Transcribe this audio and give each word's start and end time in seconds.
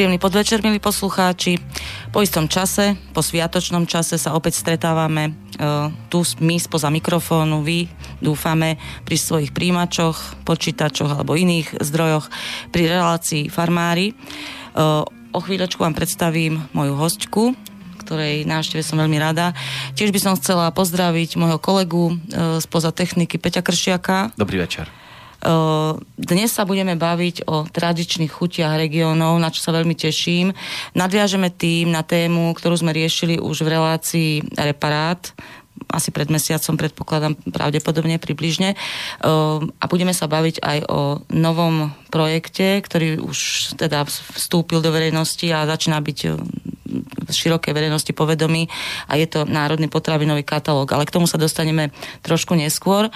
Príjemný 0.00 0.16
podvečer, 0.16 0.64
milí 0.64 0.80
poslucháči. 0.80 1.60
Po 2.08 2.24
istom 2.24 2.48
čase, 2.48 2.96
po 3.12 3.20
sviatočnom 3.20 3.84
čase 3.84 4.16
sa 4.16 4.32
opäť 4.32 4.56
stretávame 4.56 5.36
uh, 5.60 5.92
tu 6.08 6.24
my 6.40 6.56
spoza 6.56 6.88
mikrofónu, 6.88 7.60
vy 7.60 7.84
dúfame 8.16 8.80
pri 9.04 9.20
svojich 9.20 9.52
príjimačoch, 9.52 10.40
počítačoch 10.48 11.20
alebo 11.20 11.36
iných 11.36 11.84
zdrojoch 11.84 12.32
pri 12.72 12.96
relácii 12.96 13.52
Farmári. 13.52 14.16
Uh, 14.72 15.04
o 15.36 15.40
chvíľočku 15.44 15.84
vám 15.84 15.92
predstavím 15.92 16.64
moju 16.72 16.96
hostku, 16.96 17.52
ktorej 18.00 18.48
návšteve 18.48 18.80
som 18.80 18.96
veľmi 18.96 19.20
rada. 19.20 19.52
Tiež 20.00 20.16
by 20.16 20.20
som 20.24 20.32
chcela 20.40 20.72
pozdraviť 20.72 21.36
môjho 21.36 21.60
kolegu 21.60 22.16
uh, 22.16 22.56
spoza 22.56 22.88
techniky 22.88 23.36
Peťa 23.36 23.60
Kršiaka. 23.60 24.32
Dobrý 24.32 24.64
večer. 24.64 24.99
Dnes 26.20 26.52
sa 26.52 26.68
budeme 26.68 27.00
baviť 27.00 27.48
o 27.48 27.64
tradičných 27.64 28.28
chutiach 28.28 28.76
regiónov, 28.76 29.40
na 29.40 29.48
čo 29.48 29.64
sa 29.64 29.72
veľmi 29.72 29.96
teším. 29.96 30.52
Nadviažeme 30.92 31.48
tým 31.48 31.88
na 31.88 32.04
tému, 32.04 32.52
ktorú 32.52 32.76
sme 32.76 32.92
riešili 32.92 33.40
už 33.40 33.64
v 33.64 33.72
relácii 33.72 34.30
Reparát, 34.60 35.32
asi 35.88 36.12
pred 36.12 36.28
mesiacom, 36.28 36.76
predpokladám 36.76 37.34
pravdepodobne 37.48 38.20
približne. 38.20 38.76
A 39.22 39.84
budeme 39.88 40.12
sa 40.12 40.28
baviť 40.28 40.60
aj 40.60 40.78
o 40.90 41.24
novom 41.32 41.94
projekte, 42.12 42.82
ktorý 42.82 43.22
už 43.22 43.72
teda 43.78 44.04
vstúpil 44.04 44.82
do 44.84 44.90
verejnosti 44.92 45.46
a 45.54 45.64
začína 45.64 46.02
byť 46.02 46.18
širokej 47.30 47.70
verejnosti 47.70 48.10
povedomí 48.10 48.66
a 49.06 49.14
je 49.14 49.26
to 49.30 49.46
Národný 49.46 49.86
potravinový 49.86 50.42
katalóg. 50.42 50.90
Ale 50.90 51.06
k 51.06 51.14
tomu 51.14 51.30
sa 51.30 51.38
dostaneme 51.38 51.94
trošku 52.26 52.58
neskôr. 52.58 53.06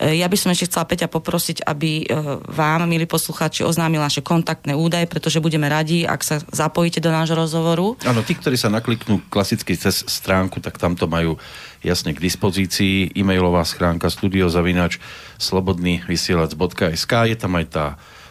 E, 0.00 0.16
ja 0.16 0.26
by 0.26 0.36
som 0.40 0.48
ešte 0.50 0.72
chcela 0.72 0.88
Peťa 0.88 1.12
poprosiť, 1.12 1.68
aby 1.68 2.08
vám, 2.48 2.88
milí 2.88 3.04
poslucháči, 3.04 3.62
oznámil 3.62 4.00
naše 4.00 4.24
kontaktné 4.24 4.72
údaje, 4.72 5.04
pretože 5.04 5.42
budeme 5.44 5.68
radi, 5.68 6.08
ak 6.08 6.20
sa 6.24 6.36
zapojíte 6.50 6.98
do 7.04 7.12
nášho 7.12 7.36
rozhovoru. 7.36 8.00
Áno, 8.08 8.24
tí, 8.24 8.34
ktorí 8.34 8.56
sa 8.56 8.72
nakliknú 8.72 9.20
klasicky 9.28 9.76
cez 9.76 10.02
stránku, 10.08 10.58
tak 10.64 10.80
tam 10.80 10.96
to 10.96 11.04
majú 11.04 11.36
jasne 11.80 12.16
k 12.16 12.22
dispozícii. 12.22 13.12
E-mailová 13.16 13.64
schránka 13.64 14.08
studiozavinač 14.12 15.00
slobodnyvysielac.sk 15.40 17.12
Je 17.28 17.36
tam 17.36 17.56
aj 17.56 17.66
tá 17.68 17.86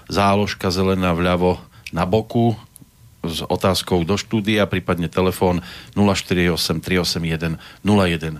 záložka 0.09 0.73
zelená 0.73 1.13
vľavo 1.13 1.61
na 1.93 2.05
boku, 2.05 2.57
s 3.19 3.43
otázkou 3.43 4.07
do 4.07 4.15
štúdia, 4.15 4.63
prípadne 4.63 5.11
telefón 5.11 5.59
048 5.95 6.79
381 6.79 7.59
0101. 7.83 8.39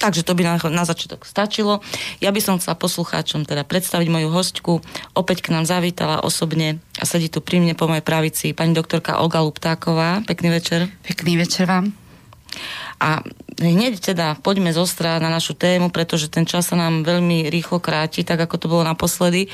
Takže 0.00 0.24
to 0.24 0.32
by 0.32 0.42
na, 0.48 0.56
na 0.72 0.84
začiatok 0.88 1.28
stačilo. 1.28 1.84
Ja 2.24 2.32
by 2.32 2.40
som 2.40 2.56
chcela 2.56 2.72
poslucháčom 2.72 3.44
teda 3.44 3.68
predstaviť 3.68 4.08
moju 4.08 4.28
hostku. 4.32 4.72
Opäť 5.12 5.44
k 5.44 5.52
nám 5.52 5.68
zavítala 5.68 6.24
osobne 6.24 6.80
a 6.96 7.04
sedí 7.04 7.28
tu 7.28 7.44
pri 7.44 7.60
mne 7.60 7.76
po 7.76 7.84
mojej 7.84 8.00
pravici 8.00 8.56
pani 8.56 8.72
doktorka 8.72 9.20
Olga 9.20 9.44
Luptáková. 9.44 10.24
Pekný 10.24 10.56
večer. 10.56 10.88
Pekný 11.04 11.36
večer 11.36 11.68
vám. 11.68 11.92
A 13.00 13.24
hneď 13.60 14.00
teda 14.00 14.36
poďme 14.40 14.72
zostra 14.76 15.16
na 15.16 15.32
našu 15.32 15.56
tému, 15.56 15.88
pretože 15.88 16.28
ten 16.28 16.44
čas 16.44 16.68
sa 16.68 16.76
nám 16.76 17.04
veľmi 17.04 17.48
rýchlo 17.48 17.80
kráti, 17.80 18.24
tak 18.24 18.40
ako 18.44 18.56
to 18.60 18.66
bolo 18.68 18.84
naposledy. 18.84 19.48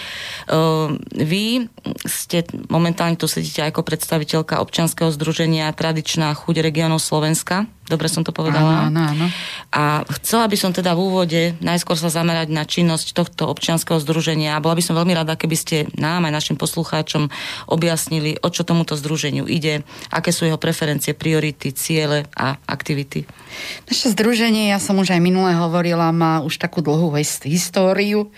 Uh, 0.50 0.98
vy 1.14 1.70
ste 2.06 2.42
momentálne 2.70 3.14
tu 3.14 3.30
sedíte 3.30 3.62
ako 3.62 3.86
predstaviteľka 3.86 4.58
občianskeho 4.62 5.10
združenia 5.14 5.70
Tradičná 5.74 6.34
chuť 6.34 6.58
regionov 6.58 7.02
Slovenska. 7.02 7.70
Dobre 7.86 8.10
som 8.10 8.26
to 8.26 8.34
povedala? 8.34 8.90
Áno, 8.90 8.98
áno, 8.98 9.02
áno. 9.14 9.26
A 9.70 10.02
chcela 10.18 10.50
by 10.50 10.58
som 10.58 10.74
teda 10.74 10.98
v 10.98 11.06
úvode 11.06 11.42
najskôr 11.62 11.94
sa 11.94 12.10
zamerať 12.10 12.50
na 12.50 12.66
činnosť 12.66 13.14
tohto 13.14 13.46
občianskeho 13.46 14.02
združenia 14.02 14.58
a 14.58 14.62
bola 14.62 14.74
by 14.74 14.82
som 14.82 14.98
veľmi 14.98 15.14
rada, 15.14 15.38
keby 15.38 15.54
ste 15.54 15.76
nám 15.94 16.26
aj 16.26 16.34
našim 16.34 16.56
poslucháčom 16.58 17.30
objasnili, 17.70 18.42
o 18.42 18.50
čo 18.50 18.66
tomuto 18.66 18.98
združeniu 18.98 19.46
ide, 19.46 19.86
aké 20.10 20.34
sú 20.34 20.50
jeho 20.50 20.58
preferencie, 20.58 21.14
priority, 21.14 21.70
ciele 21.70 22.26
a 22.34 22.58
aktivity. 22.66 23.35
Naše 23.86 24.12
združenie, 24.12 24.74
ja 24.74 24.82
som 24.82 24.98
už 24.98 25.14
aj 25.14 25.22
minule 25.22 25.54
hovorila, 25.54 26.10
má 26.10 26.42
už 26.42 26.58
takú 26.58 26.82
dlhú 26.82 27.14
históriu, 27.46 28.28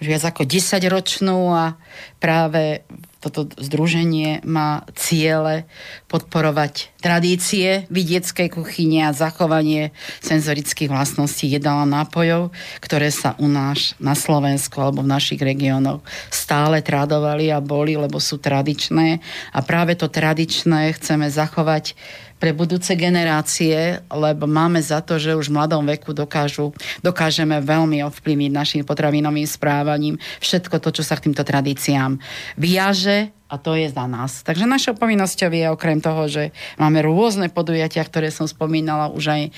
už 0.00 0.06
viac 0.08 0.24
ako 0.24 0.48
10 0.48 0.80
ročnú 0.88 1.52
a 1.52 1.76
práve 2.18 2.82
toto 3.24 3.48
združenie 3.56 4.44
má 4.44 4.84
ciele 4.92 5.64
podporovať 6.12 6.92
tradície 7.00 7.88
vidieckej 7.88 8.52
kuchyne 8.52 9.08
a 9.08 9.16
zachovanie 9.16 9.96
senzorických 10.20 10.92
vlastností 10.92 11.48
jedál 11.48 11.80
a 11.80 11.88
nápojov, 11.88 12.52
ktoré 12.84 13.08
sa 13.08 13.32
u 13.40 13.48
nás 13.48 13.96
na 13.96 14.12
Slovensku 14.12 14.76
alebo 14.76 15.00
v 15.00 15.08
našich 15.08 15.40
regiónoch 15.40 16.04
stále 16.28 16.84
tradovali 16.84 17.48
a 17.48 17.64
boli, 17.64 17.96
lebo 17.96 18.20
sú 18.20 18.36
tradičné. 18.36 19.24
A 19.56 19.58
práve 19.64 19.96
to 19.96 20.12
tradičné 20.12 20.92
chceme 20.92 21.32
zachovať 21.32 21.96
pre 22.44 22.52
budúce 22.52 22.92
generácie, 22.92 24.04
lebo 24.12 24.44
máme 24.44 24.76
za 24.84 25.00
to, 25.00 25.16
že 25.16 25.32
už 25.32 25.48
v 25.48 25.56
mladom 25.56 25.80
veku 25.88 26.12
dokážu, 26.12 26.76
dokážeme 27.00 27.56
veľmi 27.64 28.04
ovplyvniť 28.04 28.52
našim 28.52 28.82
potravinovým 28.84 29.48
správaním 29.48 30.20
všetko 30.44 30.76
to, 30.76 31.00
čo 31.00 31.08
sa 31.08 31.16
k 31.16 31.32
týmto 31.32 31.40
tradíciám 31.40 32.20
viaže 32.60 33.32
a 33.48 33.56
to 33.56 33.72
je 33.72 33.88
za 33.88 34.04
nás. 34.04 34.44
Takže 34.44 34.68
našou 34.68 34.92
povinnosťou 34.92 35.56
je 35.56 35.72
okrem 35.72 36.04
toho, 36.04 36.28
že 36.28 36.52
máme 36.76 37.00
rôzne 37.00 37.48
podujatia, 37.48 38.04
ktoré 38.04 38.28
som 38.28 38.44
spomínala 38.44 39.08
už 39.08 39.24
aj 39.24 39.42
e, 39.48 39.50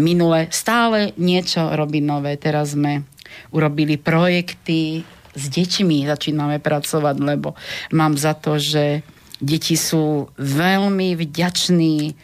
minule, 0.00 0.48
stále 0.48 1.12
niečo 1.20 1.68
robiť 1.68 2.00
nové. 2.00 2.40
Teraz 2.40 2.72
sme 2.72 3.04
urobili 3.52 4.00
projekty 4.00 5.04
s 5.36 5.44
deťmi 5.52 6.08
začíname 6.08 6.64
pracovať, 6.64 7.16
lebo 7.20 7.52
mám 7.92 8.16
za 8.16 8.32
to, 8.32 8.56
že 8.56 9.04
Deti 9.42 9.74
sú 9.74 10.30
veľmi 10.38 11.18
vďační 11.18 12.14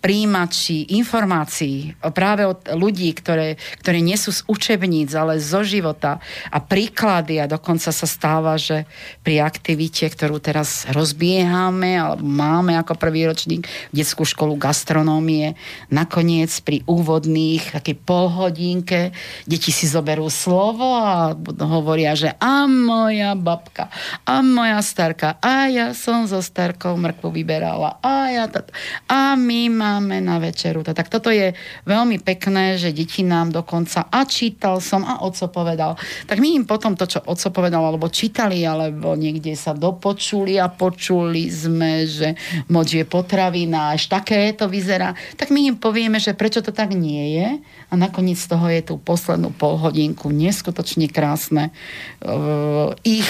príjimači 0.00 0.96
informácií 0.96 1.94
práve 2.16 2.48
od 2.48 2.60
ľudí, 2.72 3.12
ktoré, 3.12 3.60
ktoré 3.84 4.00
nie 4.00 4.16
sú 4.16 4.32
z 4.32 4.44
učebníc, 4.48 5.12
ale 5.12 5.36
zo 5.42 5.60
života. 5.60 6.18
A 6.48 6.58
príklady 6.60 7.38
a 7.42 7.50
dokonca 7.50 7.92
sa 7.92 8.06
stáva, 8.08 8.56
že 8.56 8.88
pri 9.20 9.44
aktivite, 9.44 10.08
ktorú 10.08 10.40
teraz 10.40 10.88
rozbiehame 10.88 12.00
alebo 12.00 12.24
máme 12.24 12.76
ako 12.80 12.96
prvý 12.96 13.28
ročník 13.28 13.68
detskú 13.92 14.24
školu 14.24 14.56
gastronómie, 14.56 15.54
nakoniec 15.92 16.52
pri 16.64 16.80
úvodných 16.88 17.76
takej 17.76 17.96
polhodinke 18.02 19.12
deti 19.46 19.70
si 19.74 19.86
zoberú 19.88 20.30
slovo 20.30 20.96
a 20.96 21.34
hovoria, 21.60 22.14
že 22.14 22.34
a 22.38 22.64
moja 22.68 23.34
babka, 23.34 23.88
a 24.24 24.40
moja 24.40 24.78
starka, 24.84 25.38
a 25.42 25.68
ja 25.68 25.96
som 25.96 26.26
so 26.28 26.38
starkou 26.38 26.94
mrkvu 26.96 27.28
vyberala, 27.32 27.98
a 28.02 28.30
ja 28.30 28.46
tato, 28.48 28.70
a 29.08 29.34
my 29.42 29.66
máme 29.68 30.22
na 30.22 30.38
večeru. 30.38 30.86
Tak 30.86 31.10
toto 31.10 31.34
je 31.34 31.50
veľmi 31.82 32.22
pekné, 32.22 32.78
že 32.78 32.94
deti 32.94 33.26
nám 33.26 33.50
dokonca 33.50 34.06
a 34.06 34.22
čítal 34.22 34.78
som 34.78 35.02
a 35.02 35.26
oco 35.26 35.50
povedal. 35.50 35.98
Tak 36.30 36.38
my 36.38 36.62
im 36.62 36.64
potom 36.64 36.94
to, 36.94 37.10
čo 37.10 37.18
oco 37.26 37.50
povedal, 37.50 37.82
alebo 37.82 38.06
čítali, 38.06 38.62
alebo 38.62 39.18
niekde 39.18 39.58
sa 39.58 39.74
dopočuli 39.74 40.62
a 40.62 40.70
počuli 40.70 41.50
sme, 41.50 42.06
že 42.06 42.38
moč 42.70 42.94
je 42.94 43.02
potravina, 43.02 43.92
až 43.92 44.06
také 44.06 44.54
to 44.54 44.70
vyzerá, 44.70 45.18
tak 45.34 45.50
my 45.50 45.74
im 45.74 45.76
povieme, 45.76 46.22
že 46.22 46.38
prečo 46.38 46.62
to 46.62 46.70
tak 46.70 46.94
nie 46.94 47.42
je 47.42 47.48
a 47.90 47.94
nakoniec 47.98 48.38
z 48.38 48.46
toho 48.46 48.66
je 48.70 48.80
tú 48.86 48.94
poslednú 49.02 49.50
polhodinku 49.50 50.30
neskutočne 50.30 51.10
krásne 51.10 51.74
uh, 52.22 52.94
ich 53.02 53.28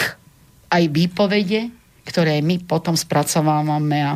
aj 0.73 0.88
výpovede, 0.88 1.73
ktoré 2.09 2.41
my 2.41 2.64
potom 2.64 2.97
spracovávame 2.97 3.99
a 4.03 4.12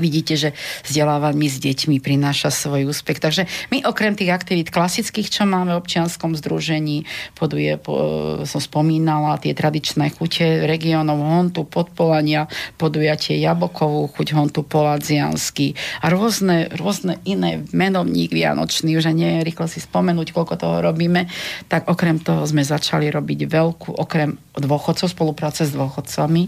vidíte, 0.00 0.34
že 0.34 0.50
vzdelávanie 0.88 1.52
s 1.52 1.60
deťmi 1.60 2.00
prináša 2.00 2.48
svoj 2.48 2.88
úspech. 2.90 3.20
Takže 3.20 3.44
my 3.70 3.84
okrem 3.84 4.16
tých 4.16 4.32
aktivít 4.32 4.72
klasických, 4.72 5.28
čo 5.28 5.44
máme 5.44 5.76
v 5.76 5.80
občianskom 5.84 6.32
združení, 6.34 7.04
poduje, 7.36 7.76
po, 7.76 7.94
som 8.48 8.58
spomínala, 8.58 9.36
tie 9.38 9.52
tradičné 9.52 10.10
chute 10.16 10.64
regionov 10.64 11.20
Hontu, 11.20 11.68
Podpolania, 11.68 12.48
podujatie 12.80 13.36
Jabokovú, 13.38 14.08
chuť 14.10 14.32
Hontu 14.32 14.64
Poladziansky 14.64 15.76
a 16.00 16.08
rôzne, 16.08 16.72
rôzne 16.74 17.20
iné 17.28 17.62
menovník 17.76 18.32
vianočný, 18.32 18.96
už 18.96 19.12
nie 19.12 19.44
rýchlo 19.44 19.68
si 19.68 19.82
spomenúť, 19.82 20.32
koľko 20.32 20.54
toho 20.56 20.76
robíme, 20.80 21.28
tak 21.68 21.90
okrem 21.90 22.16
toho 22.22 22.46
sme 22.48 22.64
začali 22.64 23.12
robiť 23.12 23.40
veľkú, 23.50 23.92
okrem 23.98 24.38
dôchodcov, 24.56 25.10
spolupráce 25.10 25.66
s 25.66 25.74
dôchodcami, 25.74 26.42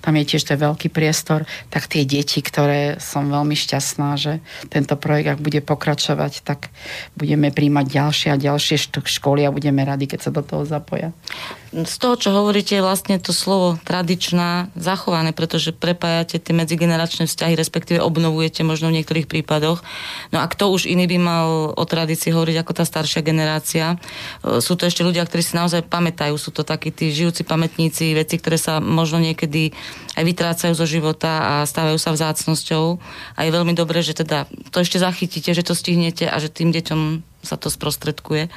tam 0.00 0.14
je 0.16 0.24
tiež 0.24 0.42
to 0.42 0.54
veľký 0.56 0.88
priestor, 0.88 1.44
tak 1.68 1.86
tie 1.86 2.08
deti, 2.08 2.40
ktoré 2.40 2.95
som 2.98 3.28
veľmi 3.28 3.54
šťastná, 3.54 4.16
že 4.16 4.42
tento 4.68 4.96
projekt, 4.96 5.36
ak 5.36 5.40
bude 5.40 5.60
pokračovať, 5.62 6.42
tak 6.42 6.72
budeme 7.16 7.52
príjmať 7.52 7.86
ďalšie 7.86 8.28
a 8.32 8.40
ďalšie 8.40 8.76
školy 9.04 9.46
a 9.46 9.54
budeme 9.54 9.84
radi, 9.84 10.10
keď 10.10 10.20
sa 10.28 10.30
do 10.34 10.42
toho 10.42 10.64
zapoja 10.66 11.12
z 11.84 11.96
toho, 12.00 12.16
čo 12.16 12.32
hovoríte, 12.32 12.78
je 12.78 12.80
vlastne 12.80 13.20
to 13.20 13.36
slovo 13.36 13.76
tradičná 13.84 14.72
zachované, 14.72 15.36
pretože 15.36 15.76
prepájate 15.76 16.40
tie 16.40 16.56
medzigeneračné 16.56 17.28
vzťahy, 17.28 17.52
respektíve 17.52 18.00
obnovujete 18.00 18.64
možno 18.64 18.88
v 18.88 19.02
niektorých 19.02 19.28
prípadoch. 19.28 19.84
No 20.32 20.40
a 20.40 20.48
kto 20.48 20.72
už 20.72 20.88
iný 20.88 21.04
by 21.04 21.18
mal 21.20 21.46
o 21.76 21.84
tradícii 21.84 22.32
hovoriť 22.32 22.56
ako 22.64 22.72
tá 22.80 22.84
staršia 22.88 23.20
generácia? 23.20 24.00
E, 24.40 24.64
sú 24.64 24.78
to 24.80 24.88
ešte 24.88 25.04
ľudia, 25.04 25.28
ktorí 25.28 25.44
si 25.44 25.52
naozaj 25.52 25.84
pamätajú, 25.84 26.32
sú 26.40 26.48
to 26.48 26.64
takí 26.64 26.88
tí 26.88 27.12
žijúci 27.12 27.44
pamätníci, 27.44 28.16
veci, 28.16 28.40
ktoré 28.40 28.56
sa 28.56 28.80
možno 28.80 29.20
niekedy 29.20 29.76
aj 30.16 30.24
vytrácajú 30.24 30.72
zo 30.72 30.88
života 30.88 31.60
a 31.60 31.68
stávajú 31.68 32.00
sa 32.00 32.16
vzácnosťou. 32.16 32.96
A 33.36 33.40
je 33.44 33.54
veľmi 33.54 33.76
dobré, 33.76 34.00
že 34.00 34.16
teda 34.16 34.48
to 34.72 34.80
ešte 34.80 34.96
zachytíte, 34.96 35.52
že 35.52 35.62
to 35.62 35.76
stihnete 35.76 36.24
a 36.24 36.36
že 36.40 36.48
tým 36.48 36.72
deťom 36.72 37.22
sa 37.44 37.60
to 37.60 37.68
sprostredkuje. 37.68 38.48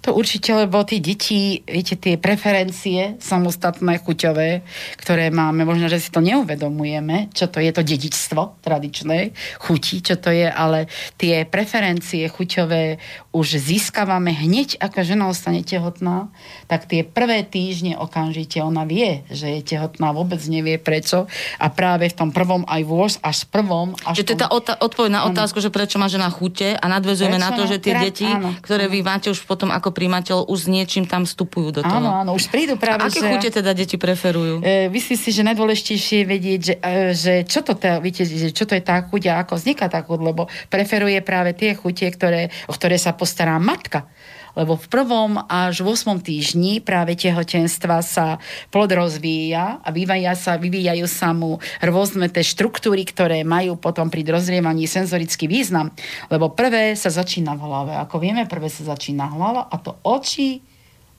To 0.00 0.16
určite, 0.16 0.56
lebo 0.56 0.80
tí 0.80 0.96
deti, 0.96 1.60
viete, 1.68 1.92
tie 1.92 2.16
preferencie 2.16 3.20
samostatné, 3.20 4.00
chuťové, 4.00 4.64
ktoré 4.96 5.28
máme, 5.28 5.68
možno, 5.68 5.92
že 5.92 6.00
si 6.00 6.08
to 6.08 6.24
neuvedomujeme, 6.24 7.28
čo 7.36 7.52
to 7.52 7.60
je 7.60 7.68
to 7.68 7.84
dedičstvo 7.84 8.64
tradičné, 8.64 9.36
chuti, 9.60 10.00
čo 10.00 10.16
to 10.16 10.32
je, 10.32 10.48
ale 10.48 10.88
tie 11.20 11.44
preferencie 11.44 12.24
chuťové 12.32 12.96
už 13.36 13.60
získavame 13.60 14.32
hneď, 14.32 14.80
ako 14.80 15.04
žena 15.04 15.28
ostane 15.28 15.60
tehotná, 15.60 16.32
tak 16.64 16.88
tie 16.88 17.04
prvé 17.04 17.44
týždne 17.44 18.00
okamžite 18.00 18.56
ona 18.64 18.88
vie, 18.88 19.20
že 19.28 19.60
je 19.60 19.76
tehotná, 19.76 20.16
vôbec 20.16 20.40
nevie 20.48 20.80
prečo 20.80 21.28
a 21.60 21.68
práve 21.68 22.08
v 22.08 22.16
tom 22.16 22.32
prvom 22.32 22.64
aj 22.64 22.82
vôz 22.88 23.12
až 23.20 23.44
prvom... 23.52 23.92
Až 24.08 24.16
Čiže 24.16 24.26
to 24.26 24.34
je 24.34 24.40
tá 24.40 24.48
odpoveď 24.80 25.10
na 25.12 25.22
otázku, 25.28 25.60
že 25.60 25.68
prečo 25.68 26.00
má 26.00 26.08
žena 26.08 26.32
chute 26.32 26.72
a 26.72 26.84
nadvezujeme 26.88 27.36
prečo 27.36 27.44
na 27.44 27.50
to, 27.52 27.62
že 27.68 27.76
tie 27.84 27.94
deti, 28.00 28.24
áno. 28.24 28.56
ktoré 28.64 28.88
vy 28.88 29.04
máte 29.04 29.28
už 29.28 29.44
potom 29.44 29.68
ako 29.68 29.89
ako 29.90 29.98
príjimateľ 29.98 30.46
už 30.46 30.58
s 30.62 30.68
niečím 30.70 31.04
tam 31.10 31.26
vstupujú 31.26 31.74
do 31.74 31.82
toho. 31.82 31.98
Áno, 31.98 32.14
áno, 32.22 32.30
už 32.38 32.46
prídu 32.46 32.78
práve. 32.78 33.02
A 33.02 33.10
aké 33.10 33.18
že, 33.18 33.26
chute 33.26 33.50
teda 33.50 33.74
deti 33.74 33.98
preferujú? 33.98 34.62
E, 34.62 34.86
myslím 34.86 35.18
si, 35.18 35.34
že 35.34 35.42
najdôležitejšie 35.42 36.16
je 36.22 36.26
vedieť, 36.30 36.60
že, 36.62 36.74
e, 36.78 36.94
že 37.10 37.34
čo 37.42 37.66
to, 37.66 37.74
tá, 37.74 37.98
viete, 37.98 38.22
že 38.22 38.54
čo 38.54 38.70
to 38.70 38.78
je 38.78 38.82
tá 38.86 39.02
chuť 39.02 39.22
a 39.34 39.42
ako 39.42 39.58
vzniká 39.58 39.90
tá 39.90 40.06
chuť, 40.06 40.20
lebo 40.22 40.46
preferuje 40.70 41.18
práve 41.26 41.58
tie 41.58 41.74
chute, 41.74 42.06
ktoré, 42.06 42.54
o 42.70 42.72
ktoré 42.72 42.94
sa 43.02 43.10
postará 43.18 43.58
matka 43.58 44.06
lebo 44.54 44.78
v 44.78 44.86
prvom 44.86 45.40
až 45.46 45.82
v 45.82 45.94
8. 45.94 46.20
týždni 46.20 46.82
práve 46.84 47.16
tehotenstva 47.16 48.04
sa 48.04 48.38
plod 48.70 48.92
rozvíja 48.92 49.80
a 49.80 49.88
vyvíja 49.90 50.34
sa, 50.38 50.60
vyvíjajú 50.60 51.06
sa 51.06 51.32
mu 51.32 51.58
rôzne 51.80 52.28
tie 52.28 52.44
štruktúry, 52.44 53.06
ktoré 53.08 53.42
majú 53.42 53.78
potom 53.78 54.12
pri 54.12 54.26
dozrievaní 54.26 54.84
senzorický 54.86 55.48
význam. 55.48 55.90
Lebo 56.28 56.52
prvé 56.52 56.94
sa 56.94 57.08
začína 57.08 57.56
v 57.56 57.64
hlave. 57.64 57.92
Ako 57.98 58.20
vieme, 58.20 58.44
prvé 58.46 58.68
sa 58.68 58.86
začína 58.86 59.30
hlava 59.30 59.66
a 59.70 59.76
to 59.80 59.96
oči, 60.04 60.60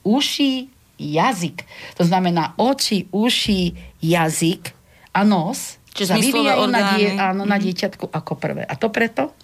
uši, 0.06 0.70
jazyk. 1.02 1.66
To 1.98 2.04
znamená 2.06 2.54
oči, 2.62 3.10
uši, 3.10 3.74
jazyk 4.02 4.74
a 5.12 5.26
nos 5.26 5.81
Čiže 5.92 6.08
sa 6.08 6.16
vyvíjajú 6.16 6.66
na, 6.72 6.82
die, 6.96 7.08
áno, 7.20 7.44
na 7.44 7.60
mhm. 7.60 7.64
dieťatku 7.68 8.06
ako 8.08 8.34
prvé. 8.40 8.64
A 8.64 8.80
to 8.80 8.88
preto, 8.88 9.36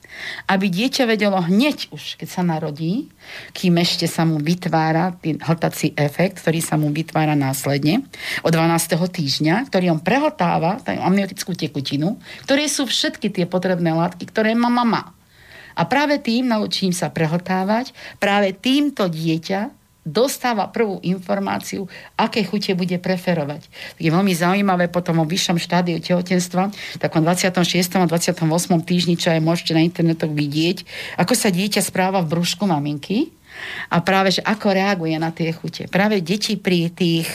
aby 0.48 0.72
dieťa 0.72 1.04
vedelo 1.06 1.38
hneď 1.38 1.92
už, 1.94 2.18
keď 2.18 2.28
sa 2.32 2.42
narodí, 2.42 3.12
kým 3.52 3.78
ešte 3.78 4.08
sa 4.08 4.24
mu 4.24 4.40
vytvára 4.40 5.14
ten 5.20 5.38
hltací 5.38 5.94
efekt, 6.00 6.42
ktorý 6.42 6.60
sa 6.64 6.80
mu 6.80 6.90
vytvára 6.90 7.36
následne 7.36 8.08
od 8.42 8.52
12. 8.56 8.96
týždňa, 8.96 9.68
ktorý 9.68 9.94
on 9.94 10.02
prehltáva, 10.02 10.80
tú 10.82 10.96
amniotickú 10.96 11.54
tekutinu, 11.54 12.18
ktoré 12.48 12.66
sú 12.72 12.88
všetky 12.88 13.30
tie 13.30 13.46
potrebné 13.46 13.94
látky, 13.94 14.26
ktoré 14.32 14.56
mama 14.56 14.88
má. 14.88 15.04
A 15.78 15.86
práve 15.86 16.18
tým 16.18 16.50
naučím 16.50 16.90
sa 16.90 17.14
prehltávať, 17.14 17.94
práve 18.18 18.50
týmto 18.58 19.06
dieťa 19.06 19.77
dostáva 20.08 20.72
prvú 20.72 21.04
informáciu, 21.04 21.92
aké 22.16 22.48
chute 22.48 22.72
bude 22.72 22.96
preferovať. 22.96 23.68
Je 24.00 24.08
veľmi 24.08 24.32
zaujímavé 24.32 24.88
potom 24.88 25.20
o 25.20 25.28
vyššom 25.28 25.60
štádiu 25.60 26.00
tehotenstva, 26.00 26.72
takom 27.04 27.20
26. 27.20 28.00
a 28.00 28.08
28. 28.08 28.40
týždni, 28.88 29.20
čo 29.20 29.36
aj 29.36 29.44
môžete 29.44 29.76
na 29.76 29.84
internetoch 29.84 30.32
vidieť, 30.32 30.88
ako 31.20 31.34
sa 31.36 31.52
dieťa 31.52 31.84
správa 31.84 32.24
v 32.24 32.40
brúšku 32.40 32.64
maminky 32.64 33.36
a 33.92 34.00
práve, 34.00 34.40
že 34.40 34.42
ako 34.48 34.72
reaguje 34.72 35.20
na 35.20 35.36
tie 35.36 35.52
chute. 35.52 35.92
Práve 35.92 36.24
deti 36.24 36.56
pri 36.56 36.88
tých 36.88 37.28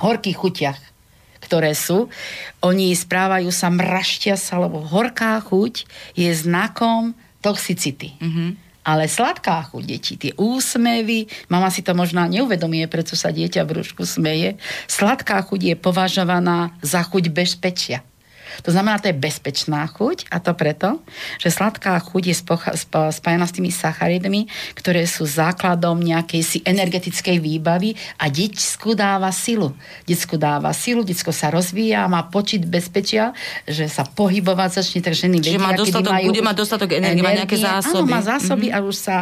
horkých 0.00 0.38
chutiach, 0.40 0.80
ktoré 1.44 1.76
sú, 1.76 2.08
oni 2.64 2.96
správajú 2.96 3.52
sa, 3.52 3.68
mraštia 3.68 4.40
sa, 4.40 4.56
lebo 4.56 4.80
horká 4.80 5.36
chuť 5.44 5.84
je 6.16 6.32
znakom 6.32 7.12
toxicity. 7.44 8.16
Mm-hmm 8.16 8.63
ale 8.84 9.08
sladká 9.08 9.64
chuť 9.72 9.82
detí, 9.82 10.14
tie 10.20 10.32
úsmevy, 10.36 11.26
mama 11.48 11.72
si 11.72 11.80
to 11.80 11.96
možno 11.96 12.22
neuvedomie, 12.28 12.84
prečo 12.86 13.16
sa 13.16 13.32
dieťa 13.32 13.64
v 13.64 13.70
brúšku 13.74 14.04
smeje, 14.04 14.60
sladká 14.86 15.40
chuť 15.42 15.60
je 15.72 15.74
považovaná 15.74 16.76
za 16.84 17.00
chuť 17.02 17.32
bezpečia. 17.32 18.04
To 18.62 18.70
znamená, 18.70 19.00
to 19.00 19.08
je 19.08 19.16
bezpečná 19.16 19.88
chuť 19.88 20.28
a 20.28 20.38
to 20.38 20.52
preto, 20.52 21.00
že 21.40 21.50
sladká 21.50 21.96
chuť 21.98 22.22
je 22.30 22.34
spájana 23.16 23.48
s 23.48 23.56
tými 23.56 23.72
sacharidmi, 23.72 24.46
ktoré 24.76 25.08
sú 25.08 25.24
základom 25.24 25.98
nejakej 25.98 26.42
si 26.44 26.58
energetickej 26.62 27.40
výbavy 27.40 27.96
a 28.20 28.28
deťsku 28.28 28.92
dáva 28.92 29.32
silu. 29.32 29.72
Deťsku 30.04 30.36
dáva 30.36 30.70
silu, 30.76 31.00
deťsko 31.02 31.32
sa 31.32 31.48
rozvíja, 31.48 32.04
má 32.06 32.28
počit 32.28 32.68
bezpečia, 32.68 33.32
že 33.64 33.88
sa 33.88 34.04
pohybovať 34.04 34.84
začne, 34.84 35.00
tak 35.00 35.16
ženy 35.16 35.40
vedia, 35.40 35.58
má 35.58 35.72
dostatok, 35.72 36.12
majú 36.12 36.28
bude 36.30 36.42
mať 36.44 36.56
dostatok 36.58 36.90
energie, 36.98 37.22
má 37.22 37.32
nejaké 37.32 37.56
zásoby. 37.56 38.10
Áno, 38.10 38.12
má 38.12 38.20
zásoby 38.20 38.66
mm-hmm. 38.68 38.84
a 38.84 38.88
už 38.90 38.96
sa 38.96 39.16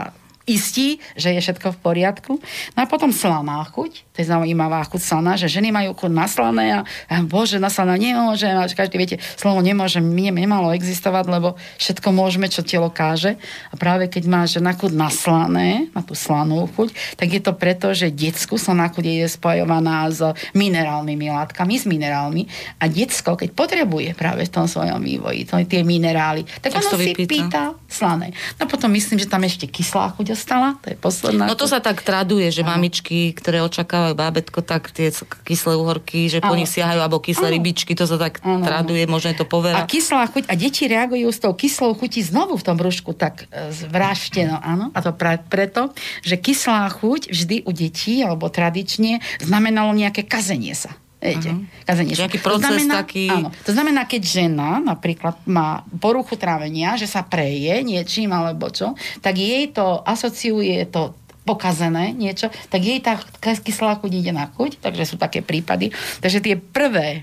istí, 0.47 0.99
že 1.15 1.31
je 1.33 1.41
všetko 1.41 1.79
v 1.79 1.79
poriadku. 1.79 2.33
No 2.75 2.79
a 2.83 2.87
potom 2.91 3.15
slaná 3.15 3.63
chuť, 3.71 3.93
to 4.13 4.17
je 4.21 4.27
zaujímavá 4.27 4.83
chuť 4.91 5.01
slaná, 5.01 5.33
že 5.39 5.47
ženy 5.49 5.71
majú 5.71 5.95
chuť 5.95 6.13
na 6.13 6.27
slané 6.27 6.67
a, 6.77 6.81
a 7.09 7.15
bože, 7.23 7.63
na 7.63 7.71
slaná 7.71 7.95
nemôže, 7.95 8.51
a 8.51 8.67
každý 8.67 8.99
viete, 8.99 9.17
slovo 9.39 9.63
nemôže, 9.63 10.03
mne 10.03 10.35
nemalo 10.35 10.75
existovať, 10.75 11.25
lebo 11.31 11.49
všetko 11.79 12.09
môžeme, 12.11 12.51
čo 12.51 12.67
telo 12.67 12.91
káže. 12.91 13.39
A 13.71 13.75
práve 13.79 14.11
keď 14.11 14.25
má 14.27 14.43
žena 14.45 14.75
chuť 14.75 14.93
na 14.93 15.09
slané, 15.09 15.89
na 15.95 16.03
tú 16.03 16.19
slanú 16.19 16.67
chuť, 16.75 17.17
tak 17.17 17.29
je 17.31 17.41
to 17.41 17.53
preto, 17.55 17.95
že 17.95 18.11
detsku 18.11 18.59
slaná 18.59 18.91
chuť 18.91 19.05
je 19.07 19.27
spojovaná 19.31 20.11
s 20.11 20.21
minerálnymi 20.53 21.27
látkami, 21.31 21.79
s 21.79 21.87
minerálmi 21.87 22.47
a 22.83 22.91
detsko, 22.91 23.39
keď 23.39 23.55
potrebuje 23.55 24.19
práve 24.19 24.45
v 24.47 24.53
tom 24.53 24.67
svojom 24.67 24.99
vývoji, 24.99 25.47
to, 25.47 25.57
tie 25.65 25.87
minerály, 25.87 26.43
tak, 26.61 26.75
tak 26.75 26.83
ono 26.83 26.99
si 26.99 27.15
pýta 27.15 27.79
slané. 27.87 28.35
No 28.59 28.67
potom 28.67 28.91
myslím, 28.93 29.23
že 29.23 29.31
tam 29.31 29.45
ešte 29.47 29.71
kyslá 29.71 30.13
chuť 30.19 30.32
dostala, 30.33 30.81
to 30.81 30.89
je 30.91 30.97
posledná. 30.97 31.45
No 31.45 31.55
to 31.55 31.69
sa 31.69 31.85
tak 31.85 32.01
traduje, 32.01 32.49
že 32.49 32.65
ano. 32.65 32.75
mamičky, 32.75 33.37
ktoré 33.37 33.61
očakávajú 33.61 34.17
bábetko, 34.17 34.65
tak 34.65 34.89
tie 34.91 35.13
kyslé 35.45 35.77
uhorky, 35.77 36.33
že 36.33 36.41
ano. 36.41 36.49
po 36.49 36.55
nich 36.57 36.73
siahajú, 36.73 37.05
alebo 37.05 37.21
kyslé 37.21 37.53
ano. 37.53 37.55
rybičky, 37.61 37.93
to 37.93 38.09
sa 38.09 38.17
tak 38.17 38.41
ano. 38.41 38.65
traduje, 38.65 39.05
možno 39.05 39.37
je 39.37 39.39
to 39.39 39.47
povera. 39.47 39.85
A 39.85 39.89
kyslá 39.89 40.25
chuť, 40.33 40.49
a 40.49 40.55
deti 40.57 40.89
reagujú 40.89 41.29
s 41.29 41.39
tou 41.39 41.53
kyslou 41.53 41.93
chutí 41.93 42.25
znovu 42.25 42.57
v 42.57 42.65
tom 42.65 42.77
brúšku 42.81 43.13
tak 43.13 43.45
e, 43.53 43.71
zvrášteno, 43.71 44.57
áno. 44.65 44.89
A 44.97 44.99
to 45.05 45.13
pre, 45.13 45.37
preto, 45.45 45.93
že 46.25 46.41
kyslá 46.41 46.89
chuť 46.89 47.29
vždy 47.29 47.57
u 47.69 47.71
detí, 47.77 48.25
alebo 48.25 48.49
tradične, 48.49 49.21
znamenalo 49.45 49.93
nejaké 49.93 50.25
kazenie 50.25 50.73
sa. 50.73 50.97
Viete, 51.23 51.55
uh-huh. 51.55 51.87
kazenie. 51.87 52.19
Nejaký 52.19 52.43
proces 52.43 52.67
to 52.67 52.67
znamená, 52.67 52.95
taký... 52.99 53.31
Áno, 53.31 53.49
to 53.63 53.71
znamená, 53.71 54.03
keď 54.11 54.23
žena 54.27 54.83
napríklad 54.83 55.39
má 55.47 55.87
poruchu 56.03 56.35
trávenia, 56.35 56.99
že 56.99 57.07
sa 57.07 57.23
preje 57.23 57.79
niečím 57.87 58.35
alebo 58.35 58.67
čo, 58.75 58.99
tak 59.23 59.39
jej 59.39 59.71
to 59.71 60.03
asociuje 60.03 60.83
to 60.91 61.15
pokazené 61.47 62.11
niečo, 62.11 62.51
tak 62.71 62.83
jej 62.83 62.99
tá 62.99 63.23
kyslá 63.39 64.03
chuť 64.03 64.13
ide 64.19 64.35
na 64.35 64.51
chuť, 64.51 64.83
takže 64.83 65.15
sú 65.15 65.17
také 65.19 65.47
prípady. 65.47 65.95
Takže 66.19 66.43
tie 66.43 66.59
prvé 66.59 67.23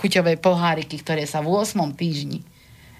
chuťové 0.00 0.40
poháriky, 0.40 1.04
ktoré 1.04 1.28
sa 1.28 1.44
v 1.44 1.52
8. 1.52 1.92
týždni 1.92 2.44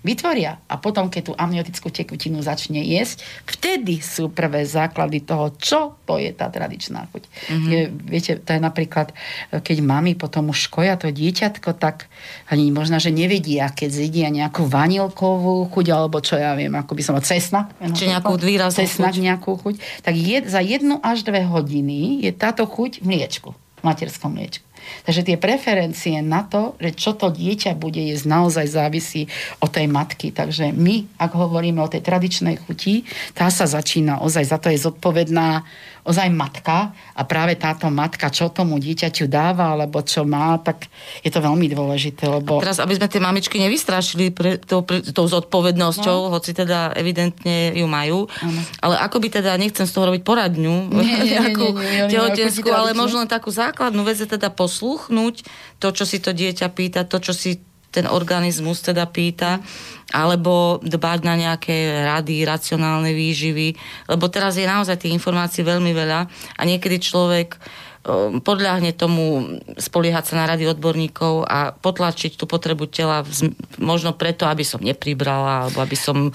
vytvoria 0.05 0.61
a 0.69 0.77
potom, 0.77 1.09
keď 1.09 1.23
tú 1.25 1.33
amniotickú 1.33 1.89
tekutinu 1.89 2.45
začne 2.45 2.85
jesť, 2.85 3.25
vtedy 3.49 4.05
sú 4.05 4.29
prvé 4.29 4.69
základy 4.69 5.25
toho, 5.25 5.57
čo 5.57 5.97
to 6.05 6.21
je 6.21 6.31
tá 6.37 6.53
tradičná 6.53 7.09
chuť. 7.09 7.25
Mm-hmm. 7.25 7.71
Je, 7.73 7.81
viete, 7.89 8.33
to 8.37 8.51
je 8.53 8.61
napríklad, 8.61 9.17
keď 9.51 9.77
mami 9.81 10.13
potom 10.13 10.53
už 10.53 10.69
škoja 10.69 11.01
to 11.01 11.09
dieťatko, 11.09 11.73
tak 11.81 12.13
ani 12.53 12.69
možno, 12.69 13.01
že 13.01 13.09
nevedia, 13.09 13.73
keď 13.73 13.89
zjedia 13.91 14.29
nejakú 14.29 14.69
vanilkovú 14.69 15.73
chuť, 15.73 15.87
alebo 15.89 16.21
čo 16.21 16.37
ja 16.37 16.53
viem, 16.53 16.77
ako 16.77 16.93
by 16.93 17.03
som 17.03 17.17
cesna. 17.25 17.73
Či 17.81 18.13
nejakú 18.13 18.37
výraznú 18.37 18.85
cesna, 18.85 19.09
chuť. 19.09 19.17
nejakú 19.25 19.51
chuť. 19.57 19.75
Tak 20.05 20.15
je, 20.15 20.37
za 20.45 20.61
jednu 20.61 21.01
až 21.01 21.25
dve 21.25 21.49
hodiny 21.49 22.21
je 22.21 22.31
táto 22.37 22.69
chuť 22.69 23.01
v 23.01 23.05
mliečku, 23.09 23.57
v 23.57 23.83
materskom 23.83 24.37
mliečku. 24.37 24.74
Takže 25.05 25.23
tie 25.25 25.37
preferencie 25.37 26.21
na 26.25 26.45
to, 26.45 26.79
že 26.81 26.91
čo 26.97 27.11
to 27.17 27.31
dieťa 27.31 27.76
bude 27.76 28.00
jesť, 28.00 28.25
naozaj 28.29 28.67
závisí 28.69 29.29
od 29.61 29.71
tej 29.73 29.87
matky. 29.91 30.31
Takže 30.31 30.73
my, 30.73 31.21
ak 31.21 31.33
hovoríme 31.35 31.81
o 31.81 31.91
tej 31.91 32.05
tradičnej 32.05 32.61
chuti, 32.64 33.05
tá 33.37 33.49
sa 33.49 33.64
začína 33.69 34.21
ozaj, 34.25 34.45
za 34.49 34.59
to 34.61 34.69
je 34.73 34.79
zodpovedná 34.81 35.64
ozaj 36.05 36.29
matka 36.29 36.93
a 37.17 37.23
práve 37.25 37.57
táto 37.57 37.89
matka, 37.89 38.29
čo 38.29 38.53
tomu 38.53 38.77
dieťaťu 38.77 39.25
dáva, 39.25 39.73
alebo 39.73 40.05
čo 40.05 40.29
má, 40.29 40.61
tak 40.61 40.93
je 41.25 41.33
to 41.33 41.41
veľmi 41.41 41.65
dôležité. 41.73 42.29
Lebo... 42.29 42.61
A 42.61 42.69
teraz, 42.69 42.79
aby 42.79 43.01
sme 43.01 43.09
tie 43.09 43.25
mamičky 43.25 43.57
nevystrašili 43.57 44.29
pre, 44.31 44.61
to, 44.61 44.85
pre, 44.85 45.01
tou 45.01 45.25
zodpovednosťou, 45.25 46.29
no. 46.29 46.33
hoci 46.37 46.53
teda 46.53 46.93
evidentne 46.93 47.73
ju 47.73 47.89
majú, 47.89 48.29
ano. 48.29 48.61
ale 48.85 48.95
ako 49.01 49.17
by 49.17 49.29
teda, 49.41 49.57
nechcem 49.57 49.89
z 49.89 49.93
toho 49.97 50.13
robiť 50.13 50.23
poradňu, 50.23 50.93
nejakú 50.93 51.67
tehotenskú, 52.13 52.69
ale 52.69 52.93
možno 52.93 53.25
takú 53.25 53.49
základnú 53.49 54.05
vec 54.05 54.21
je 54.21 54.29
teda 54.29 54.53
posluchnúť 54.53 55.49
to, 55.81 55.89
čo 55.89 56.05
si 56.05 56.21
to 56.21 56.37
dieťa 56.37 56.69
pýta, 56.69 57.09
to, 57.09 57.17
čo 57.17 57.33
si 57.33 57.65
ten 57.95 58.11
organizmus 58.11 58.83
teda 58.83 59.07
pýta, 59.07 59.63
alebo 60.11 60.83
dbať 60.83 61.19
na 61.23 61.35
nejaké 61.39 62.03
rady, 62.03 62.43
racionálne 62.43 63.15
výživy, 63.15 63.79
lebo 64.11 64.27
teraz 64.27 64.59
je 64.59 64.67
naozaj 64.67 64.99
tých 64.99 65.15
informácií 65.15 65.63
veľmi 65.63 65.95
veľa 65.95 66.21
a 66.59 66.63
niekedy 66.67 66.99
človek 66.99 67.55
podľahne 68.45 68.93
tomu 68.93 69.57
spoliehať 69.81 70.25
sa 70.29 70.35
na 70.37 70.45
rady 70.45 70.69
odborníkov 70.69 71.49
a 71.49 71.73
potlačiť 71.73 72.37
tú 72.37 72.45
potrebu 72.45 72.85
tela 72.85 73.25
možno 73.81 74.13
preto, 74.13 74.45
aby 74.45 74.61
som 74.61 74.85
nepribrala 74.85 75.65
alebo 75.65 75.81
aby 75.81 75.97
som 75.97 76.29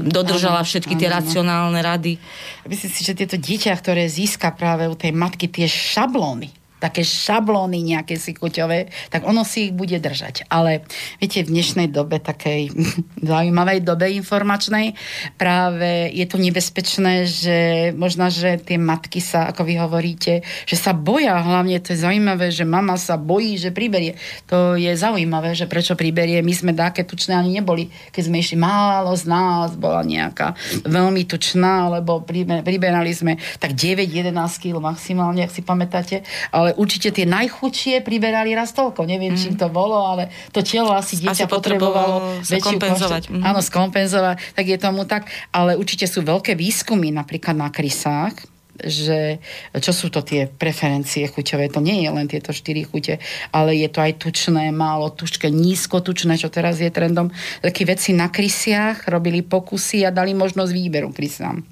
dodržala 0.00 0.64
všetky 0.64 0.96
tie 0.96 1.12
racionálne 1.12 1.76
rady. 1.84 2.16
Myslím 2.64 2.88
si, 2.88 3.04
že 3.04 3.12
tieto 3.12 3.36
dieťa, 3.36 3.76
ktoré 3.76 4.08
získa 4.08 4.48
práve 4.56 4.88
u 4.88 4.96
tej 4.96 5.12
matky 5.12 5.52
tie 5.52 5.68
šablóny, 5.68 6.48
také 6.80 7.04
šablóny 7.04 7.84
nejaké 7.84 8.16
si 8.16 8.32
kuťové, 8.32 8.88
tak 9.12 9.28
ono 9.28 9.44
si 9.44 9.68
ich 9.68 9.74
bude 9.76 10.00
držať. 10.00 10.48
Ale 10.48 10.88
viete, 11.20 11.44
v 11.44 11.52
dnešnej 11.52 11.92
dobe, 11.92 12.18
takej 12.18 12.72
zaujímavej 13.30 13.84
dobe 13.84 14.08
informačnej, 14.16 14.96
práve 15.36 16.08
je 16.10 16.24
to 16.24 16.40
nebezpečné, 16.40 17.28
že 17.28 17.58
možno, 17.92 18.32
že 18.32 18.56
tie 18.56 18.80
matky 18.80 19.20
sa, 19.20 19.52
ako 19.52 19.68
vy 19.68 19.74
hovoríte, 19.76 20.40
že 20.64 20.76
sa 20.80 20.96
boja, 20.96 21.36
hlavne 21.36 21.76
to 21.84 21.92
je 21.92 22.00
zaujímavé, 22.00 22.48
že 22.48 22.64
mama 22.64 22.96
sa 22.96 23.20
bojí, 23.20 23.60
že 23.60 23.70
priberie. 23.70 24.16
To 24.48 24.74
je 24.74 24.90
zaujímavé, 24.96 25.52
že 25.52 25.68
prečo 25.68 25.92
priberie. 25.94 26.40
My 26.40 26.54
sme 26.56 26.72
také 26.72 27.04
tučné 27.04 27.36
ani 27.36 27.60
neboli. 27.60 27.92
Keď 28.10 28.22
sme 28.24 28.40
išli 28.40 28.56
málo 28.56 29.12
z 29.12 29.28
nás, 29.28 29.76
bola 29.76 30.00
nejaká 30.00 30.56
veľmi 30.88 31.28
tučná, 31.28 31.92
lebo 32.00 32.24
priberali 32.64 33.12
sme 33.12 33.36
tak 33.60 33.76
9-11 33.76 34.32
kg 34.56 34.80
maximálne, 34.80 35.44
ak 35.44 35.52
si 35.52 35.60
pamätáte, 35.60 36.24
ale 36.54 36.69
ale 36.70 36.78
určite 36.78 37.10
tie 37.10 37.26
najchudšie 37.26 37.98
priberali 38.06 38.54
raz 38.54 38.70
toľko. 38.70 39.02
Neviem, 39.02 39.34
mm. 39.34 39.40
čím 39.42 39.54
to 39.58 39.66
bolo, 39.66 40.06
ale 40.06 40.30
to 40.54 40.62
telo 40.62 40.94
asi 40.94 41.18
dieťa 41.18 41.50
asi 41.50 41.50
potrebovalo 41.50 42.38
väčšiu 42.46 42.78
kompenzovať. 42.78 43.22
Mm. 43.26 43.42
Áno, 43.42 43.58
skompenzovať, 43.58 44.54
tak 44.54 44.64
je 44.70 44.78
tomu 44.78 45.02
tak. 45.02 45.26
Ale 45.50 45.74
určite 45.74 46.06
sú 46.06 46.22
veľké 46.22 46.54
výskumy 46.54 47.10
napríklad 47.10 47.58
na 47.58 47.74
krysách, 47.74 48.38
že 48.78 49.42
čo 49.82 49.90
sú 49.90 50.14
to 50.14 50.22
tie 50.22 50.46
preferencie 50.46 51.26
chuťové. 51.26 51.74
To 51.74 51.82
nie 51.82 52.06
je 52.06 52.10
len 52.14 52.30
tieto 52.30 52.54
štyri 52.54 52.86
chute, 52.86 53.18
ale 53.50 53.74
je 53.74 53.90
to 53.90 53.98
aj 53.98 54.22
tučné, 54.22 54.70
málo 54.70 55.10
tučké, 55.10 55.50
nízko 55.50 55.98
tučné, 56.00 56.38
čo 56.38 56.48
teraz 56.54 56.78
je 56.78 56.88
trendom. 56.88 57.34
Také 57.60 57.82
veci 57.82 58.14
na 58.14 58.30
krysiach 58.30 59.10
robili 59.10 59.42
pokusy 59.42 60.06
a 60.06 60.14
dali 60.14 60.38
možnosť 60.38 60.70
výberu 60.70 61.10
krysám. 61.10 61.66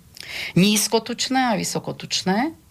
Nízkotučné 0.59 1.55
a 1.55 1.57
vysokotučné 1.57 2.68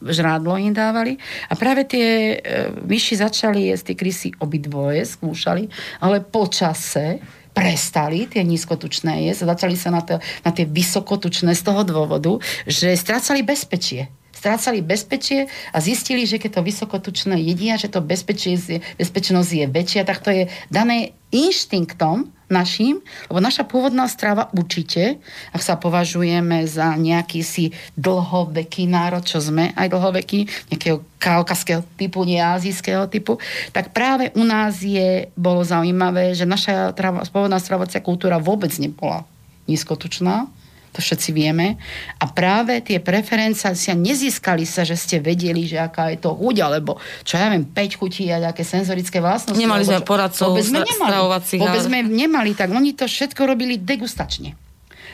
žrádlo 0.00 0.56
im 0.56 0.72
dávali. 0.72 1.20
A 1.48 1.54
práve 1.54 1.84
tie 1.84 2.36
e, 2.36 2.72
myši 2.84 3.20
začali 3.20 3.68
jesť, 3.70 3.92
tie 3.92 3.96
krysy 3.96 4.28
obidvoje 4.40 5.04
skúšali, 5.04 5.68
ale 6.00 6.24
po 6.24 6.48
čase 6.48 7.20
prestali 7.50 8.30
tie 8.30 8.46
nízkotučné 8.46 9.26
jesť 9.28 9.50
začali 9.52 9.76
sa 9.76 9.90
na, 9.90 10.00
to, 10.00 10.22
na 10.46 10.50
tie 10.54 10.64
vysokotučné 10.64 11.52
z 11.52 11.62
toho 11.66 11.82
dôvodu, 11.82 12.38
že 12.64 12.94
strácali 12.96 13.44
bezpečie 13.44 14.08
strácali 14.40 14.80
bezpečie 14.80 15.52
a 15.68 15.84
zistili, 15.84 16.24
že 16.24 16.40
keď 16.40 16.56
to 16.56 16.62
vysokotučné 16.64 17.36
jedia, 17.44 17.76
že 17.76 17.92
to 17.92 18.00
bezpečie, 18.00 18.56
bezpečnosť 18.96 19.50
je 19.52 19.66
väčšia, 19.68 20.08
tak 20.08 20.24
to 20.24 20.32
je 20.32 20.48
dané 20.72 21.12
inštinktom, 21.28 22.32
našim, 22.50 22.98
lebo 23.30 23.38
naša 23.38 23.64
pôvodná 23.64 24.04
strava 24.10 24.50
určite, 24.52 25.22
ak 25.54 25.62
sa 25.62 25.78
považujeme 25.78 26.66
za 26.66 26.92
nejaký 26.98 27.40
si 27.46 27.70
dlhoveký 27.94 28.90
národ, 28.90 29.22
čo 29.22 29.38
sme 29.38 29.70
aj 29.78 29.88
dlhoveký, 29.88 30.50
nejakého 30.74 31.06
kaukaského 31.22 31.86
typu, 31.94 32.26
nie 32.26 32.42
azijského 32.42 33.06
typu, 33.06 33.38
tak 33.70 33.94
práve 33.94 34.34
u 34.34 34.42
nás 34.42 34.82
je, 34.82 35.30
bolo 35.38 35.62
zaujímavé, 35.62 36.34
že 36.34 36.44
naša 36.44 36.90
trava, 36.92 37.22
pôvodná 37.30 37.62
stravovacia 37.62 38.02
kultúra 38.02 38.42
vôbec 38.42 38.74
nebola 38.76 39.22
nízkotučná, 39.70 40.50
to 40.90 40.98
všetci 40.98 41.30
vieme. 41.30 41.78
A 42.18 42.26
práve 42.26 42.82
tie 42.82 42.98
preferencie 42.98 43.70
nezískali 43.94 44.66
sa, 44.66 44.82
že 44.82 44.98
ste 44.98 45.22
vedeli, 45.22 45.66
že 45.66 45.78
aká 45.78 46.10
je 46.10 46.18
to 46.18 46.34
chuť, 46.34 46.56
alebo 46.62 46.98
čo 47.22 47.38
ja 47.38 47.46
viem, 47.50 47.62
5 47.62 48.00
chutí 48.00 48.26
a 48.30 48.42
nejaké 48.42 48.66
senzorické 48.66 49.22
vlastnosti. 49.22 49.58
Nemali 49.58 49.86
sme 49.86 50.02
poradcov 50.02 50.50
vôbec 50.50 50.66
sme 50.66 50.82
nemali. 50.82 51.14
Vôbec 51.62 51.82
sme 51.86 51.98
nemali, 52.02 52.50
tak 52.58 52.74
oni 52.74 52.98
to 52.98 53.06
všetko 53.06 53.46
robili 53.46 53.78
degustačne. 53.78 54.58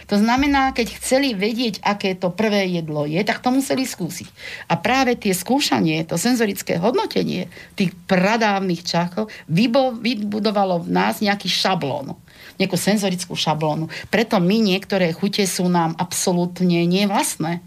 To 0.07 0.15
znamená, 0.15 0.71
keď 0.71 1.03
chceli 1.03 1.35
vedieť, 1.35 1.83
aké 1.83 2.15
to 2.15 2.31
prvé 2.31 2.71
jedlo 2.71 3.11
je, 3.11 3.19
tak 3.27 3.43
to 3.43 3.51
museli 3.51 3.83
skúsiť. 3.83 4.31
A 4.71 4.79
práve 4.79 5.19
tie 5.19 5.35
skúšanie, 5.35 6.07
to 6.07 6.15
senzorické 6.15 6.79
hodnotenie 6.79 7.51
tých 7.75 7.91
pradávnych 8.07 8.87
čachov 8.87 9.27
vybudovalo 9.51 10.87
v 10.87 10.95
nás 10.95 11.19
nejaký 11.19 11.51
šablón 11.51 12.15
nejakú 12.57 12.77
senzorickú 12.77 13.37
šablónu. 13.37 13.89
Preto 14.09 14.41
my 14.41 14.57
niektoré 14.61 15.13
chute 15.13 15.45
sú 15.45 15.69
nám 15.69 15.97
absolútne 15.97 16.85
nevlastné. 16.85 17.61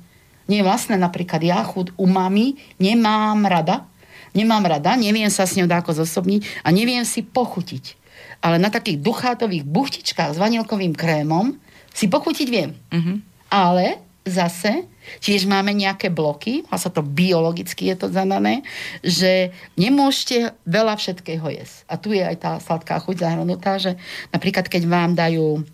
Nevlastné 0.50 0.98
napríklad 0.98 1.42
ja 1.46 1.62
chud 1.62 1.94
umami 1.94 2.58
nemám 2.82 3.46
rada, 3.46 3.86
nemám 4.34 4.66
rada, 4.66 4.98
neviem 4.98 5.30
sa 5.30 5.46
s 5.46 5.54
ňou 5.58 5.70
dáko 5.70 5.94
zosobniť 5.94 6.66
a 6.66 6.74
neviem 6.74 7.06
si 7.06 7.22
pochutiť. 7.22 7.98
Ale 8.42 8.58
na 8.58 8.74
takých 8.74 8.98
duchátových 9.04 9.68
buchtičkách 9.68 10.34
s 10.34 10.42
vanilkovým 10.42 10.96
krémom 10.98 11.60
si 11.94 12.08
pochutiť 12.08 12.48
viem. 12.50 12.72
Mm-hmm. 12.90 13.18
Ale 13.52 14.00
zase 14.26 14.86
tiež 15.18 15.50
máme 15.50 15.74
nejaké 15.74 16.14
bloky, 16.14 16.62
a 16.70 16.78
sa 16.78 16.94
to 16.94 17.02
biologicky 17.02 17.90
je 17.90 17.96
to 17.98 18.08
zanané, 18.14 18.62
že 19.02 19.50
nemôžete 19.74 20.54
veľa 20.70 20.96
všetkého 21.02 21.50
jesť. 21.50 21.90
A 21.90 21.98
tu 21.98 22.14
je 22.14 22.22
aj 22.22 22.38
tá 22.38 22.52
sladká 22.62 23.02
chuť 23.02 23.26
zahrnutá, 23.26 23.82
že 23.82 23.98
napríklad 24.30 24.70
keď 24.70 24.84
vám 24.86 25.18
dajú 25.18 25.66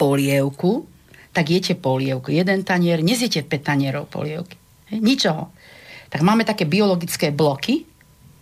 polievku, 0.00 0.88
tak 1.36 1.52
jete 1.52 1.76
polievku. 1.76 2.32
Jeden 2.32 2.64
tanier, 2.64 3.04
nezjete 3.04 3.44
5 3.44 3.68
tanierov 3.68 4.08
polievky. 4.08 4.56
Ničoho. 4.88 5.52
Tak 6.08 6.24
máme 6.24 6.48
také 6.48 6.64
biologické 6.64 7.28
bloky, 7.34 7.84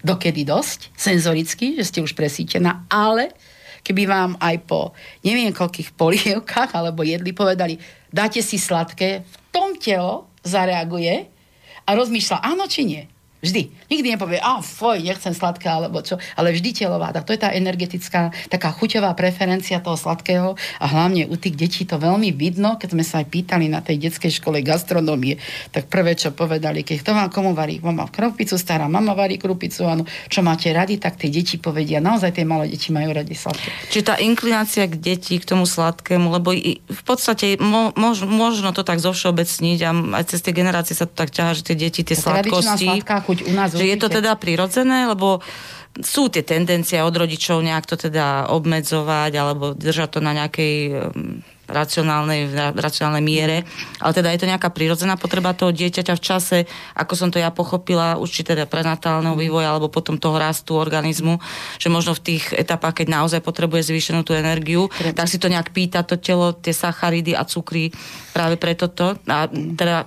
dokedy 0.05 0.45
dosť, 0.45 0.93
senzoricky, 0.93 1.81
že 1.81 1.89
ste 1.89 2.05
už 2.05 2.13
presítená, 2.13 2.85
ale 2.93 3.33
keby 3.81 4.05
vám 4.05 4.31
aj 4.37 4.57
po 4.69 4.93
neviem 5.25 5.49
koľkých 5.49 5.97
polievkách 5.97 6.77
alebo 6.77 7.01
jedli 7.05 7.33
povedali, 7.33 7.81
dáte 8.13 8.45
si 8.45 8.61
sladké, 8.61 9.25
v 9.25 9.37
tom 9.55 9.79
telo 9.79 10.27
zareaguje 10.43 11.31
a 11.87 11.91
rozmýšľa 11.95 12.43
áno 12.43 12.67
či 12.67 12.83
nie. 12.83 13.03
Vždy. 13.45 13.93
Nikdy 13.93 14.09
nepovie, 14.17 14.41
a 14.41 14.65
foj, 14.65 15.05
nechcem 15.05 15.37
sladké 15.37 15.69
alebo 15.69 16.01
čo, 16.01 16.17
ale 16.33 16.57
vždy 16.57 16.73
telo 16.73 16.97
váda. 16.97 17.21
To 17.21 17.37
je 17.37 17.45
tá 17.45 17.53
energetická, 17.53 18.33
taká 18.49 18.73
chuťová 18.73 19.13
preferencia 19.13 19.85
toho 19.85 20.01
sladkého 20.01 20.57
a 20.81 20.85
hlavne 20.89 21.29
u 21.29 21.37
tých 21.37 21.53
detí 21.53 21.85
to 21.85 22.01
veľmi 22.01 22.33
vidno, 22.33 22.81
keď 22.81 22.89
sme 22.97 23.05
sa 23.05 23.21
aj 23.21 23.29
pýtali 23.29 23.69
na 23.69 23.85
tej 23.85 24.01
detskej 24.09 24.41
škole 24.41 24.65
gastronómie, 24.65 25.37
tak 25.77 25.93
prvé, 25.93 26.17
čo 26.17 26.33
povedali, 26.33 26.81
keď 26.81 27.05
to 27.05 27.13
vám 27.13 27.29
komu 27.29 27.53
varí, 27.53 27.85
mama 27.85 28.09
krupicu, 28.09 28.57
stará 28.57 28.89
mama 28.89 29.13
varí 29.13 29.37
krupicu, 29.37 29.85
áno, 29.85 30.09
čo 30.33 30.41
máte 30.41 30.73
radi, 30.73 30.97
tak 30.97 31.21
tie 31.21 31.29
deti 31.29 31.61
povedia, 31.61 32.01
naozaj 32.01 32.41
tie 32.41 32.49
malé 32.49 32.73
deti 32.73 32.97
majú 32.97 33.13
radi 33.13 33.37
sladké. 33.37 33.69
Čiže 33.93 34.05
tá 34.09 34.17
inklinácia 34.17 34.89
k 34.89 34.97
deti, 34.97 35.37
k 35.37 35.45
tomu 35.45 35.69
sladkému, 35.69 36.33
lebo 36.33 36.57
v 36.73 37.03
podstate 37.05 37.61
mo, 37.61 37.93
mož, 37.93 38.25
možno 38.25 38.73
to 38.73 38.81
tak 38.81 39.05
zovšeobecniť 39.05 39.79
a 39.85 39.91
aj 40.17 40.25
cez 40.33 40.41
tie 40.41 40.57
generácie 40.57 40.97
sa 40.97 41.05
to 41.05 41.13
tak 41.13 41.29
ťaží, 41.29 41.61
že 41.61 41.63
tie 41.69 41.77
deti, 41.77 42.01
tie 42.01 42.17
sladkosti 42.17 43.05
chuť 43.34 43.34
u 43.43 43.53
nás 43.57 43.75
Že 43.75 43.87
je 43.91 43.99
to 43.99 44.09
teda 44.13 44.39
prirodzené, 44.39 45.11
lebo 45.11 45.43
sú 46.03 46.27
tie 46.27 46.43
tendencie 46.43 46.99
od 46.99 47.15
rodičov 47.15 47.63
nejak 47.63 47.87
to 47.87 47.95
teda 47.95 48.51
obmedzovať 48.51 49.33
alebo 49.39 49.79
držať 49.79 50.19
to 50.19 50.21
na 50.23 50.35
nejakej 50.35 50.75
racionálnej, 51.65 52.53
racionálnej 52.77 53.25
miere, 53.25 53.57
ale 53.97 54.13
teda 54.13 54.29
je 54.37 54.41
to 54.45 54.51
nejaká 54.51 54.69
prirodzená 54.69 55.17
potreba 55.17 55.57
toho 55.57 55.73
dieťaťa 55.73 56.15
v 56.17 56.25
čase, 56.25 56.59
ako 56.93 57.13
som 57.17 57.29
to 57.33 57.41
ja 57.41 57.49
pochopila, 57.49 58.21
už 58.21 58.29
či 58.29 58.43
teda 58.45 58.69
prenatálneho 58.69 59.33
vývoja 59.33 59.73
alebo 59.73 59.89
potom 59.89 60.21
toho 60.21 60.37
rastu 60.37 60.77
organizmu, 60.77 61.41
že 61.81 61.89
možno 61.89 62.13
v 62.13 62.37
tých 62.37 62.53
etapách, 62.53 63.05
keď 63.05 63.17
naozaj 63.21 63.41
potrebuje 63.41 63.89
zvýšenú 63.89 64.29
tú 64.29 64.37
energiu, 64.37 64.93
Prečo? 64.93 65.17
tak 65.17 65.27
si 65.31 65.41
to 65.41 65.49
nejak 65.49 65.73
pýta 65.73 66.05
to 66.05 66.21
telo, 66.21 66.53
tie 66.53 66.77
sacharidy 66.77 67.33
a 67.33 67.49
cukry 67.49 67.89
práve 68.37 68.61
preto 68.61 68.93
to. 68.93 69.17
A 69.25 69.49
teda 69.49 70.05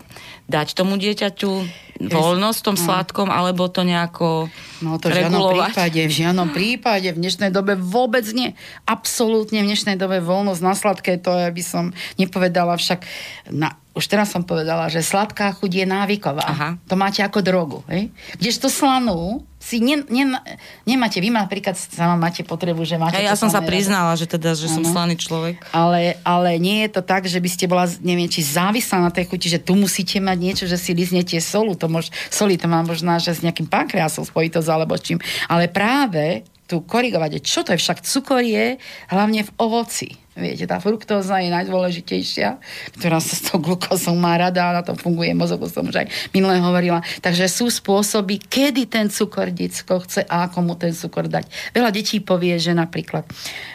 dať 0.48 0.78
tomu 0.78 0.96
dieťaťu 0.96 1.52
voľnosť 1.98 2.58
v 2.62 2.66
tom 2.66 2.78
no. 2.78 2.84
sladkom, 2.86 3.28
alebo 3.34 3.66
to 3.70 3.82
nejako 3.82 4.54
No 4.78 5.02
to 5.02 5.10
v 5.10 5.26
žiadnom 5.26 5.50
prípade, 5.50 6.00
v 6.06 6.14
žiadnom 6.14 6.50
prípade, 6.54 7.08
v 7.10 7.18
dnešnej 7.18 7.50
dobe 7.50 7.74
vôbec 7.74 8.22
nie. 8.38 8.54
Absolútne 8.86 9.66
v 9.66 9.74
dnešnej 9.74 9.98
dobe 9.98 10.22
voľnosť 10.22 10.62
na 10.62 10.74
sladké, 10.78 11.18
to 11.18 11.34
ja 11.34 11.50
by 11.50 11.64
som 11.66 11.98
nepovedala 12.22 12.78
však 12.78 13.02
na, 13.50 13.74
už 13.98 14.06
teraz 14.06 14.30
som 14.30 14.46
povedala, 14.46 14.94
že 14.94 15.02
sladká 15.02 15.50
chuť 15.58 15.72
je 15.82 15.86
návyková. 15.90 16.46
Aha. 16.46 16.70
To 16.86 16.94
máte 16.94 17.26
ako 17.26 17.42
drogu. 17.42 17.80
Hej? 17.90 18.14
Kdežto 18.38 18.70
slanú 18.70 19.42
si 19.68 19.84
ne, 19.84 20.00
ne, 20.08 20.40
nemáte, 20.88 21.20
vy 21.20 21.28
napríklad 21.28 21.76
sama 21.76 22.16
máte 22.16 22.40
potrebu, 22.48 22.88
že 22.88 22.96
máte... 22.96 23.20
Ja, 23.20 23.36
ja 23.36 23.36
som 23.36 23.52
sa 23.52 23.60
priznala, 23.60 24.16
že 24.16 24.24
teda, 24.24 24.56
že 24.56 24.72
ano. 24.72 24.80
som 24.80 24.84
slaný 24.96 25.20
človek. 25.20 25.60
Ale, 25.76 26.16
ale 26.24 26.56
nie 26.56 26.88
je 26.88 26.96
to 26.96 27.02
tak, 27.04 27.28
že 27.28 27.44
by 27.44 27.50
ste 27.52 27.68
bola, 27.68 27.84
neviem, 28.00 28.32
či 28.32 28.48
závislá 28.48 29.04
na 29.04 29.12
tej 29.12 29.28
chuti, 29.28 29.52
že 29.52 29.60
tu 29.60 29.76
musíte 29.76 30.24
mať 30.24 30.38
niečo, 30.40 30.66
že 30.72 30.80
si 30.80 30.96
liznete 30.96 31.36
solu, 31.44 31.76
to 31.76 31.92
mož, 31.92 32.08
soli 32.32 32.56
to 32.56 32.72
má 32.72 32.80
možná, 32.80 33.20
že 33.20 33.36
s 33.36 33.44
nejakým 33.44 33.68
pankreasom 33.68 34.24
spojitosť 34.24 34.70
alebo 34.72 34.96
čím. 34.96 35.20
Ale 35.52 35.68
práve 35.68 36.48
tu 36.68 36.80
korigovať, 36.84 37.44
čo 37.44 37.68
to 37.68 37.76
je 37.76 37.80
však 37.80 38.08
cukor 38.08 38.44
je 38.44 38.80
hlavne 39.12 39.44
v 39.44 39.52
ovoci 39.60 40.16
Viete, 40.38 40.70
tá 40.70 40.78
fruktóza 40.78 41.42
je 41.42 41.50
najdôležitejšia, 41.50 42.62
ktorá 43.02 43.18
sa 43.18 43.34
s 43.34 43.50
tou 43.50 43.58
glukózou 43.58 44.14
má 44.14 44.38
rada, 44.38 44.70
na 44.70 44.86
tom 44.86 44.94
funguje 44.94 45.34
mozog, 45.34 45.66
som 45.66 45.90
už 45.90 46.06
aj 46.06 46.08
minule 46.30 46.62
hovorila. 46.62 47.02
Takže 47.26 47.50
sú 47.50 47.74
spôsoby, 47.74 48.38
kedy 48.38 48.86
ten 48.86 49.10
cukor 49.10 49.50
detsko 49.50 50.06
chce 50.06 50.22
a 50.30 50.46
ako 50.46 50.62
mu 50.62 50.74
ten 50.78 50.94
cukor 50.94 51.26
dať. 51.26 51.74
Veľa 51.74 51.90
detí 51.90 52.22
povie, 52.22 52.54
že 52.62 52.78
napríklad, 52.78 53.26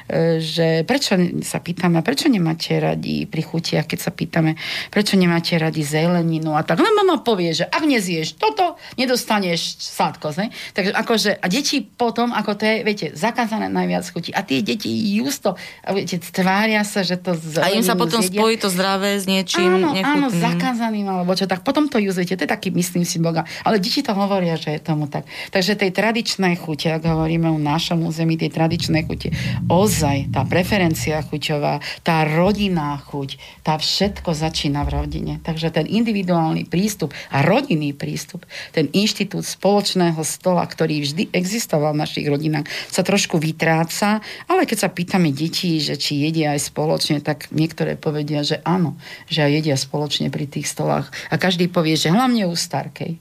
e, 0.07 0.39
že 0.39 0.87
prečo 0.87 1.19
sa 1.43 1.59
pýtame, 1.59 1.99
prečo 2.07 2.31
nemáte 2.31 2.79
radi 2.79 3.27
pri 3.27 3.43
chutiach, 3.43 3.91
keď 3.91 3.99
sa 3.99 4.15
pýtame, 4.15 4.55
prečo 4.95 5.19
nemáte 5.19 5.59
radi 5.59 5.83
zeleninu 5.83 6.55
a 6.55 6.63
tak. 6.63 6.79
Len 6.79 6.95
mama 6.95 7.27
povie, 7.27 7.59
že 7.59 7.67
ak 7.67 7.83
nezješ 7.83 8.39
toto, 8.39 8.79
nedostaneš 8.95 9.83
sladkosť. 9.83 10.37
Ne? 10.39 10.55
Takže 10.79 10.95
akože, 10.95 11.31
a 11.43 11.47
deti 11.51 11.83
potom, 11.83 12.31
ako 12.31 12.55
to 12.55 12.71
je, 12.71 12.77
viete, 12.87 13.07
zakázané 13.19 13.67
najviac 13.67 14.07
chutí. 14.07 14.31
A 14.31 14.47
tie 14.47 14.63
deti 14.63 14.95
justo, 15.19 15.59
a 15.83 15.91
viete, 15.91 16.23
tvária 16.53 16.85
sa, 16.85 17.01
že 17.01 17.17
to 17.17 17.33
A 17.65 17.73
im 17.73 17.81
sa 17.81 17.97
potom 17.97 18.21
zjedia. 18.21 18.45
spojí 18.45 18.61
to 18.61 18.69
zdravé 18.69 19.17
s 19.17 19.25
niečím 19.25 19.81
áno, 19.81 19.97
nechutným. 19.97 20.21
Áno, 20.21 20.29
zakázaným 20.29 21.09
alebo 21.09 21.33
čo, 21.33 21.49
tak 21.49 21.65
potom 21.65 21.89
to 21.89 21.97
juzujete. 21.97 22.37
To 22.37 22.45
je 22.45 22.51
taký, 22.53 22.69
myslím 22.77 23.09
si, 23.09 23.17
Boga. 23.17 23.49
Ale 23.65 23.81
deti 23.81 24.05
to 24.05 24.13
hovoria, 24.13 24.61
že 24.61 24.77
je 24.77 24.81
tomu 24.85 25.09
tak. 25.09 25.25
Takže 25.49 25.81
tej 25.81 25.97
tradičnej 25.97 26.61
chute, 26.61 26.93
ak 26.93 27.09
hovoríme 27.09 27.49
o 27.49 27.57
našom 27.57 28.05
území, 28.05 28.37
tej 28.37 28.53
tradičnej 28.53 29.09
chute, 29.09 29.33
ozaj 29.73 30.29
tá 30.29 30.45
preferencia 30.45 31.25
chuťová, 31.25 31.81
tá 32.05 32.29
rodinná 32.29 33.01
chuť, 33.01 33.41
tá 33.65 33.81
všetko 33.81 34.37
začína 34.37 34.85
v 34.85 34.91
rodine. 34.93 35.35
Takže 35.41 35.73
ten 35.73 35.89
individuálny 35.89 36.69
prístup 36.69 37.17
a 37.33 37.41
rodinný 37.41 37.97
prístup, 37.97 38.45
ten 38.77 38.93
inštitút 38.93 39.49
spoločného 39.49 40.21
stola, 40.21 40.69
ktorý 40.69 41.01
vždy 41.01 41.33
existoval 41.33 41.97
v 41.97 42.03
našich 42.05 42.27
rodinách, 42.29 42.69
sa 42.93 43.01
trošku 43.01 43.41
vytráca, 43.41 44.21
ale 44.51 44.69
keď 44.69 44.79
sa 44.85 44.89
pýtame 44.93 45.33
detí, 45.33 45.81
že 45.81 45.97
či 45.97 46.29
jedia 46.29 46.42
aj 46.47 46.73
spoločne, 46.73 47.19
tak 47.23 47.51
niektoré 47.55 47.95
povedia, 47.95 48.43
že 48.43 48.61
áno, 48.63 48.99
že 49.27 49.43
aj 49.45 49.51
jedia 49.63 49.77
spoločne 49.79 50.29
pri 50.29 50.47
tých 50.47 50.67
stolách. 50.67 51.11
A 51.31 51.39
každý 51.39 51.69
povie, 51.69 51.95
že 51.95 52.13
hlavne 52.13 52.47
u 52.49 52.55
starkej. 52.55 53.19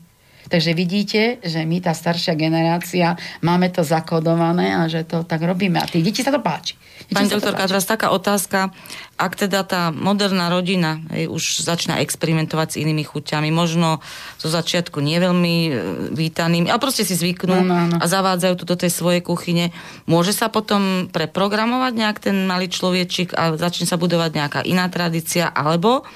Takže 0.52 0.76
vidíte, 0.76 1.40
že 1.48 1.64
my, 1.64 1.80
tá 1.80 1.96
staršia 1.96 2.36
generácia, 2.36 3.16
máme 3.40 3.72
to 3.72 3.88
zakodované 3.88 4.76
a 4.76 4.84
že 4.92 5.08
to 5.08 5.24
tak 5.24 5.40
robíme. 5.40 5.80
A 5.80 5.88
tých 5.88 6.12
detí 6.12 6.22
sa 6.26 6.34
to 6.36 6.44
páči. 6.44 6.76
Pani 7.12 7.28
doktorka, 7.28 7.68
teraz 7.68 7.84
taká 7.84 8.08
otázka. 8.16 8.72
Ak 9.20 9.36
teda 9.36 9.68
tá 9.68 9.92
moderná 9.92 10.48
rodina 10.48 11.04
hej, 11.12 11.28
už 11.28 11.60
začína 11.60 12.00
experimentovať 12.00 12.68
s 12.74 12.80
inými 12.80 13.04
chuťami, 13.04 13.52
možno 13.52 14.00
zo 14.40 14.48
začiatku 14.48 15.04
nie 15.04 15.20
veľmi 15.20 15.56
e, 15.68 15.72
vítanými, 16.16 16.72
ale 16.72 16.80
proste 16.80 17.04
si 17.04 17.20
zvyknú 17.20 17.68
no, 17.68 17.68
no, 17.68 17.78
no. 17.92 17.98
a 18.00 18.06
zavádzajú 18.08 18.54
tu 18.56 18.66
do 18.66 18.80
tej 18.80 18.96
svojej 18.96 19.20
kuchyne, 19.20 19.76
môže 20.08 20.32
sa 20.32 20.48
potom 20.48 21.12
preprogramovať 21.12 21.94
nejak 22.00 22.18
ten 22.24 22.48
malý 22.48 22.72
človečik 22.72 23.36
a 23.36 23.60
začne 23.60 23.86
sa 23.86 24.00
budovať 24.00 24.32
nejaká 24.32 24.60
iná 24.64 24.88
tradícia, 24.88 25.52
alebo 25.52 26.08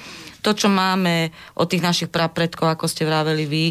to, 0.46 0.54
čo 0.54 0.70
máme 0.70 1.34
od 1.58 1.66
tých 1.66 1.82
našich 1.82 2.10
prapredkov, 2.14 2.70
ako 2.70 2.86
ste 2.86 3.02
vraveli 3.02 3.44
vy, 3.50 3.64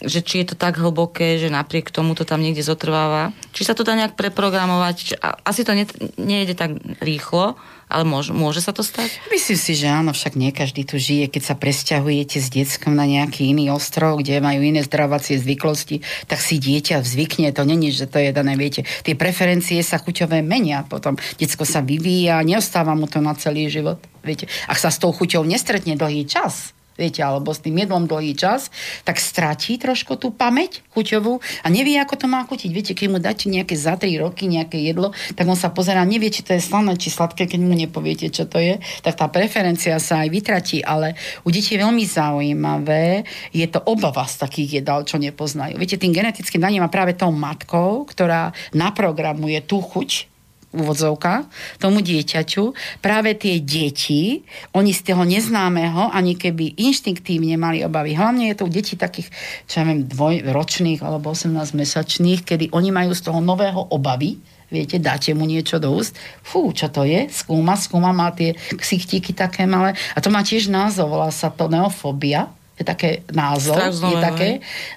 že 0.00 0.20
či 0.20 0.42
je 0.42 0.52
to 0.52 0.56
tak 0.58 0.78
hlboké, 0.80 1.38
že 1.40 1.52
napriek 1.52 1.90
tomu 1.90 2.14
to 2.18 2.26
tam 2.26 2.42
niekde 2.42 2.64
zotrváva. 2.64 3.34
Či 3.54 3.66
sa 3.66 3.74
to 3.76 3.86
dá 3.86 3.94
nejak 3.94 4.18
preprogramovať. 4.18 5.20
Asi 5.46 5.62
to 5.62 5.72
nejde 6.18 6.54
tak 6.54 6.76
rýchlo, 7.00 7.58
ale 7.90 8.06
môže, 8.06 8.30
môže 8.30 8.62
sa 8.62 8.70
to 8.70 8.86
stať? 8.86 9.18
Myslím 9.34 9.58
si, 9.58 9.74
že 9.74 9.90
áno, 9.90 10.14
však 10.14 10.38
nie 10.38 10.54
každý 10.54 10.86
tu 10.86 10.94
žije. 10.94 11.26
Keď 11.26 11.42
sa 11.42 11.54
presťahujete 11.58 12.38
s 12.38 12.46
detskom 12.46 12.94
na 12.94 13.02
nejaký 13.02 13.50
iný 13.50 13.74
ostrov, 13.74 14.22
kde 14.22 14.38
majú 14.38 14.62
iné 14.62 14.86
zdravacie 14.86 15.42
zvyklosti, 15.42 16.06
tak 16.30 16.38
si 16.38 16.62
dieťa 16.62 17.02
zvykne. 17.02 17.50
To 17.50 17.66
není, 17.66 17.90
že 17.90 18.06
to 18.06 18.22
je 18.22 18.30
dané, 18.30 18.54
viete. 18.54 18.86
Tie 19.02 19.18
preferencie 19.18 19.82
sa 19.82 19.98
chuťové 19.98 20.38
menia 20.38 20.86
potom. 20.86 21.18
Detsko 21.34 21.66
sa 21.66 21.82
vyvíja, 21.82 22.46
neostáva 22.46 22.94
mu 22.94 23.10
to 23.10 23.18
na 23.18 23.34
celý 23.34 23.66
život. 23.66 23.98
Viete, 24.22 24.46
ak 24.70 24.78
sa 24.78 24.94
s 24.94 25.02
tou 25.02 25.10
chuťou 25.10 25.42
nestretne 25.42 25.98
dlhý 25.98 26.30
čas, 26.30 26.70
viete, 27.00 27.24
alebo 27.24 27.56
s 27.56 27.64
tým 27.64 27.80
jedlom 27.80 28.04
dlhý 28.04 28.36
čas, 28.36 28.68
tak 29.08 29.16
stratí 29.16 29.80
trošku 29.80 30.20
tú 30.20 30.28
pamäť 30.28 30.84
chuťovú 30.92 31.40
a 31.64 31.66
nevie, 31.72 31.96
ako 31.96 32.14
to 32.20 32.26
má 32.28 32.44
chutiť. 32.44 32.70
Viete, 32.70 32.92
keď 32.92 33.06
mu 33.08 33.16
dáte 33.16 33.48
nejaké 33.48 33.72
za 33.72 33.96
3 33.96 34.20
roky 34.20 34.44
nejaké 34.44 34.76
jedlo, 34.76 35.16
tak 35.32 35.48
on 35.48 35.56
sa 35.56 35.72
pozerá, 35.72 36.04
nevie, 36.04 36.28
či 36.28 36.44
to 36.44 36.52
je 36.52 36.60
slané, 36.60 37.00
či 37.00 37.08
sladké, 37.08 37.48
keď 37.48 37.60
mu 37.64 37.72
nepoviete, 37.72 38.28
čo 38.28 38.44
to 38.44 38.60
je, 38.60 38.76
tak 39.00 39.16
tá 39.16 39.26
preferencia 39.32 39.96
sa 39.96 40.22
aj 40.22 40.28
vytratí, 40.28 40.84
ale 40.84 41.16
u 41.42 41.48
detí 41.48 41.74
je 41.74 41.82
veľmi 41.82 42.04
zaujímavé, 42.04 43.24
je 43.50 43.66
to 43.66 43.80
obava 43.88 44.28
z 44.28 44.36
takých 44.44 44.84
jedál, 44.84 45.02
čo 45.08 45.16
nepoznajú. 45.16 45.80
Viete, 45.80 45.96
tým 45.96 46.12
genetickým 46.12 46.60
daním 46.60 46.84
má 46.84 46.90
práve 46.92 47.16
tou 47.16 47.32
matkou, 47.32 48.04
ktorá 48.04 48.52
naprogramuje 48.76 49.62
tú 49.64 49.80
chuť, 49.80 50.29
úvodzovka, 50.70 51.50
tomu 51.82 51.98
dieťaťu, 51.98 52.74
práve 53.02 53.34
tie 53.34 53.58
deti, 53.58 54.46
oni 54.70 54.94
z 54.94 55.10
toho 55.10 55.26
neznámeho, 55.26 56.14
ani 56.14 56.38
keby 56.38 56.78
inštinktívne 56.78 57.58
mali 57.58 57.82
obavy. 57.82 58.14
Hlavne 58.14 58.50
je 58.50 58.56
to 58.58 58.66
u 58.66 58.70
detí 58.70 58.94
takých, 58.94 59.34
čo 59.66 59.82
ja 59.82 59.84
viem, 59.86 60.06
dvojročných 60.06 61.02
alebo 61.02 61.34
18-mesačných, 61.34 62.46
kedy 62.46 62.64
oni 62.70 62.90
majú 62.94 63.10
z 63.10 63.22
toho 63.26 63.42
nového 63.42 63.90
obavy, 63.90 64.38
viete, 64.70 65.02
dáte 65.02 65.34
mu 65.34 65.50
niečo 65.50 65.82
do 65.82 65.90
úst, 65.90 66.14
fú, 66.46 66.70
čo 66.70 66.86
to 66.86 67.02
je? 67.02 67.26
Skúma, 67.26 67.74
skúma, 67.74 68.14
má 68.14 68.30
tie 68.30 68.54
ksichtíky 68.54 69.34
také 69.34 69.66
malé. 69.66 69.98
A 70.14 70.22
to 70.22 70.30
má 70.30 70.46
tiež 70.46 70.70
názov, 70.70 71.18
volá 71.18 71.34
sa 71.34 71.50
to 71.50 71.66
neofobia 71.66 72.46
je 72.80 72.84
také 72.88 73.10
názov, 73.28 73.76
strach 73.76 73.92
je 73.92 74.16
také 74.16 74.48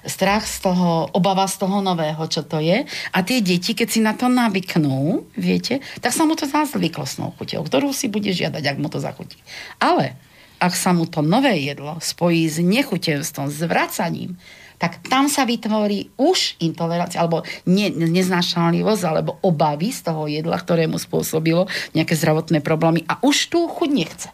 strach 0.08 0.44
z 0.48 0.64
toho, 0.64 1.12
obava 1.12 1.44
z 1.44 1.60
toho 1.60 1.84
nového, 1.84 2.24
čo 2.32 2.40
to 2.40 2.56
je. 2.56 2.88
A 2.88 3.18
tie 3.20 3.44
deti, 3.44 3.76
keď 3.76 3.88
si 3.92 4.00
na 4.00 4.16
to 4.16 4.32
navyknú, 4.32 5.28
viete, 5.36 5.84
tak 6.00 6.16
sa 6.16 6.24
mu 6.24 6.32
to 6.32 6.48
zá 6.48 6.64
zvyklostnou 6.64 7.36
chuťou, 7.36 7.60
ktorú 7.68 7.92
si 7.92 8.08
bude 8.08 8.32
žiadať, 8.32 8.64
ak 8.64 8.80
mu 8.80 8.88
to 8.88 9.04
zachutí. 9.04 9.36
Ale 9.76 10.16
ak 10.64 10.72
sa 10.72 10.96
mu 10.96 11.04
to 11.04 11.20
nové 11.20 11.60
jedlo 11.60 12.00
spojí 12.00 12.48
s 12.48 12.56
nechutenstvom, 12.56 13.52
s 13.52 13.60
vracaním, 13.68 14.40
tak 14.80 15.04
tam 15.06 15.28
sa 15.28 15.44
vytvorí 15.44 16.16
už 16.18 16.58
intolerancia, 16.64 17.22
alebo 17.22 17.46
ne, 17.68 17.92
neznášanlivosť, 17.92 19.02
alebo 19.06 19.38
obavy 19.44 19.92
z 19.92 20.00
toho 20.08 20.26
jedla, 20.26 20.56
ktoré 20.58 20.88
mu 20.88 20.98
spôsobilo 20.98 21.70
nejaké 21.92 22.16
zdravotné 22.16 22.58
problémy 22.64 23.06
a 23.06 23.20
už 23.22 23.52
tú 23.52 23.68
chuť 23.70 23.90
nechce. 23.92 24.28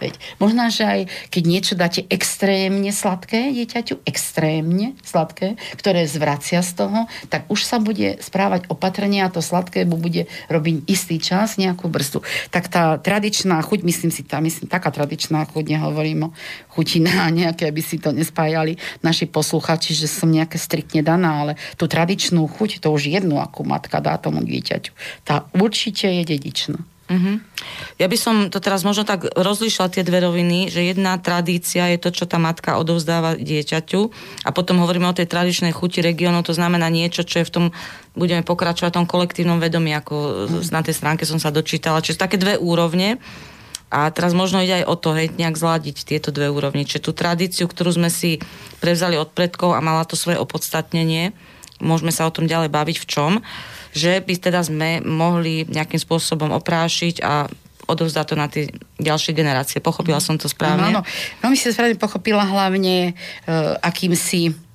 Veď 0.00 0.14
možná, 0.36 0.68
že 0.68 0.84
aj 0.84 1.00
keď 1.32 1.42
niečo 1.46 1.74
dáte 1.74 2.04
extrémne 2.12 2.92
sladké 2.92 3.52
dieťaťu, 3.52 4.04
extrémne 4.04 4.96
sladké, 5.02 5.56
ktoré 5.80 6.04
zvracia 6.04 6.60
z 6.60 6.72
toho, 6.76 6.98
tak 7.32 7.48
už 7.48 7.64
sa 7.64 7.80
bude 7.80 8.20
správať 8.20 8.68
opatrne 8.68 9.24
a 9.24 9.32
to 9.32 9.40
sladké 9.40 9.88
mu 9.88 9.96
bude 9.96 10.28
robiť 10.52 10.76
istý 10.88 11.16
čas, 11.16 11.56
nejakú 11.56 11.88
brzdu. 11.88 12.20
Tak 12.52 12.68
tá 12.68 12.96
tradičná 13.00 13.60
chuť, 13.64 13.80
myslím 13.84 14.12
si, 14.12 14.22
tá, 14.26 14.38
myslím, 14.42 14.68
taká 14.68 14.92
tradičná 14.92 15.48
chuť, 15.48 15.64
nehovorím 15.76 16.28
o 16.28 16.34
chuti 16.76 17.00
na 17.00 17.28
nejaké, 17.32 17.68
aby 17.68 17.80
si 17.80 17.96
to 17.96 18.12
nespájali 18.12 18.76
naši 19.00 19.24
posluchači, 19.24 19.96
že 19.96 20.08
som 20.10 20.28
nejaké 20.28 20.60
striktne 20.60 21.00
daná, 21.00 21.46
ale 21.46 21.52
tú 21.80 21.88
tradičnú 21.88 22.44
chuť, 22.44 22.84
to 22.84 22.92
už 22.92 23.08
jednu, 23.08 23.40
akú 23.40 23.64
matka 23.64 24.00
dá 24.04 24.20
tomu 24.20 24.44
dieťaťu, 24.44 24.92
tá 25.24 25.48
určite 25.56 26.08
je 26.10 26.22
dedičná. 26.36 26.95
Uh-huh. 27.06 27.38
Ja 28.02 28.10
by 28.10 28.18
som 28.18 28.34
to 28.50 28.58
teraz 28.58 28.82
možno 28.82 29.06
tak 29.06 29.30
rozlišila 29.30 29.94
tie 29.94 30.02
dve 30.02 30.26
roviny, 30.26 30.66
že 30.66 30.90
jedna 30.90 31.14
tradícia 31.22 31.86
je 31.94 32.02
to, 32.02 32.10
čo 32.10 32.26
tá 32.26 32.34
matka 32.42 32.74
odovzdáva 32.82 33.38
dieťaťu 33.38 34.00
a 34.42 34.50
potom 34.50 34.82
hovoríme 34.82 35.06
o 35.06 35.14
tej 35.14 35.30
tradičnej 35.30 35.70
chuti 35.70 36.02
regiónov, 36.02 36.50
to 36.50 36.58
znamená 36.58 36.90
niečo, 36.90 37.22
čo 37.22 37.42
je 37.42 37.46
v 37.46 37.54
tom, 37.54 37.66
budeme 38.18 38.42
pokračovať 38.42 38.90
v 38.90 38.98
tom 38.98 39.06
kolektívnom 39.06 39.62
vedomí, 39.62 39.94
ako 39.94 40.14
uh-huh. 40.50 40.66
na 40.74 40.82
tej 40.82 40.98
stránke 40.98 41.22
som 41.22 41.38
sa 41.38 41.54
dočítala. 41.54 42.02
Čiže 42.02 42.18
také 42.18 42.42
dve 42.42 42.58
úrovne. 42.58 43.22
A 43.86 44.10
teraz 44.10 44.34
možno 44.34 44.58
ide 44.66 44.82
aj 44.82 44.90
o 44.90 44.98
to, 44.98 45.14
hej, 45.14 45.30
nejak 45.38 45.54
zladiť 45.54 46.02
tieto 46.02 46.34
dve 46.34 46.50
úrovne. 46.50 46.82
Čiže 46.82 47.06
tú 47.06 47.14
tradíciu, 47.14 47.70
ktorú 47.70 47.94
sme 47.94 48.10
si 48.10 48.42
prevzali 48.82 49.14
od 49.14 49.30
predkov 49.30 49.78
a 49.78 49.80
mala 49.80 50.02
to 50.02 50.18
svoje 50.18 50.42
opodstatnenie, 50.42 51.30
môžeme 51.78 52.10
sa 52.10 52.26
o 52.26 52.34
tom 52.34 52.50
ďalej 52.50 52.66
baviť 52.66 52.96
v 52.98 53.06
čom 53.06 53.32
že 53.96 54.20
by 54.20 54.34
teda 54.36 54.60
sme 54.60 55.00
mohli 55.00 55.64
nejakým 55.64 55.96
spôsobom 55.96 56.52
oprášiť 56.52 57.24
a 57.24 57.48
odovzdá 57.88 58.26
to 58.28 58.36
na 58.36 58.50
tie 58.50 58.68
ďalšie 59.00 59.32
generácie. 59.32 59.80
Pochopila 59.80 60.20
som 60.20 60.36
to 60.36 60.50
správne? 60.50 60.92
Áno, 60.92 61.00
no, 61.00 61.08
veľmi 61.40 61.56
si 61.56 61.70
správne 61.72 61.96
pochopila 61.96 62.44
hlavne 62.44 63.14
uh, 63.14 63.78
akýmsi 63.80 64.52
uh, 64.52 64.65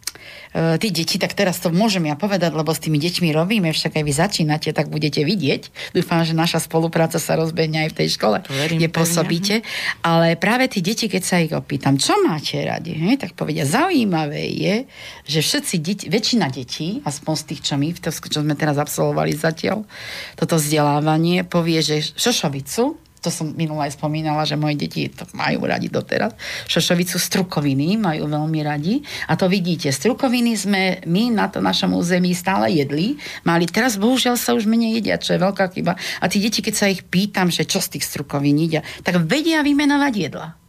tí 0.52 0.88
deti, 0.92 1.16
tak 1.16 1.32
teraz 1.32 1.64
to 1.64 1.72
môžem 1.72 2.12
ja 2.12 2.20
povedať, 2.20 2.52
lebo 2.52 2.76
s 2.76 2.84
tými 2.84 3.00
deťmi 3.00 3.32
robíme, 3.32 3.72
však 3.72 3.96
aj 3.96 4.04
vy 4.04 4.14
začínate, 4.14 4.70
tak 4.76 4.92
budete 4.92 5.24
vidieť. 5.24 5.94
Dúfam, 5.96 6.28
že 6.28 6.36
naša 6.36 6.60
spolupráca 6.60 7.24
sa 7.24 7.40
rozbehne 7.40 7.88
aj 7.88 7.96
v 7.96 7.98
tej 8.04 8.08
škole, 8.20 8.44
verím, 8.52 8.84
kde 8.84 8.92
pôsobíte. 8.92 9.56
Ale 10.04 10.36
práve 10.36 10.68
tí 10.68 10.84
deti, 10.84 11.08
keď 11.08 11.24
sa 11.24 11.40
ich 11.40 11.56
opýtam, 11.56 11.96
čo 11.96 12.20
máte 12.28 12.60
radi, 12.68 12.92
he? 12.92 13.16
tak 13.16 13.34
povedia, 13.40 13.64
zaujímavé 13.64 14.44
je, 14.52 14.76
že 15.24 15.40
všetci 15.40 15.76
deti, 15.80 16.06
väčšina 16.12 16.52
detí, 16.52 17.00
aspoň 17.08 17.34
z 17.40 17.44
tých, 17.48 17.62
čo 17.64 17.74
my, 17.80 17.88
to, 17.96 18.12
čo 18.12 18.40
sme 18.44 18.56
teraz 18.60 18.76
absolvovali 18.76 19.32
zatiaľ, 19.32 19.88
toto 20.36 20.60
vzdelávanie, 20.60 21.48
povie, 21.48 21.80
že 21.80 22.04
šošovicu, 22.20 23.11
to 23.22 23.30
som 23.30 23.54
minule 23.54 23.86
aj 23.86 23.96
spomínala, 23.96 24.42
že 24.50 24.58
moje 24.58 24.82
deti 24.82 25.06
to 25.06 25.30
majú 25.38 25.70
radi 25.70 25.94
doteraz. 25.94 26.34
Šošovicu 26.66 27.22
strukoviny 27.22 28.02
majú 28.02 28.26
veľmi 28.26 28.60
radi. 28.66 29.06
A 29.30 29.38
to 29.38 29.46
vidíte, 29.46 29.94
strukoviny 29.94 30.58
sme 30.58 30.82
my 31.06 31.30
na 31.30 31.46
to 31.48 31.62
našom 31.62 31.94
území 31.94 32.34
stále 32.34 32.74
jedli. 32.74 33.22
Mali 33.46 33.70
teraz 33.70 34.02
bohužiaľ 34.02 34.42
sa 34.42 34.58
už 34.58 34.66
menej 34.66 34.98
jedia, 34.98 35.22
čo 35.22 35.38
je 35.38 35.40
veľká 35.40 35.70
chyba. 35.70 35.94
A 36.18 36.26
tí 36.26 36.42
deti, 36.42 36.66
keď 36.66 36.74
sa 36.74 36.90
ich 36.90 37.06
pýtam, 37.06 37.54
že 37.54 37.70
čo 37.70 37.78
z 37.78 37.98
tých 37.98 38.10
strukovín 38.10 38.58
jedia, 38.58 38.82
tak 39.06 39.22
vedia 39.22 39.62
vymenovať 39.62 40.14
jedla. 40.18 40.61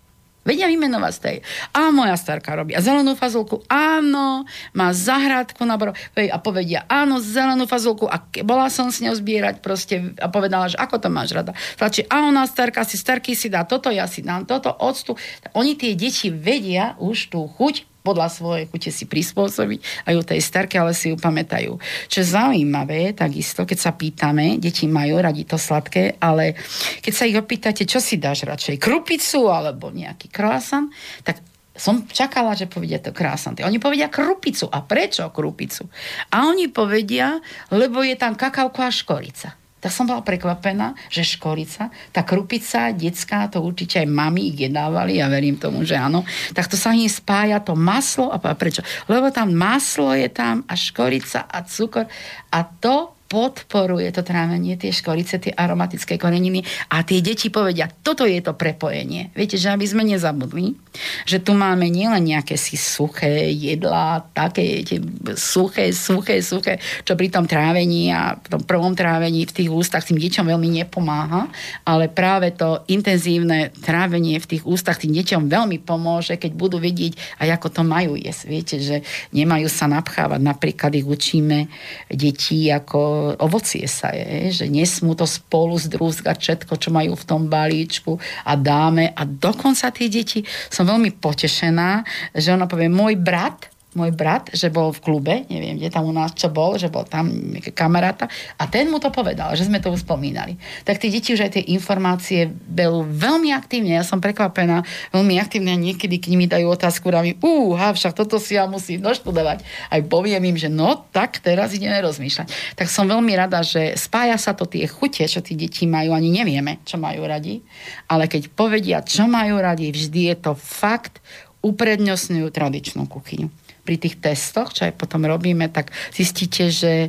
Vedia 0.42 0.66
vymenovať 0.66 1.14
tej. 1.22 1.36
A 1.70 1.94
moja 1.94 2.18
starka 2.18 2.58
robí 2.58 2.74
zelenú 2.82 3.14
fazulku, 3.14 3.62
áno, 3.70 4.42
má 4.74 4.90
zahrádku 4.90 5.62
na 5.62 5.78
bro, 5.78 5.94
a 6.18 6.38
povedia, 6.42 6.82
áno, 6.90 7.22
zelenú 7.22 7.70
fazulku 7.70 8.10
a 8.10 8.18
bola 8.42 8.66
som 8.66 8.90
s 8.90 8.98
ňou 8.98 9.14
zbierať 9.14 9.62
proste 9.62 10.18
a 10.18 10.26
povedala, 10.26 10.66
že 10.66 10.80
ako 10.82 10.98
to 10.98 11.08
máš 11.14 11.30
rada. 11.30 11.54
Tlačí, 11.78 12.02
a 12.10 12.26
ona 12.26 12.42
starka 12.50 12.82
si, 12.82 12.98
starky 12.98 13.38
si 13.38 13.46
dá 13.46 13.62
toto, 13.62 13.86
ja 13.94 14.10
si 14.10 14.26
dám 14.26 14.42
toto, 14.42 14.74
octu. 14.74 15.14
Oni 15.54 15.78
tie 15.78 15.94
deti 15.94 16.26
vedia 16.34 16.98
už 16.98 17.30
tú 17.30 17.46
chuť 17.46 17.91
podľa 18.02 18.28
svojej 18.28 18.66
chute 18.68 18.90
si 18.90 19.06
prispôsobiť 19.06 20.10
aj 20.10 20.14
u 20.18 20.22
tej 20.26 20.40
starke, 20.42 20.74
ale 20.76 20.92
si 20.92 21.14
ju 21.14 21.16
pamätajú. 21.16 21.78
Čo 22.10 22.16
je 22.20 22.26
zaujímavé, 22.26 23.14
takisto, 23.14 23.62
keď 23.62 23.78
sa 23.78 23.94
pýtame, 23.94 24.58
deti 24.58 24.90
majú 24.90 25.22
radi 25.22 25.46
to 25.46 25.54
sladké, 25.56 26.18
ale 26.18 26.58
keď 27.00 27.12
sa 27.14 27.24
ich 27.30 27.38
opýtate, 27.38 27.86
čo 27.86 28.02
si 28.02 28.18
dáš 28.18 28.44
radšej, 28.44 28.82
krupicu 28.82 29.48
alebo 29.48 29.94
nejaký 29.94 30.28
croissant, 30.28 30.90
tak 31.22 31.40
som 31.72 32.04
čakala, 32.04 32.52
že 32.52 32.68
povedia 32.68 33.00
to 33.00 33.16
krásanty. 33.16 33.64
Oni 33.64 33.80
povedia 33.80 34.12
krupicu. 34.12 34.68
A 34.68 34.84
prečo 34.84 35.24
krupicu? 35.32 35.88
A 36.28 36.44
oni 36.44 36.68
povedia, 36.68 37.40
lebo 37.72 38.04
je 38.04 38.12
tam 38.12 38.36
kakauko 38.36 38.84
a 38.84 38.92
škorica 38.92 39.61
tak 39.82 39.90
som 39.90 40.06
bola 40.06 40.22
prekvapená, 40.22 40.94
že 41.10 41.26
škorica, 41.26 41.90
tá 42.14 42.22
krupica 42.22 42.94
detská, 42.94 43.50
to 43.50 43.58
určite 43.58 43.98
aj 43.98 44.06
mami 44.06 44.54
ich 44.54 44.70
jedávali, 44.70 45.18
ja 45.18 45.26
verím 45.26 45.58
tomu, 45.58 45.82
že 45.82 45.98
áno, 45.98 46.22
tak 46.54 46.70
to 46.70 46.78
sa 46.78 46.94
im 46.94 47.10
spája 47.10 47.58
to 47.58 47.74
maslo, 47.74 48.30
a 48.30 48.38
prečo? 48.54 48.86
Lebo 49.10 49.34
tam 49.34 49.50
maslo 49.50 50.14
je 50.14 50.30
tam 50.30 50.62
a 50.70 50.78
škorica 50.78 51.50
a 51.50 51.66
cukor 51.66 52.06
a 52.54 52.58
to 52.62 53.10
podporuje 53.32 54.12
to 54.12 54.20
trávenie, 54.20 54.76
tie 54.76 54.92
škorice, 54.92 55.40
tie 55.40 55.56
aromatické 55.56 56.20
koreniny 56.20 56.60
a 56.92 57.00
tie 57.00 57.24
deti 57.24 57.48
povedia, 57.48 57.88
toto 57.88 58.28
je 58.28 58.44
to 58.44 58.52
prepojenie. 58.52 59.32
Viete, 59.32 59.56
že 59.56 59.72
aby 59.72 59.88
sme 59.88 60.04
nezabudli, 60.04 60.76
že 61.24 61.40
tu 61.40 61.56
máme 61.56 61.88
nielen 61.88 62.20
nejaké 62.28 62.60
si 62.60 62.76
suché 62.76 63.48
jedlá, 63.56 64.20
také 64.36 64.84
tie 64.84 65.00
suché, 65.32 65.96
suché, 65.96 66.44
suché, 66.44 66.76
čo 67.08 67.16
pri 67.16 67.32
tom 67.32 67.48
trávení 67.48 68.12
a 68.12 68.36
v 68.36 68.46
tom 68.52 68.62
prvom 68.68 68.92
trávení 68.92 69.48
v 69.48 69.64
tých 69.64 69.72
ústach 69.72 70.04
tým 70.04 70.20
deťom 70.20 70.52
veľmi 70.52 70.68
nepomáha, 70.84 71.48
ale 71.88 72.12
práve 72.12 72.52
to 72.52 72.84
intenzívne 72.92 73.72
trávenie 73.80 74.36
v 74.36 74.50
tých 74.58 74.68
ústach 74.68 75.00
tým 75.00 75.16
deťom 75.16 75.48
veľmi 75.48 75.80
pomôže, 75.80 76.36
keď 76.36 76.52
budú 76.52 76.76
vidieť 76.76 77.40
aj 77.40 77.48
ako 77.56 77.68
to 77.72 77.82
majú 77.86 78.12
jesť. 78.20 78.42
Viete, 78.44 78.76
že 78.76 78.96
nemajú 79.32 79.72
sa 79.72 79.88
napchávať. 79.88 80.40
Napríklad 80.44 80.92
ich 80.92 81.08
učíme 81.08 81.72
deti 82.12 82.68
ako 82.68 83.21
ovocie 83.40 83.88
sa 83.88 84.12
je, 84.12 84.52
že 84.52 84.66
nesmú 84.68 85.16
to 85.16 85.24
spolu 85.24 85.80
zdrúzgať 85.80 86.36
všetko, 86.36 86.72
čo 86.76 86.92
majú 86.92 87.16
v 87.16 87.24
tom 87.26 87.48
balíčku 87.48 88.20
a 88.44 88.52
dáme. 88.54 89.16
A 89.16 89.24
dokonca 89.24 89.88
tie 89.88 90.12
deti, 90.12 90.44
som 90.68 90.84
veľmi 90.84 91.16
potešená, 91.16 92.04
že 92.36 92.52
ona 92.52 92.68
povie, 92.68 92.92
môj 92.92 93.16
brat 93.16 93.71
môj 93.92 94.10
brat, 94.16 94.48
že 94.56 94.72
bol 94.72 94.88
v 94.92 95.00
klube, 95.04 95.34
neviem, 95.52 95.76
kde 95.76 95.92
tam 95.92 96.08
u 96.08 96.14
nás 96.16 96.32
čo 96.32 96.48
bol, 96.48 96.80
že 96.80 96.88
bol 96.88 97.04
tam 97.04 97.28
kamaráta 97.76 98.28
a 98.56 98.64
ten 98.64 98.88
mu 98.88 98.96
to 98.96 99.12
povedal, 99.12 99.52
že 99.52 99.68
sme 99.68 99.84
to 99.84 99.92
už 99.92 100.08
spomínali. 100.08 100.56
Tak 100.88 100.96
tí 100.96 101.12
deti 101.12 101.36
už 101.36 101.44
aj 101.44 101.60
tie 101.60 101.64
informácie 101.76 102.48
berú 102.48 103.04
veľmi 103.04 103.52
aktívne, 103.52 104.00
ja 104.00 104.04
som 104.04 104.24
prekvapená, 104.24 104.84
veľmi 105.12 105.36
aktívne 105.36 105.76
niekedy, 105.76 106.16
keď 106.16 106.32
mi 106.32 106.46
dajú 106.48 106.66
otázku, 106.72 107.12
mi, 107.20 107.36
úha, 107.44 107.92
však 107.92 108.16
toto 108.16 108.40
si 108.40 108.56
ja 108.56 108.64
musím 108.64 109.04
doštudovať. 109.04 109.60
Aj 109.92 110.00
poviem 110.08 110.40
im, 110.48 110.56
že 110.56 110.72
no, 110.72 111.04
tak 111.12 111.44
teraz 111.44 111.76
ideme 111.76 112.00
rozmýšľať. 112.00 112.78
Tak 112.80 112.88
som 112.88 113.04
veľmi 113.04 113.36
rada, 113.36 113.60
že 113.60 113.94
spája 114.00 114.40
sa 114.40 114.56
to 114.56 114.64
tie 114.64 114.88
chute, 114.88 115.22
čo 115.28 115.44
tí 115.44 115.52
deti 115.52 115.84
majú, 115.84 116.16
ani 116.16 116.32
nevieme, 116.32 116.80
čo 116.88 116.96
majú 116.96 117.28
radi, 117.28 117.60
ale 118.08 118.26
keď 118.26 118.48
povedia, 118.56 119.04
čo 119.04 119.28
majú 119.28 119.60
radi, 119.60 119.92
vždy 119.92 120.32
je 120.32 120.36
to 120.40 120.52
fakt 120.56 121.20
uprednostňujú 121.62 122.48
tradičnú 122.50 123.06
kuchyňu 123.06 123.61
pri 123.82 123.98
tých 123.98 124.22
testoch, 124.22 124.70
čo 124.70 124.86
aj 124.86 124.94
potom 124.94 125.26
robíme, 125.26 125.66
tak 125.66 125.90
zistíte, 126.14 126.70
že 126.70 126.92
e, 127.06 127.08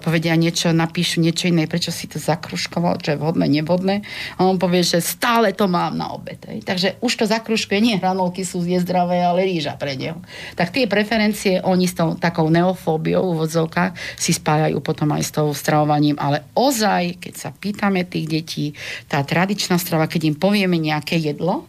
povedia 0.00 0.32
niečo, 0.40 0.72
napíšu 0.72 1.20
niečo 1.20 1.52
iné, 1.52 1.68
prečo 1.68 1.92
si 1.92 2.08
to 2.08 2.16
zakruškoval, 2.16 2.96
čo 3.04 3.12
je 3.12 3.20
vhodné, 3.20 3.44
nevhodné. 3.44 4.00
A 4.40 4.48
on 4.48 4.56
povie, 4.56 4.80
že 4.80 5.04
stále 5.04 5.52
to 5.52 5.68
mám 5.68 6.00
na 6.00 6.08
obed. 6.16 6.40
Hej. 6.48 6.64
Takže 6.64 6.88
už 7.04 7.12
to 7.12 7.24
zakruškuje, 7.28 7.78
nie 7.84 7.96
hranolky 8.00 8.40
sú 8.40 8.64
je 8.64 8.80
zdravé, 8.80 9.20
ale 9.20 9.44
rýža 9.44 9.76
pre 9.76 9.96
neho. 10.00 10.20
Tak 10.56 10.72
tie 10.72 10.88
preferencie 10.88 11.60
oni 11.60 11.84
s 11.84 11.96
tou 11.96 12.16
takou 12.16 12.48
neofóbiou 12.48 13.36
v 13.36 13.44
odzovkách 13.44 13.96
si 14.16 14.32
spájajú 14.32 14.80
potom 14.80 15.12
aj 15.12 15.22
s 15.24 15.30
tou 15.32 15.48
stravovaním, 15.52 16.16
ale 16.16 16.44
ozaj, 16.56 17.20
keď 17.20 17.34
sa 17.36 17.48
pýtame 17.52 18.08
tých 18.08 18.26
detí, 18.28 18.64
tá 19.08 19.20
tradičná 19.20 19.76
strava, 19.76 20.08
keď 20.08 20.32
im 20.32 20.36
povieme 20.36 20.80
nejaké 20.80 21.20
jedlo, 21.20 21.68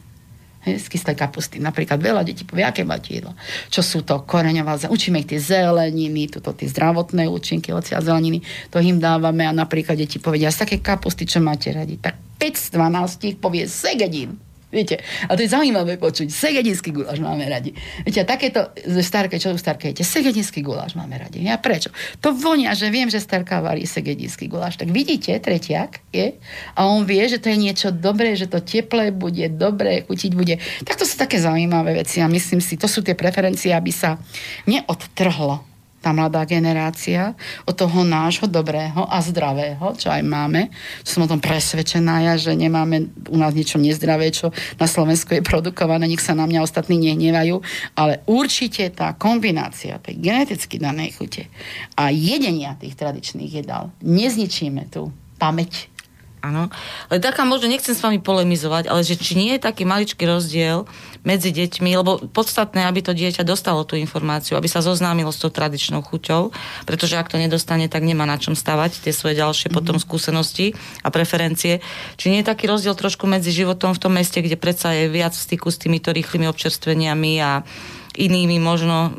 z 0.65 0.85
kyslej 0.91 1.15
kapusty. 1.15 1.57
Napríklad 1.63 2.03
veľa 2.03 2.27
detí 2.27 2.43
povie, 2.43 2.67
aké 2.67 2.83
máte 2.83 3.15
jedlo. 3.15 3.31
Čo 3.71 3.79
sú 3.79 3.99
to 4.03 4.27
koreňová, 4.27 4.75
učíme 4.91 5.23
ich 5.23 5.29
tie 5.31 5.39
zeleniny, 5.39 6.27
tuto 6.27 6.51
tie 6.51 6.67
zdravotné 6.67 7.31
účinky 7.31 7.71
ocia 7.71 7.99
a 7.99 8.03
zeleniny, 8.03 8.43
to 8.67 8.83
im 8.83 8.99
dávame 8.99 9.47
a 9.47 9.55
napríklad 9.55 9.95
deti 9.95 10.19
povedia, 10.19 10.51
z 10.51 10.67
také 10.67 10.83
kapusty, 10.83 11.23
čo 11.23 11.39
máte 11.39 11.71
radi. 11.71 11.95
Tak 11.95 12.39
5 12.39 12.55
z 12.55 12.67
12 12.75 13.39
povie 13.39 13.67
segedín. 13.67 14.48
Viete, 14.69 15.01
a 15.25 15.33
to 15.33 15.41
je 15.41 15.49
zaujímavé 15.49 15.97
počuť. 15.97 16.29
Segedinský 16.29 16.93
guláš 16.93 17.17
máme 17.17 17.41
radi. 17.49 17.73
Viete, 18.05 18.21
a 18.21 18.25
takéto 18.29 18.69
starke, 19.01 19.41
čo 19.41 19.49
u 19.49 19.57
segedinský 19.57 20.61
guláš 20.61 20.93
máme 20.93 21.17
radi. 21.17 21.41
A 21.49 21.57
prečo? 21.57 21.89
To 22.21 22.37
vonia, 22.37 22.77
že 22.77 22.93
viem, 22.93 23.09
že 23.09 23.17
starka 23.17 23.65
varí 23.65 23.89
segedinský 23.89 24.45
guláš. 24.45 24.77
Tak 24.77 24.93
vidíte, 24.93 25.33
tretiak 25.41 26.05
je 26.13 26.37
a 26.77 26.85
on 26.85 27.05
vie, 27.05 27.25
že 27.25 27.41
to 27.41 27.49
je 27.49 27.57
niečo 27.57 27.89
dobré, 27.89 28.37
že 28.37 28.45
to 28.45 28.61
teplé 28.61 29.09
bude, 29.09 29.49
dobré, 29.49 30.05
chutiť 30.05 30.31
bude. 30.37 30.61
Tak 30.85 31.01
to 31.01 31.05
sú 31.05 31.17
také 31.17 31.41
zaujímavé 31.41 31.97
veci 31.97 32.21
a 32.21 32.29
myslím 32.29 32.61
si, 32.61 32.77
to 32.77 32.85
sú 32.85 33.01
tie 33.01 33.17
preferencie, 33.17 33.73
aby 33.73 33.89
sa 33.89 34.21
neodtrhlo 34.69 35.68
tá 35.99 36.15
mladá 36.15 36.47
generácia 36.47 37.35
od 37.67 37.75
toho 37.75 38.07
nášho 38.07 38.47
dobrého 38.47 39.03
a 39.05 39.19
zdravého, 39.19 39.95
čo 39.99 40.07
aj 40.07 40.23
máme. 40.23 40.71
Som 41.03 41.27
o 41.27 41.31
tom 41.31 41.43
presvedčená 41.43 42.23
ja, 42.23 42.33
že 42.39 42.55
nemáme 42.55 43.11
u 43.27 43.37
nás 43.37 43.51
niečo 43.51 43.77
nezdravé, 43.77 44.31
čo 44.31 44.55
na 44.79 44.87
Slovensku 44.87 45.35
je 45.35 45.45
produkované, 45.45 46.07
nech 46.07 46.23
sa 46.23 46.35
na 46.35 46.47
mňa 46.47 46.63
ostatní 46.63 46.97
nehnevajú, 47.11 47.59
ale 47.99 48.23
určite 48.25 48.87
tá 48.95 49.13
kombinácia 49.19 49.99
tej 49.99 50.17
geneticky 50.19 50.79
danej 50.79 51.19
chute 51.19 51.51
a 51.99 52.09
jedenia 52.09 52.79
tých 52.79 52.95
tradičných 52.95 53.51
jedál 53.63 53.91
nezničíme 53.99 54.87
tú 54.87 55.11
pamäť 55.35 55.91
Áno. 56.39 56.71
Ale 57.11 57.19
taká 57.19 57.43
možno, 57.43 57.67
nechcem 57.67 57.91
s 57.91 57.99
vami 57.99 58.23
polemizovať, 58.23 58.87
ale 58.87 59.03
že 59.03 59.19
či 59.19 59.35
nie 59.35 59.59
je 59.59 59.65
taký 59.67 59.83
maličký 59.83 60.23
rozdiel 60.23 60.87
medzi 61.27 61.51
deťmi, 61.51 61.99
lebo 61.99 62.23
podstatné, 62.31 62.87
aby 62.87 63.03
to 63.03 63.11
dieťa 63.11 63.43
dostalo 63.43 63.83
tú 63.83 63.99
informáciu, 63.99 64.55
aby 64.55 64.71
sa 64.71 64.79
zoznámilo 64.79 65.35
s 65.35 65.43
tou 65.43 65.51
tradičnou 65.51 65.99
chuťou, 65.99 66.55
pretože 66.87 67.19
ak 67.19 67.27
to 67.27 67.35
nedostane, 67.35 67.91
tak 67.91 68.07
nemá 68.07 68.23
na 68.23 68.39
čom 68.39 68.55
stavať 68.55 69.03
tie 69.03 69.11
svoje 69.11 69.35
ďalšie 69.35 69.67
mm-hmm. 69.67 69.77
potom 69.83 69.97
skúsenosti 69.99 70.79
a 71.03 71.11
preferencie. 71.11 71.83
Či 72.15 72.31
nie 72.31 72.39
je 72.39 72.47
taký 72.47 72.71
rozdiel 72.71 72.95
trošku 72.95 73.27
medzi 73.27 73.51
životom 73.51 73.91
v 73.91 73.99
tom 73.99 74.15
meste, 74.15 74.39
kde 74.39 74.55
predsa 74.55 74.95
je 74.95 75.11
viac 75.11 75.35
v 75.35 75.43
styku 75.43 75.67
s 75.67 75.75
týmito 75.75 76.15
rýchlymi 76.15 76.47
občerstveniami 76.47 77.33
a 77.43 77.67
inými 78.15 78.57
možno 78.63 79.11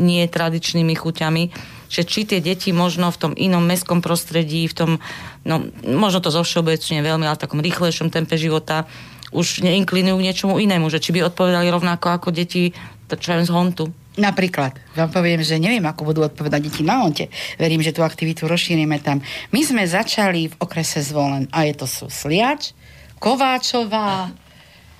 nie 0.00 0.24
tradičnými 0.28 0.94
chuťami 0.96 1.44
že 1.92 2.08
či 2.08 2.24
tie 2.24 2.40
deti 2.40 2.72
možno 2.72 3.12
v 3.12 3.20
tom 3.20 3.32
inom 3.36 3.60
mestskom 3.68 4.00
prostredí, 4.00 4.64
v 4.64 4.74
tom, 4.74 4.90
no 5.44 5.68
možno 5.84 6.24
to 6.24 6.32
zovšeobecne 6.32 7.04
veľmi, 7.04 7.28
ale 7.28 7.36
v 7.36 7.44
takom 7.44 7.60
rýchlejšom 7.60 8.08
tempe 8.08 8.40
života 8.40 8.88
už 9.28 9.60
neinklinujú 9.60 10.16
k 10.16 10.24
niečomu 10.24 10.56
inému, 10.56 10.88
že 10.88 11.04
či 11.04 11.12
by 11.12 11.28
odpovedali 11.28 11.68
rovnako 11.68 12.16
ako 12.16 12.28
deti, 12.32 12.72
čo 13.12 13.36
z 13.36 13.52
Hontu. 13.52 13.92
Napríklad, 14.12 14.76
vám 14.92 15.08
poviem, 15.08 15.40
že 15.40 15.56
neviem, 15.56 15.84
ako 15.84 16.12
budú 16.12 16.20
odpovedať 16.24 16.60
deti 16.68 16.82
na 16.84 17.04
Honte. 17.04 17.32
Verím, 17.60 17.84
že 17.84 17.96
tú 17.96 18.04
aktivitu 18.04 18.44
rozšírime 18.44 19.00
tam. 19.00 19.20
My 19.52 19.60
sme 19.64 19.84
začali 19.84 20.52
v 20.52 20.54
okrese 20.60 21.04
Zvolen 21.04 21.48
a 21.52 21.68
je 21.68 21.76
to 21.76 21.84
sú 21.88 22.08
Sliač, 22.08 22.76
Kováčová, 23.20 24.32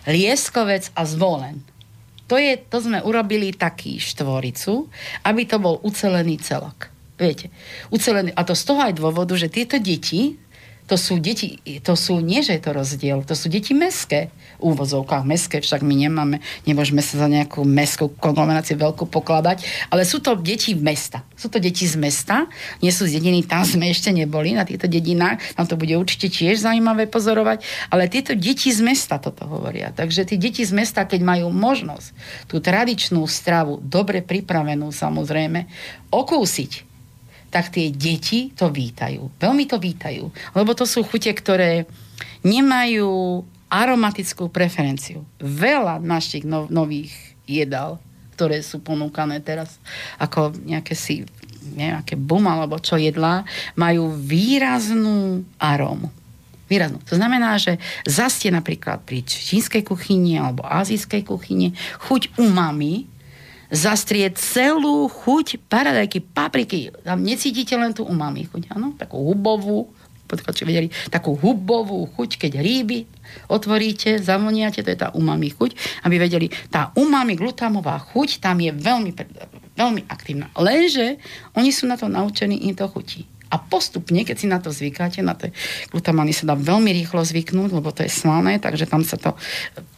Lieskovec 0.08 0.92
a 0.96 1.04
Zvolen 1.04 1.60
to, 2.26 2.36
je, 2.40 2.58
to 2.58 2.78
sme 2.82 2.98
urobili 3.04 3.54
taký 3.54 4.02
štvoricu, 4.02 4.90
aby 5.26 5.42
to 5.46 5.56
bol 5.62 5.78
ucelený 5.82 6.42
celok. 6.42 6.90
Viete, 7.20 7.54
ucelený. 7.94 8.34
A 8.34 8.42
to 8.42 8.56
z 8.56 8.64
toho 8.66 8.80
aj 8.82 8.98
dôvodu, 8.98 9.38
že 9.38 9.52
tieto 9.52 9.78
deti, 9.78 10.41
to 10.92 11.00
sú 11.00 11.16
deti, 11.16 11.56
to 11.80 11.96
sú, 11.96 12.20
nie 12.20 12.44
že 12.44 12.60
je 12.60 12.68
to 12.68 12.76
rozdiel, 12.76 13.24
to 13.24 13.32
sú 13.32 13.48
deti 13.48 13.72
meské, 13.72 14.28
úvozovkách 14.60 15.24
meské, 15.24 15.64
však 15.64 15.80
my 15.80 15.94
nemáme, 15.96 16.44
nemôžeme 16.68 17.00
sa 17.00 17.24
za 17.24 17.32
nejakú 17.32 17.64
mestskú 17.64 18.12
konglomeráciu 18.20 18.76
veľkú 18.76 19.08
pokladať, 19.08 19.88
ale 19.88 20.04
sú 20.04 20.20
to 20.20 20.36
deti 20.36 20.76
mesta. 20.76 21.24
Sú 21.32 21.48
to 21.48 21.56
deti 21.56 21.88
z 21.88 21.96
mesta, 21.96 22.44
nie 22.84 22.92
sú 22.92 23.08
z 23.08 23.16
dediny, 23.16 23.40
tam 23.48 23.64
sme 23.64 23.88
ešte 23.88 24.12
neboli, 24.12 24.52
na 24.52 24.68
týchto 24.68 24.84
dedinách, 24.84 25.40
tam 25.56 25.64
to 25.64 25.80
bude 25.80 25.96
určite 25.96 26.28
tiež 26.28 26.60
zaujímavé 26.60 27.08
pozorovať, 27.08 27.64
ale 27.88 28.12
tieto 28.12 28.36
deti 28.36 28.68
z 28.68 28.84
mesta 28.84 29.16
toto 29.16 29.48
hovoria. 29.48 29.96
Takže 29.96 30.28
tí 30.28 30.36
deti 30.36 30.60
z 30.60 30.76
mesta, 30.76 31.08
keď 31.08 31.24
majú 31.24 31.48
možnosť 31.48 32.12
tú 32.52 32.60
tradičnú 32.60 33.24
stravu, 33.24 33.80
dobre 33.80 34.20
pripravenú 34.20 34.92
samozrejme, 34.92 35.64
okúsiť, 36.12 36.91
tak 37.52 37.68
tie 37.68 37.92
deti 37.92 38.48
to 38.56 38.72
vítajú. 38.72 39.28
Veľmi 39.36 39.68
to 39.68 39.76
vítajú. 39.76 40.32
Lebo 40.56 40.72
to 40.72 40.88
sú 40.88 41.04
chute, 41.04 41.28
ktoré 41.28 41.84
nemajú 42.40 43.44
aromatickú 43.68 44.48
preferenciu. 44.48 45.28
Veľa 45.36 46.00
našich 46.00 46.48
no, 46.48 46.64
nových 46.72 47.12
jedál, 47.44 48.00
ktoré 48.32 48.64
sú 48.64 48.80
ponúkané 48.80 49.44
teraz 49.44 49.76
ako 50.16 50.56
nejaké 50.64 50.96
si 50.96 51.28
nejaké 51.62 52.18
bum 52.18 52.42
alebo 52.50 52.82
čo 52.82 52.98
jedlá, 52.98 53.46
majú 53.78 54.10
výraznú 54.10 55.46
arómu. 55.62 56.10
Výraznú. 56.66 56.98
To 57.06 57.14
znamená, 57.14 57.54
že 57.60 57.78
zastie 58.02 58.50
napríklad 58.50 59.04
pri 59.04 59.22
čínskej 59.22 59.86
kuchyni 59.86 60.40
alebo 60.40 60.66
azijskej 60.66 61.22
kuchyni 61.22 61.76
chuť 62.08 62.40
umami 62.40 63.11
zastrieť 63.72 64.36
celú 64.36 65.08
chuť 65.08 65.64
paradajky, 65.64 66.20
papriky. 66.20 66.92
Tam 67.00 67.24
necítite 67.24 67.72
len 67.72 67.96
tú 67.96 68.04
umami 68.04 68.44
chuť, 68.44 68.68
áno? 68.76 68.92
Takú 69.00 69.16
hubovú, 69.32 69.88
či 70.32 70.64
vedeli, 70.68 70.88
takú 71.08 71.36
hubovú 71.36 72.08
chuť, 72.12 72.36
keď 72.36 72.60
hríby 72.60 73.08
otvoríte, 73.48 74.20
zavoniate, 74.20 74.84
to 74.84 74.92
je 74.92 74.98
tá 75.00 75.08
umami 75.16 75.48
chuť, 75.52 76.04
aby 76.04 76.16
vedeli, 76.20 76.52
tá 76.68 76.92
umami 76.96 77.36
glutamová 77.36 77.96
chuť 78.12 78.44
tam 78.44 78.60
je 78.60 78.72
veľmi, 78.72 79.12
veľmi 79.76 80.02
aktívna. 80.08 80.52
Lenže 80.56 81.16
oni 81.56 81.72
sú 81.72 81.88
na 81.88 81.96
to 81.96 82.12
naučení, 82.12 82.68
im 82.68 82.76
to 82.76 82.84
chutí. 82.88 83.24
A 83.52 83.60
postupne, 83.60 84.24
keď 84.24 84.36
si 84.40 84.48
na 84.48 84.56
to 84.64 84.72
zvykáte, 84.72 85.20
na 85.20 85.36
tie 85.36 85.52
glutamány 85.92 86.32
sa 86.32 86.48
dá 86.48 86.56
veľmi 86.56 86.88
rýchlo 86.88 87.20
zvyknúť, 87.20 87.68
lebo 87.76 87.92
to 87.92 88.00
je 88.00 88.08
slané, 88.08 88.56
takže 88.56 88.88
tam 88.88 89.04
sa 89.04 89.20
to 89.20 89.36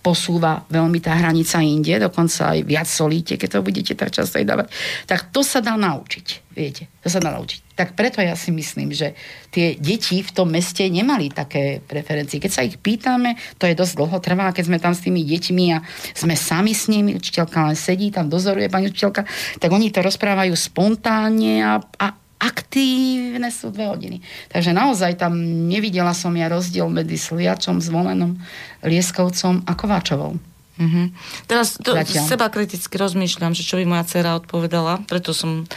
posúva 0.02 0.66
veľmi 0.68 0.98
tá 0.98 1.14
hranica 1.14 1.62
inde, 1.62 1.96
dokonca 2.02 2.52
aj 2.52 2.60
viac 2.66 2.84
solíte, 2.90 3.38
keď 3.38 3.48
to 3.56 3.64
budete 3.64 3.92
tak 3.94 4.10
často 4.10 4.42
aj 4.42 4.44
dávať. 4.44 4.66
Tak 5.06 5.30
to 5.30 5.46
sa 5.46 5.62
dá 5.62 5.78
naučiť, 5.78 6.52
viete, 6.52 6.90
to 6.98 7.08
sa 7.08 7.22
dá 7.22 7.30
naučiť. 7.30 7.78
Tak 7.78 7.98
preto 7.98 8.22
ja 8.22 8.34
si 8.34 8.50
myslím, 8.50 8.90
že 8.90 9.14
tie 9.54 9.78
deti 9.78 10.22
v 10.22 10.30
tom 10.30 10.50
meste 10.50 10.86
nemali 10.86 11.30
také 11.30 11.78
preferencie. 11.82 12.42
Keď 12.42 12.52
sa 12.52 12.66
ich 12.66 12.78
pýtame, 12.78 13.34
to 13.58 13.70
je 13.70 13.78
dosť 13.78 13.94
dlho 13.98 14.18
trvá, 14.18 14.50
keď 14.50 14.64
sme 14.66 14.78
tam 14.82 14.94
s 14.94 15.02
tými 15.02 15.22
deťmi 15.22 15.64
a 15.74 15.78
sme 16.14 16.34
sami 16.34 16.74
s 16.74 16.90
nimi, 16.90 17.14
učiteľka 17.14 17.70
len 17.70 17.78
sedí, 17.78 18.10
tam 18.10 18.26
dozoruje 18.26 18.66
pani 18.66 18.90
učiteľka, 18.90 19.22
tak 19.62 19.70
oni 19.70 19.94
to 19.94 20.02
rozprávajú 20.02 20.54
spontánne 20.54 21.54
a, 21.62 21.72
a 21.80 22.06
aktívne 22.44 23.48
sú 23.48 23.72
dve 23.72 23.88
hodiny. 23.88 24.20
Takže 24.52 24.76
naozaj 24.76 25.16
tam 25.16 25.32
nevidela 25.64 26.12
som 26.12 26.36
ja 26.36 26.52
rozdiel 26.52 26.86
medzi 26.92 27.16
Sliačom, 27.16 27.80
Zvolenom, 27.80 28.36
Lieskovcom 28.84 29.64
a 29.64 29.72
Kováčovou. 29.72 30.36
Mm-hmm. 30.74 31.06
Teraz 31.46 31.78
to, 31.78 31.94
seba 32.26 32.50
kriticky 32.50 32.98
rozmýšľam, 32.98 33.54
že 33.54 33.62
čo 33.62 33.78
by 33.78 33.86
moja 33.86 34.04
dcera 34.10 34.34
odpovedala, 34.34 35.06
preto 35.06 35.30
som 35.30 35.70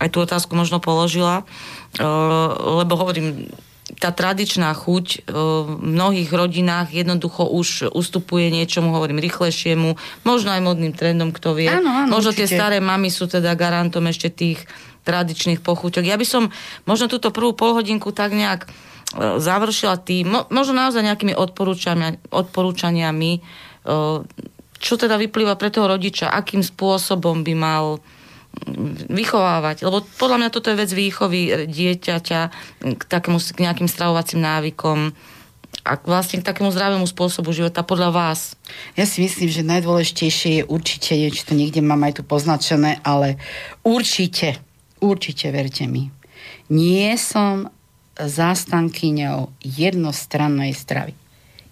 aj 0.00 0.08
tú 0.08 0.24
otázku 0.24 0.56
možno 0.56 0.80
položila, 0.80 1.44
uh, 1.44 2.48
lebo 2.80 2.96
hovorím, 2.96 3.52
tá 4.00 4.08
tradičná 4.08 4.72
chuť 4.72 5.06
uh, 5.06 5.68
v 5.68 5.92
mnohých 5.92 6.32
rodinách 6.32 6.96
jednoducho 6.96 7.44
už 7.44 7.92
ustupuje 7.92 8.48
niečomu, 8.48 8.88
hovorím, 8.96 9.20
rýchlejšiemu, 9.20 10.00
možno 10.24 10.48
aj 10.56 10.64
modným 10.64 10.96
trendom, 10.96 11.28
kto 11.28 11.52
vie. 11.52 11.68
Áno, 11.68 12.08
áno, 12.08 12.12
možno 12.12 12.32
určite. 12.32 12.48
tie 12.48 12.56
staré 12.56 12.80
mamy 12.80 13.12
sú 13.12 13.28
teda 13.28 13.52
garantom 13.52 14.08
ešte 14.08 14.32
tých 14.32 14.64
tradičných 15.08 15.64
pochuťok. 15.64 16.04
Ja 16.04 16.20
by 16.20 16.26
som 16.28 16.52
možno 16.84 17.08
túto 17.08 17.32
prvú 17.32 17.56
polhodinku 17.56 18.12
tak 18.12 18.36
nejak 18.36 18.68
e, 18.68 19.40
završila 19.40 19.96
tým, 19.96 20.52
možno 20.52 20.76
naozaj 20.76 21.00
nejakými 21.00 21.32
odporúčaniami, 21.32 22.28
odporúčaniami 22.28 23.30
e, 23.32 23.40
čo 24.78 24.94
teda 24.94 25.18
vyplýva 25.18 25.58
pre 25.58 25.72
toho 25.72 25.90
rodiča, 25.90 26.30
akým 26.30 26.62
spôsobom 26.62 27.42
by 27.42 27.54
mal 27.56 27.98
vychovávať. 29.10 29.86
Lebo 29.86 30.02
podľa 30.18 30.36
mňa 30.44 30.50
toto 30.54 30.70
je 30.70 30.80
vec 30.80 30.90
výchovy 30.90 31.68
dieťaťa 31.68 32.40
k, 32.98 33.02
takému, 33.06 33.38
k 33.38 33.58
nejakým 33.62 33.88
stravovacím 33.90 34.42
návykom 34.42 35.14
a 35.84 35.92
vlastne 36.00 36.40
k 36.40 36.48
takému 36.48 36.72
zdravému 36.72 37.06
spôsobu 37.06 37.52
života 37.52 37.84
podľa 37.84 38.10
vás? 38.10 38.40
Ja 38.96 39.04
si 39.04 39.20
myslím, 39.22 39.48
že 39.52 39.68
najdôležitejšie 39.68 40.50
je 40.60 40.64
určite, 40.64 41.12
či 41.14 41.42
to 41.44 41.54
niekde 41.54 41.84
mám 41.84 42.02
aj 42.04 42.20
tu 42.20 42.22
poznačené, 42.24 43.00
ale 43.04 43.38
určite 43.84 44.58
Určite, 44.98 45.50
verte 45.54 45.86
mi. 45.86 46.10
Nie 46.68 47.14
som 47.16 47.70
zástankyňou 48.18 49.54
jednostrannej 49.62 50.74
stravy. 50.74 51.14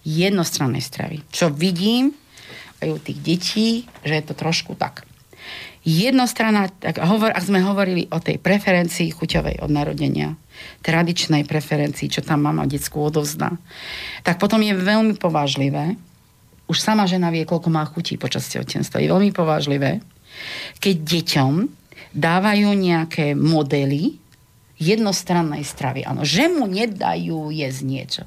Jednostrannej 0.07 0.83
stravy. 0.83 1.27
Čo 1.35 1.51
vidím 1.51 2.15
aj 2.79 2.89
u 2.95 2.99
tých 3.03 3.19
detí, 3.19 3.69
že 4.07 4.23
je 4.23 4.25
to 4.25 4.35
trošku 4.39 4.79
tak. 4.79 5.03
Jednostranná, 5.87 6.67
tak 6.83 6.99
hovor, 6.99 7.31
ak 7.31 7.47
sme 7.47 7.63
hovorili 7.63 8.11
o 8.11 8.19
tej 8.19 8.43
preferencii 8.43 9.15
chuťovej 9.15 9.63
od 9.63 9.71
narodenia, 9.71 10.35
tradičnej 10.83 11.47
preferencii, 11.47 12.11
čo 12.11 12.27
tam 12.27 12.43
mama 12.43 12.67
detskú 12.67 13.07
odovzdá, 13.07 13.55
tak 14.27 14.43
potom 14.43 14.59
je 14.67 14.75
veľmi 14.75 15.15
povážlivé, 15.15 15.95
už 16.67 16.83
sama 16.83 17.07
žena 17.07 17.31
vie, 17.31 17.47
koľko 17.47 17.71
má 17.71 17.87
chutí 17.87 18.19
počas 18.19 18.51
tehotenstva, 18.51 18.99
je 18.99 19.15
veľmi 19.15 19.31
povážlivé, 19.31 20.03
keď 20.83 20.95
deťom 21.07 21.53
dávajú 22.17 22.73
nejaké 22.73 23.37
modely 23.37 24.17
jednostrannej 24.81 25.65
stravy. 25.65 26.09
Áno, 26.09 26.25
že 26.25 26.49
mu 26.49 26.65
nedajú 26.65 27.53
jesť 27.53 27.83
niečo. 27.85 28.23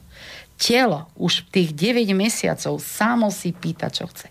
Telo 0.59 1.09
už 1.17 1.49
tých 1.49 1.73
9 1.73 2.13
mesiacov 2.13 2.77
samo 2.83 3.33
si 3.33 3.55
pýta, 3.55 3.89
čo 3.89 4.05
chce. 4.05 4.29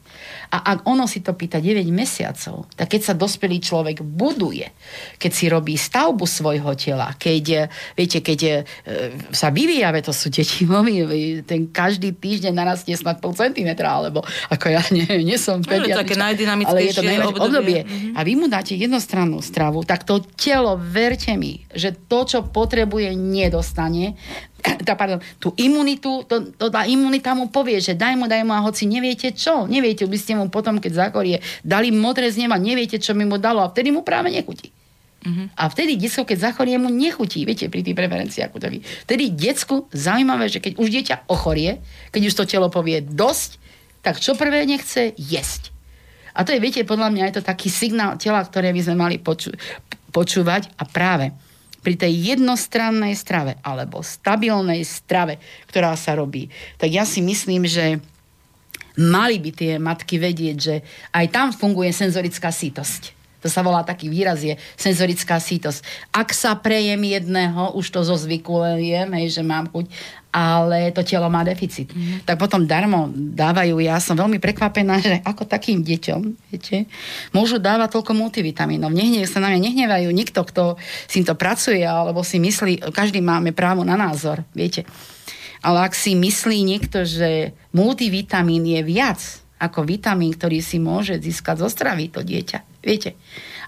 A 0.48 0.76
ak 0.76 0.88
ono 0.88 1.04
si 1.04 1.20
to 1.20 1.36
pýta 1.36 1.60
9 1.60 1.84
mesiacov, 1.92 2.68
tak 2.72 2.96
keď 2.96 3.12
sa 3.12 3.14
dospelý 3.14 3.60
človek 3.60 4.00
buduje, 4.00 4.72
keď 5.20 5.32
si 5.32 5.44
robí 5.52 5.76
stavbu 5.76 6.24
svojho 6.24 6.72
tela, 6.78 7.12
keď, 7.16 7.68
viete, 7.92 8.24
keď 8.24 8.40
e, 8.44 8.52
sa 9.32 9.52
vyvíja, 9.52 9.92
to 10.00 10.12
sú 10.14 10.32
deti, 10.32 10.64
ten 11.50 11.68
každý 11.68 12.16
týždeň 12.16 12.52
narastie 12.54 12.96
snad 12.96 13.20
pol 13.20 13.36
centimetra, 13.36 14.00
alebo 14.00 14.24
ako 14.48 14.66
ja 14.72 14.82
nie, 14.96 15.04
nie 15.20 15.36
som 15.36 15.60
pediatrička, 15.60 16.16
ale 16.64 16.80
je 16.88 16.94
to 16.96 17.04
najväčšie 17.04 17.36
obdobie. 17.44 17.80
Mm-hmm. 17.84 18.12
A 18.16 18.20
vy 18.24 18.32
mu 18.38 18.46
dáte 18.48 18.72
jednostrannú 18.72 19.44
stravu, 19.44 19.84
tak 19.84 20.08
to 20.08 20.24
telo, 20.36 20.80
verte 20.80 21.34
mi, 21.36 21.64
že 21.72 21.92
to, 22.08 22.24
čo 22.24 22.38
potrebuje, 22.48 23.12
nedostane 23.14 24.16
tá, 24.86 24.98
pardon, 24.98 25.22
tú 25.38 25.54
imunitu, 25.54 26.26
to, 26.26 26.50
to, 26.54 26.66
tá 26.70 26.84
imunita 26.84 27.34
mu 27.34 27.50
povie, 27.50 27.78
že 27.78 27.94
daj 27.94 28.18
mu, 28.18 28.26
daj 28.26 28.42
mu 28.42 28.52
a 28.54 28.64
hoci 28.64 28.90
neviete 28.90 29.30
čo, 29.30 29.70
neviete, 29.70 30.04
by 30.06 30.18
ste 30.18 30.34
mu 30.34 30.50
potom, 30.50 30.82
keď 30.82 31.08
zakorie, 31.08 31.38
dali 31.62 31.94
modré 31.94 32.30
z 32.30 32.46
neba, 32.46 32.58
neviete, 32.58 32.98
čo 32.98 33.14
mi 33.14 33.22
mu 33.22 33.38
dalo 33.38 33.62
a 33.62 33.70
vtedy 33.70 33.94
mu 33.94 34.02
práve 34.02 34.34
nechutí. 34.34 34.74
Uh-huh. 35.18 35.50
A 35.58 35.66
vtedy 35.66 35.98
detsko, 35.98 36.22
keď 36.22 36.54
zachorie, 36.54 36.78
mu 36.78 36.90
nechutí, 36.90 37.42
viete, 37.42 37.66
pri 37.66 37.82
tých 37.82 37.98
preferenciách 37.98 38.54
chuťových. 38.54 38.84
Vtedy 39.06 39.24
detsku 39.34 39.90
zaujímavé, 39.90 40.46
že 40.46 40.62
keď 40.62 40.78
už 40.78 40.88
dieťa 40.94 41.16
ochorie, 41.26 41.82
keď 42.14 42.22
už 42.30 42.34
to 42.38 42.44
telo 42.46 42.70
povie 42.70 43.02
dosť, 43.02 43.58
tak 44.02 44.22
čo 44.22 44.38
prvé 44.38 44.62
nechce? 44.62 45.10
Jesť. 45.18 45.74
A 46.38 46.46
to 46.46 46.54
je, 46.54 46.62
viete, 46.62 46.86
podľa 46.86 47.10
mňa 47.10 47.24
je 47.28 47.34
to 47.42 47.48
taký 47.50 47.66
signál 47.66 48.14
tela, 48.14 48.38
ktoré 48.46 48.70
by 48.70 48.78
sme 48.78 48.94
mali 48.94 49.16
poču- 49.18 49.54
počúvať 50.14 50.70
a 50.78 50.86
práve 50.86 51.34
pri 51.82 51.94
tej 51.94 52.34
jednostrannej 52.34 53.14
strave 53.14 53.58
alebo 53.62 54.02
stabilnej 54.02 54.82
strave, 54.82 55.38
ktorá 55.70 55.94
sa 55.94 56.14
robí, 56.18 56.50
tak 56.78 56.90
ja 56.90 57.06
si 57.06 57.22
myslím, 57.22 57.66
že 57.66 57.98
mali 58.98 59.38
by 59.38 59.50
tie 59.54 59.72
matky 59.78 60.18
vedieť, 60.18 60.56
že 60.58 60.76
aj 61.14 61.26
tam 61.30 61.48
funguje 61.54 61.94
senzorická 61.94 62.50
sítosť. 62.50 63.17
To 63.38 63.46
sa 63.46 63.62
volá 63.62 63.86
taký 63.86 64.10
výraz, 64.10 64.42
je 64.42 64.58
senzorická 64.74 65.38
sítosť. 65.38 66.10
Ak 66.10 66.34
sa 66.34 66.58
prejem 66.58 66.98
jedného, 67.06 67.78
už 67.78 67.94
to 67.94 68.02
zo 68.02 68.18
zvyku 68.18 68.58
jem, 68.82 69.14
hej, 69.14 69.38
že 69.38 69.42
mám 69.46 69.70
chuť, 69.70 69.86
ale 70.34 70.90
to 70.92 71.06
telo 71.06 71.30
má 71.30 71.46
deficit. 71.46 71.88
Mm. 71.94 72.26
Tak 72.26 72.36
potom 72.36 72.66
darmo 72.68 73.08
dávajú, 73.14 73.80
ja 73.80 73.96
som 74.02 74.18
veľmi 74.18 74.36
prekvapená, 74.42 75.00
že 75.00 75.22
ako 75.24 75.48
takým 75.48 75.80
deťom, 75.80 76.20
viete, 76.50 76.90
môžu 77.32 77.56
dávať 77.62 77.96
toľko 77.96 78.12
multivitamínov. 78.18 78.92
Nehnev 78.92 79.30
sa 79.30 79.40
na 79.40 79.54
mňa 79.54 79.60
nehnevajú 79.70 80.08
nikto, 80.10 80.42
kto 80.44 80.76
si 81.06 81.24
to 81.24 81.38
pracuje, 81.38 81.80
alebo 81.80 82.20
si 82.26 82.36
myslí, 82.42 82.90
každý 82.92 83.24
máme 83.24 83.54
právo 83.56 83.86
na 83.86 83.96
názor, 83.96 84.44
viete. 84.52 84.84
Ale 85.62 85.82
ak 85.82 85.94
si 85.94 86.14
myslí 86.14 86.62
niekto, 86.62 87.02
že 87.02 87.56
multivitamín 87.74 88.62
je 88.62 88.80
viac 88.86 89.18
ako 89.58 89.84
vitamín, 89.84 90.34
ktorý 90.34 90.62
si 90.62 90.78
môže 90.78 91.18
získať 91.18 91.62
zo 91.62 91.68
stravy 91.68 92.08
to 92.08 92.22
dieťa, 92.22 92.82
viete, 92.82 93.18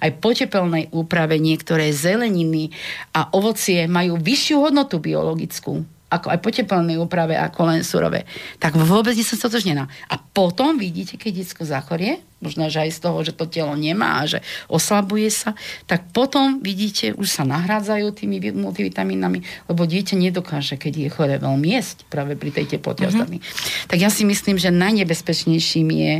aj 0.00 0.10
po 0.22 0.30
tepelnej 0.32 0.88
úprave 0.94 1.36
niektoré 1.36 1.90
zeleniny 1.90 2.70
a 3.12 3.28
ovocie 3.34 3.90
majú 3.90 4.16
vyššiu 4.16 4.56
hodnotu 4.70 5.02
biologickú 5.02 5.82
ako 6.10 6.26
aj 6.34 6.42
po 6.42 6.50
teplnej 6.50 6.98
úprave, 6.98 7.38
ako 7.38 7.70
len 7.70 7.86
surové, 7.86 8.26
tak 8.58 8.74
vôbec 8.74 9.14
nie 9.14 9.22
som 9.22 9.38
stotožnená. 9.38 9.86
A 10.10 10.18
potom 10.18 10.74
vidíte, 10.74 11.14
keď 11.14 11.46
detsko 11.46 11.62
zachorie, 11.62 12.18
možno, 12.40 12.72
že 12.72 12.88
aj 12.88 12.90
z 12.96 13.00
toho, 13.04 13.18
že 13.20 13.32
to 13.36 13.44
telo 13.46 13.76
nemá 13.76 14.24
a 14.24 14.28
že 14.28 14.38
oslabuje 14.66 15.28
sa, 15.28 15.52
tak 15.84 16.08
potom 16.10 16.64
vidíte, 16.64 17.12
už 17.14 17.28
sa 17.28 17.44
nahrádzajú 17.44 18.16
tými 18.16 18.40
multivitamínami, 18.56 19.68
lebo 19.68 19.84
dieťa 19.84 20.16
nedokáže, 20.16 20.80
keď 20.80 20.92
je 20.96 21.08
chore 21.12 21.36
veľmi 21.36 21.68
jesť 21.76 22.08
práve 22.08 22.34
pri 22.34 22.50
tej 22.50 22.76
teplote 22.76 23.06
mm-hmm. 23.06 23.40
Tak 23.86 23.98
ja 24.00 24.08
si 24.08 24.24
myslím, 24.24 24.56
že 24.56 24.72
najnebezpečnejším 24.72 25.88
je 25.92 26.14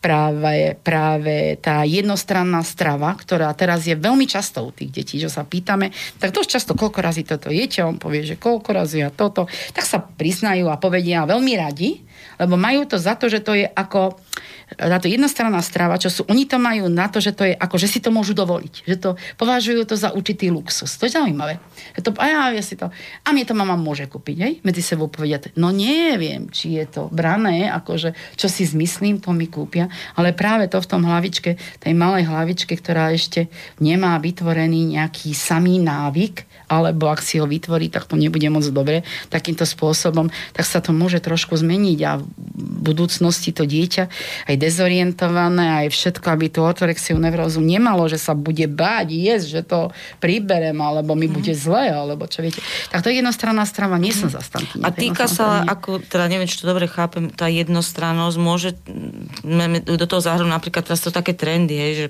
práve, 0.00 0.80
práve 0.80 1.60
tá 1.60 1.84
jednostranná 1.84 2.64
strava, 2.64 3.12
ktorá 3.14 3.52
teraz 3.52 3.84
je 3.84 3.94
veľmi 3.94 4.24
často 4.24 4.64
u 4.64 4.72
tých 4.72 4.90
detí, 4.90 5.16
že 5.20 5.28
sa 5.28 5.44
pýtame, 5.44 5.92
tak 6.16 6.32
dosť 6.32 6.48
často, 6.56 6.72
koľko 6.72 6.98
razy 7.04 7.22
toto 7.28 7.52
jete, 7.52 7.84
on 7.84 8.00
povie, 8.00 8.24
že 8.24 8.40
koľko 8.40 8.72
razy 8.72 9.04
a 9.04 9.12
toto, 9.12 9.44
tak 9.76 9.84
sa 9.84 10.00
priznajú 10.00 10.72
a 10.72 10.80
povedia 10.80 11.28
veľmi 11.28 11.52
radi, 11.60 12.00
lebo 12.40 12.54
majú 12.60 12.84
to 12.88 12.96
za 13.00 13.16
to, 13.16 13.28
že 13.28 13.44
to 13.44 13.56
je 13.56 13.66
ako 13.66 14.16
táto 14.74 15.06
jednostranná 15.06 15.62
strava, 15.62 15.94
čo 15.94 16.10
sú, 16.10 16.26
oni 16.26 16.42
to 16.50 16.58
majú 16.58 16.90
na 16.90 17.06
to, 17.06 17.22
že 17.22 17.30
to 17.30 17.46
je 17.46 17.54
ako, 17.54 17.78
že 17.78 17.86
si 17.86 17.98
to 18.02 18.10
môžu 18.10 18.34
dovoliť. 18.34 18.82
Že 18.82 18.96
to 18.98 19.10
považujú 19.38 19.86
to 19.86 19.94
za 19.94 20.10
určitý 20.10 20.50
luxus. 20.50 20.98
To 20.98 21.06
je 21.06 21.14
zaujímavé. 21.14 21.62
Že 21.94 22.00
to, 22.02 22.10
a 22.18 22.26
ja, 22.26 22.40
ja 22.50 22.62
si 22.66 22.74
to, 22.74 22.90
a 23.22 23.28
mne 23.30 23.46
to 23.46 23.54
mama 23.54 23.78
môže 23.78 24.10
kúpiť, 24.10 24.36
hej? 24.42 24.52
Medzi 24.66 24.82
sebou 24.82 25.06
povedia, 25.06 25.38
no 25.54 25.70
neviem, 25.70 26.50
či 26.50 26.82
je 26.82 26.84
to 26.90 27.02
brané, 27.14 27.70
akože, 27.70 28.34
čo 28.34 28.50
si 28.50 28.66
zmyslím, 28.66 29.22
to 29.22 29.30
mi 29.30 29.46
kúpia. 29.46 29.86
Ale 30.18 30.34
práve 30.34 30.66
to 30.66 30.82
v 30.82 30.90
tom 30.90 31.06
hlavičke, 31.06 31.54
tej 31.78 31.94
malej 31.94 32.26
hlavičke, 32.26 32.74
ktorá 32.74 33.14
ešte 33.14 33.46
nemá 33.78 34.18
vytvorený 34.18 34.98
nejaký 34.98 35.30
samý 35.30 35.78
návyk, 35.78 36.42
alebo 36.66 37.10
ak 37.10 37.22
si 37.22 37.38
ho 37.38 37.46
vytvorí, 37.46 37.88
tak 37.88 38.06
to 38.10 38.18
nebude 38.18 38.46
moc 38.50 38.66
dobre 38.68 39.06
takýmto 39.30 39.62
spôsobom, 39.62 40.30
tak 40.52 40.66
sa 40.66 40.82
to 40.82 40.90
môže 40.90 41.22
trošku 41.22 41.54
zmeniť 41.54 41.98
a 42.06 42.12
v 42.18 42.78
budúcnosti 42.82 43.54
to 43.54 43.66
dieťa 43.66 44.10
aj 44.50 44.56
dezorientované, 44.58 45.86
aj 45.86 45.94
všetko, 45.94 46.26
aby 46.26 46.46
tú 46.50 46.66
ortorexiu 46.66 47.18
nevrózu 47.18 47.62
nemalo, 47.62 48.06
že 48.10 48.18
sa 48.18 48.34
bude 48.34 48.66
báť 48.66 49.14
jesť, 49.14 49.46
že 49.46 49.62
to 49.62 49.78
priberem, 50.18 50.78
alebo 50.78 51.14
mi 51.14 51.30
bude 51.30 51.54
mhm. 51.54 51.60
zle, 51.60 51.84
alebo 51.90 52.26
čo 52.26 52.42
viete. 52.42 52.62
Tak 52.90 53.06
to 53.06 53.10
je 53.10 53.22
jednostranná 53.22 53.62
strava, 53.66 53.98
nie 53.98 54.14
som 54.14 54.28
mhm. 54.30 54.34
zastankyňa. 54.36 54.84
A 54.84 54.90
týka 54.90 55.26
sa, 55.30 55.62
ako, 55.66 56.02
teda 56.02 56.26
neviem, 56.26 56.50
či 56.50 56.58
to 56.58 56.70
dobre 56.70 56.90
chápem, 56.90 57.30
tá 57.30 57.46
jednostrannosť 57.46 58.36
môže 58.38 58.74
do 59.86 60.06
toho 60.06 60.22
zahrnúť 60.22 60.50
napríklad 60.50 60.86
teraz 60.86 61.02
to 61.02 61.14
také 61.14 61.32
trendy, 61.36 61.74
hej, 61.76 61.92
že 61.94 62.06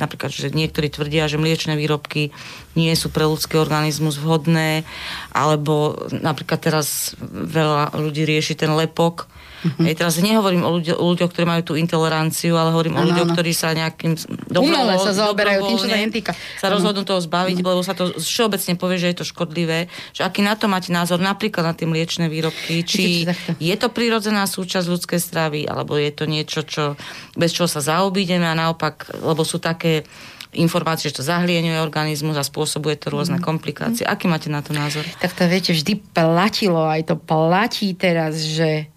napríklad, 0.00 0.30
že 0.32 0.48
niektorí 0.52 0.88
tvrdia, 0.88 1.28
že 1.28 1.40
mliečne 1.40 1.76
výrobky 1.76 2.32
nie 2.78 2.94
sú 2.94 3.10
pre 3.10 3.26
ľudský 3.26 3.58
organizmus 3.58 4.22
vhodné, 4.22 4.86
alebo 5.34 5.98
napríklad 6.14 6.62
teraz 6.62 7.18
veľa 7.18 7.98
ľudí 7.98 8.22
rieši 8.22 8.54
ten 8.54 8.70
lepok, 8.70 9.26
Uh-huh. 9.58 9.90
Hej, 9.90 9.98
teraz 9.98 10.14
nehovorím 10.22 10.62
o, 10.62 10.78
ľuďo, 10.78 10.94
o 11.02 11.04
ľuďoch, 11.10 11.30
ktorí 11.34 11.42
majú 11.42 11.62
tú 11.66 11.74
intoleranciu, 11.74 12.54
ale 12.54 12.70
hovorím 12.70 12.94
ano, 12.94 13.02
o 13.02 13.06
ľuďoch, 13.10 13.26
ano. 13.26 13.34
ktorí 13.34 13.50
sa 13.50 13.74
nejakým 13.74 14.14
dobrovoľ, 14.46 15.02
sa 15.02 15.14
zaoberajú 15.18 15.60
tým, 15.66 15.78
čo 15.82 15.88
sa 15.90 15.98
týka. 15.98 16.32
Sa 16.62 16.70
rozhodnú 16.70 17.02
toho 17.02 17.18
zbaviť, 17.18 17.58
uh-huh. 17.58 17.70
lebo 17.74 17.82
sa 17.82 17.98
to 17.98 18.14
všeobecne 18.22 18.78
povie, 18.78 19.02
že 19.02 19.10
je 19.10 19.16
to 19.18 19.26
škodlivé. 19.26 19.90
Že 20.14 20.22
aký 20.30 20.40
na 20.46 20.54
to 20.54 20.70
máte 20.70 20.94
názor, 20.94 21.18
napríklad 21.18 21.66
na 21.66 21.74
tie 21.74 21.90
mliečne 21.90 22.30
výrobky, 22.30 22.86
či 22.86 23.26
je 23.58 23.74
to 23.74 23.90
prirodzená 23.90 24.46
súčasť 24.46 24.86
ľudskej 24.86 25.18
stravy, 25.18 25.60
alebo 25.66 25.98
je 25.98 26.10
to 26.14 26.30
niečo, 26.30 26.62
čo, 26.62 26.94
bez 27.34 27.50
čoho 27.50 27.66
sa 27.66 27.82
zaobídeme 27.82 28.46
a 28.46 28.54
naopak, 28.54 29.10
lebo 29.18 29.42
sú 29.42 29.58
také 29.58 30.06
informácie, 30.56 31.12
že 31.12 31.20
to 31.20 31.24
zahlieňuje 31.26 31.80
organizmus 31.80 32.36
a 32.38 32.44
spôsobuje 32.46 32.96
to 32.96 33.12
rôzne 33.12 33.36
mm. 33.40 33.44
komplikácie. 33.44 34.04
Aký 34.04 34.30
máte 34.30 34.48
na 34.48 34.64
to 34.64 34.72
názor? 34.72 35.04
Tak 35.20 35.36
to 35.36 35.44
viete, 35.44 35.76
vždy 35.76 36.00
platilo, 36.16 36.88
aj 36.88 37.12
to 37.12 37.16
platí 37.20 37.92
teraz, 37.92 38.40
že 38.40 38.88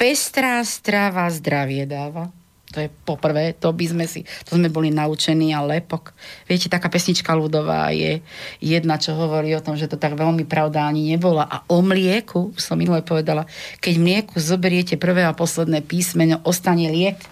pestrá 0.00 0.64
strava 0.64 1.28
zdravie 1.30 1.84
dáva. 1.84 2.32
To 2.74 2.82
je 2.82 2.90
poprvé, 2.90 3.54
to 3.54 3.70
by 3.70 3.86
sme 3.86 4.04
si, 4.10 4.26
to 4.42 4.58
sme 4.58 4.66
boli 4.66 4.90
naučení 4.90 5.54
a 5.54 5.62
lepok. 5.62 6.10
Viete, 6.50 6.66
taká 6.66 6.90
pesnička 6.90 7.30
ľudová 7.30 7.94
je 7.94 8.18
jedna, 8.58 8.98
čo 8.98 9.14
hovorí 9.14 9.54
o 9.54 9.62
tom, 9.62 9.78
že 9.78 9.86
to 9.86 9.94
tak 9.94 10.18
veľmi 10.18 10.42
pravda 10.42 10.90
ani 10.90 11.14
nebola. 11.14 11.46
A 11.46 11.62
o 11.70 11.78
mlieku, 11.86 12.50
som 12.58 12.74
minule 12.74 12.98
povedala, 13.06 13.46
keď 13.78 13.94
mlieku 14.02 14.42
zoberiete 14.42 14.98
prvé 14.98 15.22
a 15.22 15.30
posledné 15.30 15.86
písmeno, 15.86 16.42
ostane 16.42 16.90
liek. 16.90 17.22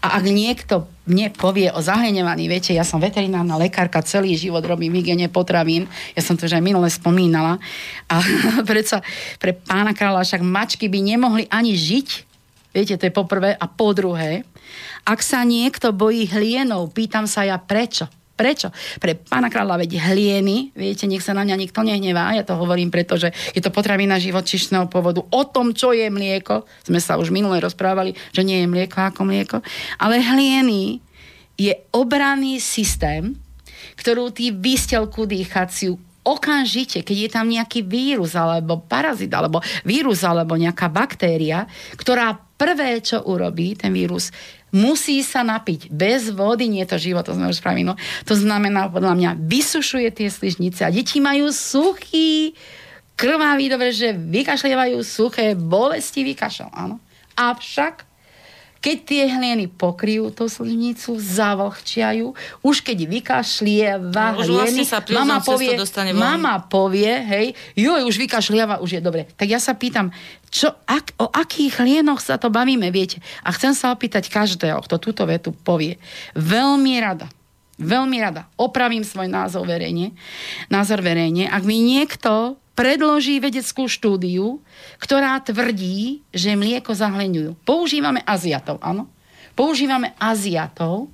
A 0.00 0.16
ak 0.16 0.24
niekto 0.32 0.88
mne 1.04 1.28
povie 1.36 1.68
o 1.68 1.84
zahľaňovaní, 1.84 2.48
viete, 2.48 2.72
ja 2.72 2.88
som 2.88 3.04
veterinárna 3.04 3.60
lekárka, 3.60 4.00
celý 4.00 4.32
život 4.40 4.64
robím 4.64 4.96
hygiene 4.96 5.28
potravín, 5.28 5.84
ja 6.16 6.24
som 6.24 6.40
to 6.40 6.48
už 6.48 6.56
aj 6.56 6.64
minule 6.64 6.88
spomínala. 6.88 7.60
A 8.08 8.24
predsa 8.70 9.04
pre 9.36 9.52
pána 9.52 9.92
kráľa 9.92 10.24
však 10.24 10.40
mačky 10.40 10.88
by 10.88 11.04
nemohli 11.04 11.44
ani 11.52 11.76
žiť, 11.76 12.32
Viete, 12.74 12.98
to 12.98 13.06
je 13.06 13.14
poprvé. 13.14 13.54
A 13.54 13.70
po 13.70 13.94
druhé, 13.94 14.42
ak 15.04 15.20
sa 15.20 15.44
niekto 15.44 15.92
bojí 15.92 16.28
hlienov, 16.28 16.92
pýtam 16.96 17.28
sa 17.28 17.44
ja 17.44 17.60
prečo. 17.60 18.08
Prečo? 18.34 18.74
Pre 18.98 19.14
pána 19.14 19.46
kráľa 19.46 19.86
veď 19.86 20.10
hlieny, 20.10 20.74
viete, 20.74 21.06
nech 21.06 21.22
sa 21.22 21.38
na 21.38 21.46
mňa 21.46 21.54
nikto 21.54 21.86
nehnevá, 21.86 22.34
ja 22.34 22.42
to 22.42 22.58
hovorím, 22.58 22.90
pretože 22.90 23.30
je 23.54 23.62
to 23.62 23.70
potravina 23.70 24.18
živočišného 24.18 24.90
pôvodu. 24.90 25.22
O 25.22 25.42
tom, 25.46 25.70
čo 25.70 25.94
je 25.94 26.10
mlieko, 26.10 26.66
sme 26.82 26.98
sa 26.98 27.14
už 27.14 27.30
minule 27.30 27.62
rozprávali, 27.62 28.18
že 28.34 28.42
nie 28.42 28.58
je 28.58 28.66
mlieko 28.66 28.98
ako 29.06 29.22
mlieko, 29.22 29.62
ale 30.02 30.18
hlieny 30.18 30.98
je 31.54 31.78
obranný 31.94 32.58
systém, 32.58 33.38
ktorú 33.94 34.34
tí 34.34 34.50
výstelku 34.50 35.30
dýchaciu 35.30 35.94
okamžite, 36.24 37.04
keď 37.04 37.16
je 37.20 37.30
tam 37.30 37.46
nejaký 37.46 37.84
vírus 37.84 38.32
alebo 38.32 38.80
parazit, 38.80 39.30
alebo 39.30 39.60
vírus 39.84 40.24
alebo 40.24 40.56
nejaká 40.56 40.88
baktéria, 40.88 41.68
ktorá 42.00 42.43
prvé, 42.54 43.02
čo 43.02 43.22
urobí 43.26 43.74
ten 43.74 43.90
vírus, 43.90 44.30
musí 44.74 45.22
sa 45.22 45.46
napiť. 45.46 45.90
Bez 45.90 46.34
vody 46.34 46.66
nie 46.66 46.82
je 46.82 46.90
to 46.94 46.98
život, 46.98 47.22
to 47.26 47.34
sme 47.34 47.50
už 47.50 47.62
spravili. 47.62 47.86
No, 47.86 47.94
to 48.26 48.34
znamená, 48.34 48.90
podľa 48.90 49.14
mňa, 49.14 49.30
vysušuje 49.38 50.08
tie 50.10 50.28
sližnice 50.30 50.82
a 50.82 50.90
deti 50.90 51.22
majú 51.22 51.54
suchý, 51.54 52.58
krvavý, 53.14 53.70
dobre, 53.70 53.94
že 53.94 54.14
vykašľievajú 54.14 54.98
suché, 55.06 55.54
bolestivý 55.54 56.34
kašel, 56.34 56.70
áno. 56.74 56.98
Avšak 57.38 58.13
keď 58.84 58.98
tie 59.08 59.24
hlieny 59.32 59.64
pokryjú 59.72 60.28
tú 60.28 60.44
sliznicu, 60.44 61.16
zavlhčiajú, 61.16 62.36
už 62.60 62.76
keď 62.84 63.08
vykašlieva 63.08 64.36
no, 64.36 64.44
hlieny, 64.44 64.84
vlastne 64.84 65.16
mama 65.16 65.40
povie, 65.40 65.72
mama 66.12 66.54
povie, 66.68 67.08
hej, 67.24 67.46
joj, 67.80 68.04
už 68.04 68.20
vykašlieva, 68.20 68.84
už 68.84 69.00
je 69.00 69.00
dobre. 69.00 69.24
Tak 69.40 69.48
ja 69.48 69.56
sa 69.56 69.72
pýtam, 69.72 70.12
čo, 70.52 70.68
ak, 70.84 71.16
o 71.16 71.32
akých 71.32 71.80
hlienoch 71.80 72.20
sa 72.20 72.36
to 72.36 72.52
bavíme, 72.52 72.92
viete? 72.92 73.24
A 73.40 73.56
chcem 73.56 73.72
sa 73.72 73.88
opýtať 73.88 74.28
každého, 74.28 74.84
kto 74.84 75.00
túto 75.00 75.24
vetu 75.24 75.56
povie. 75.56 75.96
Veľmi 76.36 77.00
rada, 77.00 77.32
veľmi 77.78 78.16
rada 78.22 78.50
opravím 78.58 79.06
svoj 79.06 79.30
názor 79.30 79.66
verejne, 79.66 80.14
názor 80.66 81.00
verejne. 81.00 81.46
Ak 81.50 81.62
mi 81.62 81.78
niekto 81.82 82.58
predloží 82.74 83.38
vedeckú 83.38 83.86
štúdiu, 83.86 84.58
ktorá 84.98 85.38
tvrdí, 85.38 86.26
že 86.34 86.58
mlieko 86.58 86.90
zahleňujú. 86.90 87.54
Používame 87.62 88.20
Aziatov, 88.26 88.82
áno. 88.82 89.06
Používame 89.54 90.18
Aziatov, 90.18 91.13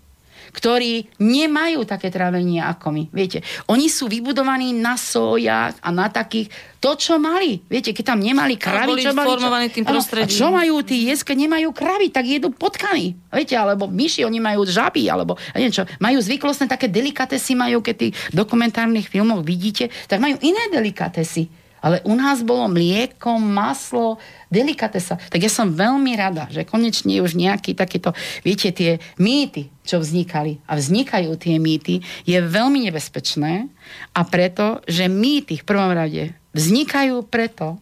ktorí 0.50 1.10
nemajú 1.22 1.86
také 1.86 2.10
trávenie 2.10 2.62
ako 2.62 2.86
my. 2.90 3.02
Viete, 3.10 3.42
oni 3.70 3.86
sú 3.86 4.10
vybudovaní 4.10 4.74
na 4.74 4.98
sojách 4.98 5.78
a 5.80 5.88
na 5.94 6.10
takých, 6.10 6.50
to, 6.80 6.96
čo 6.96 7.14
mali. 7.20 7.60
Viete, 7.68 7.92
keď 7.92 8.16
tam 8.16 8.20
nemali 8.24 8.56
kravy, 8.56 9.04
čo 9.04 9.12
mali... 9.12 9.28
Čo, 9.36 9.74
tým 9.76 9.84
prostredím. 9.84 10.26
A 10.26 10.32
čo 10.32 10.46
majú 10.48 10.74
tí 10.80 11.06
jesť, 11.12 11.32
keď 11.32 11.36
nemajú 11.46 11.68
kravy, 11.76 12.08
tak 12.08 12.24
jedú 12.24 12.48
potkany. 12.50 13.14
Viete, 13.30 13.54
alebo 13.54 13.86
myši, 13.86 14.24
oni 14.24 14.40
majú 14.40 14.64
žaby, 14.64 15.06
alebo 15.12 15.36
ja 15.52 15.60
neviem 15.60 15.76
čo, 15.76 15.84
majú 16.00 16.18
zvyklostné 16.18 16.66
také 16.66 16.88
delikatesy, 16.88 17.52
majú, 17.54 17.84
keď 17.84 18.08
tých 18.08 18.14
dokumentárnych 18.32 19.06
filmoch 19.06 19.44
vidíte, 19.44 19.92
tak 20.08 20.18
majú 20.18 20.40
iné 20.40 20.72
delikatesy 20.72 21.59
ale 21.80 22.04
u 22.04 22.12
nás 22.14 22.44
bolo 22.44 22.68
mlieko, 22.68 23.40
maslo, 23.40 24.20
delikatesa. 24.52 25.16
Tak 25.16 25.40
ja 25.40 25.50
som 25.50 25.72
veľmi 25.72 26.12
rada, 26.14 26.46
že 26.52 26.68
konečne 26.68 27.24
už 27.24 27.34
nejaký 27.34 27.72
takýto, 27.72 28.12
viete, 28.44 28.70
tie 28.70 29.00
mýty, 29.16 29.72
čo 29.82 29.98
vznikali 29.98 30.60
a 30.68 30.76
vznikajú 30.76 31.34
tie 31.40 31.56
mýty, 31.56 32.04
je 32.28 32.38
veľmi 32.38 32.86
nebezpečné 32.88 33.66
a 34.12 34.20
preto, 34.28 34.84
že 34.84 35.08
mýty 35.08 35.58
v 35.60 35.66
prvom 35.66 35.90
rade 35.90 36.36
vznikajú 36.52 37.24
preto, 37.26 37.80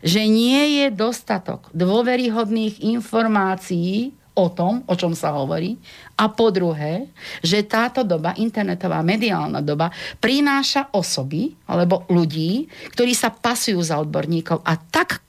že 0.00 0.24
nie 0.28 0.80
je 0.80 0.86
dostatok 0.92 1.68
dôveryhodných 1.72 2.84
informácií 2.84 4.16
o 4.34 4.46
tom, 4.48 4.86
o 4.86 4.94
čom 4.94 5.12
sa 5.12 5.34
hovorí. 5.34 5.76
A 6.20 6.28
po 6.28 6.52
druhé, 6.52 7.08
že 7.40 7.64
táto 7.64 8.04
doba, 8.04 8.36
internetová 8.36 9.00
mediálna 9.00 9.64
doba, 9.64 9.90
prináša 10.20 10.92
osoby 10.92 11.56
alebo 11.66 12.04
ľudí, 12.12 12.68
ktorí 12.92 13.12
sa 13.16 13.32
pasujú 13.32 13.80
za 13.80 13.98
odborníkov 13.98 14.60
a 14.62 14.76
tak, 14.76 15.24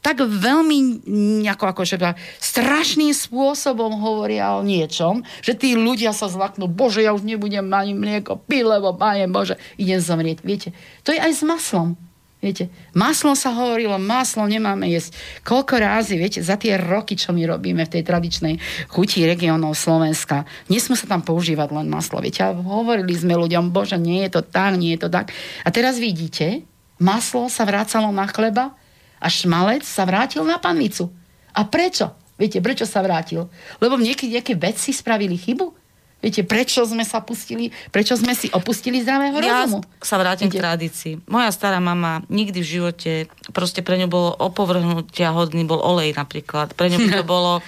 tak 0.00 0.16
veľmi 0.22 1.04
nejako 1.42 1.74
akože 1.74 1.98
strašným 2.38 3.12
spôsobom 3.12 3.98
hovoria 3.98 4.54
o 4.56 4.64
niečom, 4.64 5.26
že 5.42 5.58
tí 5.58 5.74
ľudia 5.74 6.14
sa 6.14 6.30
zlaknú, 6.30 6.70
bože, 6.70 7.02
ja 7.02 7.12
už 7.12 7.26
nebudem 7.26 7.66
ani 7.74 7.92
mlieko 7.92 8.38
piť, 8.38 8.64
lebo 8.64 8.94
páne 8.94 9.28
Bože, 9.28 9.60
idem 9.76 10.00
zomrieť. 10.00 10.38
Viete, 10.40 10.68
to 11.04 11.12
je 11.12 11.20
aj 11.20 11.32
s 11.34 11.42
maslom. 11.44 12.07
Viete, 12.38 12.70
maslo 12.94 13.34
sa 13.34 13.50
hovorilo, 13.50 13.98
maslo 13.98 14.46
nemáme 14.46 14.86
jesť. 14.86 15.18
Koľko 15.42 15.74
rázy, 15.82 16.14
viete, 16.14 16.38
za 16.38 16.54
tie 16.54 16.78
roky, 16.78 17.18
čo 17.18 17.34
my 17.34 17.42
robíme 17.42 17.82
v 17.82 17.92
tej 17.98 18.06
tradičnej 18.06 18.54
chuti 18.86 19.26
regionov 19.26 19.74
Slovenska, 19.74 20.46
nesmú 20.70 20.94
sa 20.94 21.10
tam 21.10 21.26
používať 21.26 21.74
len 21.74 21.90
maslo. 21.90 22.22
Viete, 22.22 22.46
a 22.46 22.54
hovorili 22.54 23.10
sme 23.10 23.34
ľuďom, 23.34 23.74
bože, 23.74 23.98
nie 23.98 24.22
je 24.30 24.38
to 24.38 24.46
tak, 24.46 24.78
nie 24.78 24.94
je 24.94 25.02
to 25.02 25.08
tak. 25.10 25.34
A 25.66 25.68
teraz 25.74 25.98
vidíte, 25.98 26.62
maslo 27.02 27.50
sa 27.50 27.66
vrácalo 27.66 28.14
na 28.14 28.30
chleba 28.30 28.70
a 29.18 29.26
šmalec 29.26 29.82
sa 29.82 30.06
vrátil 30.06 30.46
na 30.46 30.62
panvicu. 30.62 31.10
A 31.58 31.66
prečo? 31.66 32.14
Viete, 32.38 32.62
prečo 32.62 32.86
sa 32.86 33.02
vrátil? 33.02 33.50
Lebo 33.82 33.98
niekedy 33.98 34.38
nejaké 34.38 34.54
vedci 34.54 34.94
spravili 34.94 35.34
chybu? 35.34 35.74
Viete, 36.18 36.42
prečo 36.42 36.82
sme 36.82 37.06
sa 37.06 37.22
pustili, 37.22 37.70
prečo 37.94 38.18
sme 38.18 38.34
si 38.34 38.50
opustili 38.50 38.98
zdravého 38.98 39.38
ja 39.38 39.62
rozumu? 39.62 39.86
sa 40.02 40.18
vrátim 40.18 40.50
Viete? 40.50 40.58
k 40.58 40.62
tradícii. 40.66 41.12
Moja 41.30 41.54
stará 41.54 41.78
mama 41.78 42.26
nikdy 42.26 42.58
v 42.58 42.66
živote, 42.66 43.12
proste 43.54 43.86
pre 43.86 44.02
ňu 44.02 44.10
bolo 44.10 44.34
opovrhnutia 44.34 45.30
hodný, 45.30 45.62
bol 45.62 45.78
olej 45.78 46.18
napríklad. 46.18 46.74
Pre 46.74 46.90
ňu 46.90 46.98
by 47.06 47.22
to 47.22 47.24
bolo 47.38 47.62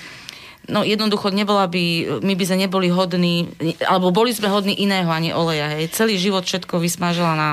No 0.71 0.87
jednoducho 0.87 1.35
nebola 1.35 1.67
by, 1.67 2.21
my 2.23 2.33
by 2.39 2.45
sme 2.47 2.69
neboli 2.69 2.93
hodní, 2.93 3.51
alebo 3.83 4.15
boli 4.15 4.31
sme 4.31 4.47
hodní 4.47 4.77
iného, 4.79 5.11
ani 5.11 5.35
oleja. 5.35 5.73
Hej. 5.75 5.91
Celý 5.91 6.15
život 6.15 6.47
všetko 6.47 6.79
vysmažila 6.79 7.33
na 7.35 7.49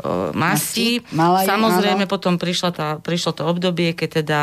o, 0.00 0.32
masti. 0.32 1.04
Masti, 1.04 1.12
mala 1.12 1.44
ju, 1.44 1.46
Samozrejme 1.52 2.04
áno. 2.06 2.12
potom 2.12 2.40
prišla 2.40 2.70
tá, 2.72 2.88
prišlo 3.02 3.36
to 3.36 3.42
obdobie, 3.44 3.92
keď 3.92 4.24
teda 4.24 4.40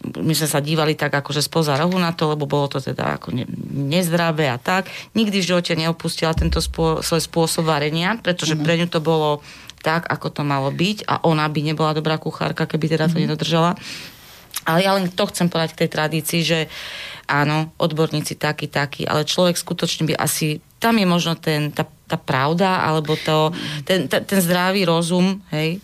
my 0.00 0.32
sme 0.32 0.48
sa 0.48 0.64
dívali 0.64 0.96
tak 0.96 1.12
akože 1.12 1.44
spoza 1.44 1.76
rohu 1.76 2.00
na 2.00 2.16
to, 2.16 2.32
lebo 2.32 2.48
bolo 2.48 2.72
to 2.72 2.80
teda 2.80 3.20
ako 3.20 3.36
ne, 3.36 3.44
nezdravé 3.70 4.48
a 4.48 4.56
tak. 4.56 4.88
Nikdy 5.12 5.36
v 5.38 5.48
živote 5.52 5.72
neopustila 5.76 6.32
tento 6.32 6.56
spô, 6.58 7.04
svoj 7.04 7.20
spôsob 7.20 7.68
varenia, 7.68 8.16
pretože 8.16 8.56
Mhm. 8.56 8.62
pre 8.64 8.74
ňu 8.80 8.88
to 8.88 9.00
bolo 9.00 9.44
tak, 9.80 10.08
ako 10.08 10.28
to 10.32 10.42
malo 10.44 10.72
byť 10.72 11.04
a 11.04 11.24
ona 11.24 11.48
by 11.48 11.60
nebola 11.60 11.92
dobrá 11.92 12.16
kuchárka, 12.16 12.64
keby 12.64 12.96
teda 12.96 13.08
Mhm. 13.08 13.12
to 13.12 13.16
nedodržala. 13.20 13.72
Ale 14.64 14.84
ja 14.84 14.92
len 14.92 15.08
to 15.08 15.24
chcem 15.28 15.48
povedať 15.48 15.72
k 15.72 15.80
tej 15.84 15.90
tradícii, 15.92 16.40
že 16.44 16.58
áno, 17.24 17.72
odborníci 17.78 18.36
takí, 18.36 18.68
takí, 18.68 19.08
ale 19.08 19.24
človek 19.24 19.56
skutočne 19.56 20.04
by 20.10 20.14
asi, 20.18 20.60
tam 20.82 20.98
je 20.98 21.06
možno 21.06 21.32
ten, 21.38 21.70
tá, 21.72 21.86
tá 22.08 22.18
pravda, 22.18 22.82
alebo 22.82 23.14
to, 23.16 23.54
ten, 23.86 24.04
ten, 24.10 24.20
ten 24.26 24.40
zdravý 24.42 24.84
rozum, 24.84 25.40
hej, 25.54 25.78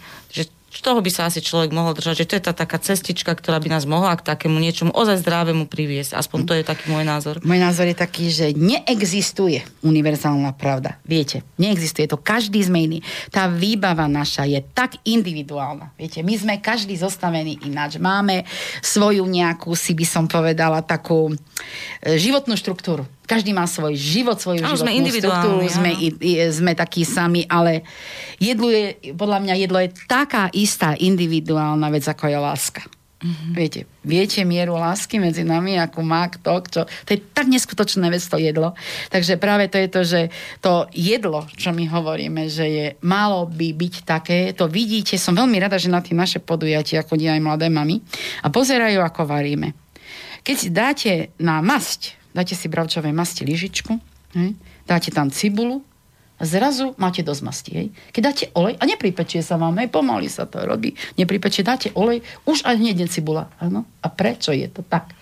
že 0.76 0.84
toho 0.84 1.00
by 1.00 1.08
sa 1.08 1.32
asi 1.32 1.40
človek 1.40 1.72
mohol 1.72 1.96
držať, 1.96 2.14
že 2.20 2.28
to 2.28 2.36
je 2.36 2.44
tá 2.44 2.52
taká 2.52 2.76
cestička, 2.76 3.32
ktorá 3.32 3.56
by 3.64 3.72
nás 3.72 3.88
mohla 3.88 4.12
k 4.12 4.28
takému 4.28 4.60
niečomu 4.60 4.92
ozaj 4.92 5.24
zdravému 5.24 5.72
priviesť. 5.72 6.12
Aspoň 6.12 6.40
to 6.44 6.52
je 6.52 6.68
taký 6.68 6.92
môj 6.92 7.08
názor. 7.08 7.40
Môj 7.40 7.56
názor 7.56 7.88
je 7.88 7.96
taký, 7.96 8.28
že 8.28 8.52
neexistuje 8.52 9.64
univerzálna 9.80 10.52
pravda. 10.52 11.00
Viete, 11.08 11.48
neexistuje 11.56 12.04
to. 12.04 12.20
Každý 12.20 12.60
sme 12.60 12.84
iný. 12.84 13.00
Tá 13.32 13.48
výbava 13.48 14.04
naša 14.04 14.44
je 14.44 14.60
tak 14.76 15.00
individuálna. 15.08 15.96
Viete, 15.96 16.20
my 16.20 16.36
sme 16.36 16.54
každý 16.60 16.92
zostavený 17.00 17.64
ináč. 17.64 17.96
Máme 17.96 18.44
svoju 18.84 19.24
nejakú, 19.24 19.72
si 19.72 19.96
by 19.96 20.04
som 20.04 20.28
povedala, 20.28 20.84
takú 20.84 21.32
e, 21.32 21.34
životnú 22.20 22.52
štruktúru. 22.52 23.08
Každý 23.26 23.50
má 23.50 23.66
svoj 23.66 23.98
život, 23.98 24.38
svoju 24.38 24.62
sme 24.62 24.70
životnú 24.70 24.90
individuálni, 25.02 25.66
štruktúru, 25.66 25.66
sme, 25.68 25.90
i, 25.98 26.08
i, 26.14 26.32
sme 26.48 26.72
takí 26.78 27.02
sami, 27.02 27.42
ale 27.50 27.82
jedlo 28.38 28.70
je, 28.70 28.94
podľa 29.12 29.38
mňa 29.42 29.54
jedlo 29.58 29.78
je 29.82 29.90
taká 30.06 30.46
istá 30.54 30.94
individuálna 30.94 31.90
vec, 31.90 32.06
ako 32.06 32.30
je 32.30 32.38
láska. 32.38 32.82
Mm-hmm. 33.16 33.52
Viete, 33.56 33.80
viete 34.04 34.40
mieru 34.44 34.76
lásky 34.76 35.16
medzi 35.16 35.40
nami, 35.40 35.80
ako 35.80 36.04
má 36.04 36.28
kto, 36.28 36.52
čo. 36.68 36.80
To 36.84 37.10
je 37.10 37.18
tak 37.18 37.48
neskutočné 37.48 38.12
vec 38.12 38.20
to 38.20 38.36
jedlo. 38.36 38.76
Takže 39.08 39.40
práve 39.40 39.72
to 39.72 39.80
je 39.80 39.88
to, 39.88 40.00
že 40.04 40.20
to 40.60 40.84
jedlo, 40.92 41.48
čo 41.56 41.72
my 41.72 41.88
hovoríme, 41.88 42.44
že 42.52 42.66
je, 42.68 42.86
malo 43.00 43.48
by 43.48 43.72
byť 43.72 43.94
také, 44.04 44.52
to 44.52 44.68
vidíte, 44.68 45.16
som 45.16 45.32
veľmi 45.32 45.56
rada, 45.56 45.80
že 45.80 45.88
na 45.88 46.04
tie 46.04 46.12
naše 46.12 46.44
podujatia 46.44 47.08
chodí 47.08 47.24
aj 47.24 47.40
mladé 47.40 47.72
mami 47.72 48.04
a 48.44 48.52
pozerajú, 48.52 49.00
ako 49.00 49.24
varíme. 49.24 49.72
Keď 50.44 50.56
si 50.60 50.68
dáte 50.68 51.12
na 51.40 51.64
masť, 51.64 52.20
dáte 52.36 52.52
si 52.52 52.68
bravčovej 52.68 53.16
masti 53.16 53.48
lyžičku, 53.48 53.96
hej, 54.36 54.52
dáte 54.84 55.08
tam 55.08 55.32
cibulu, 55.32 55.80
a 56.36 56.44
zrazu 56.44 56.92
máte 57.00 57.24
dosť 57.24 57.42
masti. 57.42 57.70
Hej. 57.72 57.88
Keď 58.12 58.20
dáte 58.20 58.44
olej, 58.52 58.76
a 58.76 58.84
nepripečie 58.84 59.40
sa 59.40 59.56
vám, 59.56 59.80
hej, 59.80 59.88
pomaly 59.88 60.28
sa 60.28 60.44
to 60.44 60.60
robí, 60.68 60.92
nepripečie, 61.16 61.64
dáte 61.64 61.88
olej, 61.96 62.20
už 62.44 62.60
aj 62.68 62.76
hneď 62.76 63.08
cibula. 63.08 63.48
Áno? 63.56 63.88
A 64.04 64.12
prečo 64.12 64.52
je 64.52 64.68
to 64.68 64.84
tak? 64.84 65.16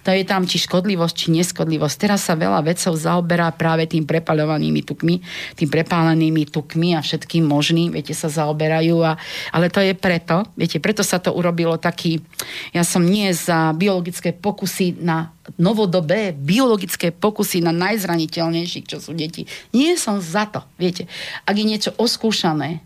To 0.00 0.10
je 0.10 0.24
tam 0.24 0.48
či 0.48 0.56
škodlivosť, 0.64 1.14
či 1.14 1.28
neskodlivosť. 1.36 1.96
Teraz 2.00 2.24
sa 2.24 2.32
veľa 2.32 2.64
vedcov 2.64 2.96
zaoberá 2.96 3.52
práve 3.52 3.84
tým 3.84 4.08
prepaľovanými 4.08 4.80
tukmi, 4.80 5.20
tým 5.56 5.68
prepálenými 5.68 6.48
tukmi 6.48 6.96
a 6.96 7.04
všetkým 7.04 7.44
možným, 7.44 7.92
viete, 7.92 8.16
sa 8.16 8.32
zaoberajú. 8.32 8.96
A, 9.04 9.20
ale 9.52 9.68
to 9.68 9.84
je 9.84 9.92
preto, 9.92 10.48
viete, 10.56 10.80
preto 10.80 11.04
sa 11.04 11.20
to 11.20 11.36
urobilo 11.36 11.76
taký, 11.76 12.24
ja 12.72 12.80
som 12.80 13.04
nie 13.04 13.28
za 13.36 13.76
biologické 13.76 14.32
pokusy 14.32 15.04
na 15.04 15.36
novodobé 15.58 16.30
biologické 16.30 17.10
pokusy 17.10 17.60
na 17.60 17.74
najzraniteľnejších, 17.74 18.86
čo 18.86 19.02
sú 19.02 19.12
deti. 19.12 19.50
Nie 19.74 19.98
som 19.98 20.22
za 20.22 20.46
to, 20.46 20.62
viete. 20.78 21.10
Ak 21.42 21.58
je 21.58 21.66
niečo 21.66 21.90
oskúšané, 21.98 22.80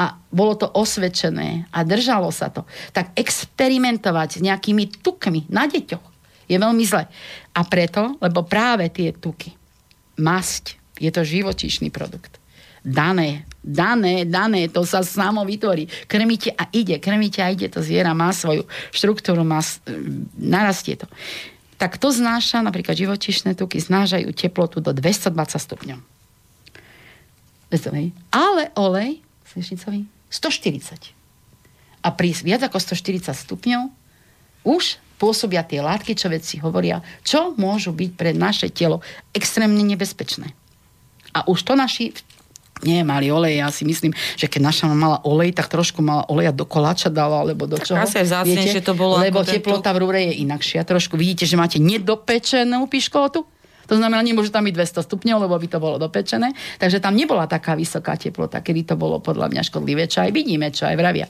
a 0.00 0.16
bolo 0.32 0.56
to 0.56 0.64
osvedčené 0.64 1.68
a 1.76 1.84
držalo 1.84 2.32
sa 2.32 2.48
to, 2.48 2.64
tak 2.96 3.12
experimentovať 3.20 4.40
s 4.40 4.40
nejakými 4.40 5.04
tukmi 5.04 5.44
na 5.52 5.68
deťoch 5.68 6.09
je 6.50 6.58
veľmi 6.58 6.82
zle. 6.82 7.06
A 7.54 7.60
preto, 7.62 8.18
lebo 8.18 8.42
práve 8.42 8.90
tie 8.90 9.14
tuky, 9.14 9.54
masť, 10.18 10.74
je 10.98 11.10
to 11.14 11.22
živočíšny 11.22 11.94
produkt. 11.94 12.42
Dané, 12.82 13.46
dané, 13.62 14.26
dané, 14.26 14.66
to 14.66 14.82
sa 14.82 15.04
samo 15.04 15.46
vytvorí. 15.46 15.86
Krmíte 16.10 16.50
a 16.56 16.66
ide, 16.74 16.98
krmíte 16.98 17.44
a 17.44 17.52
ide, 17.52 17.70
to 17.70 17.84
zviera 17.84 18.16
má 18.16 18.34
svoju 18.34 18.66
štruktúru, 18.90 19.46
má, 19.46 19.62
s- 19.62 19.78
narastie 20.34 20.98
to. 20.98 21.06
Tak 21.76 21.96
to 21.96 22.12
znáša, 22.12 22.60
napríklad 22.60 22.96
živočíšne 22.96 23.56
tuky, 23.56 23.80
znášajú 23.80 24.32
teplotu 24.36 24.84
do 24.84 24.92
220 24.92 25.32
stupňov. 25.56 25.98
200, 27.72 27.96
hej. 27.96 28.08
Ale 28.32 28.74
olej, 28.76 29.22
slnečnicový, 29.48 30.04
140. 30.28 31.14
A 32.00 32.08
pri 32.16 32.32
viac 32.40 32.64
ako 32.64 32.80
140 32.80 33.32
stupňov 33.32 33.92
už 34.64 34.96
pôsobia 35.20 35.60
tie 35.60 35.84
látky, 35.84 36.16
čo 36.16 36.32
vedci 36.32 36.56
hovoria, 36.64 37.04
čo 37.20 37.52
môžu 37.60 37.92
byť 37.92 38.10
pre 38.16 38.32
naše 38.32 38.72
telo 38.72 39.04
extrémne 39.36 39.84
nebezpečné. 39.84 40.56
A 41.36 41.44
už 41.44 41.62
to 41.62 41.76
naši 41.76 42.16
nie 42.80 43.04
mali 43.04 43.28
olej, 43.28 43.60
ja 43.60 43.68
si 43.68 43.84
myslím, 43.84 44.16
že 44.40 44.48
keď 44.48 44.72
naša 44.72 44.84
mala 44.88 45.20
olej, 45.28 45.52
tak 45.52 45.68
trošku 45.68 46.00
mala 46.00 46.24
oleja 46.32 46.48
do 46.48 46.64
koláča 46.64 47.12
dala, 47.12 47.44
alebo 47.44 47.68
do 47.68 47.76
čoho. 47.76 48.00
asi 48.00 48.24
aj 48.24 48.26
vzácnejšie 48.32 48.80
to 48.80 48.96
bolo 48.96 49.20
Lebo 49.20 49.44
teplota 49.44 49.92
v 49.92 50.00
rúre 50.00 50.20
je 50.32 50.40
inakšia. 50.40 50.88
Trošku 50.88 51.20
vidíte, 51.20 51.44
že 51.44 51.60
máte 51.60 51.76
nedopečenú 51.76 52.88
piškotu. 52.88 53.44
To 53.90 53.98
znamená, 53.98 54.22
nemôže 54.22 54.54
tam 54.54 54.62
byť 54.62 54.74
200 55.02 55.02
stupňov, 55.02 55.50
lebo 55.50 55.58
by 55.58 55.66
to 55.66 55.78
bolo 55.82 55.98
dopečené. 55.98 56.54
Takže 56.78 57.02
tam 57.02 57.18
nebola 57.18 57.50
taká 57.50 57.74
vysoká 57.74 58.14
teplota, 58.14 58.62
kedy 58.62 58.86
to 58.86 58.94
bolo 58.94 59.18
podľa 59.18 59.50
mňa 59.50 59.66
škodlivé, 59.66 60.06
čo 60.06 60.22
aj 60.22 60.30
vidíme, 60.30 60.70
čo 60.70 60.86
aj 60.86 60.94
vravia. 60.94 61.26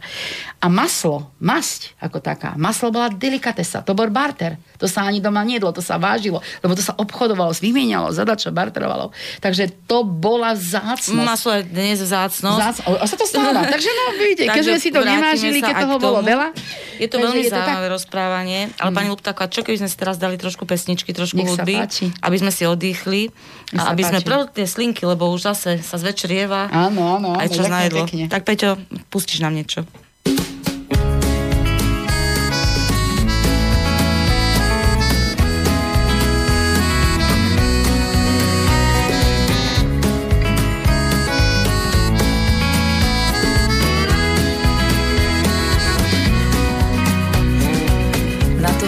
A 0.60 0.68
maslo, 0.68 1.32
masť 1.40 1.96
ako 2.04 2.20
taká, 2.20 2.52
maslo 2.60 2.92
bola 2.92 3.08
delikatesa, 3.08 3.80
to 3.80 3.96
bol 3.96 4.12
barter. 4.12 4.60
To 4.76 4.84
sa 4.84 5.08
ani 5.08 5.20
doma 5.20 5.40
nedlo, 5.44 5.72
to 5.72 5.80
sa 5.80 5.96
vážilo, 5.96 6.40
lebo 6.60 6.72
to 6.76 6.84
sa 6.84 6.96
obchodovalo, 6.96 7.52
vymienialo, 7.56 8.12
zadačo, 8.12 8.52
barterovalo. 8.52 9.12
Takže 9.40 9.72
to 9.88 10.04
bola 10.04 10.52
vzácnosť. 10.52 11.24
Maslo 11.24 11.52
je 11.56 11.62
dnes 11.64 11.96
vzácnosť. 12.00 12.60
Zác- 12.60 12.84
a 12.84 13.04
sa 13.08 13.16
to 13.16 13.24
stáva. 13.24 13.64
Takže 13.74 13.90
no, 13.92 14.04
vidíte, 14.20 14.52
keďže 14.52 14.74
si 14.80 14.88
to 14.92 15.00
nevážili, 15.00 15.64
keď 15.64 15.88
toho 15.88 15.96
bolo 15.96 16.20
veľa. 16.20 16.52
Je 17.00 17.08
to 17.08 17.16
veľmi 17.16 17.40
je 17.40 17.48
to 17.48 17.56
tak. 17.56 17.64
zaujímavé 17.64 17.88
rozprávanie, 17.88 18.60
ale 18.76 18.90
pani 18.92 19.08
Luptaková, 19.08 19.48
čo 19.48 19.64
keby 19.64 19.80
sme 19.80 19.88
si 19.88 19.96
teraz 19.96 20.20
dali 20.20 20.36
trošku 20.36 20.68
pesničky, 20.68 21.16
trošku 21.16 21.40
hudby, 21.40 21.80
aby 22.20 22.36
sme 22.36 22.49
si 22.50 22.62
oddychli 22.62 23.30
a 23.72 23.90
aby 23.90 24.02
sme 24.02 24.18
páči. 24.18 24.26
preli 24.26 24.44
tie 24.52 24.66
slinky, 24.66 25.02
lebo 25.02 25.30
už 25.30 25.46
zase 25.46 25.78
sa 25.80 25.96
zvečerieva. 25.96 26.68
Áno, 26.68 27.16
áno, 27.16 27.34
Aj 27.34 27.46
čas 27.46 27.66
na 27.66 27.86
jedlo. 27.86 28.04
pekne. 28.04 28.26
Tak 28.26 28.42
Peťo, 28.42 28.76
pustíš 29.08 29.40
nám 29.40 29.54
niečo. 29.54 29.86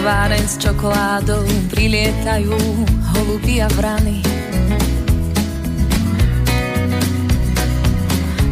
Na 0.03 0.11
továreň 0.27 0.43
s 0.51 0.59
čokoládou 0.59 1.47
prilietajú 1.71 2.59
holuby 3.15 3.63
a 3.63 3.71
vrany. 3.71 4.19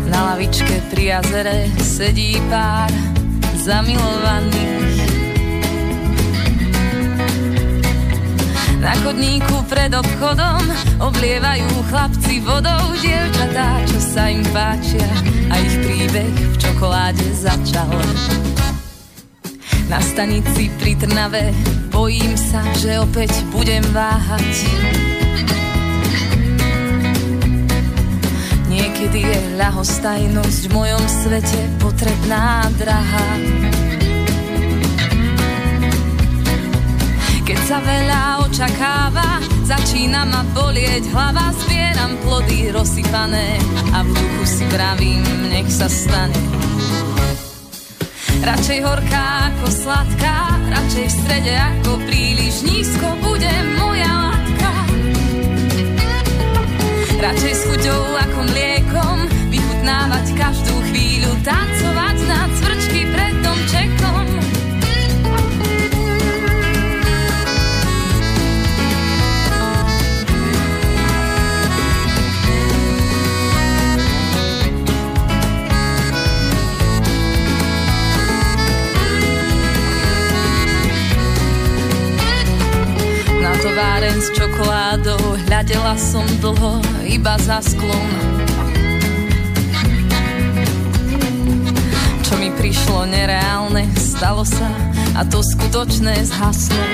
Na 0.08 0.32
lavičke 0.32 0.80
pri 0.88 1.12
jazere 1.12 1.68
sedí 1.84 2.39
pár 2.47 2.88
zamilovaných. 3.68 4.95
Na 8.80 8.95
chodníku 9.04 9.68
pred 9.68 9.91
obchodom 9.91 10.64
oblievajú 11.04 11.68
chlapci 11.91 12.39
vodou 12.47 12.95
dievčatá, 13.04 13.76
čo 13.91 13.99
sa 13.99 14.32
im 14.32 14.47
páčia 14.56 15.12
a 15.52 15.60
ich 15.60 15.76
príbeh 15.84 16.32
v 16.32 16.56
čokoláde 16.64 17.28
začal. 17.36 17.91
Na 19.92 20.00
stanici 20.00 20.72
pri 20.80 20.96
Trnave 20.96 21.52
bojím 21.92 22.39
sa, 22.39 22.64
že 22.80 22.96
opäť 22.96 23.36
budem 23.52 23.84
váhať. 23.92 24.64
Niekedy 28.72 29.20
je 29.20 29.39
ľahostajnosť 29.60 30.62
v 30.64 30.72
mojom 30.72 31.04
svete 31.12 31.60
potrebná 31.84 32.72
drahá. 32.80 33.28
Keď 37.44 37.60
sa 37.68 37.84
veľa 37.84 38.48
očakáva, 38.48 39.44
začína 39.68 40.24
ma 40.24 40.48
bolieť 40.56 41.04
hlava, 41.12 41.52
zbieram 41.68 42.16
plody 42.24 42.72
rozsypané 42.72 43.60
a 43.92 44.08
v 44.08 44.10
duchu 44.16 44.44
si 44.48 44.64
vravím, 44.72 45.52
nech 45.52 45.68
sa 45.68 45.92
stane. 45.92 46.61
Radšej 48.42 48.80
horká 48.82 49.54
ako 49.54 49.68
sladká, 49.70 50.58
radšej 50.74 51.06
v 51.06 51.14
strede 51.14 51.54
ako 51.54 52.02
príliš 52.10 52.66
nízko 52.66 53.14
bude 53.22 53.54
moja 53.78 54.10
látka. 54.10 54.72
Radšej 57.22 57.54
s 57.54 57.62
chuťou 57.70 58.02
ako 58.18 58.39
mliekom, 58.50 59.18
vychutnávať 59.54 60.26
každú 60.34 60.74
chvíľu, 60.89 61.38
tancovať 61.46 62.18
na 62.26 62.42
cvrčky 62.58 62.81
továren 83.60 84.18
s 84.22 84.32
čokoládou. 84.32 85.36
Hľadela 85.47 85.99
som 85.99 86.24
dlho 86.39 86.80
iba 87.04 87.36
za 87.41 87.60
sklom. 87.60 88.08
Čo 92.24 92.34
mi 92.39 92.49
prišlo 92.56 93.10
nereálne, 93.12 93.91
stalo 93.99 94.47
sa 94.47 94.70
A 95.20 95.28
to 95.28 95.43
skutočné 95.43 96.24
zhaslo. 96.24 96.86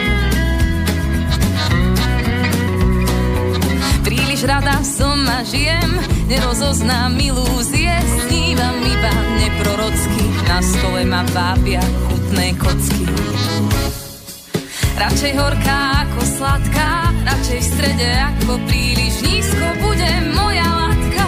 Príliš 4.02 4.48
rada 4.48 4.82
som 4.82 5.20
a 5.28 5.44
žijem 5.46 6.00
Nerozoznám 6.28 7.14
ilúzie 7.20 7.92
Snívam 8.08 8.80
iba 8.82 9.14
neprorocky. 9.38 10.24
Na 10.48 10.60
stole 10.64 11.04
ma 11.06 11.22
vábia 11.36 11.84
chutné 12.08 12.56
kocky 12.56 13.27
Radšej 14.98 15.34
horká 15.38 16.10
ako 16.10 16.22
sladká, 16.26 17.14
radšej 17.22 17.60
v 17.62 17.68
strede 17.70 18.10
ako 18.18 18.58
príliš 18.66 19.22
nízko 19.22 19.66
bude 19.78 20.10
moja 20.34 20.66
latka. 20.66 21.26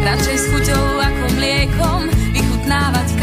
Radšej 0.00 0.36
s 0.40 0.44
chuťou 0.48 0.86
ako 0.96 1.24
mliekom 1.36 2.00
vychutnávať 2.32 3.19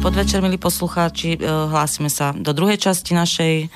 Podvečer, 0.00 0.40
milí 0.40 0.56
poslucháči. 0.56 1.36
E, 1.36 1.44
hlásime 1.44 2.08
sa 2.08 2.32
do 2.32 2.56
druhej 2.56 2.80
časti 2.80 3.12
našej 3.12 3.68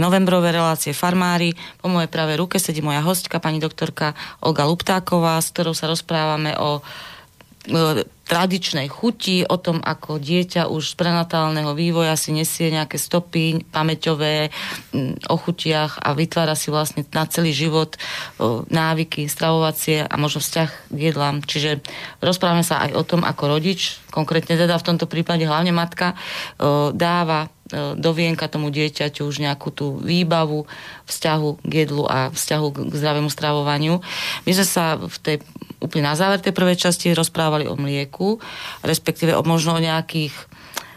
novembrovej 0.00 0.56
relácie 0.56 0.96
Farmári. 0.96 1.52
Po 1.84 1.92
mojej 1.92 2.08
pravej 2.08 2.40
ruke 2.40 2.56
sedí 2.56 2.80
moja 2.80 3.04
hostka, 3.04 3.36
pani 3.44 3.60
doktorka 3.60 4.16
Olga 4.40 4.64
Luptáková, 4.64 5.36
s 5.36 5.52
ktorou 5.52 5.76
sa 5.76 5.84
rozprávame 5.92 6.56
o 6.56 6.80
e, 7.68 8.08
tradičnej 8.26 8.90
chuti, 8.90 9.46
o 9.46 9.54
tom, 9.54 9.78
ako 9.78 10.18
dieťa 10.18 10.66
už 10.66 10.92
z 10.92 10.94
prenatálneho 10.98 11.72
vývoja 11.78 12.18
si 12.18 12.34
nesie 12.34 12.74
nejaké 12.74 12.98
stopy 12.98 13.62
pamäťové 13.70 14.50
mm, 14.90 15.30
o 15.30 15.36
chutiach 15.38 16.02
a 16.02 16.10
vytvára 16.12 16.58
si 16.58 16.74
vlastne 16.74 17.06
na 17.14 17.24
celý 17.30 17.54
život 17.54 17.94
návyky 18.66 19.30
stravovacie 19.30 20.02
a 20.02 20.14
možno 20.18 20.42
vzťah 20.42 20.70
k 20.90 20.98
jedlám. 20.98 21.46
Čiže 21.46 21.80
rozprávame 22.18 22.66
sa 22.66 22.82
aj 22.82 22.98
o 22.98 23.02
tom, 23.06 23.22
ako 23.22 23.46
rodič, 23.46 24.02
konkrétne 24.10 24.58
teda 24.58 24.74
v 24.74 24.86
tomto 24.86 25.06
prípade 25.06 25.46
hlavne 25.46 25.70
matka, 25.70 26.18
dáva 26.92 27.46
do 27.72 28.10
vienka 28.14 28.46
tomu 28.46 28.70
dieťaťu 28.70 29.26
už 29.26 29.42
nejakú 29.42 29.74
tú 29.74 29.98
výbavu 29.98 30.70
vzťahu 31.10 31.66
k 31.66 31.72
jedlu 31.86 32.06
a 32.06 32.30
vzťahu 32.30 32.66
k 32.90 32.94
zdravému 32.94 33.26
stravovaniu. 33.26 33.98
My 34.46 34.50
sme 34.54 34.66
sa 34.66 34.94
v 34.94 35.16
tej 35.18 35.36
úplne 35.82 36.08
na 36.08 36.14
záver 36.16 36.40
tej 36.40 36.54
prvej 36.54 36.78
časti 36.78 37.12
rozprávali 37.12 37.66
o 37.68 37.74
mlieku, 37.74 38.38
respektíve 38.86 39.34
o 39.34 39.42
možno 39.42 39.76
nejakých 39.76 40.32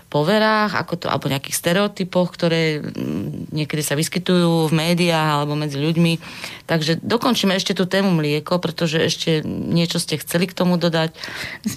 poverách, 0.09 0.73
ako 0.73 0.93
to, 0.99 1.05
alebo 1.07 1.29
nejakých 1.29 1.55
stereotypoch, 1.55 2.33
ktoré 2.33 2.81
mm, 2.81 3.53
niekedy 3.53 3.85
sa 3.85 3.93
vyskytujú 3.93 4.67
v 4.67 4.73
médiách 4.73 5.29
alebo 5.39 5.53
medzi 5.53 5.77
ľuďmi. 5.77 6.17
Takže 6.65 6.97
dokončíme 7.05 7.53
ešte 7.53 7.77
tú 7.77 7.85
tému 7.85 8.09
mlieko, 8.17 8.57
pretože 8.57 8.97
ešte 8.99 9.45
niečo 9.45 10.01
ste 10.01 10.17
chceli 10.17 10.49
k 10.49 10.57
tomu 10.57 10.81
dodať. 10.81 11.13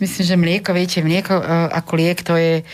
Myslím, 0.02 0.24
že 0.24 0.36
mlieko, 0.40 0.72
viete, 0.72 1.04
mlieko 1.04 1.38
e, 1.38 1.44
ako 1.76 1.92
liek, 2.00 2.18
to 2.24 2.34
je, 2.40 2.64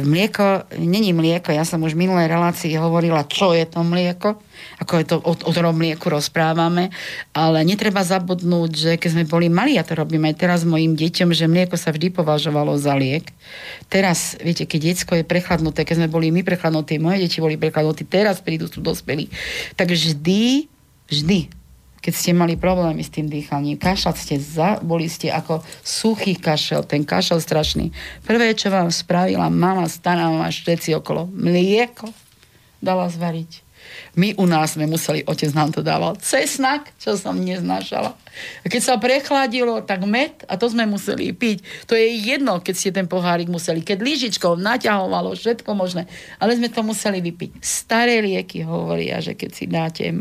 mlieko, 0.00 0.64
není 0.80 1.12
mlieko, 1.12 1.52
ja 1.52 1.68
som 1.68 1.84
už 1.84 1.92
v 1.92 2.08
minulej 2.08 2.32
relácii 2.32 2.72
hovorila, 2.80 3.28
čo 3.28 3.52
je 3.52 3.68
to 3.68 3.84
mlieko 3.84 4.40
ako 4.82 4.92
je 4.98 5.06
to 5.06 5.16
o, 5.22 5.32
o 5.32 5.50
tom 5.54 5.74
mlieku 5.76 6.10
rozprávame, 6.10 6.90
ale 7.30 7.62
netreba 7.62 8.02
zabudnúť, 8.02 8.70
že 8.74 8.92
keď 8.98 9.10
sme 9.14 9.24
boli 9.24 9.46
mali, 9.46 9.78
ja 9.78 9.86
to 9.86 9.94
robím 9.94 10.26
aj 10.26 10.38
teraz 10.38 10.60
mojim 10.66 10.98
deťom, 10.98 11.30
že 11.30 11.46
mlieko 11.46 11.78
sa 11.78 11.94
vždy 11.94 12.10
považovalo 12.10 12.74
za 12.76 12.92
liek. 12.98 13.30
Teraz, 13.86 14.34
viete, 14.42 14.66
keď 14.66 14.80
detsko 14.92 15.12
je 15.18 15.24
prechladnuté, 15.24 15.86
keď 15.86 16.04
sme 16.04 16.08
boli 16.10 16.34
my 16.34 16.42
prechladnutí, 16.42 16.98
moje 16.98 17.24
deti 17.24 17.38
boli 17.38 17.54
prechladnutí, 17.54 18.06
teraz 18.08 18.42
prídu 18.42 18.66
tu 18.66 18.82
dospelí. 18.82 19.30
Tak 19.78 19.92
vždy, 19.92 20.66
vždy, 21.08 21.38
keď 22.02 22.12
ste 22.18 22.34
mali 22.34 22.58
problémy 22.58 23.06
s 23.06 23.14
tým 23.14 23.30
dýchaním, 23.30 23.78
kašľať 23.78 24.16
ste 24.18 24.36
za, 24.42 24.82
boli 24.82 25.06
ste 25.06 25.30
ako 25.30 25.62
suchý 25.86 26.34
kašel, 26.34 26.82
ten 26.82 27.06
kašel 27.06 27.38
strašný. 27.38 27.94
Prvé, 28.26 28.58
čo 28.58 28.74
vám 28.74 28.90
spravila 28.90 29.46
mama, 29.46 29.86
stará 29.86 30.26
mama, 30.26 30.50
všetci 30.50 30.98
okolo, 30.98 31.30
mlieko 31.30 32.10
dala 32.82 33.06
zvariť 33.06 33.71
My 34.12 34.36
u 34.36 34.44
nás 34.44 34.76
sme 34.76 34.84
museli, 34.84 35.24
otec 35.24 35.50
nám 35.56 35.72
to 35.72 35.80
dával 35.80 36.20
cesnak, 36.20 36.92
čo 37.00 37.16
som 37.16 37.40
neznášala. 37.40 38.12
A 38.64 38.66
keď 38.68 38.80
sa 38.84 38.94
prechladilo, 39.00 39.84
tak 39.84 40.04
med 40.04 40.32
a 40.48 40.56
to 40.60 40.68
sme 40.68 40.84
museli 40.84 41.32
piť. 41.32 41.88
To 41.88 41.96
je 41.96 42.16
jedno, 42.20 42.60
keď 42.60 42.74
ste 42.76 42.90
ten 42.92 43.08
pohárik 43.08 43.48
museli. 43.48 43.80
Keď 43.80 43.98
lyžičkou 44.00 44.56
naťahovalo 44.56 45.32
všetko 45.36 45.70
možné. 45.72 46.08
Ale 46.36 46.56
sme 46.56 46.68
to 46.68 46.84
museli 46.84 47.24
vypiť. 47.24 47.60
Staré 47.60 48.20
lieky 48.20 48.64
hovoria, 48.64 49.20
že 49.24 49.32
keď 49.32 49.50
si 49.52 49.64
dáte 49.68 50.12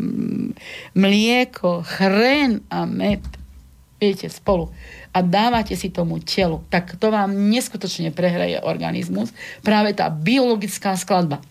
mlieko, 0.95 1.84
chren 1.84 2.64
a 2.72 2.88
med, 2.88 3.24
viete, 3.99 4.32
spolu 4.32 4.72
a 5.12 5.20
dávate 5.20 5.76
si 5.76 5.91
tomu 5.91 6.24
telu, 6.24 6.64
tak 6.72 6.95
to 6.95 7.12
vám 7.12 7.36
neskutočne 7.51 8.16
prehraje 8.16 8.64
organizmus. 8.64 9.36
Práve 9.59 9.91
tá 9.91 10.07
biologická 10.07 10.95
skladba 10.95 11.43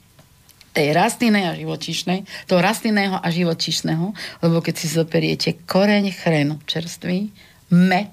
tej 0.71 0.95
rastlinnej 0.95 1.51
a 1.51 1.59
živočišnej, 1.59 2.47
toho 2.47 2.61
rastlinného 2.63 3.19
a 3.19 3.29
živočišného, 3.29 4.07
lebo 4.43 4.57
keď 4.63 4.75
si 4.79 4.87
zoperiete 4.87 5.59
koreň 5.67 6.15
chrenu 6.15 6.63
čerstvý, 6.67 7.31
med, 7.75 8.11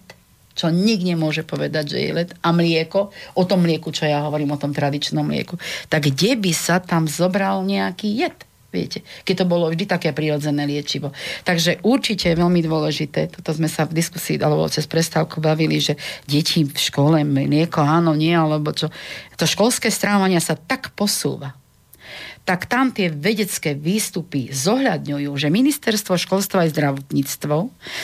čo 0.57 0.73
nik 0.73 1.05
nemôže 1.05 1.45
povedať, 1.45 1.93
že 1.93 1.97
je 2.01 2.11
led, 2.17 2.29
a 2.41 2.49
mlieko, 2.49 3.13
o 3.37 3.43
tom 3.45 3.61
mlieku, 3.61 3.93
čo 3.93 4.09
ja 4.09 4.25
hovorím, 4.25 4.57
o 4.57 4.61
tom 4.61 4.73
tradičnom 4.73 5.21
mlieku, 5.21 5.61
tak 5.85 6.09
kde 6.09 6.33
by 6.33 6.51
sa 6.53 6.81
tam 6.81 7.05
zobral 7.05 7.61
nejaký 7.61 8.09
jed? 8.25 8.37
Viete, 8.67 8.99
keď 9.23 9.35
to 9.41 9.45
bolo 9.47 9.71
vždy 9.71 9.87
také 9.87 10.11
prirodzené 10.11 10.67
liečivo. 10.67 11.15
Takže 11.47 11.79
určite 11.87 12.27
je 12.27 12.35
veľmi 12.35 12.59
dôležité, 12.59 13.31
toto 13.31 13.55
sme 13.55 13.71
sa 13.71 13.87
v 13.87 13.95
diskusii 13.95 14.35
alebo 14.43 14.67
cez 14.67 14.83
prestávku 14.83 15.39
bavili, 15.39 15.79
že 15.79 15.95
deti 16.27 16.67
v 16.67 16.75
škole 16.75 17.23
mlieko 17.23 17.79
áno, 17.79 18.11
nie, 18.11 18.35
alebo 18.35 18.75
čo. 18.75 18.91
To 19.39 19.47
školské 19.47 19.87
strávanie 19.87 20.43
sa 20.43 20.59
tak 20.59 20.91
posúva 20.99 21.55
tak 22.47 22.71
tam 22.71 22.95
tie 22.95 23.11
vedecké 23.11 23.75
výstupy 23.75 24.47
zohľadňujú, 24.55 25.35
že 25.35 25.51
ministerstvo 25.51 26.15
školstva 26.15 26.63
aj 26.63 26.71
zdravotníctvo, 26.71 27.55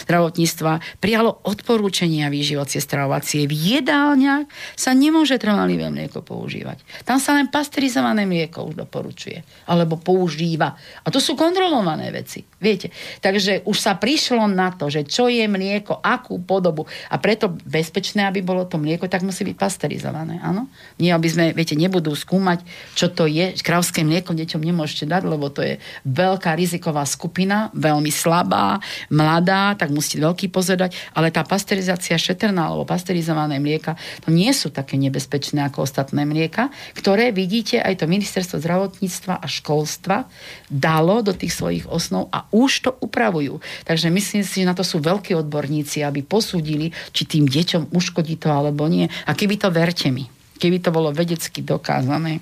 zdravotníctva 0.03 0.99
prijalo 0.99 1.39
odporúčania 1.47 2.27
výživocie 2.27 2.83
stravovacie. 2.83 3.47
V 3.47 3.79
jedálniach 3.79 4.43
sa 4.75 4.91
nemôže 4.91 5.39
trvalý 5.39 5.79
mlieko 5.79 6.19
používať. 6.19 6.83
Tam 7.07 7.23
sa 7.23 7.39
len 7.39 7.47
pasterizované 7.47 8.27
mlieko 8.27 8.67
už 8.67 8.83
doporučuje. 8.83 9.47
Alebo 9.71 9.95
používa. 9.95 10.75
A 10.75 11.07
to 11.07 11.23
sú 11.23 11.39
kontrolované 11.39 12.11
veci. 12.11 12.43
Viete. 12.59 12.91
Takže 13.23 13.63
už 13.63 13.77
sa 13.79 13.95
prišlo 13.95 14.43
na 14.51 14.75
to, 14.75 14.91
že 14.91 15.07
čo 15.07 15.31
je 15.31 15.47
mlieko, 15.47 16.03
akú 16.03 16.43
podobu. 16.43 16.83
A 17.07 17.15
preto 17.15 17.47
bezpečné, 17.63 18.27
aby 18.27 18.43
bolo 18.43 18.67
to 18.67 18.75
mlieko, 18.75 19.07
tak 19.07 19.23
musí 19.23 19.47
byť 19.47 19.55
pasterizované. 19.55 20.43
Áno? 20.43 20.67
Nie, 20.99 21.15
aby 21.15 21.31
sme, 21.31 21.45
viete, 21.55 21.79
nebudú 21.79 22.11
skúmať, 22.11 22.59
čo 22.99 23.07
to 23.07 23.23
je. 23.23 23.55
Kravské 23.63 24.03
mlieko 24.03 24.32
deťom 24.33 24.61
nemôžete 24.61 25.05
dať, 25.05 25.21
lebo 25.25 25.49
to 25.53 25.61
je 25.61 25.79
veľká 26.05 26.53
riziková 26.57 27.05
skupina, 27.05 27.69
veľmi 27.77 28.09
slabá, 28.09 28.81
mladá, 29.09 29.77
tak 29.77 29.93
musíte 29.93 30.21
veľký 30.21 30.49
pozerať, 30.49 30.93
ale 31.13 31.29
tá 31.29 31.45
pasterizácia 31.45 32.17
šetrná 32.17 32.69
alebo 32.69 32.83
pasterizované 32.87 33.57
mlieka, 33.61 33.97
to 34.25 34.33
nie 34.33 34.49
sú 34.51 34.73
také 34.73 34.97
nebezpečné 34.97 35.65
ako 35.69 35.85
ostatné 35.85 36.25
mlieka, 36.25 36.73
ktoré 36.97 37.29
vidíte 37.29 37.79
aj 37.79 38.03
to 38.03 38.09
ministerstvo 38.09 38.59
zdravotníctva 38.59 39.39
a 39.39 39.47
školstva 39.47 40.25
dalo 40.69 41.21
do 41.21 41.31
tých 41.35 41.53
svojich 41.53 41.85
osnov 41.89 42.29
a 42.33 42.49
už 42.49 42.71
to 42.85 42.91
upravujú. 42.99 43.61
Takže 43.85 44.09
myslím 44.09 44.43
si, 44.43 44.63
že 44.63 44.69
na 44.69 44.77
to 44.77 44.85
sú 44.85 45.03
veľkí 45.03 45.35
odborníci, 45.37 46.01
aby 46.01 46.25
posúdili, 46.25 46.89
či 47.11 47.27
tým 47.27 47.45
deťom 47.45 47.91
uškodí 47.93 48.39
to 48.39 48.49
alebo 48.49 48.87
nie. 48.89 49.05
A 49.27 49.31
keby 49.35 49.59
to, 49.59 49.69
verte 49.69 50.09
mi, 50.09 50.29
keby 50.57 50.79
to 50.79 50.89
bolo 50.89 51.11
vedecky 51.11 51.59
dokázané, 51.59 52.39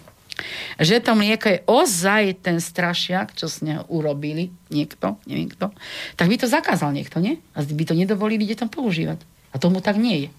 že 0.81 1.03
to 1.03 1.13
mlieko 1.13 1.47
je 1.49 1.59
ozaj 1.67 2.41
ten 2.41 2.57
strašiak, 2.57 3.35
čo 3.37 3.45
z 3.45 3.67
neho 3.67 3.83
urobili 3.91 4.49
niekto, 4.73 5.19
neviem 5.29 5.51
kto, 5.51 5.69
tak 6.17 6.27
by 6.27 6.35
to 6.39 6.47
zakázal 6.49 6.89
niekto, 6.95 7.21
nie? 7.21 7.37
A 7.53 7.61
by 7.61 7.83
to 7.85 7.93
nedovolili 7.93 8.47
deťom 8.49 8.69
používať. 8.71 9.21
A 9.51 9.59
tomu 9.59 9.83
tak 9.83 9.99
nie 9.99 10.27
je. 10.27 10.29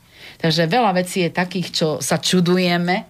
Takže 0.41 0.71
veľa 0.71 0.97
vecí 0.97 1.29
je 1.29 1.31
takých, 1.31 1.69
čo 1.71 1.89
sa 2.01 2.17
čudujeme, 2.19 3.07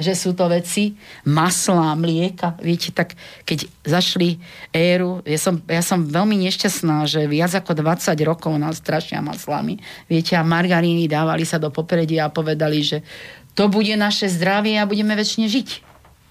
že 0.00 0.16
sú 0.16 0.32
to 0.32 0.48
veci 0.48 0.96
masla, 1.28 1.92
mlieka. 1.92 2.56
Viete, 2.64 2.88
tak 2.88 3.12
keď 3.44 3.68
zašli 3.84 4.40
éru, 4.72 5.20
ja 5.28 5.36
som, 5.36 5.60
ja 5.68 5.84
som 5.84 6.08
veľmi 6.08 6.40
nešťastná, 6.48 7.04
že 7.04 7.28
viac 7.28 7.52
ako 7.52 7.76
20 7.76 8.16
rokov 8.24 8.56
nás 8.56 8.80
strašia 8.80 9.20
maslami. 9.20 9.76
Viete, 10.08 10.40
a 10.40 10.42
margaríny 10.42 11.04
dávali 11.04 11.44
sa 11.44 11.60
do 11.60 11.68
popredia 11.68 12.26
a 12.26 12.32
povedali, 12.32 12.80
že 12.80 13.04
to 13.52 13.68
bude 13.68 13.92
naše 13.92 14.32
zdravie 14.32 14.80
a 14.80 14.88
budeme 14.88 15.12
väčšine 15.12 15.46
žiť 15.52 15.89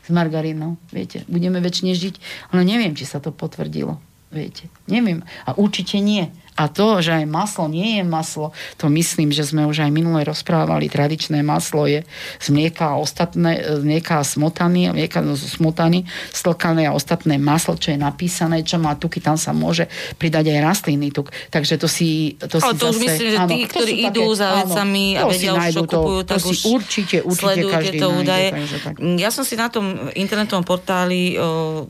s 0.10 0.12
margarínou. 0.12 0.82
Viete, 0.90 1.22
budeme 1.30 1.62
väčšine 1.62 1.94
žiť, 1.94 2.16
ale 2.50 2.66
neviem, 2.66 2.98
či 2.98 3.06
sa 3.06 3.22
to 3.22 3.30
potvrdilo. 3.30 4.02
Viete, 4.34 4.74
neviem. 4.90 5.22
A 5.46 5.54
určite 5.54 6.02
nie. 6.02 6.34
A 6.60 6.68
to, 6.68 7.00
že 7.00 7.24
aj 7.24 7.26
maslo 7.26 7.72
nie 7.72 7.98
je 7.98 8.04
maslo, 8.04 8.52
to 8.76 8.92
myslím, 8.92 9.32
že 9.32 9.48
sme 9.48 9.64
už 9.64 9.88
aj 9.88 9.92
minule 9.96 10.28
rozprávali. 10.28 10.92
Tradičné 10.92 11.40
maslo 11.40 11.88
je 11.88 12.04
z 12.44 12.48
mlieka 12.52 12.92
a 12.92 13.00
ostatné, 13.00 13.80
z 13.80 13.84
mlieka 13.88 14.20
a 14.20 14.24
smotany, 14.28 14.92
mlieka 14.92 15.24
z 15.24 15.56
smotany, 15.56 16.04
stlkané 16.36 16.92
a 16.92 16.92
ostatné 16.92 17.40
maslo, 17.40 17.80
čo 17.80 17.96
je 17.96 18.00
napísané, 18.00 18.68
čo 18.68 18.76
má 18.76 19.00
tuky, 19.00 19.24
tam 19.24 19.40
sa 19.40 19.56
môže 19.56 19.88
pridať 20.20 20.52
aj 20.52 20.60
rastliny 20.60 21.16
tuk. 21.16 21.32
Takže 21.48 21.80
to 21.80 21.88
si, 21.88 22.36
to 22.36 22.60
Ale 22.60 22.76
si 22.76 22.80
to 22.80 22.86
zase, 22.92 22.92
už 22.92 22.98
myslím, 23.08 23.28
že 23.32 23.38
áno, 23.40 23.50
tí, 23.50 23.60
to 23.64 23.72
ktorí 23.72 23.94
idú 24.04 24.24
také, 24.28 24.40
za 24.44 24.48
vecami 24.60 25.06
áno, 25.16 25.20
a 25.20 25.24
vedia 25.32 25.52
už, 25.56 25.64
čo 25.72 25.82
kupujú, 25.88 26.20
to, 26.20 26.28
tak 26.28 26.38
to 26.44 26.48
už 26.52 26.60
určite, 26.68 27.18
určite 27.24 27.62
každý 27.72 27.96
tieto 27.96 28.08
nájde, 28.12 28.20
údaje. 28.20 28.48
takže 28.52 28.78
tak. 28.84 28.94
Ja 29.16 29.30
som 29.32 29.44
si 29.48 29.56
na 29.56 29.72
tom 29.72 29.86
internetovom 30.12 30.68
portáli 30.68 31.40
o, 31.40 31.88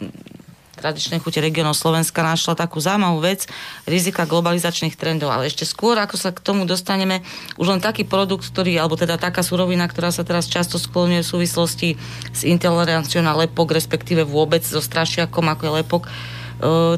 tradičnej 0.79 1.19
chute 1.19 1.43
regionov 1.43 1.75
Slovenska 1.75 2.23
našla 2.23 2.55
takú 2.55 2.79
zaujímavú 2.79 3.19
vec, 3.19 3.45
rizika 3.83 4.23
globalizačných 4.23 4.95
trendov. 4.95 5.35
Ale 5.35 5.51
ešte 5.51 5.67
skôr, 5.67 5.99
ako 5.99 6.15
sa 6.15 6.31
k 6.31 6.39
tomu 6.39 6.63
dostaneme, 6.63 7.21
už 7.59 7.75
len 7.75 7.83
taký 7.83 8.07
produkt, 8.07 8.47
ktorý, 8.47 8.79
alebo 8.79 8.95
teda 8.95 9.19
taká 9.19 9.43
surovina, 9.43 9.85
ktorá 9.85 10.15
sa 10.15 10.23
teraz 10.23 10.47
často 10.47 10.79
skloňuje 10.79 11.21
v 11.21 11.31
súvislosti 11.35 11.89
s 12.31 12.41
intoleranciou 12.47 13.19
na 13.19 13.35
lepok, 13.35 13.75
respektíve 13.75 14.23
vôbec 14.23 14.63
so 14.63 14.79
strašiakom, 14.79 15.45
ako 15.51 15.61
je 15.67 15.71
lepok. 15.83 16.01
E, 16.07 16.09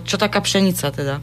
čo 0.06 0.16
taká 0.22 0.40
pšenica 0.40 0.94
teda? 0.94 1.18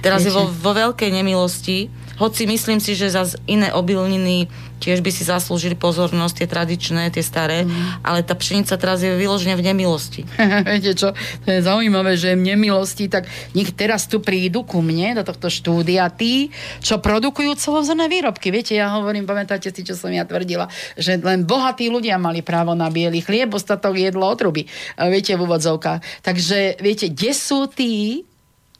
Teraz 0.00 0.24
je 0.24 0.32
vo, 0.32 0.48
vo 0.48 0.72
veľkej 0.72 1.12
nemilosti, 1.12 1.99
hoci 2.20 2.44
myslím 2.44 2.84
si, 2.84 2.92
že 2.92 3.08
za 3.08 3.24
iné 3.48 3.72
obilniny 3.72 4.52
tiež 4.80 5.04
by 5.04 5.12
si 5.12 5.28
zaslúžili 5.28 5.76
pozornosť, 5.76 6.34
tie 6.40 6.48
tradičné, 6.48 7.12
tie 7.12 7.20
staré, 7.20 7.68
mm. 7.68 8.04
ale 8.04 8.24
tá 8.24 8.32
pšenica 8.32 8.76
teraz 8.80 9.04
je 9.04 9.12
vyložené 9.12 9.56
v 9.56 9.66
nemilosti. 9.72 10.24
Viete 10.72 10.96
čo, 10.96 11.12
to 11.44 11.48
je 11.48 11.60
zaujímavé, 11.60 12.16
že 12.16 12.32
v 12.32 12.56
nemilosti, 12.56 13.12
tak 13.12 13.28
nech 13.52 13.76
teraz 13.76 14.08
tu 14.08 14.24
prídu 14.24 14.64
ku 14.64 14.80
mne 14.80 15.20
do 15.20 15.22
tohto 15.24 15.52
štúdia 15.52 16.08
tí, 16.08 16.48
čo 16.80 16.96
produkujú 17.00 17.52
celovzorné 17.60 18.08
výrobky. 18.08 18.48
Viete, 18.48 18.72
ja 18.72 18.88
hovorím, 18.96 19.28
pamätáte 19.28 19.68
si, 19.68 19.84
čo 19.84 19.92
som 19.92 20.08
ja 20.08 20.24
tvrdila, 20.24 20.72
že 20.96 21.20
len 21.20 21.44
bohatí 21.44 21.92
ľudia 21.92 22.16
mali 22.16 22.40
právo 22.40 22.72
na 22.72 22.88
biely 22.88 23.20
chlieb, 23.20 23.52
ostatok 23.52 24.00
jedlo 24.00 24.24
otruby. 24.24 24.64
Viete, 24.96 25.36
v 25.36 25.44
úvodzovkách. 25.44 26.24
Takže, 26.24 26.80
viete, 26.80 27.12
kde 27.12 27.32
sú 27.36 27.68
tí, 27.68 28.24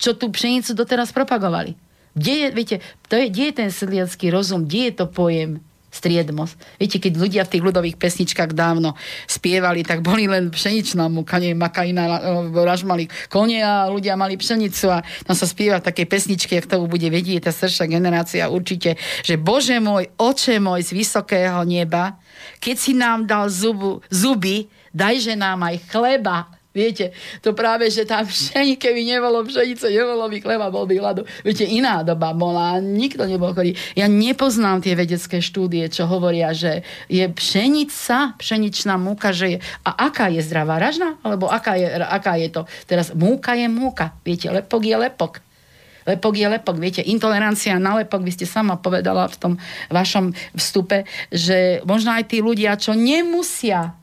čo 0.01 0.17
tú 0.17 0.33
pšenicu 0.33 0.73
doteraz 0.73 1.13
propagovali? 1.13 1.90
Kde 2.21 2.35
je, 2.37 2.47
viete, 2.53 2.77
to 3.09 3.17
je, 3.17 3.33
kde 3.33 3.45
je 3.49 3.55
ten 3.57 3.71
sedliacký 3.73 4.29
rozum, 4.29 4.69
kde 4.69 4.93
je 4.93 4.93
to 5.01 5.07
pojem 5.09 5.65
striedmos. 5.91 6.55
Viete, 6.79 7.03
keď 7.03 7.13
ľudia 7.19 7.43
v 7.43 7.53
tých 7.57 7.67
ľudových 7.67 7.97
pesničkách 7.99 8.55
dávno 8.55 8.95
spievali, 9.27 9.83
tak 9.83 10.07
boli 10.07 10.31
len 10.31 10.55
pšeničná 10.55 11.11
muka, 11.11 11.43
nie 11.43 11.51
makajina, 11.53 12.23
ražmali 12.55 13.11
kone 13.27 13.59
a 13.59 13.91
ľudia 13.91 14.15
mali 14.15 14.39
pšenicu 14.39 14.87
a 14.87 15.03
tam 15.27 15.35
sa 15.35 15.51
spieva 15.51 15.83
v 15.83 15.91
takej 15.91 16.07
pesničke, 16.07 16.53
ak 16.63 16.71
to 16.71 16.87
bude 16.87 17.03
vedieť 17.03 17.43
tá 17.43 17.51
staršia 17.51 17.91
generácia 17.91 18.47
určite, 18.47 18.95
že 19.27 19.35
Bože 19.35 19.83
môj, 19.83 20.15
oče 20.15 20.63
môj 20.63 20.87
z 20.87 20.91
vysokého 20.95 21.67
neba, 21.67 22.23
keď 22.63 22.77
si 22.79 22.95
nám 22.95 23.27
dal 23.27 23.51
zubu, 23.51 23.99
zuby, 24.15 24.71
dajže 24.95 25.35
nám 25.35 25.67
aj 25.67 25.77
chleba 25.91 26.60
Viete, 26.71 27.11
to 27.43 27.51
práve, 27.51 27.91
že 27.91 28.07
tam 28.07 28.23
pšení, 28.23 28.79
keby 28.79 29.03
nebolo 29.03 29.43
pšenice, 29.43 29.91
nebolo 29.91 30.31
by 30.31 30.39
chleba, 30.39 30.71
bol 30.71 30.87
by 30.87 31.03
hladu. 31.03 31.27
Viete, 31.43 31.67
iná 31.67 32.07
doba 32.07 32.31
bola, 32.31 32.79
nikto 32.79 33.27
nebol 33.27 33.51
chodí. 33.51 33.75
Ja 33.99 34.07
nepoznám 34.07 34.79
tie 34.79 34.95
vedecké 34.95 35.43
štúdie, 35.43 35.91
čo 35.91 36.07
hovoria, 36.07 36.55
že 36.55 36.87
je 37.11 37.27
pšenica, 37.27 38.39
pšeničná 38.39 38.95
múka, 39.03 39.35
že 39.35 39.47
je... 39.51 39.59
A 39.83 40.07
aká 40.07 40.31
je 40.31 40.47
zdravá 40.47 40.79
ražna? 40.79 41.19
Alebo 41.27 41.51
aká 41.51 41.75
je, 41.75 41.91
aká 41.91 42.39
je 42.39 42.49
to? 42.55 42.63
Teraz 42.87 43.19
múka 43.19 43.59
je 43.59 43.67
múka. 43.67 44.15
Viete, 44.23 44.47
lepok 44.47 44.87
je 44.87 44.95
lepok. 44.95 45.43
Lepok 46.07 46.35
je 46.39 46.47
lepok. 46.49 46.77
Viete, 46.79 47.03
intolerancia 47.03 47.83
na 47.83 47.99
lepok, 47.99 48.23
vy 48.23 48.31
ste 48.31 48.47
sama 48.47 48.79
povedala 48.79 49.27
v 49.27 49.37
tom 49.37 49.53
vašom 49.91 50.33
vstupe, 50.55 51.03
že 51.35 51.83
možno 51.83 52.15
aj 52.15 52.31
tí 52.31 52.39
ľudia, 52.39 52.79
čo 52.79 52.95
nemusia 52.95 54.00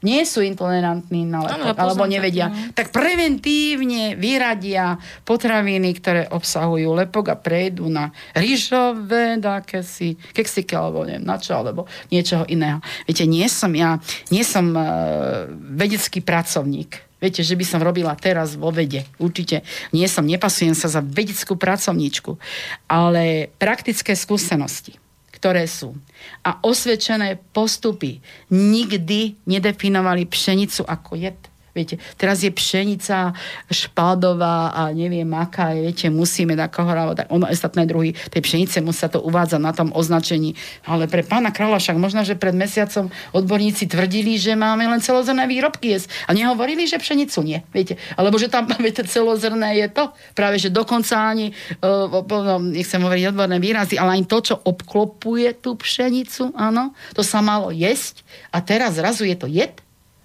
nie 0.00 0.24
sú 0.24 0.40
intolerantní 0.40 1.28
na 1.28 1.44
lepok, 1.44 1.76
alebo 1.76 2.04
nevedia, 2.08 2.48
tak, 2.48 2.56
no. 2.56 2.72
tak 2.72 2.86
preventívne 2.92 4.16
vyradia 4.16 4.96
potraviny, 5.28 5.90
ktoré 6.00 6.22
obsahujú 6.32 6.88
lepok 6.96 7.32
a 7.32 7.36
prejdú 7.36 7.92
na 7.92 8.12
rýžové 8.32 9.36
si, 9.84 10.16
keksiky, 10.32 10.72
alebo 10.72 11.04
neviem 11.04 11.24
na 11.24 11.36
čo, 11.36 11.56
alebo 11.56 11.84
niečoho 12.08 12.48
iného. 12.48 12.80
Viete, 13.04 13.28
nie 13.28 13.44
som 13.48 13.72
ja, 13.76 14.00
nie 14.32 14.44
som 14.44 14.72
uh, 14.72 15.48
vedecký 15.52 16.24
pracovník 16.24 17.10
Viete, 17.20 17.44
že 17.44 17.52
by 17.52 17.64
som 17.68 17.84
robila 17.84 18.16
teraz 18.16 18.56
vo 18.56 18.72
vede. 18.72 19.04
Určite 19.20 19.60
nie 19.92 20.08
som, 20.08 20.24
nepasujem 20.24 20.72
sa 20.72 20.88
za 20.88 21.04
vedeckú 21.04 21.52
pracovníčku. 21.52 22.40
Ale 22.88 23.52
praktické 23.60 24.16
skúsenosti, 24.16 24.96
ktoré 25.40 25.64
sú 25.64 25.96
a 26.44 26.60
osvedčené 26.60 27.40
postupy 27.56 28.20
nikdy 28.52 29.40
nedefinovali 29.48 30.28
pšenicu 30.28 30.84
ako 30.84 31.16
jed. 31.16 31.49
Viete, 31.70 32.02
teraz 32.18 32.42
je 32.42 32.50
pšenica 32.50 33.32
špaldová 33.70 34.74
a 34.74 34.90
neviem 34.90 35.28
aká 35.30 35.70
je, 35.70 35.86
viete, 35.86 36.06
musíme 36.10 36.58
takého 36.58 37.14
tak 37.14 37.30
ono 37.30 37.46
ostatné 37.46 37.86
druhy 37.86 38.10
tej 38.30 38.42
pšenice 38.42 38.82
musia 38.82 39.06
to 39.06 39.22
uvádzať 39.22 39.60
na 39.62 39.70
tom 39.70 39.94
označení. 39.94 40.58
Ale 40.82 41.06
pre 41.06 41.22
pána 41.22 41.54
kráľa 41.54 41.78
však 41.78 41.96
možno, 41.96 42.26
že 42.26 42.34
pred 42.34 42.54
mesiacom 42.54 43.10
odborníci 43.30 43.86
tvrdili, 43.86 44.34
že 44.34 44.58
máme 44.58 44.86
len 44.86 44.98
celozrné 44.98 45.46
výrobky 45.46 45.94
jesť. 45.94 46.10
A 46.26 46.34
nehovorili, 46.34 46.90
že 46.90 46.98
pšenicu 46.98 47.38
nie. 47.46 47.58
Viete, 47.70 47.94
alebo 48.18 48.34
že 48.34 48.50
tam 48.50 48.66
viete, 48.84 49.06
celozrné 49.06 49.78
je 49.78 49.88
to. 49.90 50.10
Práve, 50.34 50.58
že 50.58 50.74
dokonca 50.74 51.14
ani, 51.18 51.54
uh, 51.82 52.10
no, 52.10 52.58
nechcem 52.58 52.98
hovoriť 52.98 53.24
odborné 53.30 53.62
výrazy, 53.62 53.94
ale 53.94 54.18
ani 54.18 54.26
to, 54.26 54.42
čo 54.42 54.54
obklopuje 54.58 55.54
tú 55.62 55.78
pšenicu, 55.78 56.50
áno, 56.54 56.92
to 57.14 57.22
sa 57.22 57.38
malo 57.38 57.70
jesť 57.70 58.26
a 58.50 58.58
teraz 58.62 58.98
zrazu 58.98 59.26
je 59.26 59.36
to 59.38 59.46
jed 59.46 59.74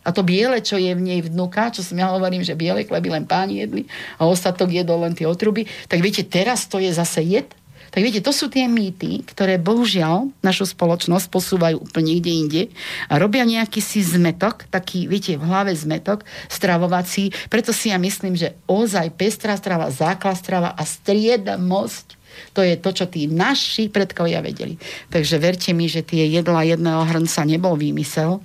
a 0.06 0.14
to 0.14 0.22
biele, 0.22 0.62
čo 0.62 0.78
je 0.78 0.94
v 0.94 1.02
nej 1.02 1.20
vnúka, 1.26 1.74
čo 1.74 1.82
som 1.82 1.98
ja 1.98 2.14
hovorím, 2.14 2.46
že 2.46 2.54
biele 2.54 2.86
chleby 2.86 3.10
len 3.10 3.26
páni 3.26 3.66
jedli 3.66 3.90
a 4.22 4.30
ostatok 4.30 4.70
jedol 4.70 5.02
len 5.02 5.18
tie 5.18 5.26
otruby, 5.26 5.66
tak 5.90 6.06
viete, 6.06 6.22
teraz 6.22 6.70
to 6.70 6.78
je 6.78 6.94
zase 6.94 7.26
jed. 7.26 7.50
Tak 7.96 8.04
viete, 8.04 8.20
to 8.20 8.36
sú 8.36 8.52
tie 8.52 8.68
mýty, 8.68 9.24
ktoré 9.24 9.56
bohužiaľ 9.56 10.28
našu 10.44 10.68
spoločnosť 10.68 11.32
posúvajú 11.32 11.80
úplne 11.80 12.12
niekde 12.12 12.32
inde 12.36 12.62
a 13.08 13.16
robia 13.16 13.48
nejaký 13.48 13.80
si 13.80 14.04
zmetok, 14.04 14.68
taký, 14.68 15.08
viete, 15.08 15.40
v 15.40 15.48
hlave 15.48 15.72
zmetok 15.72 16.28
stravovací. 16.52 17.32
Preto 17.48 17.72
si 17.72 17.96
ja 17.96 17.98
myslím, 17.98 18.36
že 18.36 18.52
ozaj 18.68 19.16
pestrá 19.16 19.56
strava, 19.56 19.88
základ 19.96 20.36
strava 20.36 20.76
a 20.76 20.84
striedmosť 20.84 22.20
to 22.52 22.60
je 22.68 22.76
to, 22.76 22.92
čo 22.92 23.06
tí 23.08 23.32
naši 23.32 23.88
predkovia 23.88 24.44
vedeli. 24.44 24.76
Takže 25.08 25.40
verte 25.40 25.72
mi, 25.72 25.88
že 25.88 26.04
tie 26.04 26.28
jedla 26.28 26.68
jedného 26.68 27.08
hrnca 27.08 27.48
nebol 27.48 27.80
výmysel, 27.80 28.44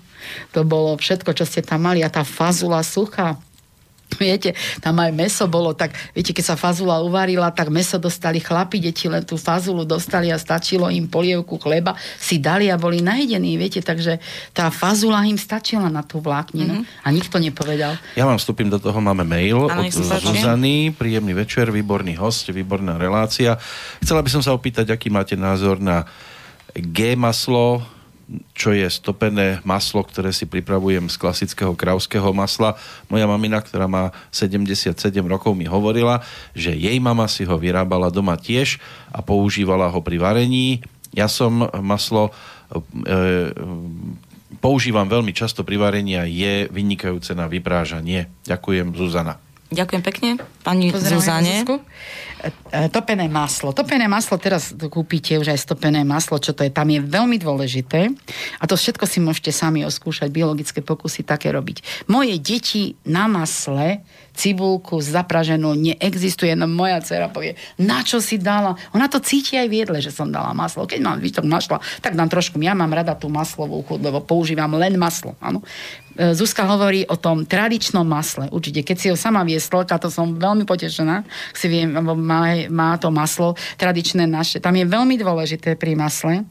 to 0.51 0.67
bolo 0.67 0.97
všetko, 0.97 1.31
čo 1.35 1.45
ste 1.47 1.63
tam 1.65 1.87
mali 1.87 2.05
a 2.05 2.13
tá 2.13 2.27
fazula 2.27 2.83
suchá, 2.85 3.39
Viete, 4.19 4.59
tam 4.83 4.99
aj 4.99 5.13
meso 5.15 5.45
bolo, 5.47 5.71
tak 5.77 5.95
viete, 6.17 6.35
keď 6.35 6.55
sa 6.55 6.57
fazula 6.59 6.99
uvarila, 6.99 7.53
tak 7.55 7.71
meso 7.71 8.01
dostali 8.01 8.43
chlapi, 8.43 8.83
deti 8.83 9.07
len 9.07 9.23
tú 9.23 9.39
fazulu 9.39 9.87
dostali 9.87 10.35
a 10.35 10.41
stačilo 10.41 10.91
im 10.91 11.07
polievku 11.07 11.61
chleba, 11.61 11.95
si 12.19 12.43
dali 12.43 12.73
a 12.73 12.81
boli 12.81 13.05
najedení, 13.05 13.55
viete, 13.55 13.79
takže 13.85 14.19
tá 14.51 14.73
fazula 14.75 15.23
im 15.29 15.39
stačila 15.39 15.87
na 15.93 16.03
tú 16.03 16.19
vlákninu 16.19 16.83
mm-hmm. 16.83 17.05
a 17.07 17.09
nikto 17.15 17.37
nepovedal. 17.39 17.95
Ja 18.19 18.27
vám 18.27 18.41
vstúpim 18.41 18.67
do 18.67 18.83
toho, 18.83 18.99
máme 18.99 19.23
mail 19.23 19.71
ano, 19.71 19.87
od 19.87 19.93
Zuzany, 19.93 20.91
príjemný 20.91 21.37
večer, 21.37 21.71
výborný 21.71 22.19
host, 22.19 22.51
výborná 22.51 22.99
relácia. 22.99 23.61
Chcela 24.03 24.25
by 24.25 24.31
som 24.33 24.43
sa 24.43 24.57
opýtať, 24.57 24.91
aký 24.91 25.13
máte 25.13 25.39
názor 25.39 25.79
na 25.79 26.09
G 26.75 27.15
maslo, 27.15 27.83
čo 28.55 28.71
je 28.71 28.87
stopené 28.87 29.59
maslo, 29.67 30.07
ktoré 30.07 30.31
si 30.31 30.47
pripravujem 30.47 31.11
z 31.11 31.17
klasického 31.19 31.75
kravského 31.75 32.31
masla. 32.31 32.79
Moja 33.11 33.27
mamina, 33.27 33.59
ktorá 33.59 33.91
má 33.91 34.15
77 34.31 34.95
rokov, 35.27 35.59
mi 35.59 35.67
hovorila, 35.67 36.23
že 36.55 36.71
jej 36.71 36.95
mama 37.03 37.27
si 37.27 37.43
ho 37.43 37.57
vyrábala 37.59 38.13
doma 38.13 38.39
tiež 38.39 38.79
a 39.11 39.19
používala 39.19 39.91
ho 39.91 39.99
pri 39.99 40.23
varení. 40.23 40.85
Ja 41.11 41.27
som 41.27 41.67
maslo 41.83 42.31
e, 42.71 43.51
používam 44.63 45.11
veľmi 45.11 45.35
často 45.35 45.67
pri 45.67 45.81
varení 45.83 46.15
a 46.15 46.23
je 46.23 46.71
vynikajúce 46.71 47.35
na 47.35 47.51
vyprážanie. 47.51 48.31
Ďakujem, 48.47 48.95
Zuzana. 48.95 49.50
Ďakujem 49.71 50.03
pekne, 50.03 50.29
pani 50.67 50.91
Zuzane. 50.91 51.63
E, 51.63 52.91
topené 52.91 53.31
maslo. 53.31 53.71
Topené 53.71 54.11
maslo, 54.11 54.35
teraz 54.35 54.75
kúpite 54.75 55.39
už 55.39 55.55
aj 55.55 55.63
stopené 55.63 56.03
maslo, 56.03 56.43
čo 56.43 56.51
to 56.51 56.67
je, 56.67 56.75
tam 56.75 56.91
je 56.91 56.99
veľmi 56.99 57.39
dôležité. 57.39 58.11
A 58.59 58.65
to 58.67 58.75
všetko 58.75 59.07
si 59.07 59.23
môžete 59.23 59.55
sami 59.55 59.87
oskúšať, 59.87 60.27
biologické 60.33 60.83
pokusy 60.83 61.23
také 61.23 61.55
robiť. 61.55 62.09
Moje 62.11 62.35
deti 62.43 62.99
na 63.07 63.31
masle 63.31 64.03
cibulku 64.35 64.99
zapraženú 65.05 65.77
neexistuje. 65.77 66.57
No 66.57 66.65
moja 66.65 66.99
dcera 67.05 67.29
povie, 67.29 67.61
na 67.77 68.01
čo 68.01 68.25
si 68.25 68.41
dala? 68.41 68.75
Ona 68.97 69.07
to 69.07 69.21
cíti 69.21 69.61
aj 69.61 69.69
v 69.69 69.85
jedle, 69.85 69.99
že 70.01 70.11
som 70.11 70.33
dala 70.33 70.57
maslo. 70.57 70.89
Keď 70.89 70.99
mám 70.99 71.21
výtok 71.21 71.45
našla, 71.45 71.79
tak 72.01 72.17
dám 72.17 72.33
trošku. 72.33 72.57
Ja 72.65 72.73
mám 72.73 72.91
rada 72.91 73.13
tú 73.13 73.29
maslovú 73.29 73.85
chuť, 73.85 74.01
lebo 74.01 74.25
používam 74.25 74.73
len 74.81 74.97
maslo. 74.97 75.37
Áno. 75.45 75.61
E, 76.21 76.37
Zuzka 76.37 76.69
hovorí 76.69 77.09
o 77.09 77.17
tom 77.17 77.49
tradičnom 77.49 78.05
masle. 78.05 78.53
Určite, 78.53 78.85
keď 78.85 78.97
si 79.01 79.09
ho 79.09 79.17
sama 79.17 79.41
viesla, 79.41 79.89
to 79.89 80.13
som 80.13 80.37
veľmi 80.37 80.69
potešená, 80.69 81.25
si 81.57 81.67
viem, 81.73 81.89
má, 81.97 82.61
má 82.69 83.01
to 83.01 83.09
maslo 83.09 83.57
tradičné 83.81 84.29
naše. 84.29 84.61
Tam 84.61 84.77
je 84.77 84.85
veľmi 84.85 85.17
dôležité 85.17 85.81
pri 85.81 85.97
masle. 85.97 86.45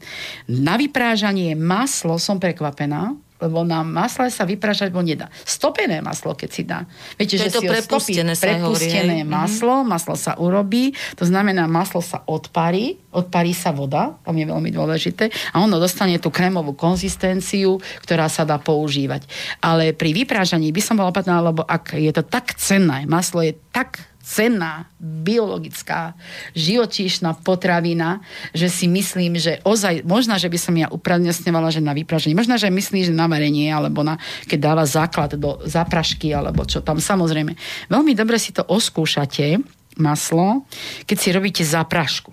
Na 0.50 0.74
vyprážanie 0.74 1.54
maslo 1.54 2.18
som 2.18 2.42
prekvapená, 2.42 3.14
lebo 3.40 3.64
na 3.64 3.80
masle 3.80 4.28
sa 4.28 4.44
vypražať 4.44 4.92
bo 4.92 5.00
nedá. 5.00 5.32
Stopené 5.44 6.04
maslo, 6.04 6.36
keď 6.36 6.50
si 6.52 6.62
dá. 6.68 6.84
Viete, 7.16 7.40
to 7.40 7.42
že 7.42 7.46
je 7.48 7.54
to 7.56 7.62
si 7.64 7.68
prepustené, 7.68 8.32
stopí, 8.36 8.60
prepustené 8.60 9.24
hovorí, 9.24 9.28
maslo, 9.28 9.76
mm-hmm. 9.80 9.92
maslo 9.92 10.14
sa 10.14 10.32
urobí, 10.36 10.92
to 11.16 11.24
znamená, 11.24 11.64
maslo 11.64 12.04
sa 12.04 12.20
odparí, 12.28 13.00
odparí 13.10 13.56
sa 13.56 13.72
voda, 13.72 14.20
tam 14.20 14.36
je 14.36 14.46
veľmi 14.46 14.70
dôležité, 14.70 15.32
a 15.56 15.56
ono 15.64 15.80
dostane 15.80 16.20
tú 16.20 16.28
krémovú 16.28 16.76
konzistenciu, 16.76 17.80
ktorá 18.04 18.28
sa 18.28 18.44
dá 18.44 18.60
používať. 18.60 19.24
Ale 19.64 19.96
pri 19.96 20.12
vyprážaní 20.12 20.68
by 20.70 20.82
som 20.84 21.00
bola 21.00 21.10
opatrná, 21.10 21.40
lebo 21.40 21.64
ak 21.64 21.96
je 21.96 22.12
to 22.12 22.22
tak 22.26 22.54
cenné, 22.60 23.08
maslo 23.08 23.40
je 23.40 23.56
tak 23.72 24.09
cenná, 24.20 24.86
biologická, 25.00 26.14
živočíšna 26.52 27.40
potravina, 27.40 28.20
že 28.52 28.68
si 28.68 28.86
myslím, 28.86 29.40
že 29.40 29.58
ozaj, 29.64 30.04
možno, 30.04 30.36
že 30.36 30.52
by 30.52 30.58
som 30.60 30.74
ja 30.76 30.86
upradnesňovala, 30.92 31.72
že 31.72 31.82
na 31.82 31.96
vypraženie, 31.96 32.36
možno, 32.36 32.60
že 32.60 32.70
myslí, 32.70 33.10
že 33.10 33.14
na 33.16 33.26
varenie, 33.26 33.72
alebo 33.72 34.04
na, 34.04 34.20
keď 34.46 34.58
dáva 34.60 34.84
základ 34.84 35.34
do 35.34 35.58
zaprašky, 35.64 36.30
alebo 36.30 36.62
čo 36.68 36.84
tam, 36.84 37.00
samozrejme. 37.00 37.56
Veľmi 37.88 38.12
dobre 38.14 38.36
si 38.36 38.52
to 38.52 38.62
oskúšate, 38.62 39.58
maslo, 39.98 40.64
keď 41.04 41.16
si 41.18 41.28
robíte 41.34 41.62
zaprašku 41.66 42.30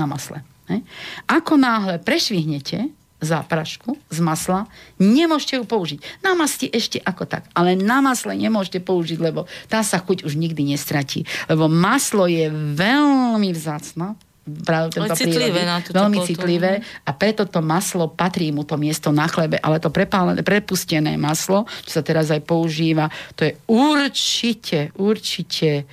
na 0.00 0.08
masle. 0.08 0.40
Ne? 0.70 0.82
Ako 1.28 1.60
náhle 1.60 2.00
prešvihnete, 2.00 2.88
záprašku 3.24 3.96
z 4.12 4.18
masla, 4.20 4.68
nemôžete 5.00 5.58
ju 5.58 5.64
použiť. 5.64 5.98
Na 6.20 6.36
masti 6.36 6.68
ešte 6.68 7.00
ako 7.00 7.24
tak, 7.24 7.48
ale 7.56 7.74
na 7.74 8.04
masle 8.04 8.36
nemôžete 8.36 8.84
použiť, 8.84 9.18
lebo 9.18 9.48
tá 9.66 9.80
sa 9.82 9.98
chuť 9.98 10.28
už 10.28 10.36
nikdy 10.36 10.76
nestratí. 10.76 11.24
Lebo 11.48 11.66
maslo 11.66 12.28
je 12.28 12.52
veľmi 12.52 13.50
vzácno, 13.56 14.14
práve 14.44 14.92
tento 14.92 15.16
citlivé 15.16 15.64
na 15.64 15.80
veľmi 15.80 16.20
potom. 16.20 16.28
citlivé 16.28 16.72
a 17.08 17.10
preto 17.16 17.48
to 17.48 17.64
maslo 17.64 18.12
patrí 18.12 18.52
mu 18.52 18.62
to 18.68 18.76
miesto 18.76 19.08
na 19.08 19.24
chlebe, 19.24 19.56
ale 19.64 19.80
to 19.80 19.88
prepálené, 19.88 20.44
prepustené 20.44 21.16
maslo, 21.16 21.64
čo 21.88 22.00
sa 22.00 22.02
teraz 22.04 22.28
aj 22.28 22.44
používa, 22.44 23.08
to 23.32 23.48
je 23.48 23.56
určite, 23.72 24.92
určite, 25.00 25.88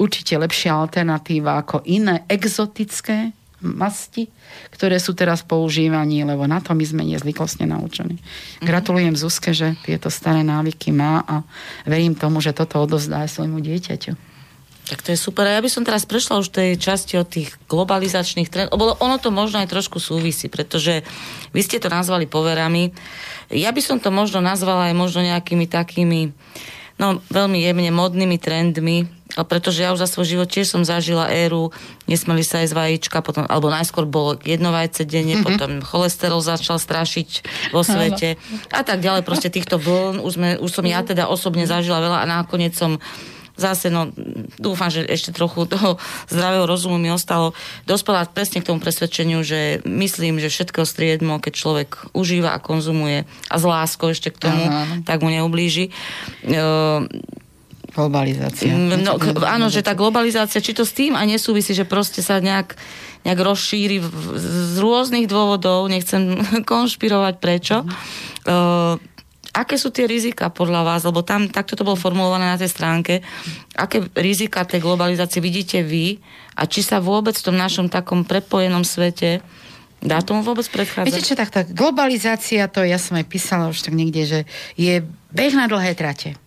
určite 0.00 0.32
lepšia 0.40 0.72
alternatíva 0.72 1.60
ako 1.60 1.84
iné 1.84 2.24
exotické 2.24 3.36
masti, 3.60 4.28
ktoré 4.72 4.96
sú 4.96 5.12
teraz 5.12 5.44
používaní, 5.44 6.24
lebo 6.24 6.48
na 6.48 6.60
to 6.64 6.72
my 6.72 6.84
sme 6.84 7.04
nezvyklostne 7.04 7.68
naučení. 7.68 8.16
Mm-hmm. 8.16 8.66
Gratulujem 8.66 9.14
Zuzke, 9.16 9.52
že 9.52 9.76
tieto 9.84 10.08
staré 10.08 10.40
návyky 10.40 10.90
má 10.90 11.22
a 11.24 11.44
verím 11.84 12.16
tomu, 12.16 12.40
že 12.40 12.56
toto 12.56 12.80
odozdá 12.80 13.24
aj 13.24 13.36
svojmu 13.36 13.60
dieťaťu. 13.60 14.12
Tak 14.90 15.06
to 15.06 15.14
je 15.14 15.22
super. 15.22 15.46
A 15.46 15.54
ja 15.54 15.62
by 15.62 15.70
som 15.70 15.86
teraz 15.86 16.02
prešla 16.02 16.42
už 16.42 16.50
tej 16.50 16.74
časti 16.74 17.14
od 17.14 17.30
tých 17.30 17.54
globalizačných 17.70 18.50
trendov. 18.50 18.98
Ono 18.98 19.16
to 19.22 19.30
možno 19.30 19.62
aj 19.62 19.70
trošku 19.70 20.02
súvisí, 20.02 20.50
pretože 20.50 21.06
vy 21.54 21.62
ste 21.62 21.78
to 21.78 21.86
nazvali 21.86 22.26
poverami. 22.26 22.90
Ja 23.54 23.70
by 23.70 23.78
som 23.78 24.02
to 24.02 24.10
možno 24.10 24.42
nazvala 24.42 24.90
aj 24.90 24.94
možno 24.98 25.22
nejakými 25.22 25.70
takými 25.70 26.34
no, 27.00 27.24
veľmi 27.32 27.56
jemne 27.64 27.88
modnými 27.88 28.36
trendmi, 28.36 29.08
pretože 29.48 29.80
ja 29.80 29.94
už 29.96 30.04
za 30.04 30.10
svoj 30.10 30.26
život 30.36 30.48
tiež 30.52 30.68
som 30.68 30.82
zažila 30.84 31.32
éru, 31.32 31.72
nesmeli 32.04 32.44
sa 32.44 32.60
jesť 32.60 32.76
vajíčka, 32.76 33.24
potom, 33.24 33.48
alebo 33.48 33.72
najskôr 33.72 34.04
bolo 34.04 34.36
jedno 34.42 34.74
vajce 34.74 35.08
denne, 35.08 35.40
mm-hmm. 35.40 35.46
potom 35.46 35.70
cholesterol 35.80 36.44
začal 36.44 36.76
strašiť 36.76 37.28
vo 37.72 37.80
svete 37.80 38.36
a 38.68 38.82
tak 38.84 39.00
ďalej. 39.00 39.24
Proste 39.24 39.48
týchto 39.48 39.80
vln 39.80 40.20
už, 40.20 40.32
sme, 40.36 40.48
už 40.60 40.70
som 40.70 40.84
ja 40.84 41.00
teda 41.00 41.30
osobne 41.30 41.64
zažila 41.64 42.04
veľa 42.04 42.18
a 42.20 42.30
nakoniec 42.30 42.76
som 42.76 43.00
zase, 43.60 43.92
no, 43.92 44.08
dúfam, 44.56 44.88
že 44.88 45.04
ešte 45.04 45.36
trochu 45.36 45.68
toho 45.68 46.00
zdravého 46.32 46.64
rozumu 46.64 46.96
mi 46.96 47.12
ostalo 47.12 47.52
dospela 47.84 48.24
presne 48.24 48.64
k 48.64 48.72
tomu 48.72 48.80
presvedčeniu, 48.80 49.44
že 49.44 49.84
myslím, 49.84 50.40
že 50.40 50.48
všetko 50.48 50.88
striedmo, 50.88 51.36
keď 51.36 51.52
človek 51.52 51.90
užíva 52.16 52.56
a 52.56 52.62
konzumuje 52.62 53.28
a 53.52 53.56
z 53.60 53.64
láskou 53.68 54.08
ešte 54.08 54.32
k 54.32 54.48
tomu, 54.48 54.64
Aha. 54.64 55.04
tak 55.04 55.20
mu 55.20 55.28
neublíži. 55.28 55.92
Uh, 56.48 57.04
Globalizácia. 57.90 58.70
No, 59.02 59.18
áno, 59.42 59.66
že 59.66 59.82
tá 59.82 59.98
globalizácia, 59.98 60.62
či 60.62 60.70
to 60.70 60.86
s 60.86 60.94
tým 60.94 61.18
a 61.18 61.26
nesúvisí, 61.26 61.74
že 61.74 61.82
proste 61.82 62.22
sa 62.22 62.38
nejak, 62.38 62.78
nejak 63.26 63.40
rozšíri 63.42 63.98
v, 63.98 64.08
z 64.38 64.76
rôznych 64.78 65.26
dôvodov, 65.26 65.90
nechcem 65.90 66.38
konšpirovať 66.70 67.34
prečo. 67.42 67.82
Uh, 68.46 68.96
aké 69.50 69.74
sú 69.78 69.90
tie 69.90 70.06
rizika 70.06 70.48
podľa 70.50 70.82
vás, 70.86 71.00
lebo 71.02 71.26
tam 71.26 71.50
takto 71.50 71.74
to 71.74 71.86
bolo 71.86 71.98
formulované 71.98 72.50
na 72.50 72.60
tej 72.60 72.70
stránke, 72.70 73.24
aké 73.74 74.06
rizika 74.18 74.62
tej 74.62 74.82
globalizácie 74.82 75.42
vidíte 75.42 75.82
vy 75.82 76.18
a 76.54 76.66
či 76.66 76.82
sa 76.82 77.02
vôbec 77.02 77.34
v 77.34 77.46
tom 77.50 77.56
našom 77.58 77.90
takom 77.90 78.22
prepojenom 78.26 78.86
svete 78.86 79.42
Dá 80.00 80.24
tomu 80.24 80.40
vôbec 80.40 80.64
predchádzať? 80.64 81.12
Viete 81.12 81.28
čo, 81.28 81.36
tak, 81.36 81.52
tak 81.52 81.76
globalizácia, 81.76 82.64
to 82.72 82.80
ja 82.80 82.96
som 82.96 83.20
aj 83.20 83.26
písala 83.28 83.68
už 83.68 83.84
tak 83.84 83.92
niekde, 83.92 84.24
že 84.24 84.40
je 84.80 85.04
beh 85.28 85.52
na 85.52 85.68
dlhé 85.68 85.92
trate. 85.92 86.40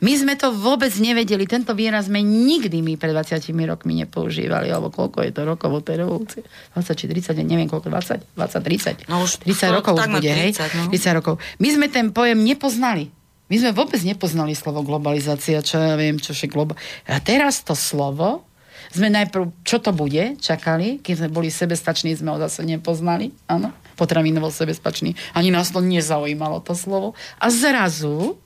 My 0.00 0.16
sme 0.16 0.32
to 0.32 0.48
vôbec 0.56 0.88
nevedeli, 0.96 1.44
tento 1.44 1.76
výraz 1.76 2.08
sme 2.08 2.24
nikdy 2.24 2.80
my 2.80 2.96
pred 2.96 3.12
20 3.12 3.52
rokmi 3.68 4.00
nepoužívali, 4.00 4.72
alebo 4.72 4.88
koľko 4.88 5.20
je 5.28 5.32
to 5.36 5.42
rokov 5.44 5.68
od 5.68 5.84
tej 5.84 5.96
revolúcie? 6.00 6.40
20 6.72 6.96
či 6.96 7.04
30, 7.04 7.36
neviem 7.44 7.68
koľko, 7.68 7.92
20, 7.92 8.32
20, 8.32 9.04
30. 9.04 9.12
No 9.12 9.20
už 9.20 9.44
30 9.44 9.76
rokov 9.76 10.00
už 10.00 10.08
bude, 10.08 10.32
30, 10.32 10.40
hej? 10.40 10.50
No. 10.56 10.88
30 10.88 11.18
rokov. 11.20 11.34
My 11.60 11.68
sme 11.68 11.86
ten 11.92 12.16
pojem 12.16 12.40
nepoznali. 12.40 13.12
My 13.52 13.56
sme 13.60 13.76
vôbec 13.76 14.00
nepoznali 14.00 14.56
slovo 14.56 14.80
globalizácia, 14.80 15.60
čo 15.60 15.76
ja 15.76 15.98
viem, 16.00 16.16
čo 16.16 16.32
je 16.32 16.48
global. 16.48 16.80
A 17.04 17.20
teraz 17.20 17.60
to 17.60 17.76
slovo 17.76 18.48
sme 18.90 19.12
najprv, 19.12 19.62
čo 19.62 19.78
to 19.78 19.92
bude, 19.92 20.40
čakali, 20.40 20.98
keď 20.98 21.14
sme 21.22 21.28
boli 21.28 21.48
sebestační, 21.52 22.16
sme 22.16 22.34
ho 22.34 22.38
zase 22.40 22.66
nepoznali, 22.66 23.30
áno, 23.46 23.70
potravinovo 23.94 24.48
sebestační. 24.48 25.14
Ani 25.36 25.52
nás 25.52 25.70
to 25.70 25.84
nezaujímalo, 25.84 26.64
to 26.64 26.72
slovo. 26.72 27.12
A 27.38 27.52
zrazu 27.52 28.40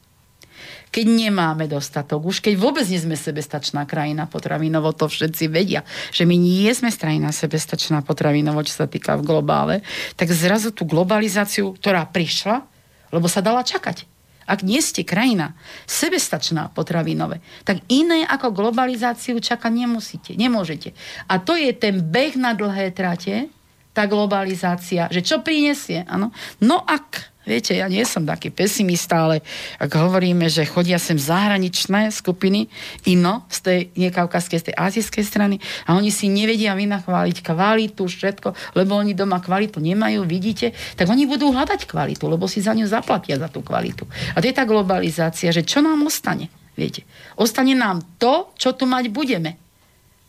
keď 0.95 1.11
nemáme 1.11 1.67
dostatok, 1.67 2.23
už 2.23 2.39
keď 2.39 2.55
vôbec 2.55 2.87
nie 2.87 3.03
sme 3.03 3.19
sebestačná 3.19 3.83
krajina 3.83 4.31
potravinovo, 4.31 4.95
to 4.95 5.11
všetci 5.11 5.51
vedia, 5.51 5.83
že 6.15 6.23
my 6.23 6.39
nie 6.39 6.71
sme 6.71 6.87
strajina 6.87 7.35
sebestačná 7.35 8.07
potravinovo, 8.07 8.63
čo 8.63 8.79
sa 8.79 8.87
týka 8.87 9.19
v 9.19 9.27
globále, 9.27 9.83
tak 10.15 10.31
zrazu 10.31 10.71
tú 10.71 10.87
globalizáciu, 10.87 11.75
ktorá 11.75 12.07
prišla, 12.07 12.63
lebo 13.11 13.27
sa 13.27 13.43
dala 13.43 13.67
čakať. 13.67 14.07
Ak 14.47 14.63
nie 14.63 14.79
ste 14.79 15.03
krajina 15.03 15.59
sebestačná 15.89 16.71
potravinové, 16.71 17.43
tak 17.67 17.83
iné 17.91 18.23
ako 18.23 18.55
globalizáciu 18.55 19.43
čakať 19.43 19.73
nemusíte, 19.75 20.39
nemôžete. 20.39 20.95
A 21.27 21.43
to 21.43 21.59
je 21.59 21.75
ten 21.75 21.99
beh 21.99 22.39
na 22.39 22.55
dlhé 22.55 22.95
trate, 22.95 23.51
tá 23.91 24.07
globalizácia, 24.07 25.11
že 25.11 25.27
čo 25.27 25.43
prinesie, 25.43 26.07
áno. 26.07 26.31
No 26.63 26.83
ak 26.87 27.34
Viete, 27.45 27.77
ja 27.77 27.85
nie 27.93 28.01
som 28.09 28.25
taký 28.25 28.49
pesimista, 28.49 29.29
ale 29.29 29.45
ak 29.77 29.93
hovoríme, 29.93 30.49
že 30.49 30.65
chodia 30.65 30.97
sem 30.97 31.21
zahraničné 31.21 32.09
skupiny, 32.09 32.73
ino 33.05 33.45
z 33.53 33.59
tej 33.61 33.81
nekaukazskej, 34.01 34.59
z 34.65 34.67
tej 34.73 34.75
azijskej 34.81 35.25
strany 35.29 35.57
a 35.85 35.93
oni 35.93 36.09
si 36.09 36.33
nevedia 36.33 36.73
vynachváliť 36.73 37.45
kvalitu, 37.45 38.09
všetko, 38.09 38.77
lebo 38.81 38.97
oni 38.97 39.13
doma 39.13 39.45
kvalitu 39.45 39.77
nemajú, 39.77 40.25
vidíte, 40.25 40.73
tak 40.97 41.05
oni 41.05 41.29
budú 41.29 41.53
hľadať 41.53 41.85
kvalitu, 41.85 42.25
lebo 42.33 42.49
si 42.49 42.65
za 42.65 42.73
ňu 42.73 42.89
zaplatia 42.89 43.37
za 43.37 43.53
tú 43.53 43.61
kvalitu. 43.61 44.09
A 44.33 44.41
to 44.41 44.49
je 44.49 44.57
tá 44.57 44.65
globalizácia, 44.65 45.53
že 45.53 45.69
čo 45.69 45.85
nám 45.85 46.01
ostane, 46.01 46.49
viete. 46.81 47.05
Ostane 47.37 47.77
nám 47.77 48.01
to, 48.17 48.57
čo 48.57 48.73
tu 48.73 48.89
mať 48.89 49.13
budeme. 49.13 49.61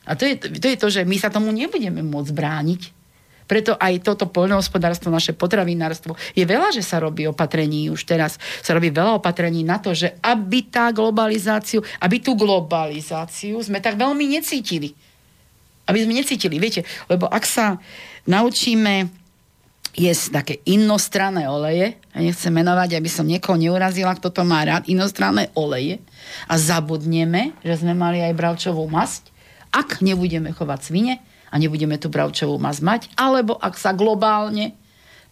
A 0.03 0.19
to 0.19 0.27
je, 0.27 0.35
to 0.35 0.67
je 0.67 0.77
to, 0.77 0.87
že 0.91 1.07
my 1.07 1.15
sa 1.15 1.31
tomu 1.31 1.55
nebudeme 1.55 2.03
môcť 2.03 2.31
brániť, 2.35 3.04
preto 3.45 3.77
aj 3.77 4.01
toto 4.01 4.25
poľnohospodárstvo, 4.25 5.13
naše 5.13 5.37
potravinárstvo, 5.37 6.17
je 6.33 6.45
veľa, 6.45 6.73
že 6.73 6.81
sa 6.81 6.97
robí 6.97 7.29
opatrení 7.29 7.93
už 7.93 8.05
teraz. 8.05 8.41
Sa 8.65 8.73
robí 8.73 8.89
veľa 8.89 9.21
opatrení 9.21 9.61
na 9.61 9.77
to, 9.77 9.93
že 9.93 10.17
aby 10.25 10.65
tá 10.65 10.89
globalizáciu, 10.89 11.85
aby 12.01 12.17
tú 12.21 12.33
globalizáciu 12.33 13.61
sme 13.61 13.77
tak 13.81 14.01
veľmi 14.01 14.25
necítili. 14.25 14.97
Aby 15.85 16.01
sme 16.01 16.17
necítili, 16.17 16.57
viete, 16.57 16.81
lebo 17.05 17.29
ak 17.29 17.45
sa 17.45 17.77
naučíme 18.25 19.25
jesť 19.95 20.43
také 20.43 20.55
inostranné 20.67 21.47
oleje, 21.47 21.95
ja 22.11 22.19
nechcem 22.19 22.51
menovať, 22.51 22.99
aby 22.99 23.09
som 23.09 23.23
niekoho 23.23 23.55
neurazila, 23.55 24.17
kto 24.19 24.27
to 24.33 24.43
má 24.43 24.65
rád, 24.67 24.89
inostranné 24.91 25.53
oleje 25.55 26.03
a 26.51 26.59
zabudneme, 26.59 27.55
že 27.63 27.79
sme 27.79 27.95
mali 27.95 28.19
aj 28.19 28.35
bravčovú 28.35 28.83
masť, 28.91 29.31
ak 29.71 30.03
nebudeme 30.03 30.51
chovať 30.51 30.79
svine, 30.83 31.13
a 31.49 31.55
nebudeme 31.57 31.99
tu 31.99 32.07
bravčovú 32.11 32.57
masť 32.57 32.81
mať, 32.81 33.01
alebo 33.17 33.57
ak 33.57 33.75
sa 33.77 33.91
globálne 33.91 34.75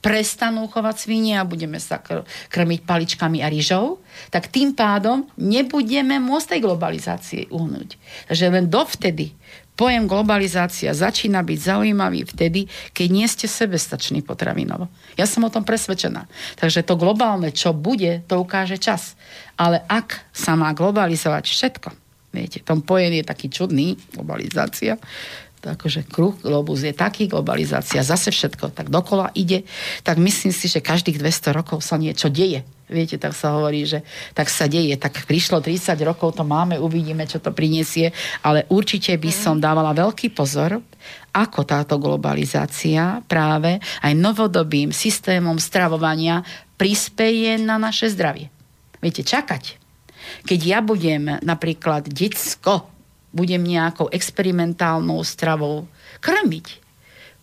prestanú 0.04 0.68
chovať 0.68 1.08
svinie 1.08 1.40
a 1.40 1.48
budeme 1.48 1.80
sa 1.80 2.04
krmiť 2.52 2.80
paličkami 2.84 3.40
a 3.40 3.48
rýžou, 3.48 4.04
tak 4.28 4.52
tým 4.52 4.76
pádom 4.76 5.24
nebudeme 5.40 6.20
môcť 6.20 6.48
tej 6.54 6.60
globalizácie 6.60 7.42
uhnúť. 7.48 7.96
Takže 8.28 8.52
len 8.52 8.68
dovtedy 8.68 9.32
pojem 9.80 10.04
globalizácia 10.04 10.92
začína 10.92 11.40
byť 11.40 11.60
zaujímavý 11.60 12.28
vtedy, 12.28 12.68
keď 12.92 13.08
nie 13.10 13.28
ste 13.32 13.48
sebestační 13.48 14.22
potravinovo. 14.22 14.92
Ja 15.16 15.24
som 15.24 15.48
o 15.48 15.54
tom 15.54 15.64
presvedčená. 15.64 16.28
Takže 16.60 16.84
to 16.84 17.00
globálne, 17.00 17.56
čo 17.56 17.72
bude, 17.72 18.28
to 18.28 18.44
ukáže 18.44 18.76
čas. 18.78 19.16
Ale 19.56 19.82
ak 19.88 20.20
sa 20.36 20.60
má 20.60 20.76
globalizovať 20.76 21.48
všetko, 21.48 21.90
viete, 22.36 22.60
tom 22.60 22.84
pojem 22.84 23.24
je 23.24 23.24
taký 23.24 23.48
čudný, 23.48 23.96
globalizácia, 24.12 25.00
akože 25.64 26.04
kruh, 26.04 26.36
globus 26.44 26.84
je 26.84 26.92
taký, 26.92 27.32
globalizácia, 27.32 28.04
zase 28.04 28.36
všetko 28.36 28.76
tak 28.76 28.92
dokola 28.92 29.32
ide, 29.34 29.64
tak 30.04 30.20
myslím 30.20 30.52
si, 30.52 30.68
že 30.68 30.84
každých 30.84 31.18
200 31.18 31.56
rokov 31.56 31.82
sa 31.82 31.96
niečo 31.96 32.28
deje. 32.28 32.68
Viete, 32.92 33.16
tak 33.18 33.34
sa 33.34 33.56
hovorí, 33.58 33.88
že 33.88 34.04
tak 34.36 34.52
sa 34.52 34.70
deje. 34.70 34.94
Tak 35.00 35.26
prišlo 35.26 35.64
30 35.64 35.98
rokov, 36.04 36.38
to 36.38 36.44
máme, 36.46 36.78
uvidíme, 36.78 37.26
čo 37.26 37.40
to 37.40 37.56
prinesie, 37.56 38.12
ale 38.44 38.68
určite 38.70 39.16
by 39.16 39.32
som 39.32 39.56
mhm. 39.58 39.64
dávala 39.64 39.92
veľký 39.96 40.36
pozor, 40.36 40.84
ako 41.34 41.60
táto 41.66 41.98
globalizácia 41.98 43.24
práve 43.26 43.82
aj 44.06 44.14
novodobým 44.14 44.94
systémom 44.94 45.58
stravovania 45.58 46.46
prispeje 46.78 47.58
na 47.58 47.82
naše 47.82 48.12
zdravie. 48.14 48.54
Viete, 49.02 49.26
čakať. 49.26 49.82
Keď 50.48 50.60
ja 50.64 50.80
budem 50.80 51.42
napríklad 51.44 52.08
detsko 52.08 52.93
budem 53.34 53.66
nejakou 53.66 54.08
experimentálnou 54.14 55.20
stravou 55.26 55.90
krmiť. 56.22 56.80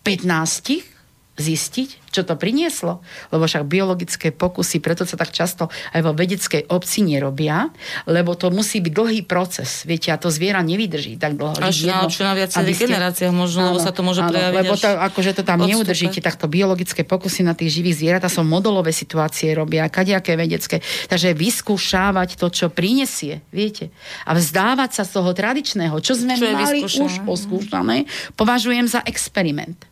15 0.01 1.00
zistiť, 1.39 2.11
čo 2.11 2.27
to 2.27 2.35
prinieslo. 2.35 2.99
Lebo 3.31 3.47
však 3.47 3.63
biologické 3.63 4.35
pokusy, 4.35 4.83
preto 4.83 5.07
sa 5.07 5.15
tak 5.15 5.31
často 5.31 5.71
aj 5.95 6.01
vo 6.03 6.11
vedeckej 6.11 6.67
obci 6.67 7.07
nerobia, 7.07 7.71
lebo 8.03 8.35
to 8.35 8.51
musí 8.51 8.83
byť 8.83 8.93
dlhý 8.93 9.21
proces. 9.23 9.87
Viete, 9.87 10.11
a 10.11 10.19
to 10.19 10.27
zviera 10.27 10.59
nevydrží 10.59 11.15
tak 11.15 11.39
dlho. 11.39 11.55
Až 11.55 11.87
na, 11.87 12.05
čo 12.11 12.27
na 12.27 12.35
viacerých 12.35 12.75
ste... 12.75 12.85
generáciách 12.91 13.31
možno, 13.31 13.59
áno, 13.63 13.67
lebo 13.73 13.79
sa 13.79 13.95
to 13.95 14.01
môže 14.03 14.21
áno, 14.27 14.31
prejaviť 14.35 14.57
lebo 14.59 14.73
to, 14.75 14.89
akože 14.91 15.31
to 15.39 15.43
tam 15.47 15.63
odstupe. 15.63 15.71
neudržíte, 15.71 16.19
tak 16.19 16.35
to 16.35 16.51
biologické 16.51 17.01
pokusy 17.07 17.47
na 17.47 17.55
tých 17.55 17.79
živých 17.79 17.95
zvieratá 18.03 18.27
sú 18.27 18.43
modelové 18.43 18.91
situácie 18.91 19.55
robia, 19.55 19.87
kadejaké 19.87 20.35
vedecké. 20.35 20.83
Takže 21.07 21.31
vyskúšávať 21.31 22.35
to, 22.35 22.51
čo 22.51 22.67
prinesie, 22.67 23.39
viete. 23.55 23.87
A 24.27 24.35
vzdávať 24.35 24.99
sa 24.99 25.03
z 25.07 25.15
toho 25.15 25.31
tradičného, 25.31 25.95
čo 26.03 26.13
sme 26.13 26.35
čo 26.35 26.51
mali 26.51 26.83
už 26.83 27.23
poskúšané, 27.23 28.03
považujem 28.35 28.85
za 28.91 28.99
experiment. 29.07 29.90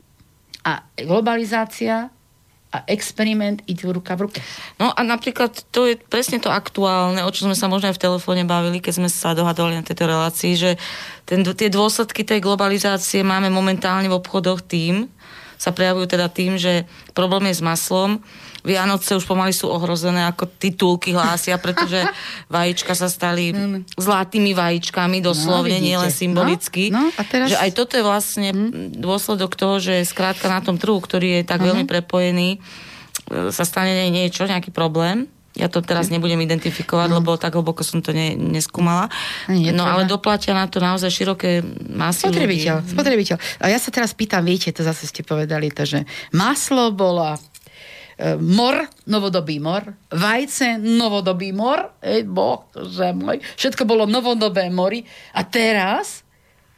A 0.69 0.85
globalizácia 1.01 2.13
a 2.69 2.85
experiment 2.85 3.65
idú 3.65 3.89
ruka 3.89 4.13
v 4.13 4.29
ruke. 4.29 4.39
No 4.77 4.93
a 4.93 5.01
napríklad 5.01 5.57
to 5.73 5.89
je 5.89 5.97
presne 5.97 6.37
to 6.37 6.53
aktuálne, 6.53 7.25
o 7.25 7.33
čo 7.33 7.49
sme 7.49 7.57
sa 7.57 7.65
možno 7.65 7.89
aj 7.89 7.97
v 7.97 8.05
telefóne 8.05 8.45
bavili, 8.45 8.77
keď 8.77 8.93
sme 9.01 9.09
sa 9.09 9.33
dohadovali 9.33 9.81
na 9.81 9.85
tejto 9.85 10.05
relácii, 10.05 10.53
že 10.53 10.71
ten, 11.25 11.41
tie 11.41 11.73
dôsledky 11.73 12.21
tej 12.21 12.45
globalizácie 12.45 13.25
máme 13.25 13.49
momentálne 13.49 14.05
v 14.05 14.21
obchodoch 14.21 14.61
tým, 14.61 15.09
sa 15.57 15.73
prejavujú 15.73 16.13
teda 16.13 16.29
tým, 16.29 16.61
že 16.61 16.85
problém 17.17 17.49
je 17.49 17.57
s 17.57 17.65
maslom, 17.65 18.21
Vianoce 18.63 19.15
už 19.15 19.25
pomaly 19.25 19.55
sú 19.55 19.71
ohrozené, 19.71 20.27
ako 20.27 20.47
titulky 20.47 21.15
hlásia, 21.15 21.55
pretože 21.59 22.03
vajíčka 22.53 22.93
sa 22.95 23.07
stali 23.07 23.55
no, 23.55 23.79
no. 23.79 23.79
zlatými 23.95 24.51
vajíčkami, 24.51 25.23
doslovne, 25.23 25.79
no, 25.79 25.85
nie 25.85 25.97
len 25.97 26.11
symbolicky. 26.11 26.91
No, 26.91 27.07
no, 27.07 27.15
a 27.15 27.21
teraz... 27.23 27.55
Že 27.55 27.57
aj 27.59 27.71
toto 27.75 27.93
je 27.95 28.03
vlastne 28.03 28.49
hm? 28.51 28.99
dôsledok 28.99 29.55
toho, 29.55 29.79
že 29.79 30.03
skrátka 30.03 30.51
na 30.51 30.59
tom 30.59 30.75
trhu, 30.75 30.99
ktorý 30.99 31.41
je 31.41 31.43
tak 31.47 31.59
uh-huh. 31.63 31.73
veľmi 31.73 31.85
prepojený, 31.87 32.57
e, 32.57 32.59
sa 33.51 33.63
stane 33.63 34.11
niečo, 34.11 34.47
nejaký 34.47 34.71
problém. 34.75 35.27
Ja 35.57 35.67
to 35.67 35.83
teraz 35.83 36.07
nebudem 36.07 36.39
identifikovať, 36.45 37.09
no. 37.11 37.19
lebo 37.19 37.35
tak 37.35 37.57
hlboko 37.57 37.83
som 37.83 37.99
to 37.99 38.15
ne, 38.15 38.37
neskúmala. 38.37 39.11
Nie, 39.51 39.75
no 39.75 39.83
ale 39.83 40.07
doplatia 40.07 40.55
na 40.55 40.69
to 40.71 40.79
naozaj 40.79 41.09
široké 41.11 41.65
masy 41.89 42.29
Spotrebiteľ, 42.29 42.75
ľudí. 42.79 42.93
spotrebiteľ. 42.95 43.35
A 43.59 43.65
ja 43.67 43.81
sa 43.81 43.91
teraz 43.91 44.15
pýtam, 44.15 44.45
viete, 44.45 44.71
to 44.71 44.85
zase 44.85 45.09
ste 45.09 45.25
povedali, 45.25 45.67
to, 45.73 45.83
že 45.83 45.99
maslo 46.31 46.93
bola 46.95 47.35
mor, 48.43 48.83
novodobý 49.07 49.63
mor, 49.63 49.95
vajce, 50.11 50.75
novodobý 50.75 51.55
mor, 51.55 51.95
ej, 52.03 52.27
boh, 52.27 52.67
že 52.75 53.15
môj, 53.15 53.39
všetko 53.55 53.87
bolo 53.87 54.03
novodobé 54.03 54.67
mori 54.67 55.07
a 55.31 55.47
teraz 55.47 56.27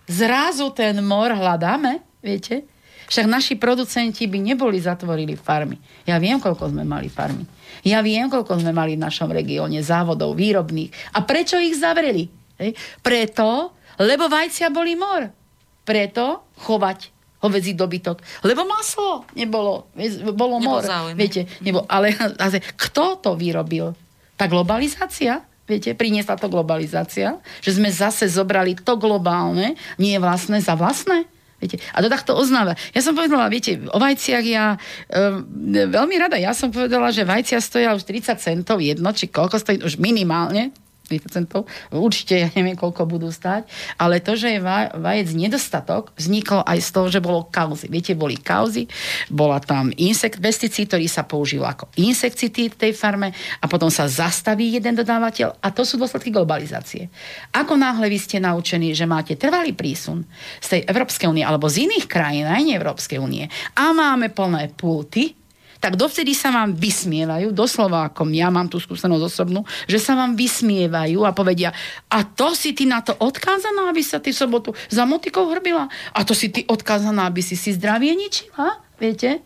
zrazu 0.05 0.69
ten 0.69 1.01
mor 1.01 1.33
hľadáme, 1.33 2.21
viete? 2.21 2.69
Však 3.11 3.27
naši 3.27 3.53
producenti 3.59 4.23
by 4.23 4.39
neboli 4.39 4.79
zatvorili 4.79 5.35
farmy. 5.35 5.75
Ja 6.07 6.15
viem, 6.15 6.39
koľko 6.39 6.71
sme 6.71 6.87
mali 6.87 7.11
farmy. 7.11 7.43
Ja 7.83 7.99
viem, 7.99 8.31
koľko 8.31 8.63
sme 8.63 8.71
mali 8.71 8.95
v 8.95 9.03
našom 9.03 9.27
regióne 9.27 9.83
závodov 9.83 10.37
výrobných. 10.39 11.19
A 11.19 11.27
prečo 11.27 11.59
ich 11.59 11.75
zavreli? 11.75 12.31
Hej? 12.55 12.71
Preto, 13.03 13.75
lebo 13.99 14.31
vajcia 14.31 14.71
boli 14.71 14.95
mor. 14.95 15.27
Preto 15.83 16.47
chovať 16.63 17.11
hovedzí 17.41 17.73
dobytok. 17.73 18.21
Lebo 18.45 18.63
maslo 18.69 19.25
nebolo, 19.33 19.89
bolo 20.33 20.61
mor. 20.61 20.85
Viete, 21.17 21.49
nebo, 21.59 21.83
ale, 21.89 22.13
ale 22.43 22.61
kto 22.77 23.17
to 23.19 23.33
vyrobil? 23.33 23.97
Tá 24.37 24.45
globalizácia, 24.49 25.41
viete, 25.69 25.93
priniesla 25.93 26.37
to 26.37 26.49
globalizácia, 26.49 27.37
že 27.61 27.77
sme 27.77 27.89
zase 27.93 28.25
zobrali 28.25 28.77
to 28.77 28.97
globálne, 28.97 29.77
nie 30.01 30.17
vlastné 30.17 30.61
za 30.61 30.73
vlastné. 30.73 31.29
Viete? 31.61 31.77
A 31.93 32.01
to 32.01 32.09
takto 32.09 32.33
oznáva. 32.33 32.73
Ja 32.89 33.05
som 33.05 33.13
povedala, 33.13 33.45
viete, 33.45 33.77
o 33.93 34.01
vajciach 34.01 34.45
ja 34.49 34.81
e, 35.05 35.45
veľmi 35.85 36.17
rada, 36.17 36.33
ja 36.41 36.57
som 36.57 36.73
povedala, 36.73 37.13
že 37.13 37.21
vajcia 37.21 37.61
stoja 37.61 37.93
už 37.93 38.01
30 38.01 38.33
centov 38.41 38.81
jedno, 38.81 39.13
či 39.13 39.29
koľko 39.29 39.61
stojí 39.61 39.77
už 39.85 40.01
minimálne, 40.01 40.73
30%, 41.11 41.91
určite 41.91 42.33
ja 42.39 42.47
neviem, 42.55 42.79
koľko 42.79 43.03
budú 43.03 43.27
stať, 43.27 43.67
ale 43.99 44.23
to, 44.23 44.39
že 44.39 44.55
je 44.55 44.59
vajec 44.95 45.27
nedostatok, 45.35 46.15
vzniklo 46.15 46.63
aj 46.63 46.79
z 46.79 46.89
toho, 46.95 47.07
že 47.11 47.19
bolo 47.19 47.43
kauzy. 47.51 47.91
Viete, 47.91 48.15
boli 48.15 48.39
kauzy, 48.39 48.87
bola 49.27 49.59
tam 49.59 49.91
insekt, 49.99 50.39
pesticíd, 50.39 50.87
ktorý 50.87 51.11
sa 51.11 51.27
použil 51.27 51.67
ako 51.67 51.91
insekticíd 51.99 52.79
v 52.79 52.81
tej 52.87 52.91
farme 52.95 53.35
a 53.59 53.65
potom 53.67 53.91
sa 53.91 54.07
zastaví 54.07 54.71
jeden 54.71 54.95
dodávateľ 54.95 55.59
a 55.59 55.67
to 55.75 55.83
sú 55.83 55.99
dôsledky 55.99 56.31
globalizácie. 56.31 57.11
Ako 57.51 57.75
náhle 57.75 58.07
vy 58.07 58.17
ste 58.21 58.39
naučení, 58.39 58.95
že 58.95 59.03
máte 59.03 59.35
trvalý 59.35 59.75
prísun 59.75 60.23
z 60.63 60.79
tej 60.79 60.81
Európskej 60.87 61.27
únie 61.27 61.43
alebo 61.43 61.67
z 61.67 61.89
iných 61.89 62.05
krajín, 62.07 62.47
aj 62.47 62.61
nie 62.63 62.79
Európskej 62.79 63.19
únie 63.19 63.51
a 63.75 63.91
máme 63.91 64.31
plné 64.31 64.71
pulty, 64.71 65.40
tak 65.81 65.97
dovtedy 65.97 66.37
sa 66.37 66.53
vám 66.53 66.77
vysmievajú, 66.77 67.49
doslova 67.49 68.13
ako 68.13 68.29
ja 68.29 68.53
mám 68.53 68.69
tú 68.69 68.77
skúsenosť 68.77 69.23
osobnú, 69.25 69.65
že 69.89 69.97
sa 69.97 70.13
vám 70.13 70.37
vysmievajú 70.37 71.25
a 71.25 71.33
povedia, 71.33 71.73
a 72.05 72.21
to 72.21 72.53
si 72.53 72.77
ty 72.77 72.85
na 72.85 73.01
to 73.01 73.17
odkázaná, 73.17 73.89
aby 73.89 74.05
sa 74.05 74.21
ty 74.21 74.29
v 74.29 74.37
sobotu 74.37 74.69
za 74.93 75.09
motikou 75.09 75.49
hrbila? 75.49 75.89
A 76.13 76.21
to 76.21 76.37
si 76.37 76.53
ty 76.53 76.61
odkázaná, 76.69 77.25
aby 77.25 77.41
si 77.41 77.57
si 77.57 77.73
zdravie 77.73 78.13
ničila? 78.13 78.77
Viete? 79.01 79.41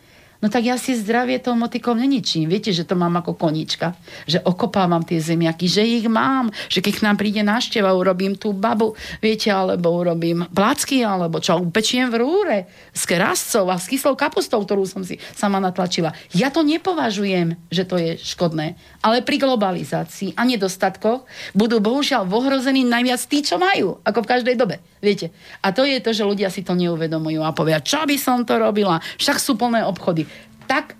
No 0.46 0.54
tak 0.54 0.62
ja 0.62 0.78
si 0.78 0.94
zdravie 0.94 1.42
tou 1.42 1.58
motikou 1.58 1.98
neničím. 1.98 2.46
Viete, 2.46 2.70
že 2.70 2.86
to 2.86 2.94
mám 2.94 3.18
ako 3.18 3.34
konička. 3.34 3.98
Že 4.30 4.46
okopávam 4.46 5.02
tie 5.02 5.18
zemiaky, 5.18 5.66
že 5.66 5.82
ich 5.82 6.06
mám. 6.06 6.54
Že 6.70 6.86
keď 6.86 6.92
k 6.94 7.02
nám 7.02 7.16
príde 7.18 7.42
návšteva, 7.42 7.90
urobím 7.90 8.38
tú 8.38 8.54
babu, 8.54 8.94
viete, 9.18 9.50
alebo 9.50 9.90
urobím 9.90 10.46
placky, 10.54 11.02
alebo 11.02 11.42
čo, 11.42 11.58
upečiem 11.58 12.14
v 12.14 12.22
rúre 12.22 12.58
s 12.94 13.02
kráscov 13.10 13.66
a 13.66 13.74
s 13.74 13.90
kyslou 13.90 14.14
kapustou, 14.14 14.62
ktorú 14.62 14.86
som 14.86 15.02
si 15.02 15.18
sama 15.34 15.58
natlačila. 15.58 16.14
Ja 16.30 16.54
to 16.54 16.62
nepovažujem, 16.62 17.58
že 17.66 17.82
to 17.82 17.98
je 17.98 18.14
škodné. 18.14 18.78
Ale 19.02 19.26
pri 19.26 19.42
globalizácii 19.42 20.38
a 20.38 20.46
nedostatkoch 20.46 21.26
budú 21.58 21.82
bohužiaľ 21.82 22.22
ohrození 22.22 22.86
najviac 22.86 23.18
tí, 23.26 23.42
čo 23.42 23.58
majú. 23.58 23.98
Ako 24.06 24.22
v 24.22 24.30
každej 24.30 24.54
dobe. 24.54 24.78
Viete. 25.02 25.34
A 25.58 25.74
to 25.74 25.82
je 25.82 25.98
to, 25.98 26.14
že 26.14 26.22
ľudia 26.22 26.54
si 26.54 26.62
to 26.62 26.78
neuvedomujú 26.78 27.42
a 27.42 27.50
povedia, 27.50 27.82
čo 27.82 28.06
by 28.06 28.14
som 28.14 28.46
to 28.46 28.62
robila? 28.62 29.02
Však 29.18 29.42
sú 29.42 29.58
plné 29.58 29.82
obchody 29.82 30.35
tak 30.66 30.98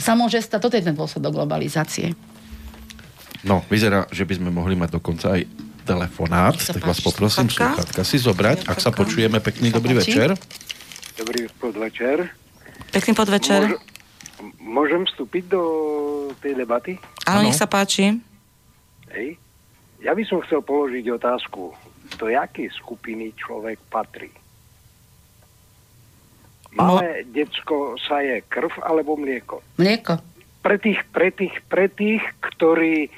sa 0.00 0.16
môže 0.16 0.40
stať, 0.40 0.60
toto 0.60 0.74
je 0.74 0.84
ten 0.84 0.96
dôsledok 0.96 1.38
globalizácie. 1.38 2.16
No, 3.46 3.62
vyzerá, 3.68 4.06
že 4.10 4.26
by 4.26 4.38
sme 4.38 4.50
mohli 4.50 4.74
mať 4.78 4.98
dokonca 4.98 5.38
aj 5.38 5.46
telefonát, 5.82 6.54
tak 6.54 6.78
páči, 6.78 6.88
vás 6.88 6.98
poprosím 7.02 7.50
sluchatka 7.50 8.02
si 8.06 8.16
zobrať, 8.22 8.70
ak 8.70 8.78
sa 8.78 8.94
počujeme. 8.94 9.42
Pekný 9.42 9.74
dobrý 9.74 9.98
večer. 9.98 10.38
Dobrý 11.18 11.50
podvečer. 11.58 12.30
Pekný 12.94 13.12
podvečer. 13.18 13.66
Môž, 13.66 13.76
môžem 14.62 15.02
vstúpiť 15.10 15.50
do 15.50 15.62
tej 16.38 16.54
debaty? 16.54 17.02
Áno, 17.26 17.46
nech 17.46 17.58
sa 17.58 17.66
páči. 17.66 18.22
Hej. 19.10 19.36
Ja 20.02 20.14
by 20.18 20.22
som 20.26 20.42
chcel 20.46 20.62
položiť 20.62 21.14
otázku, 21.14 21.74
do 22.18 22.26
jakej 22.28 22.68
skupiny 22.74 23.32
človek 23.38 23.78
patrí. 23.88 24.30
Malé 26.72 27.24
no. 27.24 27.28
decko 27.36 27.76
sa 28.00 28.24
je 28.24 28.40
krv 28.48 28.72
alebo 28.80 29.16
mlieko? 29.20 29.60
Mlieko. 29.76 30.18
Pre 30.62 30.76
tých, 30.78 31.02
pre 31.10 31.28
tých, 31.34 31.54
pre 31.66 31.90
tých 31.90 32.22
ktorí 32.40 33.06
e, 33.06 33.10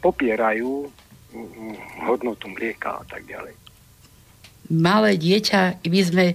popierajú 0.00 0.88
hodnotu 2.08 2.48
mlieka 2.48 3.00
a 3.00 3.04
tak 3.04 3.28
ďalej. 3.28 3.52
Malé 4.72 5.14
dieťa, 5.20 5.84
my 5.86 6.00
sme 6.02 6.26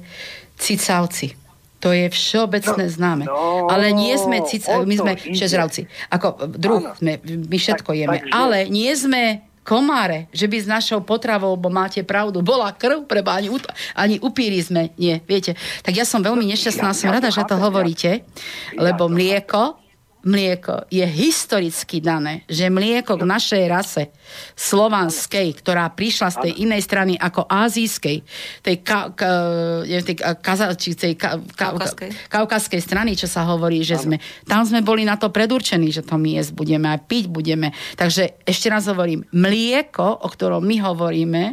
cicavci. 0.56 1.36
To 1.82 1.90
je 1.90 2.14
všeobecné 2.14 2.86
no, 2.86 2.94
známe. 2.94 3.24
No, 3.26 3.66
Ale 3.66 3.90
nie 3.90 4.14
sme 4.14 4.46
cicavci, 4.46 4.86
my 4.86 4.96
sme 4.96 5.14
šežravci. 5.18 5.90
Ako 6.14 6.46
druh, 6.46 6.94
sme, 7.02 7.18
my 7.26 7.58
všetko 7.58 7.90
tak, 7.92 7.98
jeme. 7.98 8.18
Takže... 8.22 8.32
Ale 8.38 8.70
nie 8.70 8.94
sme 8.94 9.42
komáre, 9.62 10.26
že 10.34 10.50
by 10.50 10.58
s 10.58 10.68
našou 10.68 11.06
potravou, 11.06 11.54
bo 11.58 11.70
máte 11.70 12.02
pravdu, 12.02 12.42
bola 12.42 12.74
krv, 12.74 13.06
preba 13.06 13.38
ani, 13.38 13.50
ani 13.94 14.16
upíri 14.18 14.58
sme, 14.62 14.90
nie, 14.98 15.22
viete. 15.30 15.54
Tak 15.86 15.94
ja 15.94 16.06
som 16.06 16.26
veľmi 16.26 16.46
nešťastná, 16.50 16.94
som 16.98 17.14
rada, 17.14 17.30
že 17.30 17.46
to 17.46 17.58
hovoríte, 17.58 18.26
lebo 18.74 19.06
mlieko 19.06 19.78
mlieko 20.24 20.86
je 20.88 21.04
historicky 21.06 22.02
dané, 22.02 22.46
že 22.46 22.70
mlieko 22.70 23.18
k 23.18 23.26
našej 23.26 23.64
rase 23.66 24.04
slovanskej, 24.54 25.58
ktorá 25.62 25.90
prišla 25.92 26.30
z 26.30 26.38
tej 26.48 26.54
inej 26.70 26.82
strany 26.86 27.14
ako 27.18 27.50
azijskej, 27.50 28.18
tej, 28.62 28.76
ka, 28.86 29.14
ka, 29.18 29.30
tej, 29.86 30.16
kaza, 30.42 30.78
či 30.78 30.94
tej 30.94 31.14
ka, 31.18 31.42
ka, 31.58 31.74
kaukaskej 32.30 32.82
strany, 32.82 33.18
čo 33.18 33.26
sa 33.26 33.46
hovorí, 33.50 33.82
že 33.82 33.98
sme, 33.98 34.22
tam 34.46 34.62
sme 34.62 34.86
boli 34.86 35.04
na 35.04 35.18
to 35.18 35.34
predurčení, 35.34 35.90
že 35.90 36.06
to 36.06 36.16
my 36.22 36.38
jesť 36.38 36.54
budeme 36.54 36.88
a 36.90 37.02
piť 37.02 37.26
budeme. 37.28 37.74
Takže 37.98 38.46
ešte 38.46 38.70
raz 38.70 38.86
hovorím, 38.86 39.26
mlieko, 39.34 40.22
o 40.22 40.28
ktorom 40.30 40.62
my 40.62 40.78
hovoríme, 40.86 41.44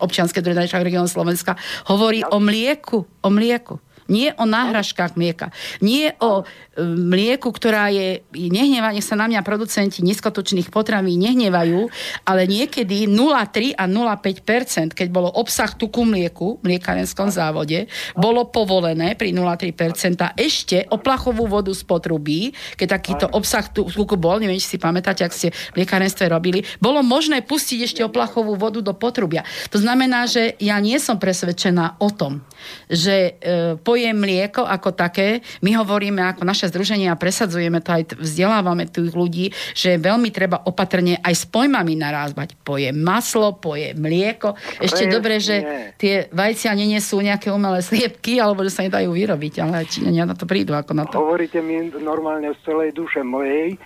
občianske 0.00 0.42
región 0.80 1.06
Slovenska, 1.06 1.54
hovorí 1.86 2.24
o 2.24 2.40
mlieku, 2.40 3.04
o 3.04 3.28
mlieku. 3.30 3.78
Nie 4.08 4.36
o 4.36 4.44
náhražkách 4.44 5.16
mlieka. 5.16 5.52
Nie 5.80 6.16
o 6.20 6.42
e, 6.42 6.82
mlieku, 6.84 7.52
ktorá 7.52 7.88
je... 7.88 8.24
Nehnevá, 8.34 8.92
nech 8.92 9.06
sa 9.06 9.16
na 9.16 9.28
mňa 9.30 9.40
producenti 9.44 10.04
nízkotučných 10.04 10.68
potraví 10.68 11.16
nehnevajú, 11.16 11.88
ale 12.28 12.44
niekedy 12.44 13.08
0,3 13.08 13.76
a 13.76 13.84
0,5% 13.88 14.94
keď 14.94 15.08
bolo 15.10 15.28
obsah 15.32 15.72
tuku 15.74 16.06
mlieku 16.06 16.60
v 16.60 16.74
mliekarenskom 16.74 17.28
závode, 17.28 17.90
bolo 18.14 18.46
povolené 18.48 19.18
pri 19.18 19.34
0,3% 19.34 20.36
ešte 20.38 20.86
oplachovú 20.88 21.50
vodu 21.50 21.72
z 21.74 21.82
potrubí, 21.82 22.54
keď 22.78 22.88
takýto 23.00 23.26
obsah 23.34 23.66
tuku 23.72 24.16
bol, 24.16 24.38
neviem, 24.38 24.60
či 24.60 24.76
si 24.76 24.78
pamätáte, 24.78 25.26
ak 25.26 25.34
ste 25.34 25.50
v 25.50 25.82
mliekárenstve 25.82 26.30
robili, 26.30 26.62
bolo 26.78 27.02
možné 27.02 27.42
pustiť 27.42 27.78
ešte 27.84 28.00
oplachovú 28.06 28.54
vodu 28.54 28.78
do 28.84 28.94
potrubia. 28.94 29.42
To 29.74 29.78
znamená, 29.80 30.30
že 30.30 30.54
ja 30.62 30.78
nie 30.78 30.96
som 31.02 31.18
presvedčená 31.18 31.98
o 31.98 32.08
tom, 32.14 32.44
že 32.88 33.38
e, 33.38 33.76
po 33.80 33.93
pojem 33.94 34.18
mlieko 34.18 34.66
ako 34.66 34.90
také, 34.90 35.38
my 35.62 35.78
hovoríme 35.78 36.18
ako 36.18 36.42
naše 36.42 36.66
združenie 36.66 37.06
a 37.06 37.14
presadzujeme 37.14 37.78
to 37.78 37.94
aj 37.94 38.18
vzdelávame 38.18 38.90
tých 38.90 39.14
ľudí, 39.14 39.54
že 39.70 40.02
veľmi 40.02 40.34
treba 40.34 40.66
opatrne 40.66 41.22
aj 41.22 41.30
s 41.30 41.46
pojmami 41.46 41.94
narázbať. 41.94 42.58
Pojem 42.66 42.98
maslo, 42.98 43.54
pojem 43.54 43.94
mlieko. 43.94 44.58
Ešte 44.82 45.06
dobre, 45.06 45.38
že 45.38 45.62
tie 45.94 46.26
vajcia 46.26 46.74
nenesú 46.74 47.22
nejaké 47.22 47.54
umelé 47.54 47.86
sliepky, 47.86 48.42
alebo 48.42 48.66
že 48.66 48.74
sa 48.74 48.82
nedajú 48.82 49.14
vyrobiť, 49.14 49.62
ale 49.62 49.86
Číňania 49.86 50.26
na 50.26 50.34
to 50.34 50.42
prídu 50.42 50.74
ako 50.74 50.90
na 50.90 51.06
to. 51.06 51.22
Hovoríte 51.22 51.62
mi 51.62 51.94
normálne 52.02 52.50
z 52.58 52.66
celej 52.66 52.98
duše 52.98 53.22
mojej, 53.22 53.78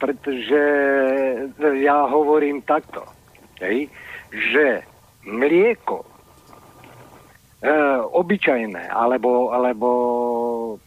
pretože 0.00 0.62
ja 1.84 2.08
hovorím 2.08 2.64
takto, 2.64 3.04
hej, 3.60 3.92
že 4.32 4.88
mlieko 5.28 6.09
obyčajné, 8.10 8.88
alebo, 8.88 9.52
alebo 9.52 9.88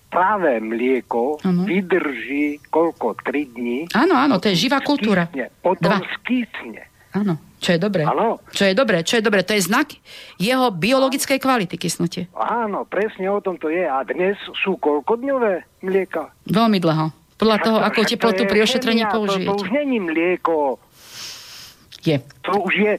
práve 0.09 0.57
mlieko 0.57 1.37
ano. 1.45 1.69
vydrží 1.69 2.65
koľko? 2.73 3.13
3 3.21 3.53
dní? 3.53 3.79
Áno, 3.93 4.17
áno, 4.17 4.41
to 4.41 4.49
je 4.49 4.57
živá 4.57 4.81
kultúra. 4.81 5.29
potom 5.61 6.01
Dva. 6.01 6.01
skýsne. 6.17 6.89
Áno, 7.13 7.37
čo 7.61 7.77
je 7.77 7.79
dobré. 7.79 8.09
Áno. 8.09 8.41
Čo 8.49 8.65
je 8.65 8.73
dobré, 8.73 9.05
čo 9.05 9.21
je 9.21 9.23
dobré. 9.25 9.45
To 9.45 9.53
je 9.53 9.61
znak 9.61 9.93
jeho 10.41 10.73
biologickej 10.73 11.37
kvality 11.37 11.77
kysnutie. 11.77 12.25
Áno, 12.33 12.89
presne 12.89 13.29
o 13.29 13.37
tom 13.37 13.61
to 13.61 13.69
je. 13.69 13.85
A 13.85 14.01
dnes 14.01 14.33
sú 14.65 14.81
koľko 14.81 15.21
dňové 15.21 15.61
mlieka? 15.85 16.33
Veľmi 16.49 16.81
dlho. 16.81 17.13
Podľa 17.37 17.57
toho, 17.61 17.77
to, 17.77 17.85
ako 17.85 17.99
teplotu 18.09 18.43
pri 18.49 18.59
ošetrení 18.65 19.03
použijete. 19.13 19.45
To, 19.45 19.61
to 19.61 19.61
už 19.61 19.69
není 19.77 20.01
mlieko. 20.01 20.81
Je. 22.03 22.17
To 22.49 22.67
už 22.67 22.73
je, 22.75 22.93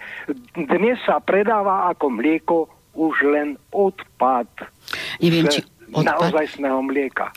dnes 0.57 0.97
sa 1.05 1.20
predáva 1.20 1.93
ako 1.93 2.07
mlieko 2.09 2.57
už 2.95 3.14
len 3.26 3.59
odpad 3.74 4.49
Neviem, 5.18 5.51
či 5.51 5.61
odpad? 5.92 6.07
naozajstného 6.07 6.80
mlieka. 6.82 7.30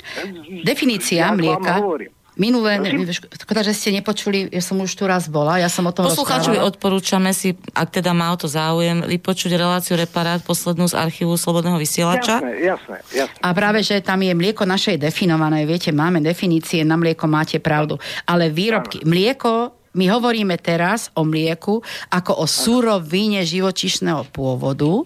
Definícia 0.64 1.30
ja 1.30 1.34
mlieka. 1.34 1.82
Minulé, 2.38 2.78
škoda, 3.10 3.66
že 3.66 3.74
ste 3.74 3.89
nepočuli, 3.89 4.53
ja 4.53 4.62
som 4.62 4.78
už 4.78 4.93
tu 4.93 5.10
raz 5.10 5.26
bola, 5.26 5.58
ja 5.58 5.74
som 5.74 5.89
o 5.89 5.91
tom 5.91 6.05
Poslucháčovi 6.05 6.62
odporúčame 6.62 7.34
si, 7.34 7.58
ak 7.74 7.89
teda 7.89 8.14
má 8.14 8.30
o 8.30 8.38
to 8.38 8.45
záujem, 8.45 9.01
vypočuť 9.10 9.58
reláciu 9.58 9.97
Reparát 9.97 10.45
poslednú 10.45 10.86
z 10.86 11.01
archívu 11.01 11.34
Slobodného 11.34 11.82
vysielača. 11.82 12.38
Jasné, 12.38 12.53
jasné, 12.62 12.97
jasné. 13.10 13.41
A 13.41 13.49
práve, 13.58 13.82
že 13.82 14.05
tam 14.05 14.22
je 14.22 14.38
mlieko 14.38 14.70
naše 14.70 15.01
definované, 15.01 15.66
viete, 15.66 15.89
máme 15.89 16.22
definície, 16.22 16.86
na 16.86 16.93
mlieko 16.93 17.26
máte 17.26 17.58
pravdu, 17.58 17.97
ale 18.30 18.53
výrobky, 18.53 19.01
mlieko 19.01 19.74
my 19.98 20.06
hovoríme 20.14 20.56
teraz 20.62 21.10
o 21.18 21.26
mlieku 21.26 21.82
ako 22.14 22.32
o 22.38 22.45
surovine 22.45 23.41
živočišného 23.41 24.30
pôvodu, 24.30 25.02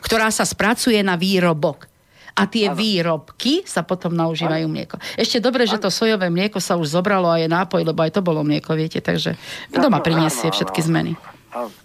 ktorá 0.00 0.30
sa 0.30 0.46
spracuje 0.46 1.02
na 1.02 1.18
výrobok. 1.18 1.90
A 2.36 2.44
tie 2.44 2.68
ano. 2.68 2.76
výrobky 2.76 3.64
sa 3.64 3.80
potom 3.80 4.12
naužívajú 4.12 4.68
ano. 4.68 4.74
mlieko. 4.76 5.00
Ešte 5.16 5.40
dobre, 5.40 5.64
že 5.64 5.80
to 5.80 5.88
sojové 5.88 6.28
mlieko 6.28 6.60
sa 6.60 6.76
už 6.76 6.92
zobralo 6.92 7.32
a 7.32 7.40
je 7.40 7.48
nápoj, 7.48 7.80
lebo 7.80 8.04
aj 8.04 8.12
to 8.12 8.20
bolo 8.20 8.44
mlieko, 8.44 8.76
viete, 8.76 9.00
takže 9.00 9.40
doma 9.72 10.04
priniesie 10.04 10.52
všetky 10.52 10.84
zmeny. 10.84 11.16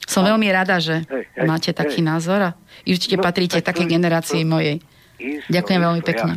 Som 0.03 0.28
veľmi 0.28 0.51
rada, 0.51 0.84
že 0.84 1.07
hej, 1.07 1.24
hej, 1.32 1.47
máte 1.47 1.72
taký 1.72 2.03
hej. 2.03 2.07
názor 2.11 2.39
a 2.43 2.51
určite 2.84 3.15
no, 3.15 3.24
patríte 3.24 3.63
tak 3.63 3.72
také 3.72 3.88
generácii 3.88 4.43
mojej. 4.43 4.84
Isto, 5.15 5.47
Ďakujem 5.47 5.80
isto, 5.80 5.88
veľmi 5.88 6.01
pekne. 6.03 6.34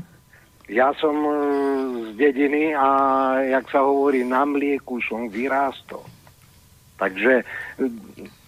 Ja, 0.71 0.87
ja 0.87 0.89
som 1.03 1.15
z 2.05 2.11
dediny 2.17 2.77
a 2.77 2.89
jak 3.41 3.67
sa 3.73 3.81
hovorí, 3.85 4.25
na 4.27 4.45
mlieku 4.45 5.01
som 5.05 5.33
vyrástol. 5.33 6.05
Takže 7.01 7.43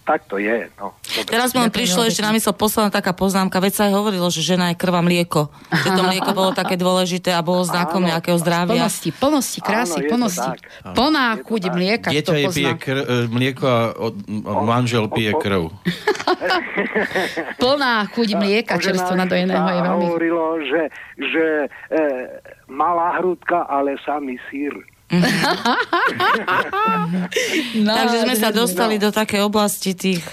tak 0.07 0.23
to 0.31 0.39
je. 0.39 0.71
No. 0.79 0.95
Dobre. 1.03 1.27
Teraz 1.27 1.51
mi 1.51 1.67
prišlo 1.67 2.07
ešte 2.07 2.23
na 2.23 2.31
mysle 2.31 2.55
posledná 2.55 2.87
taká 2.87 3.11
poznámka, 3.11 3.59
veď 3.59 3.73
sa 3.75 3.83
aj 3.91 3.93
hovorilo, 3.99 4.31
že 4.31 4.39
žena 4.39 4.71
je 4.71 4.79
krva 4.79 5.03
mlieko. 5.03 5.51
Že 5.67 5.89
to 5.99 6.01
mlieko 6.07 6.31
bolo 6.31 6.55
také 6.55 6.79
dôležité 6.79 7.35
a 7.35 7.43
bolo 7.43 7.67
znakom 7.67 8.07
áno, 8.07 8.15
nejakého 8.15 8.39
zdravia. 8.39 8.87
Plnosti, 8.87 9.11
plnosti, 9.11 9.59
krásy, 9.59 9.99
áno, 10.07 10.07
plnosti. 10.15 10.49
Plná 10.95 11.43
chuť 11.43 11.63
mlieka. 11.75 12.09
Dieťa 12.15 12.35
je 12.39 12.47
pije 12.55 12.73
kr- 12.79 13.03
e, 13.03 13.15
mlieko 13.27 13.63
a 13.67 13.79
od, 13.99 14.15
od 14.47 14.59
manžel 14.63 15.11
pije 15.11 15.35
krv. 15.35 15.75
Plná 17.59 18.07
chuť 18.07 18.29
mlieka, 18.39 18.79
čerstvo 18.79 19.11
nadojeného 19.11 19.67
je 19.67 19.81
veľmi... 19.83 20.05
hovorilo, 20.07 20.43
že, 20.63 20.81
že 21.19 21.45
e, 21.91 21.99
malá 22.67 23.17
hrudka, 23.19 23.65
ale 23.67 23.97
samý 24.03 24.37
sír. 24.51 24.75
no, 27.79 27.91
Takže 27.99 28.17
sme 28.27 28.35
sa 28.35 28.51
dostali 28.51 28.99
no. 28.99 29.07
do 29.07 29.09
také 29.15 29.39
oblasti 29.39 29.95
tých 29.95 30.23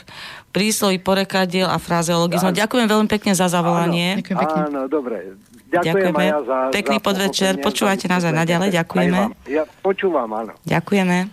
prísloví, 0.55 0.99
porekadiel 1.03 1.67
a 1.67 1.79
frazeologizmu. 1.79 2.55
Ďakujem 2.55 2.87
veľmi 2.87 3.09
pekne 3.11 3.35
za 3.35 3.51
zavolanie. 3.51 4.23
Áno, 4.23 4.39
pekne. 4.39 4.61
áno 4.71 4.81
dobre. 4.87 5.35
Ďakujem 5.71 6.15
Ďakujeme. 6.15 6.25
Ja 6.31 6.41
za, 6.47 6.59
Pekný 6.71 6.99
za 6.99 7.05
podvečer. 7.11 7.53
Počúvajte 7.59 8.07
nás 8.07 8.23
aj 8.23 8.35
naďalej. 8.35 8.71
Ďakujeme. 8.79 9.21
Ja 9.51 9.67
počúvam, 9.83 10.31
áno. 10.31 10.55
Ďakujeme. 10.63 11.27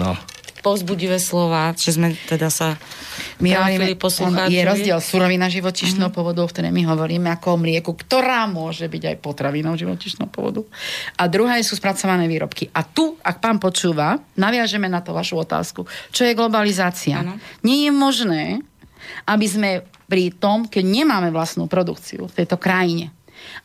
No, 0.00 0.16
povzbudivé 0.66 1.22
slova, 1.22 1.70
že 1.78 1.94
sme 1.94 2.18
teda 2.26 2.50
sa 2.50 2.74
my 3.38 3.54
hovoríme, 3.54 3.94
je 4.50 4.62
rozdiel 4.66 4.98
surovina 4.98 5.46
živočišného 5.46 6.10
mm-hmm. 6.10 6.18
povodu, 6.18 6.42
o 6.42 6.50
ktorej 6.50 6.74
my 6.74 6.82
hovoríme 6.90 7.30
ako 7.30 7.54
o 7.54 7.62
mlieku, 7.62 7.94
ktorá 7.94 8.50
môže 8.50 8.90
byť 8.90 9.02
aj 9.14 9.16
potravinou 9.22 9.78
živočišného 9.78 10.26
povodu. 10.26 10.66
A 11.20 11.30
druhá 11.30 11.54
sú 11.62 11.78
spracované 11.78 12.26
výrobky. 12.26 12.66
A 12.74 12.82
tu, 12.82 13.14
ak 13.22 13.38
pán 13.38 13.62
počúva, 13.62 14.18
naviažeme 14.34 14.90
na 14.90 15.04
to 15.04 15.14
vašu 15.14 15.38
otázku. 15.38 15.86
Čo 16.10 16.26
je 16.26 16.34
globalizácia? 16.34 17.22
Ano. 17.22 17.38
Nie 17.62 17.86
je 17.86 17.92
možné, 17.94 18.44
aby 19.28 19.46
sme 19.46 19.70
pri 20.10 20.34
tom, 20.34 20.66
keď 20.66 20.82
nemáme 20.82 21.30
vlastnú 21.30 21.70
produkciu 21.70 22.26
v 22.26 22.36
tejto 22.42 22.58
krajine, 22.58 23.14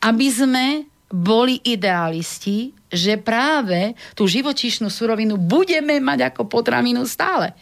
aby 0.05 0.27
sme 0.29 0.65
boli 1.11 1.59
idealisti, 1.65 2.71
že 2.91 3.15
práve 3.17 3.95
tú 4.13 4.27
živočíšnu 4.27 4.91
surovinu 4.91 5.39
budeme 5.39 5.97
mať 5.97 6.35
ako 6.35 6.45
potravinu 6.45 7.07
stále. 7.07 7.55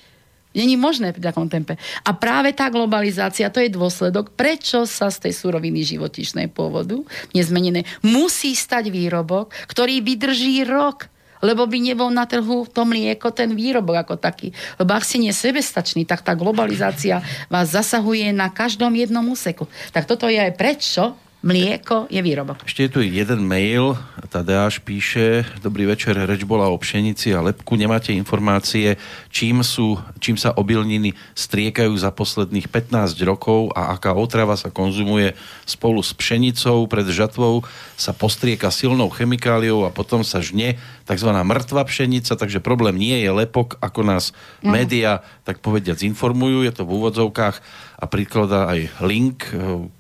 Není 0.50 0.82
možné 0.82 1.14
v 1.14 1.22
takom 1.22 1.46
tempe. 1.46 1.78
A 2.02 2.10
práve 2.18 2.50
tá 2.58 2.74
globalizácia, 2.74 3.54
to 3.54 3.62
je 3.62 3.70
dôsledok, 3.70 4.34
prečo 4.34 4.90
sa 4.90 5.14
z 5.14 5.30
tej 5.30 5.34
suroviny 5.38 5.86
životičnej 5.86 6.50
pôvodu, 6.50 7.06
nezmenené, 7.38 7.86
musí 8.02 8.58
stať 8.58 8.90
výrobok, 8.90 9.54
ktorý 9.70 10.02
vydrží 10.02 10.66
rok 10.66 11.08
lebo 11.40 11.64
by 11.64 11.78
nebol 11.80 12.12
na 12.12 12.28
trhu 12.28 12.68
to 12.68 12.84
mlieko, 12.84 13.32
ten 13.32 13.56
výrobok 13.56 14.04
ako 14.04 14.16
taký. 14.20 14.52
Lebo 14.76 14.92
ak 14.92 15.08
ste 15.08 15.24
nie 15.24 15.32
sebestačný, 15.32 16.04
tak 16.04 16.20
tá 16.20 16.36
globalizácia 16.36 17.24
vás 17.48 17.72
zasahuje 17.72 18.36
na 18.36 18.52
každom 18.52 18.92
jednom 18.92 19.24
úseku. 19.24 19.64
Tak 19.96 20.04
toto 20.04 20.28
je 20.28 20.36
aj 20.36 20.54
prečo 20.60 21.16
Mlieko 21.40 22.12
je 22.12 22.20
výrobok. 22.20 22.68
Ešte 22.68 22.84
je 22.84 22.92
tu 22.92 23.00
jeden 23.00 23.48
mail. 23.48 23.96
Tadeáš 24.28 24.84
píše, 24.84 25.48
dobrý 25.64 25.88
večer, 25.88 26.20
reč 26.20 26.44
bola 26.44 26.68
o 26.68 26.76
pšenici 26.76 27.32
a 27.32 27.40
lepku. 27.40 27.80
Nemáte 27.80 28.12
informácie, 28.12 29.00
čím, 29.32 29.64
sú, 29.64 29.96
čím 30.20 30.36
sa 30.36 30.52
obilniny 30.52 31.16
striekajú 31.40 31.96
za 31.96 32.12
posledných 32.12 32.68
15 32.68 33.16
rokov 33.24 33.72
a 33.72 33.96
aká 33.96 34.12
otrava 34.20 34.60
sa 34.60 34.68
konzumuje 34.68 35.32
spolu 35.64 36.04
s 36.04 36.12
pšenicou. 36.12 36.84
Pred 36.92 37.08
žatvou 37.08 37.64
sa 37.96 38.12
postrieka 38.12 38.68
silnou 38.68 39.08
chemikáliou 39.08 39.88
a 39.88 39.96
potom 39.96 40.28
sa 40.28 40.44
žne 40.44 40.76
tzv. 41.08 41.30
mŕtva 41.32 41.88
pšenica, 41.88 42.36
takže 42.36 42.60
problém 42.60 43.00
nie 43.00 43.16
je 43.16 43.32
lepok, 43.32 43.80
ako 43.80 44.04
nás 44.04 44.36
mm. 44.60 44.68
média, 44.68 45.24
tak 45.48 45.64
povediac, 45.64 46.04
informujú. 46.04 46.68
Je 46.68 46.74
to 46.76 46.84
v 46.84 47.00
úvodzovkách 47.00 47.56
a 47.96 48.06
príklada 48.12 48.68
aj 48.68 48.92
link 49.08 49.48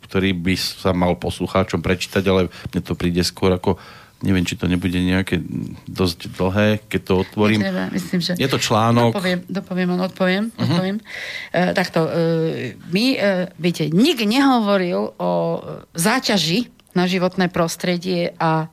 ktorý 0.09 0.33
by 0.33 0.55
sa 0.57 0.89
mal 0.97 1.13
poslucháčom 1.21 1.85
prečítať, 1.85 2.25
ale 2.25 2.49
mne 2.73 2.81
to 2.81 2.97
príde 2.97 3.21
skôr 3.21 3.53
ako 3.53 3.77
neviem, 4.19 4.43
či 4.43 4.59
to 4.59 4.67
nebude 4.67 4.99
nejaké 4.99 5.39
dosť 5.87 6.35
dlhé, 6.35 6.83
keď 6.91 7.01
to 7.07 7.13
otvorím. 7.23 7.63
Netreba, 7.63 7.87
myslím, 7.95 8.19
že... 8.19 8.35
Je 8.35 8.51
to 8.51 8.59
článok. 8.59 9.15
Dopoviem, 9.15 9.39
dopoviem, 9.47 9.89
odpoviem. 9.95 10.45
Uh-huh. 10.51 10.63
odpoviem. 10.67 10.97
E, 11.55 11.61
takto, 11.71 12.03
e, 12.03 12.11
my, 12.91 13.05
e, 13.15 13.17
viete, 13.55 13.87
nik 13.87 14.19
nehovoril 14.19 15.15
o 15.15 15.31
záťaži 15.95 16.67
na 16.99 17.07
životné 17.07 17.47
prostredie 17.47 18.35
a 18.35 18.67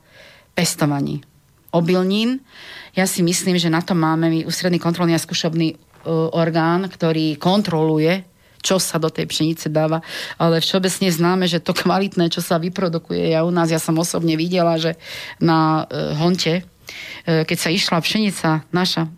pestovaní 0.51 1.23
obilnín. 1.71 2.43
Ja 2.97 3.07
si 3.07 3.23
myslím, 3.23 3.55
že 3.55 3.71
na 3.71 3.79
to 3.79 3.95
máme 3.95 4.27
my 4.27 4.39
ústredný 4.43 4.83
kontrolný 4.83 5.15
a 5.15 5.21
skúšobný 5.21 5.67
e, 5.71 5.75
orgán, 6.11 6.91
ktorý 6.91 7.39
kontroluje 7.39 8.25
čo 8.61 8.81
sa 8.81 8.97
do 8.97 9.09
tej 9.09 9.29
pšenice 9.29 9.69
dáva, 9.69 10.01
ale 10.37 10.61
všeobecne 10.61 11.09
známe, 11.09 11.45
že 11.45 11.63
to 11.63 11.73
kvalitné, 11.73 12.29
čo 12.29 12.41
sa 12.41 12.57
vyprodukuje, 12.61 13.33
ja 13.33 13.45
u 13.45 13.51
nás, 13.53 13.69
ja 13.69 13.81
som 13.81 13.97
osobne 13.97 14.37
videla, 14.37 14.77
že 14.77 14.97
na 15.41 15.85
e, 15.89 16.13
Honte, 16.17 16.61
e, 17.25 17.43
keď 17.45 17.57
sa 17.57 17.69
išla 17.73 17.97
pšenica 18.01 18.49
naša, 18.73 19.09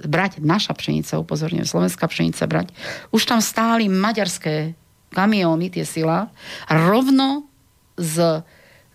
brať, 0.00 0.40
naša 0.42 0.72
pšenica, 0.74 1.20
upozorňujem, 1.20 1.66
slovenská 1.68 2.06
pšenica 2.06 2.42
brať, 2.46 2.68
už 3.14 3.22
tam 3.26 3.40
stáli 3.42 3.90
maďarské 3.90 4.74
kamióny, 5.10 5.74
tie 5.74 5.82
sila, 5.82 6.30
a 6.66 6.72
rovno 6.86 7.50
z 7.98 8.42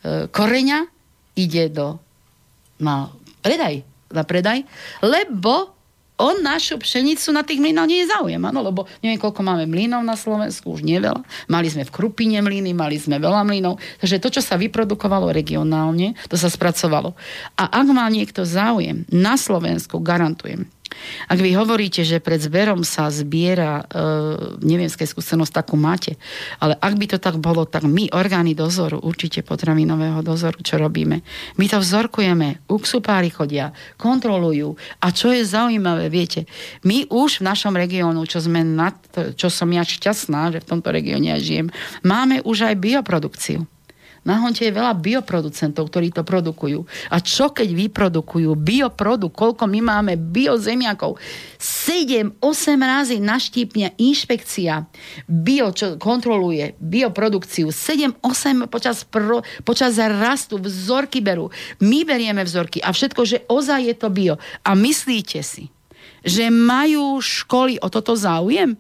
e, 0.02 0.28
koreňa 0.32 0.88
ide 1.36 1.68
do 1.72 2.00
na 2.80 3.12
predaj, 3.44 3.84
na 4.12 4.24
predaj, 4.24 4.64
lebo 5.04 5.75
on 6.16 6.40
našu 6.44 6.80
pšenicu 6.80 7.32
na 7.36 7.44
tých 7.44 7.60
mlynoch 7.60 7.88
nie 7.88 8.04
je 8.04 8.12
záujem, 8.12 8.40
áno, 8.40 8.64
lebo 8.64 8.88
neviem, 9.04 9.20
koľko 9.20 9.42
máme 9.44 9.68
mlynov 9.68 10.04
na 10.04 10.16
Slovensku, 10.16 10.72
už 10.72 10.84
nie 10.84 11.00
veľa. 11.00 11.24
Mali 11.52 11.68
sme 11.68 11.84
v 11.84 11.92
Krupine 11.92 12.40
mlyny, 12.40 12.72
mali 12.72 12.96
sme 12.96 13.20
veľa 13.20 13.44
mlynov, 13.44 13.80
takže 14.00 14.24
to, 14.24 14.30
čo 14.40 14.42
sa 14.44 14.56
vyprodukovalo 14.56 15.32
regionálne, 15.36 16.16
to 16.32 16.40
sa 16.40 16.48
spracovalo. 16.48 17.16
A 17.60 17.64
ak 17.68 17.88
má 17.92 18.08
niekto 18.08 18.48
záujem 18.48 19.04
na 19.12 19.36
Slovensku, 19.36 20.00
garantujem, 20.00 20.72
ak 21.30 21.40
vy 21.40 21.56
hovoríte, 21.58 22.02
že 22.02 22.24
pred 22.24 22.42
zberom 22.42 22.86
sa 22.86 23.12
zbiera, 23.12 23.86
e, 23.86 24.64
neviem, 24.64 24.90
z 24.90 25.06
skúsenosť 25.06 25.54
takú 25.54 25.76
máte, 25.78 26.18
ale 26.58 26.76
ak 26.80 26.94
by 26.98 27.06
to 27.12 27.18
tak 27.22 27.38
bolo, 27.38 27.68
tak 27.68 27.86
my, 27.86 28.10
orgány 28.16 28.58
dozoru, 28.58 28.98
určite 29.00 29.46
potravinového 29.46 30.26
dozoru, 30.26 30.60
čo 30.64 30.82
robíme, 30.82 31.22
my 31.60 31.66
to 31.70 31.78
vzorkujeme, 31.80 32.66
uksupári 32.72 33.30
chodia, 33.30 33.76
kontrolujú. 34.00 34.76
A 35.04 35.12
čo 35.12 35.30
je 35.30 35.46
zaujímavé, 35.46 36.10
viete, 36.10 36.50
my 36.88 37.06
už 37.12 37.44
v 37.44 37.48
našom 37.52 37.76
regiónu, 37.78 38.26
čo 38.26 38.42
sme 38.42 38.66
na 38.66 38.92
to, 38.92 39.36
čo 39.38 39.52
som 39.52 39.70
ja 39.70 39.86
šťastná, 39.86 40.56
že 40.56 40.64
v 40.64 40.70
tomto 40.76 40.90
regióne 40.90 41.36
ja 41.36 41.40
žijem, 41.40 41.70
máme 42.02 42.42
už 42.42 42.72
aj 42.72 42.82
bioprodukciu. 42.82 43.68
Na 44.26 44.42
Honte 44.42 44.66
je 44.66 44.74
veľa 44.74 44.98
bioproducentov, 44.98 45.94
ktorí 45.94 46.10
to 46.10 46.26
produkujú. 46.26 46.82
A 47.14 47.22
čo 47.22 47.54
keď 47.54 47.70
vyprodukujú 47.70 48.58
bioprodukt, 48.58 49.38
koľko 49.38 49.70
my 49.70 49.80
máme 49.86 50.18
biozemiakov? 50.18 51.22
7-8 51.62 52.42
razy 52.82 53.22
naštípne 53.22 53.94
inšpekcia 54.02 54.90
bio, 55.30 55.70
čo 55.70 56.02
kontroluje 56.02 56.74
bioprodukciu. 56.82 57.70
7-8 57.70 58.66
počas, 58.66 59.06
pro, 59.06 59.46
počas 59.62 59.94
rastu 60.02 60.58
vzorky 60.58 61.22
berú. 61.22 61.54
My 61.78 62.02
berieme 62.02 62.42
vzorky 62.42 62.82
a 62.82 62.90
všetko, 62.90 63.22
že 63.30 63.46
ozaj 63.46 63.94
je 63.94 63.96
to 63.96 64.10
bio. 64.10 64.42
A 64.66 64.74
myslíte 64.74 65.46
si, 65.46 65.70
že 66.26 66.50
majú 66.50 67.22
školy 67.22 67.78
o 67.78 67.94
toto 67.94 68.18
záujem? 68.18 68.74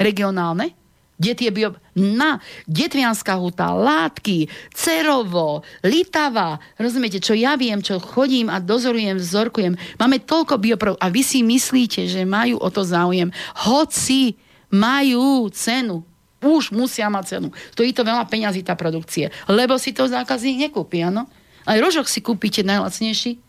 Regionálne? 0.00 0.85
Kde 1.16 1.32
tie 1.32 1.50
bio... 1.52 1.72
Na, 1.96 2.44
Detvianská 2.68 3.40
huta, 3.40 3.72
Látky, 3.72 4.52
Cerovo, 4.76 5.64
Litava. 5.80 6.60
Rozumiete, 6.76 7.24
čo 7.24 7.32
ja 7.32 7.56
viem, 7.56 7.80
čo 7.80 7.96
chodím 7.96 8.52
a 8.52 8.60
dozorujem, 8.60 9.16
vzorkujem. 9.16 9.80
Máme 9.96 10.20
toľko 10.20 10.60
bioprov 10.60 10.94
a 11.00 11.08
vy 11.08 11.24
si 11.24 11.40
myslíte, 11.40 12.04
že 12.04 12.28
majú 12.28 12.60
o 12.60 12.68
to 12.68 12.84
záujem. 12.84 13.32
Hoci 13.64 14.36
majú 14.68 15.48
cenu. 15.56 16.04
Už 16.44 16.68
musia 16.76 17.08
mať 17.08 17.24
cenu. 17.40 17.48
Stojí 17.72 17.96
to 17.96 18.04
veľa 18.04 18.28
peňazí 18.28 18.60
tá 18.60 18.76
produkcie. 18.76 19.32
Lebo 19.48 19.80
si 19.80 19.96
to 19.96 20.04
zákazník 20.04 20.68
nekúpi, 20.68 21.00
áno? 21.00 21.24
Aj 21.64 21.80
rožok 21.80 22.12
si 22.12 22.20
kúpite 22.20 22.60
najlacnejší. 22.60 23.40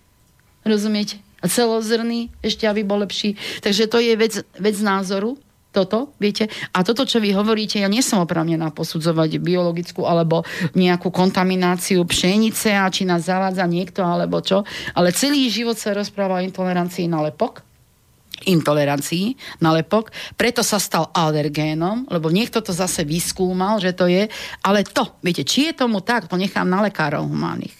Rozumiete? 0.63 1.19
A 1.43 1.51
celozrný, 1.51 2.33
ešte 2.41 2.65
aby 2.65 2.81
bol 2.81 3.03
lepší. 3.03 3.35
Takže 3.61 3.91
to 3.91 3.99
je 4.01 4.15
vec, 4.17 4.33
vec 4.55 4.77
názoru 4.79 5.37
toto, 5.71 6.15
viete? 6.17 6.49
A 6.73 6.81
toto, 6.81 7.05
čo 7.05 7.21
vy 7.21 7.35
hovoríte, 7.35 7.77
ja 7.77 7.91
nie 7.91 8.01
som 8.01 8.23
oprávnená 8.23 8.73
posudzovať 8.73 9.37
biologickú 9.37 10.07
alebo 10.07 10.41
nejakú 10.73 11.13
kontamináciu 11.13 12.01
pšenice 12.07 12.73
a 12.73 12.89
či 12.89 13.05
nás 13.05 13.27
zavádza 13.27 13.67
niekto 13.69 14.01
alebo 14.01 14.41
čo, 14.41 14.65
ale 14.97 15.13
celý 15.13 15.45
život 15.51 15.77
sa 15.77 15.93
rozpráva 15.93 16.41
o 16.41 16.45
intolerancii 16.45 17.05
na 17.05 17.21
lepok 17.21 17.67
intolerancii 18.45 19.33
na 19.65 19.73
lepok, 19.73 20.13
preto 20.37 20.61
sa 20.61 20.77
stal 20.77 21.09
alergénom, 21.09 22.05
lebo 22.05 22.29
niekto 22.29 22.61
to 22.61 22.69
zase 22.69 23.01
vyskúmal, 23.01 23.81
že 23.81 23.97
to 23.97 24.05
je, 24.05 24.29
ale 24.61 24.85
to, 24.85 25.09
viete, 25.25 25.41
či 25.41 25.73
je 25.73 25.81
tomu 25.81 26.05
tak, 26.05 26.29
to 26.29 26.37
nechám 26.37 26.69
na 26.69 26.85
lekárov 26.85 27.25
humánnych. 27.25 27.73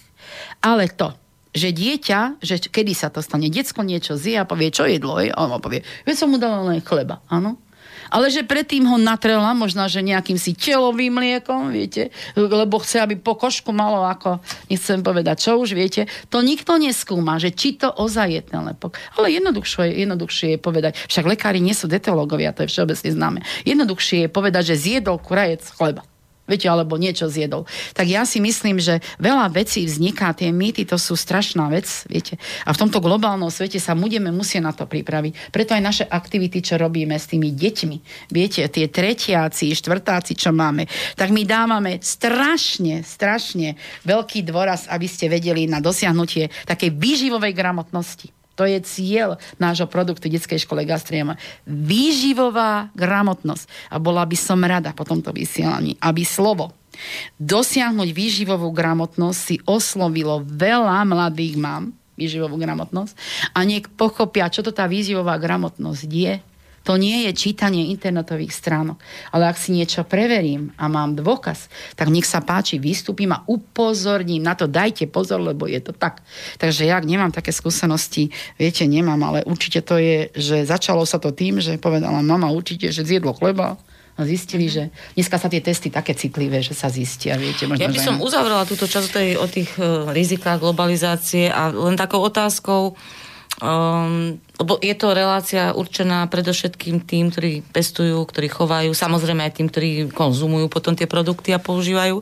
Ale 0.58 0.90
to, 0.90 1.14
že 1.54 1.70
dieťa, 1.70 2.42
že 2.42 2.58
kedy 2.58 2.98
sa 2.98 3.14
to 3.14 3.22
stane, 3.22 3.54
decko 3.54 3.86
niečo 3.86 4.18
zje 4.18 4.42
a 4.42 4.50
povie, 4.50 4.74
čo 4.74 4.90
jedlo, 4.90 5.22
je? 5.22 5.30
on 5.30 5.62
povie, 5.62 5.86
veď 6.10 6.16
som 6.18 6.34
mu 6.34 6.42
dala 6.42 6.66
len 6.66 6.82
chleba, 6.82 7.22
áno 7.30 7.67
ale 8.12 8.34
že 8.34 8.44
predtým 8.44 8.84
ho 8.88 8.98
natrela 9.00 9.52
možno, 9.56 9.86
že 9.88 10.04
nejakým 10.04 10.36
si 10.36 10.54
telovým 10.58 11.14
mliekom, 11.16 11.72
viete, 11.72 12.10
lebo 12.36 12.82
chce, 12.82 13.04
aby 13.04 13.16
po 13.16 13.38
košku 13.38 13.72
malo 13.72 14.04
ako, 14.04 14.42
nechcem 14.68 15.00
povedať, 15.06 15.48
čo 15.48 15.60
už 15.60 15.78
viete, 15.78 16.10
to 16.28 16.44
nikto 16.44 16.76
neskúma, 16.76 17.40
že 17.40 17.54
či 17.54 17.78
to 17.78 17.92
ozaj 17.92 18.28
je 18.28 18.42
ten 18.44 18.62
lepok. 18.64 19.00
Ale 19.16 19.32
jednoduchšie, 19.32 20.04
jednoduchšie 20.08 20.48
je 20.56 20.60
povedať, 20.60 20.92
však 21.08 21.26
lekári 21.28 21.60
nie 21.64 21.76
sú 21.76 21.88
detológovia, 21.88 22.56
to 22.56 22.66
je 22.66 22.72
všeobecne 22.72 23.10
známe. 23.14 23.40
Jednoduchšie 23.64 24.28
je 24.28 24.30
povedať, 24.30 24.74
že 24.74 24.82
zjedol 24.82 25.22
kurajec 25.22 25.64
chleba 25.76 26.04
viete, 26.48 26.72
alebo 26.72 26.96
niečo 26.96 27.28
zjedol. 27.28 27.68
Tak 27.94 28.08
ja 28.08 28.24
si 28.24 28.40
myslím, 28.40 28.80
že 28.80 29.04
veľa 29.20 29.52
vecí 29.52 29.84
vzniká, 29.84 30.32
tie 30.32 30.50
mýty, 30.56 30.88
to 30.88 30.96
sú 30.96 31.20
strašná 31.20 31.68
vec, 31.68 32.08
viete. 32.08 32.40
A 32.64 32.72
v 32.72 32.80
tomto 32.80 33.04
globálnom 33.04 33.52
svete 33.52 33.78
sa 33.78 33.94
budeme 33.94 34.32
musieť 34.32 34.64
na 34.64 34.72
to 34.72 34.88
pripraviť. 34.88 35.52
Preto 35.52 35.76
aj 35.76 35.84
naše 35.84 36.06
aktivity, 36.08 36.64
čo 36.64 36.80
robíme 36.80 37.14
s 37.20 37.28
tými 37.28 37.52
deťmi, 37.52 37.98
viete, 38.32 38.64
tie 38.72 38.88
tretiaci, 38.88 39.76
štvrtáci, 39.76 40.34
čo 40.40 40.56
máme, 40.56 40.88
tak 41.20 41.36
my 41.36 41.44
dávame 41.44 42.00
strašne, 42.00 43.04
strašne 43.04 43.76
veľký 44.08 44.48
dôraz, 44.48 44.88
aby 44.88 45.06
ste 45.06 45.28
vedeli 45.28 45.68
na 45.68 45.84
dosiahnutie 45.84 46.48
takej 46.64 46.96
výživovej 46.96 47.52
gramotnosti. 47.52 48.37
To 48.58 48.66
je 48.66 48.82
cieľ 48.82 49.38
nášho 49.62 49.86
produktu 49.86 50.28
detskej 50.28 50.66
škole 50.66 50.82
Gastriema. 50.84 51.38
Výživová 51.70 52.90
gramotnosť. 52.98 53.94
A 53.94 54.02
bola 54.02 54.26
by 54.26 54.38
som 54.38 54.60
rada 54.66 54.92
po 54.98 55.06
tomto 55.06 55.30
vysielaní, 55.30 55.96
aby 56.02 56.26
slovo 56.26 56.74
dosiahnuť 57.38 58.10
výživovú 58.10 58.74
gramotnosť 58.74 59.38
si 59.38 59.56
oslovilo 59.70 60.42
veľa 60.42 61.06
mladých 61.06 61.56
mám, 61.62 61.94
výživovú 62.18 62.58
gramotnosť, 62.58 63.14
a 63.54 63.62
niek 63.62 63.86
pochopia, 63.94 64.50
čo 64.50 64.66
to 64.66 64.74
tá 64.74 64.90
výživová 64.90 65.38
gramotnosť 65.38 66.10
je, 66.10 66.42
to 66.88 66.96
nie 66.96 67.28
je 67.28 67.36
čítanie 67.36 67.92
internetových 67.92 68.56
stránok. 68.56 68.96
Ale 69.36 69.52
ak 69.52 69.60
si 69.60 69.76
niečo 69.76 70.08
preverím 70.08 70.72
a 70.80 70.88
mám 70.88 71.20
dôkaz, 71.20 71.68
tak 72.00 72.08
nech 72.08 72.24
sa 72.24 72.40
páči, 72.40 72.80
vystúpim 72.80 73.28
a 73.36 73.44
upozorním 73.44 74.40
na 74.40 74.56
to. 74.56 74.72
Dajte 74.72 75.12
pozor, 75.12 75.44
lebo 75.44 75.68
je 75.68 75.84
to 75.84 75.92
tak. 75.92 76.24
Takže 76.56 76.88
ja 76.88 77.04
nemám 77.04 77.36
také 77.36 77.52
skúsenosti, 77.52 78.32
viete, 78.56 78.88
nemám, 78.88 79.20
ale 79.20 79.44
určite 79.44 79.84
to 79.84 80.00
je, 80.00 80.32
že 80.32 80.64
začalo 80.64 81.04
sa 81.04 81.20
to 81.20 81.36
tým, 81.36 81.60
že 81.60 81.76
povedala 81.76 82.24
mama 82.24 82.48
určite, 82.56 82.88
že 82.88 83.04
zjedlo 83.04 83.36
chleba, 83.36 83.76
a 84.18 84.26
zistili, 84.26 84.66
že 84.66 84.90
dneska 85.14 85.38
sa 85.38 85.46
tie 85.46 85.62
testy 85.62 85.94
také 85.94 86.18
citlivé, 86.18 86.66
že 86.66 86.74
sa 86.74 86.90
zistia, 86.90 87.38
viete. 87.38 87.70
Možno, 87.70 87.86
ja 87.86 87.94
by 87.94 88.02
som 88.02 88.18
uzavrela 88.18 88.66
túto 88.66 88.90
časť 88.90 89.38
o 89.38 89.46
tých 89.46 89.78
uh, 89.78 90.10
rizikách 90.10 90.58
globalizácie 90.58 91.54
a 91.54 91.70
len 91.70 91.94
takou 91.94 92.26
otázkou, 92.26 92.98
Um, 93.58 94.38
lebo 94.62 94.78
je 94.78 94.94
to 94.94 95.18
relácia 95.18 95.74
určená 95.74 96.30
predovšetkým 96.30 97.02
tým, 97.02 97.34
ktorí 97.34 97.66
pestujú, 97.74 98.22
ktorí 98.22 98.54
chovajú, 98.54 98.94
samozrejme 98.94 99.42
aj 99.42 99.54
tým, 99.58 99.68
ktorí 99.74 99.90
konzumujú 100.14 100.70
potom 100.70 100.94
tie 100.94 101.10
produkty 101.10 101.58
a 101.58 101.62
používajú. 101.62 102.22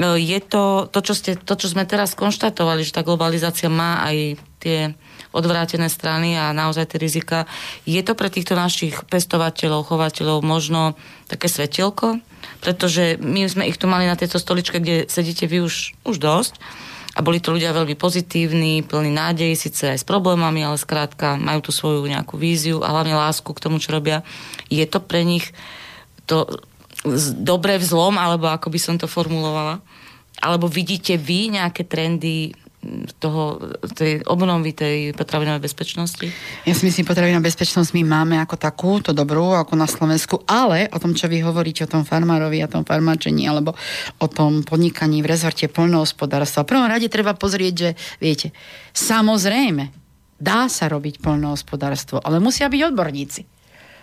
Uh, 0.00 0.16
je 0.16 0.40
to, 0.40 0.88
to 0.88 1.04
čo, 1.04 1.12
ste, 1.12 1.30
to, 1.36 1.52
čo 1.60 1.68
sme 1.68 1.84
teraz 1.84 2.16
konštatovali, 2.16 2.80
že 2.80 2.96
tá 2.96 3.04
globalizácia 3.04 3.68
má 3.68 4.08
aj 4.08 4.40
tie 4.64 4.96
odvrátené 5.36 5.92
strany 5.92 6.32
a 6.32 6.56
naozaj 6.56 6.96
tie 6.96 7.02
rizika. 7.02 7.44
Je 7.84 8.00
to 8.00 8.16
pre 8.16 8.32
týchto 8.32 8.56
našich 8.56 9.04
pestovateľov, 9.04 9.92
chovateľov 9.92 10.40
možno 10.40 10.96
také 11.28 11.52
svetelko? 11.52 12.24
Pretože 12.64 13.20
my 13.20 13.44
sme 13.52 13.68
ich 13.68 13.76
tu 13.76 13.84
mali 13.84 14.08
na 14.08 14.16
tejto 14.16 14.40
stoličke, 14.40 14.80
kde 14.80 15.12
sedíte 15.12 15.44
vy 15.44 15.60
už, 15.60 15.92
už 16.08 16.16
dosť 16.16 16.56
a 17.14 17.22
boli 17.22 17.38
to 17.38 17.54
ľudia 17.54 17.70
veľmi 17.70 17.94
pozitívni, 17.94 18.82
plní 18.82 19.14
nádej, 19.14 19.54
síce 19.54 19.86
aj 19.86 20.02
s 20.02 20.06
problémami, 20.06 20.66
ale 20.66 20.74
skrátka 20.74 21.38
majú 21.38 21.62
tu 21.62 21.70
svoju 21.70 22.02
nejakú 22.10 22.34
víziu 22.34 22.82
a 22.82 22.90
hlavne 22.90 23.14
lásku 23.14 23.46
k 23.54 23.62
tomu, 23.62 23.78
čo 23.78 23.94
robia. 23.94 24.26
Je 24.66 24.82
to 24.82 24.98
pre 24.98 25.22
nich 25.22 25.54
to 26.26 26.50
dobre 27.38 27.78
v 27.78 27.84
zlom, 27.86 28.18
alebo 28.18 28.50
ako 28.50 28.66
by 28.72 28.78
som 28.82 28.96
to 28.98 29.06
formulovala? 29.06 29.78
Alebo 30.42 30.66
vidíte 30.66 31.14
vy 31.14 31.54
nejaké 31.54 31.86
trendy 31.86 32.56
toho, 33.18 33.60
tej 33.94 34.22
obnovy 34.24 34.76
tej 34.76 35.12
potravinovej 35.16 35.62
bezpečnosti? 35.64 36.26
Ja 36.64 36.74
si 36.76 36.84
myslím, 36.86 37.08
potravinová 37.08 37.48
bezpečnosť 37.48 37.90
my 37.96 38.02
máme 38.04 38.36
ako 38.40 38.56
takú, 38.56 38.98
to 39.00 39.16
dobrú, 39.16 39.52
ako 39.56 39.74
na 39.76 39.88
Slovensku, 39.88 40.42
ale 40.44 40.88
o 40.92 40.98
tom, 41.00 41.16
čo 41.16 41.28
vy 41.28 41.42
hovoríte, 41.44 41.84
o 41.84 41.92
tom 41.92 42.06
farmárovi, 42.06 42.62
o 42.64 42.70
tom 42.70 42.82
farmáčení, 42.86 43.48
alebo 43.48 43.74
o 44.20 44.26
tom 44.26 44.64
podnikaní 44.64 45.24
v 45.24 45.30
rezorte 45.30 45.68
poľnohospodárstva. 45.68 46.64
V 46.64 46.70
prvom 46.74 46.88
rade 46.88 47.08
treba 47.12 47.36
pozrieť, 47.36 47.74
že 47.74 47.90
viete, 48.20 48.52
samozrejme, 48.92 49.90
dá 50.40 50.68
sa 50.68 50.90
robiť 50.90 51.24
poľnohospodárstvo, 51.24 52.20
ale 52.20 52.42
musia 52.42 52.68
byť 52.68 52.80
odborníci. 52.92 53.42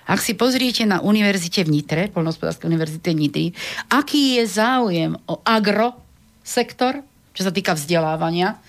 Ak 0.09 0.17
si 0.17 0.33
pozriete 0.33 0.83
na 0.89 0.97
univerzite 0.99 1.61
v 1.61 1.77
Nitre, 1.77 2.09
Poľnohospodárskej 2.09 2.67
univerzite 2.67 3.13
Nitry, 3.13 3.53
aký 3.93 4.41
je 4.41 4.43
záujem 4.49 5.13
o 5.29 5.39
agrosektor, 5.45 7.05
čo 7.31 7.41
sa 7.47 7.51
týka 7.51 7.75
vzdelávania, 7.75 8.59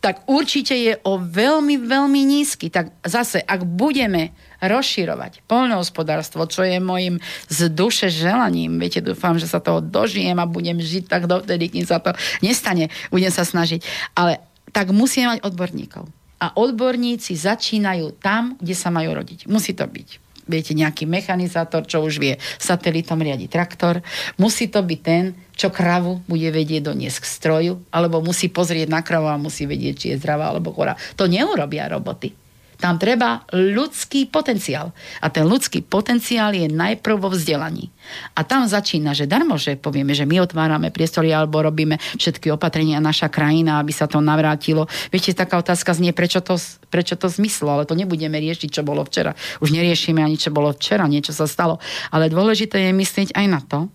tak 0.00 0.24
určite 0.24 0.72
je 0.72 0.96
o 1.04 1.20
veľmi, 1.20 1.76
veľmi 1.76 2.24
nízky. 2.24 2.72
Tak 2.72 3.04
zase, 3.04 3.44
ak 3.44 3.68
budeme 3.68 4.32
rozširovať 4.64 5.44
poľnohospodárstvo, 5.44 6.48
čo 6.48 6.64
je 6.64 6.80
môjim 6.80 7.20
z 7.52 7.68
duše 7.68 8.08
želaním, 8.08 8.80
viete, 8.80 9.04
dúfam, 9.04 9.36
že 9.36 9.44
sa 9.44 9.60
toho 9.60 9.84
dožijem 9.84 10.40
a 10.40 10.48
budem 10.48 10.80
žiť 10.80 11.04
tak 11.04 11.28
dovtedy, 11.28 11.68
kým 11.68 11.84
sa 11.84 12.00
to 12.00 12.16
nestane, 12.40 12.88
budem 13.12 13.28
sa 13.28 13.44
snažiť. 13.44 13.84
Ale 14.16 14.40
tak 14.72 14.88
musíme 14.88 15.36
mať 15.36 15.40
odborníkov. 15.44 16.08
A 16.40 16.56
odborníci 16.56 17.36
začínajú 17.36 18.16
tam, 18.16 18.56
kde 18.56 18.72
sa 18.72 18.88
majú 18.88 19.12
rodiť. 19.12 19.44
Musí 19.52 19.76
to 19.76 19.84
byť 19.84 20.29
viete, 20.50 20.74
nejaký 20.74 21.06
mechanizátor, 21.06 21.86
čo 21.86 22.02
už 22.02 22.18
vie 22.18 22.34
satelitom 22.58 23.22
riadi 23.22 23.46
traktor. 23.46 24.02
Musí 24.34 24.66
to 24.66 24.82
byť 24.82 25.00
ten, 25.00 25.38
čo 25.54 25.70
kravu 25.70 26.24
bude 26.26 26.50
vedieť 26.50 26.90
doniesť 26.90 27.22
k 27.22 27.26
stroju, 27.30 27.74
alebo 27.94 28.18
musí 28.24 28.50
pozrieť 28.50 28.88
na 28.90 29.06
kravu 29.06 29.30
a 29.30 29.38
musí 29.38 29.68
vedieť, 29.68 29.94
či 29.94 30.06
je 30.10 30.18
zdravá 30.18 30.50
alebo 30.50 30.74
chorá. 30.74 30.98
To 31.14 31.30
neurobia 31.30 31.86
roboty. 31.86 32.39
Tam 32.80 32.96
treba 32.96 33.44
ľudský 33.52 34.32
potenciál. 34.32 34.96
A 35.20 35.28
ten 35.28 35.44
ľudský 35.44 35.84
potenciál 35.84 36.56
je 36.56 36.64
najprv 36.66 37.16
vo 37.20 37.28
vzdelaní. 37.28 37.92
A 38.34 38.40
tam 38.42 38.64
začína, 38.64 39.12
že 39.12 39.28
darmo, 39.28 39.60
že 39.60 39.76
povieme, 39.76 40.16
že 40.16 40.24
my 40.24 40.40
otvárame 40.40 40.88
priestory 40.88 41.30
alebo 41.30 41.60
robíme 41.60 42.00
všetky 42.16 42.48
opatrenia 42.48 42.98
naša 42.98 43.28
krajina, 43.28 43.78
aby 43.78 43.92
sa 43.92 44.08
to 44.08 44.24
navrátilo. 44.24 44.88
Viete, 45.12 45.36
taká 45.36 45.60
otázka 45.60 45.92
znie, 45.92 46.16
prečo 46.16 46.40
to, 46.40 46.56
prečo 46.88 47.20
to 47.20 47.28
zmyslo, 47.28 47.68
ale 47.68 47.84
to 47.84 47.92
nebudeme 47.92 48.40
riešiť, 48.40 48.80
čo 48.80 48.82
bolo 48.82 49.04
včera. 49.04 49.36
Už 49.60 49.70
neriešime 49.76 50.24
ani, 50.24 50.40
čo 50.40 50.48
bolo 50.48 50.72
včera, 50.72 51.04
niečo 51.04 51.36
sa 51.36 51.44
stalo. 51.44 51.78
Ale 52.08 52.32
dôležité 52.32 52.88
je 52.88 52.92
myslieť 52.96 53.36
aj 53.36 53.46
na 53.46 53.60
to, 53.60 53.92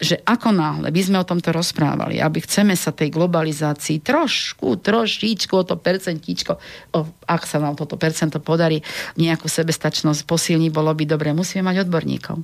že 0.00 0.20
ako 0.24 0.54
náhle 0.54 0.88
by 0.88 1.00
sme 1.00 1.20
o 1.20 1.28
tomto 1.28 1.52
rozprávali, 1.52 2.18
aby 2.18 2.42
chceme 2.42 2.74
sa 2.74 2.92
tej 2.92 3.12
globalizácii 3.12 4.02
trošku, 4.02 4.80
trošičku 4.80 5.52
o 5.54 5.64
to 5.64 5.76
percentíčko, 5.78 6.58
o, 6.94 7.00
ak 7.28 7.42
sa 7.44 7.60
nám 7.60 7.76
toto 7.76 8.00
percento 8.00 8.40
podarí, 8.40 8.80
nejakú 9.16 9.46
sebestačnosť 9.46 10.24
posilní, 10.24 10.68
bolo 10.72 10.92
by 10.92 11.04
dobre, 11.04 11.30
musíme 11.36 11.66
mať 11.66 11.88
odborníkov. 11.88 12.38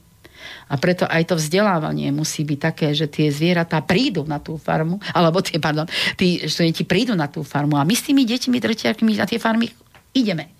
A 0.69 0.77
preto 0.77 1.05
aj 1.09 1.33
to 1.33 1.35
vzdelávanie 1.37 2.13
musí 2.13 2.45
byť 2.45 2.59
také, 2.61 2.89
že 2.93 3.09
tie 3.09 3.29
zvieratá 3.29 3.81
prídu 3.85 4.25
na 4.25 4.41
tú 4.41 4.57
farmu, 4.57 5.01
alebo 5.13 5.41
tie, 5.41 5.61
pardon, 5.61 5.89
tí 6.17 6.45
študenti 6.45 6.85
prídu 6.85 7.13
na 7.17 7.29
tú 7.29 7.45
farmu 7.45 7.77
a 7.77 7.85
my 7.85 7.95
s 7.97 8.05
tými 8.09 8.25
deťmi, 8.25 8.57
tretiakmi 8.61 9.17
na 9.17 9.29
tie 9.29 9.41
farmy 9.41 9.69
ideme. 10.17 10.53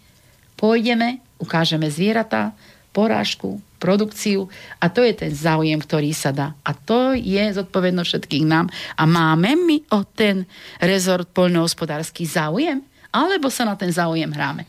Pôjdeme, 0.57 1.21
ukážeme 1.41 1.89
zvieratá, 1.89 2.57
porážku, 2.95 3.59
produkciu 3.85 4.49
a 4.81 4.89
to 4.89 5.05
je 5.05 5.13
ten 5.13 5.33
záujem, 5.37 5.77
ktorý 5.77 6.17
sa 6.17 6.33
dá. 6.33 6.57
A 6.65 6.73
to 6.73 7.13
je 7.13 7.45
zodpovednosť 7.53 8.09
všetkých 8.09 8.49
nám. 8.49 8.73
A 8.97 9.05
máme 9.05 9.53
my 9.61 9.85
o 9.93 10.09
ten 10.09 10.49
rezort 10.81 11.29
poľnohospodársky 11.37 12.25
záujem? 12.25 12.81
Alebo 13.13 13.53
sa 13.53 13.69
na 13.69 13.77
ten 13.77 13.93
záujem 13.93 14.33
hráme? 14.33 14.65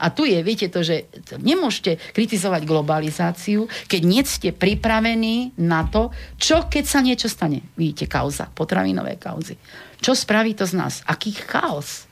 A 0.00 0.08
tu 0.08 0.24
je, 0.24 0.40
viete 0.40 0.72
to, 0.72 0.80
že 0.80 1.12
nemôžete 1.36 2.00
kritizovať 2.16 2.64
globalizáciu, 2.64 3.68
keď 3.84 4.00
nie 4.00 4.24
ste 4.24 4.48
pripravení 4.56 5.52
na 5.60 5.84
to, 5.84 6.08
čo 6.40 6.72
keď 6.72 6.84
sa 6.88 7.04
niečo 7.04 7.28
stane. 7.28 7.60
Vidíte, 7.76 8.08
kauza, 8.08 8.48
potravinové 8.48 9.20
kauzy. 9.20 9.60
Čo 10.00 10.16
spraví 10.16 10.56
to 10.56 10.64
z 10.64 10.72
nás? 10.80 10.94
Aký 11.04 11.36
chaos? 11.36 12.08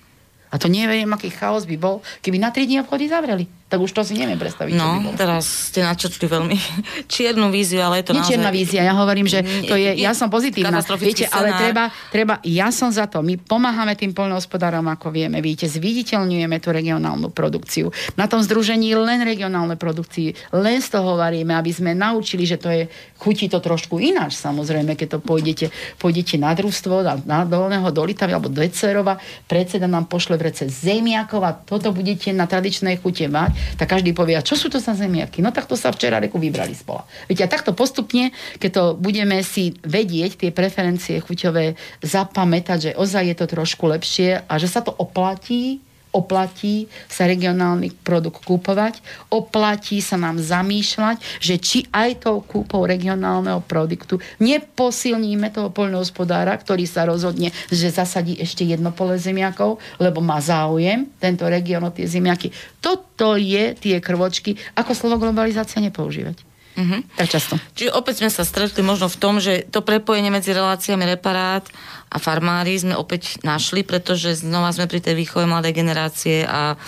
A 0.52 0.60
to 0.60 0.68
neviem, 0.68 1.08
aký 1.08 1.32
chaos 1.32 1.64
by 1.64 1.76
bol, 1.80 2.04
keby 2.20 2.36
na 2.36 2.52
3 2.52 2.68
dní 2.68 2.76
obchody 2.84 3.08
zavreli. 3.08 3.48
Tak 3.68 3.84
už 3.84 3.92
to 3.92 4.00
si 4.00 4.16
neviem 4.16 4.40
predstaviť. 4.40 4.72
No, 4.72 5.12
teraz 5.12 5.68
ste 5.68 5.84
načrtli 5.84 6.24
veľmi 6.24 6.56
čiernu 7.12 7.52
víziu, 7.52 7.84
ale 7.84 8.00
je 8.00 8.08
to 8.08 8.12
Nie 8.16 8.24
naozaj... 8.24 8.32
čierna 8.32 8.50
vízia, 8.50 8.80
ja 8.80 8.96
hovorím, 8.96 9.28
že 9.28 9.44
to 9.68 9.76
je, 9.76 9.92
ja 10.00 10.16
som 10.16 10.32
pozitívna. 10.32 10.80
Viete, 10.96 11.28
ale 11.28 11.52
treba, 11.52 11.92
treba, 12.08 12.40
ja 12.48 12.72
som 12.72 12.88
za 12.88 13.04
to, 13.04 13.20
my 13.20 13.36
pomáhame 13.36 13.92
tým 13.92 14.16
poľnohospodárom, 14.16 14.88
ako 14.88 15.12
vieme, 15.12 15.44
viete, 15.44 15.68
zviditeľňujeme 15.68 16.56
tú 16.64 16.72
regionálnu 16.72 17.28
produkciu. 17.28 17.92
Na 18.16 18.24
tom 18.24 18.40
združení 18.40 18.96
len 18.96 19.20
regionálne 19.20 19.76
produkcie, 19.76 20.32
len 20.56 20.80
z 20.80 20.88
toho 20.88 21.20
varíme, 21.20 21.52
aby 21.52 21.68
sme 21.68 21.92
naučili, 21.92 22.48
že 22.48 22.56
to 22.56 22.72
je, 22.72 22.88
chutí 23.20 23.52
to 23.52 23.60
trošku 23.60 24.00
ináč, 24.00 24.40
samozrejme, 24.40 24.96
keď 24.96 25.08
to 25.14 25.18
pôjdete, 25.20 25.68
pôjdete 26.00 26.40
na 26.40 26.56
družstvo, 26.56 27.04
na, 27.04 27.14
na 27.28 27.44
dolného 27.44 27.92
Dolitavy 27.92 28.32
alebo 28.32 28.48
do 28.48 28.64
Ecerova, 28.64 29.20
predseda 29.44 29.84
nám 29.84 30.08
pošle 30.08 30.40
v 30.40 30.48
rece 30.48 30.64
zemiakov 30.72 31.44
a 31.44 31.52
toto 31.52 31.92
budete 31.92 32.32
na 32.32 32.48
tradičnej 32.48 32.96
chute 32.96 33.28
mať 33.28 33.57
tak 33.76 33.88
každý 33.90 34.12
povie, 34.12 34.36
a 34.38 34.42
čo 34.44 34.54
sú 34.54 34.68
to 34.68 34.78
za 34.78 34.94
zemiaky? 34.94 35.40
No 35.40 35.50
tak 35.50 35.66
to 35.66 35.74
sa 35.74 35.90
včera 35.90 36.20
reku 36.22 36.36
vybrali 36.36 36.76
spola. 36.76 37.08
Viete, 37.26 37.46
a 37.46 37.50
takto 37.50 37.72
postupne, 37.72 38.30
keď 38.58 38.70
to 38.70 38.84
budeme 38.98 39.40
si 39.42 39.74
vedieť, 39.82 40.46
tie 40.46 40.50
preferencie 40.52 41.22
chuťové 41.22 41.74
zapamätať, 42.04 42.78
že 42.78 42.96
ozaj 42.98 43.24
je 43.32 43.36
to 43.38 43.46
trošku 43.48 43.88
lepšie 43.88 44.44
a 44.44 44.52
že 44.60 44.68
sa 44.68 44.84
to 44.84 44.92
oplatí, 44.92 45.82
oplatí 46.12 46.88
sa 47.06 47.28
regionálny 47.28 47.92
produkt 48.00 48.42
kúpovať, 48.42 49.00
oplatí 49.28 50.00
sa 50.00 50.16
nám 50.16 50.40
zamýšľať, 50.40 51.20
že 51.38 51.60
či 51.60 51.78
aj 51.92 52.24
tou 52.24 52.40
kúpou 52.40 52.88
regionálneho 52.88 53.60
produktu 53.64 54.16
neposilníme 54.40 55.52
toho 55.52 55.68
poľnohospodára, 55.68 56.56
ktorý 56.56 56.88
sa 56.88 57.04
rozhodne, 57.04 57.52
že 57.68 57.92
zasadí 57.92 58.40
ešte 58.40 58.64
jedno 58.64 58.90
pole 58.90 59.20
zemiakov, 59.20 59.76
lebo 60.00 60.24
má 60.24 60.40
záujem 60.40 61.06
tento 61.20 61.44
región 61.44 61.84
o 61.84 61.92
tie 61.92 62.08
zemiaky. 62.08 62.50
Toto 62.80 63.36
je 63.36 63.76
tie 63.76 64.00
krvočky, 64.00 64.56
ako 64.72 64.96
slovo 64.96 65.20
globalizácia 65.20 65.82
nepoužívať. 65.84 66.47
Mm-hmm. 66.78 67.00
Tak 67.18 67.26
často. 67.26 67.58
Čiže 67.74 67.90
opäť 67.90 68.22
sme 68.22 68.30
sa 68.30 68.46
stretli 68.46 68.86
možno 68.86 69.10
v 69.10 69.18
tom, 69.18 69.42
že 69.42 69.66
to 69.66 69.82
prepojenie 69.82 70.30
medzi 70.30 70.54
reláciami 70.54 71.02
reparát 71.10 71.66
a 72.06 72.22
farmári 72.22 72.78
sme 72.78 72.94
opäť 72.94 73.42
našli, 73.42 73.82
pretože 73.82 74.38
znova 74.38 74.70
sme 74.70 74.86
pri 74.86 75.02
tej 75.02 75.18
výchove 75.18 75.50
mladej 75.50 75.74
generácie 75.74 76.46
a 76.46 76.78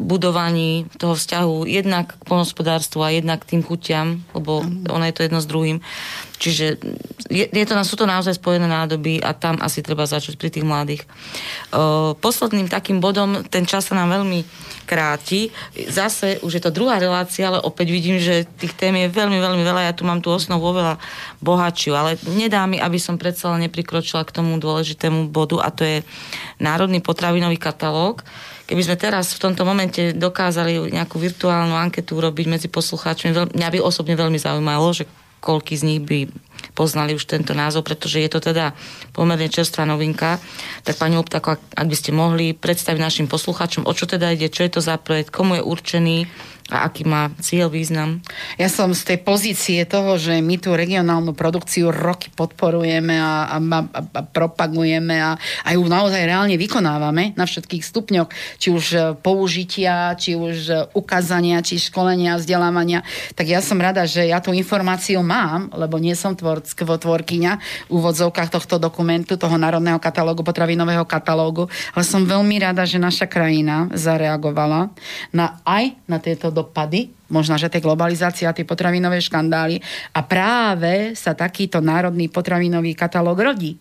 budovaní 0.00 0.88
toho 0.96 1.14
vzťahu 1.14 1.68
jednak 1.68 2.16
k 2.16 2.22
polnospodárstvu 2.26 2.98
a 3.04 3.14
jednak 3.14 3.44
k 3.44 3.56
tým 3.56 3.62
chutiam, 3.62 4.24
lebo 4.34 4.64
ono 4.66 5.04
je 5.06 5.14
to 5.14 5.24
jedno 5.28 5.38
s 5.38 5.46
druhým. 5.46 5.78
Čiže 6.38 6.78
je, 7.28 7.44
je 7.50 7.64
to, 7.66 7.74
sú 7.82 7.98
to 7.98 8.06
naozaj 8.06 8.38
spojené 8.38 8.70
nádoby 8.70 9.18
a 9.18 9.34
tam 9.34 9.58
asi 9.58 9.82
treba 9.82 10.06
začať 10.06 10.38
pri 10.38 10.54
tých 10.54 10.66
mladých. 10.66 11.02
Uh, 11.74 12.14
posledným 12.18 12.70
takým 12.70 13.02
bodom, 13.02 13.42
ten 13.50 13.66
čas 13.66 13.90
sa 13.90 13.98
nám 13.98 14.22
veľmi 14.22 14.46
kráti. 14.86 15.50
Zase 15.90 16.38
už 16.40 16.58
je 16.58 16.62
to 16.62 16.74
druhá 16.74 16.96
relácia, 17.02 17.50
ale 17.50 17.60
opäť 17.60 17.90
vidím, 17.90 18.22
že 18.22 18.46
tých 18.56 18.72
tém 18.72 18.94
je 18.96 19.10
veľmi, 19.10 19.36
veľmi 19.36 19.62
veľa. 19.66 19.90
Ja 19.90 19.92
tu 19.92 20.06
mám 20.06 20.22
tú 20.22 20.30
osnovu 20.30 20.70
oveľa 20.70 21.02
bohatšiu, 21.42 21.92
ale 21.92 22.16
nedá 22.30 22.64
mi, 22.70 22.78
aby 22.78 22.96
som 23.02 23.18
predsa 23.18 23.50
len 23.52 23.66
neprikročila 23.66 24.22
k 24.24 24.32
tomu 24.32 24.56
dôležitému 24.62 25.28
bodu 25.28 25.58
a 25.60 25.68
to 25.74 25.82
je 25.84 26.06
Národný 26.62 27.02
potravinový 27.02 27.58
katalóg. 27.58 28.22
Keby 28.68 28.84
sme 28.84 29.00
teraz 29.00 29.32
v 29.32 29.48
tomto 29.48 29.64
momente 29.64 30.12
dokázali 30.12 30.92
nejakú 30.92 31.16
virtuálnu 31.16 31.72
anketu 31.72 32.20
urobiť 32.20 32.46
medzi 32.52 32.68
poslucháčmi, 32.68 33.56
mňa 33.56 33.68
by 33.72 33.78
osobne 33.80 34.12
veľmi 34.12 34.36
zaujímalo, 34.36 34.92
že 34.92 35.08
koľky 35.40 35.72
z 35.78 35.86
nich 35.88 36.00
by 36.04 36.28
poznali 36.74 37.14
už 37.14 37.24
tento 37.24 37.54
názov, 37.54 37.86
pretože 37.86 38.20
je 38.20 38.28
to 38.28 38.42
teda 38.42 38.74
pomerne 39.14 39.48
čerstvá 39.48 39.86
novinka. 39.86 40.36
Tak 40.84 40.98
pani 40.98 41.16
Optako, 41.16 41.56
ak, 41.56 41.62
ak 41.74 41.86
by 41.86 41.96
ste 41.96 42.10
mohli 42.12 42.52
predstaviť 42.52 43.00
našim 43.00 43.26
poslucháčom, 43.30 43.86
o 43.86 43.92
čo 43.94 44.04
teda 44.04 44.34
ide, 44.34 44.50
čo 44.50 44.66
je 44.66 44.76
to 44.76 44.80
za 44.82 44.98
projekt, 44.98 45.32
komu 45.32 45.56
je 45.58 45.62
určený, 45.64 46.16
a 46.68 46.84
aký 46.84 47.08
má 47.08 47.32
cieľ, 47.40 47.72
význam? 47.72 48.20
Ja 48.60 48.68
som 48.68 48.92
z 48.92 49.14
tej 49.14 49.18
pozície 49.24 49.80
toho, 49.88 50.20
že 50.20 50.36
my 50.44 50.60
tú 50.60 50.76
regionálnu 50.76 51.32
produkciu 51.32 51.88
roky 51.88 52.28
podporujeme 52.28 53.16
a, 53.16 53.56
a, 53.56 53.56
a, 53.56 54.00
a 54.04 54.20
propagujeme 54.20 55.16
a, 55.16 55.40
a 55.64 55.68
ju 55.72 55.80
naozaj 55.88 56.28
reálne 56.28 56.60
vykonávame 56.60 57.32
na 57.40 57.48
všetkých 57.48 57.80
stupňoch, 57.80 58.28
či 58.60 58.68
už 58.68 58.84
e, 58.92 58.98
použitia, 59.16 60.12
či 60.20 60.36
už 60.36 60.56
e, 60.68 60.74
ukázania, 60.92 61.64
či 61.64 61.80
školenia, 61.80 62.36
vzdelávania. 62.36 63.00
Tak 63.32 63.48
ja 63.48 63.64
som 63.64 63.80
rada, 63.80 64.04
že 64.04 64.28
ja 64.28 64.44
tú 64.44 64.52
informáciu 64.52 65.24
mám, 65.24 65.72
lebo 65.72 65.96
nie 65.96 66.12
som 66.12 66.36
tvorkyňa 66.36 67.52
v 67.88 67.92
úvodzovkách 67.96 68.52
tohto 68.52 68.76
dokumentu, 68.76 69.40
toho 69.40 69.56
Národného 69.56 69.96
katalógu, 69.96 70.44
potravinového 70.44 71.08
katalógu, 71.08 71.72
ale 71.96 72.04
som 72.04 72.28
veľmi 72.28 72.60
rada, 72.60 72.84
že 72.84 73.00
naša 73.00 73.24
krajina 73.24 73.88
zareagovala 73.96 74.92
na, 75.32 75.56
aj 75.64 75.96
na 76.04 76.20
tieto 76.20 76.57
dopady, 76.58 77.14
možno, 77.30 77.54
že 77.54 77.70
tej 77.70 77.86
globalizácie 77.86 78.50
tie 78.50 78.66
potravinové 78.66 79.22
škandály 79.22 79.78
a 80.10 80.20
práve 80.26 81.14
sa 81.14 81.38
takýto 81.38 81.78
národný 81.78 82.26
potravinový 82.26 82.98
katalóg 82.98 83.38
rodí. 83.38 83.78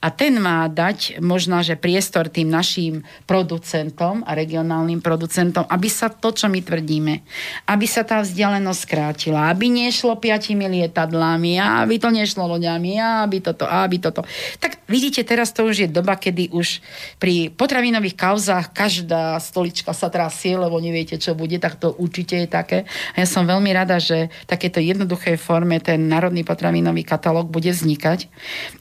A 0.00 0.08
ten 0.08 0.40
má 0.40 0.64
dať 0.64 1.20
možno, 1.20 1.60
že 1.60 1.76
priestor 1.76 2.32
tým 2.32 2.48
našim 2.48 3.04
producentom 3.28 4.24
a 4.24 4.32
regionálnym 4.32 5.04
producentom, 5.04 5.68
aby 5.68 5.92
sa 5.92 6.08
to, 6.08 6.32
čo 6.32 6.48
my 6.48 6.64
tvrdíme, 6.64 7.20
aby 7.68 7.84
sa 7.84 8.00
tá 8.00 8.24
vzdialenosť 8.24 8.80
skrátila, 8.80 9.52
aby 9.52 9.68
nešlo 9.68 10.16
piatimi 10.16 10.72
lietadlami, 10.72 11.60
aby 11.60 12.00
to 12.00 12.08
nešlo 12.08 12.48
loďami, 12.48 12.96
aby 12.96 13.44
toto, 13.44 13.68
aby 13.68 14.00
toto. 14.00 14.24
Tak 14.56 14.88
vidíte, 14.88 15.20
teraz 15.20 15.52
to 15.52 15.68
už 15.68 15.84
je 15.84 15.88
doba, 15.92 16.16
kedy 16.16 16.48
už 16.48 16.80
pri 17.20 17.52
potravinových 17.52 18.16
kauzách 18.16 18.72
každá 18.72 19.36
stolička 19.36 19.92
sa 19.92 20.08
trasie, 20.08 20.56
lebo 20.56 20.80
neviete, 20.80 21.20
čo 21.20 21.36
bude, 21.36 21.60
tak 21.60 21.76
to 21.76 21.92
určite 22.00 22.40
je 22.40 22.48
také. 22.48 22.78
A 23.12 23.20
ja 23.20 23.28
som 23.28 23.44
veľmi 23.44 23.68
rada, 23.76 24.00
že 24.00 24.32
takéto 24.48 24.80
jednoduchej 24.80 25.36
forme 25.36 25.76
ten 25.84 26.08
národný 26.08 26.40
potravinový 26.40 27.04
katalóg 27.04 27.52
bude 27.52 27.68
vznikať. 27.68 28.32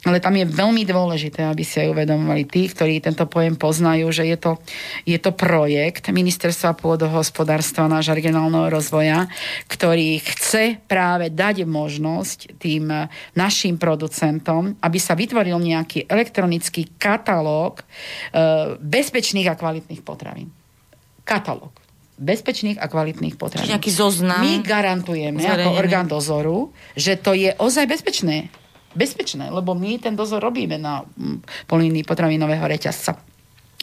Ale 0.08 0.24
tam 0.24 0.40
je 0.40 0.48
veľmi 0.48 0.88
dôležité 0.88 1.09
dôležité, 1.10 1.42
aby 1.50 1.66
si 1.66 1.82
aj 1.82 1.90
uvedomovali 1.90 2.46
tí, 2.46 2.70
ktorí 2.70 3.02
tento 3.02 3.26
pojem 3.26 3.58
poznajú, 3.58 4.14
že 4.14 4.30
je 4.30 4.38
to, 4.38 4.62
je 5.10 5.18
to 5.18 5.34
projekt 5.34 6.14
Ministerstva 6.14 6.78
pôdohospodárstva 6.78 7.90
nášho 7.90 8.14
regionálneho 8.14 8.70
rozvoja, 8.70 9.26
ktorý 9.66 10.22
chce 10.22 10.78
práve 10.86 11.34
dať 11.34 11.66
možnosť 11.66 12.62
tým 12.62 12.94
našim 13.34 13.82
producentom, 13.82 14.78
aby 14.86 15.02
sa 15.02 15.18
vytvoril 15.18 15.58
nejaký 15.58 16.06
elektronický 16.06 16.94
katalóg 17.02 17.82
e, 17.82 17.86
bezpečných 18.78 19.50
a 19.50 19.58
kvalitných 19.58 20.06
potravín. 20.06 20.54
Katalóg 21.26 21.74
bezpečných 22.20 22.78
a 22.84 22.92
kvalitných 22.92 23.40
potravín. 23.40 23.72
Nejaký 23.72 23.96
zoznam. 23.96 24.44
My 24.44 24.60
garantujeme 24.60 25.40
zverejnený. 25.40 25.64
ako 25.64 25.70
orgán 25.80 26.04
dozoru, 26.12 26.68
že 26.92 27.16
to 27.16 27.32
je 27.32 27.56
ozaj 27.56 27.88
bezpečné 27.88 28.52
bezpečné, 28.96 29.50
lebo 29.54 29.78
my 29.78 30.02
ten 30.02 30.16
dozor 30.18 30.42
robíme 30.42 30.78
na 30.82 31.06
mm, 31.06 31.68
polínii 31.70 32.06
potravinového 32.06 32.66
reťazca. 32.66 33.18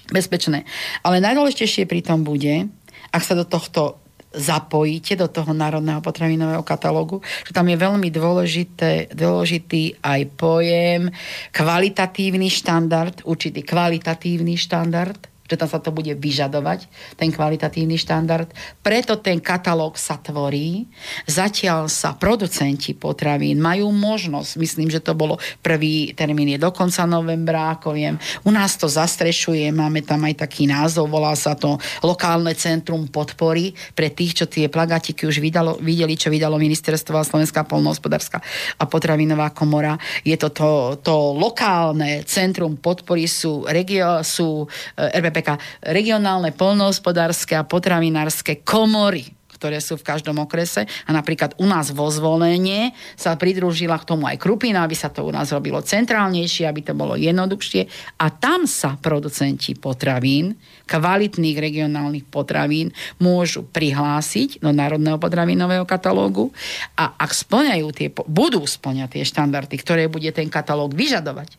Bezpečné. 0.06 0.62
Ale 1.02 1.18
najdôležitejšie 1.18 1.86
pri 1.90 2.00
tom 2.02 2.22
bude, 2.22 2.70
ak 3.10 3.22
sa 3.22 3.34
do 3.34 3.42
tohto 3.42 3.98
zapojíte 4.36 5.16
do 5.16 5.32
toho 5.32 5.56
národného 5.56 6.04
potravinového 6.04 6.60
katalógu, 6.60 7.24
že 7.48 7.56
tam 7.56 7.66
je 7.72 7.76
veľmi 7.80 8.12
dôležité, 8.12 9.16
dôležitý 9.16 9.96
aj 10.04 10.20
pojem 10.36 11.08
kvalitatívny 11.56 12.52
štandard, 12.52 13.24
určitý 13.24 13.64
kvalitatívny 13.64 14.60
štandard, 14.60 15.16
že 15.46 15.54
tam 15.54 15.70
sa 15.70 15.78
to 15.78 15.94
bude 15.94 16.10
vyžadovať, 16.18 16.90
ten 17.14 17.30
kvalitatívny 17.30 17.94
štandard. 17.94 18.50
Preto 18.82 19.16
ten 19.16 19.38
katalóg 19.38 19.94
sa 19.94 20.18
tvorí. 20.18 20.90
Zatiaľ 21.30 21.86
sa 21.86 22.18
producenti 22.18 22.92
potravín 22.92 23.62
majú 23.62 23.94
možnosť, 23.94 24.58
myslím, 24.58 24.88
že 24.90 24.98
to 24.98 25.14
bolo 25.14 25.38
prvý 25.62 26.10
termín 26.12 26.50
je 26.50 26.58
do 26.58 26.74
konca 26.74 27.06
novembra, 27.06 27.78
ako 27.78 27.94
viem. 27.94 28.18
U 28.42 28.50
nás 28.50 28.74
to 28.74 28.90
zastrešuje, 28.90 29.70
máme 29.70 30.02
tam 30.02 30.26
aj 30.26 30.42
taký 30.46 30.66
názov, 30.66 31.06
volá 31.06 31.32
sa 31.38 31.54
to 31.54 31.78
Lokálne 32.02 32.52
centrum 32.58 33.06
podpory 33.08 33.72
pre 33.94 34.10
tých, 34.10 34.42
čo 34.42 34.46
tie 34.50 34.66
plagatiky 34.66 35.26
už 35.26 35.38
vydalo, 35.38 35.78
videli, 35.78 36.18
čo 36.18 36.28
vydalo 36.28 36.58
ministerstvo 36.58 37.16
a 37.18 37.26
Slovenská 37.26 37.64
polnohospodárska 37.64 38.42
a 38.76 38.84
potravinová 38.84 39.50
komora. 39.54 39.98
Je 40.22 40.34
to 40.34 40.50
to, 40.50 40.96
to 41.04 41.14
lokálne 41.36 42.24
centrum 42.24 42.80
podpory 42.80 43.28
sú, 43.28 43.68
regio, 43.68 44.24
sú 44.24 44.64
e, 44.96 45.20
RBP 45.20 45.35
RPK, 45.36 45.60
regionálne 45.84 46.56
polnohospodárske 46.56 47.52
a 47.52 47.68
potravinárske 47.68 48.64
komory 48.64 49.36
ktoré 49.56 49.80
sú 49.80 49.96
v 49.96 50.04
každom 50.04 50.36
okrese. 50.44 50.84
A 51.08 51.10
napríklad 51.16 51.56
u 51.56 51.64
nás 51.64 51.88
vo 51.88 52.12
zvolenie 52.12 52.92
sa 53.16 53.40
pridružila 53.40 53.96
k 53.96 54.04
tomu 54.04 54.28
aj 54.28 54.36
Krupina, 54.36 54.84
aby 54.84 54.92
sa 54.92 55.08
to 55.08 55.24
u 55.24 55.32
nás 55.32 55.48
robilo 55.48 55.80
centrálnejšie, 55.80 56.68
aby 56.68 56.84
to 56.84 56.92
bolo 56.92 57.16
jednoduchšie. 57.16 57.88
A 58.20 58.28
tam 58.28 58.68
sa 58.68 59.00
producenti 59.00 59.72
potravín, 59.72 60.60
kvalitných 60.84 61.56
regionálnych 61.56 62.28
potravín, 62.28 62.92
môžu 63.16 63.64
prihlásiť 63.64 64.60
do 64.60 64.70
Národného 64.70 65.16
potravinového 65.16 65.88
katalógu 65.88 66.52
a 66.94 67.16
ak 67.16 67.32
splňajú 67.32 67.86
tie, 67.96 68.12
budú 68.12 68.60
splňať 68.62 69.18
tie 69.18 69.24
štandardy, 69.24 69.74
ktoré 69.80 70.04
bude 70.12 70.28
ten 70.30 70.52
katalóg 70.52 70.92
vyžadovať, 70.92 71.56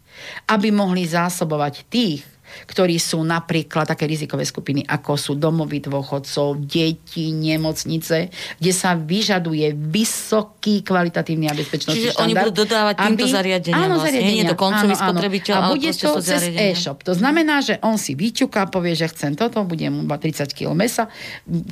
aby 0.47 0.69
mohli 0.69 1.09
zásobovať 1.09 1.89
tých 1.89 2.36
ktorí 2.65 2.97
sú 2.97 3.21
napríklad 3.21 3.85
také 3.85 4.09
rizikové 4.09 4.47
skupiny, 4.47 4.81
ako 4.87 5.13
sú 5.19 5.33
domovy 5.37 5.83
dôchodcov, 5.83 6.63
deti, 6.65 7.29
nemocnice, 7.35 8.33
kde 8.57 8.71
sa 8.73 8.97
vyžaduje 8.97 9.75
vysoký 9.77 10.81
kvalitatívny 10.81 11.51
a 11.51 11.53
bezpečnostný 11.53 12.09
Čiže 12.09 12.11
štandard. 12.15 12.25
oni 12.25 12.33
budú 12.33 12.51
dodávať 12.65 12.95
týmto 12.97 13.25
aby, 13.27 13.35
zariadeniam 13.35 13.77
áno, 13.77 13.95
vlastne, 14.01 14.19
zariadenia. 14.19 14.43
nie 14.43 14.49
to 14.49 14.57
koncový 14.57 14.95
áno, 14.95 15.03
spotrebiteľ, 15.03 15.53
A 15.53 15.61
bude 15.75 15.91
to 15.93 16.09
cez 16.23 16.41
e-shop. 16.49 16.97
To 17.05 17.13
znamená, 17.13 17.55
že 17.61 17.77
on 17.83 17.95
si 18.01 18.17
vyťuká, 18.17 18.71
povie, 18.71 18.93
že 18.97 19.11
chcem 19.11 19.37
toto, 19.37 19.61
bude 19.67 19.85
mu 19.91 20.07
30 20.07 20.49
kg 20.55 20.73
mesa, 20.73 21.11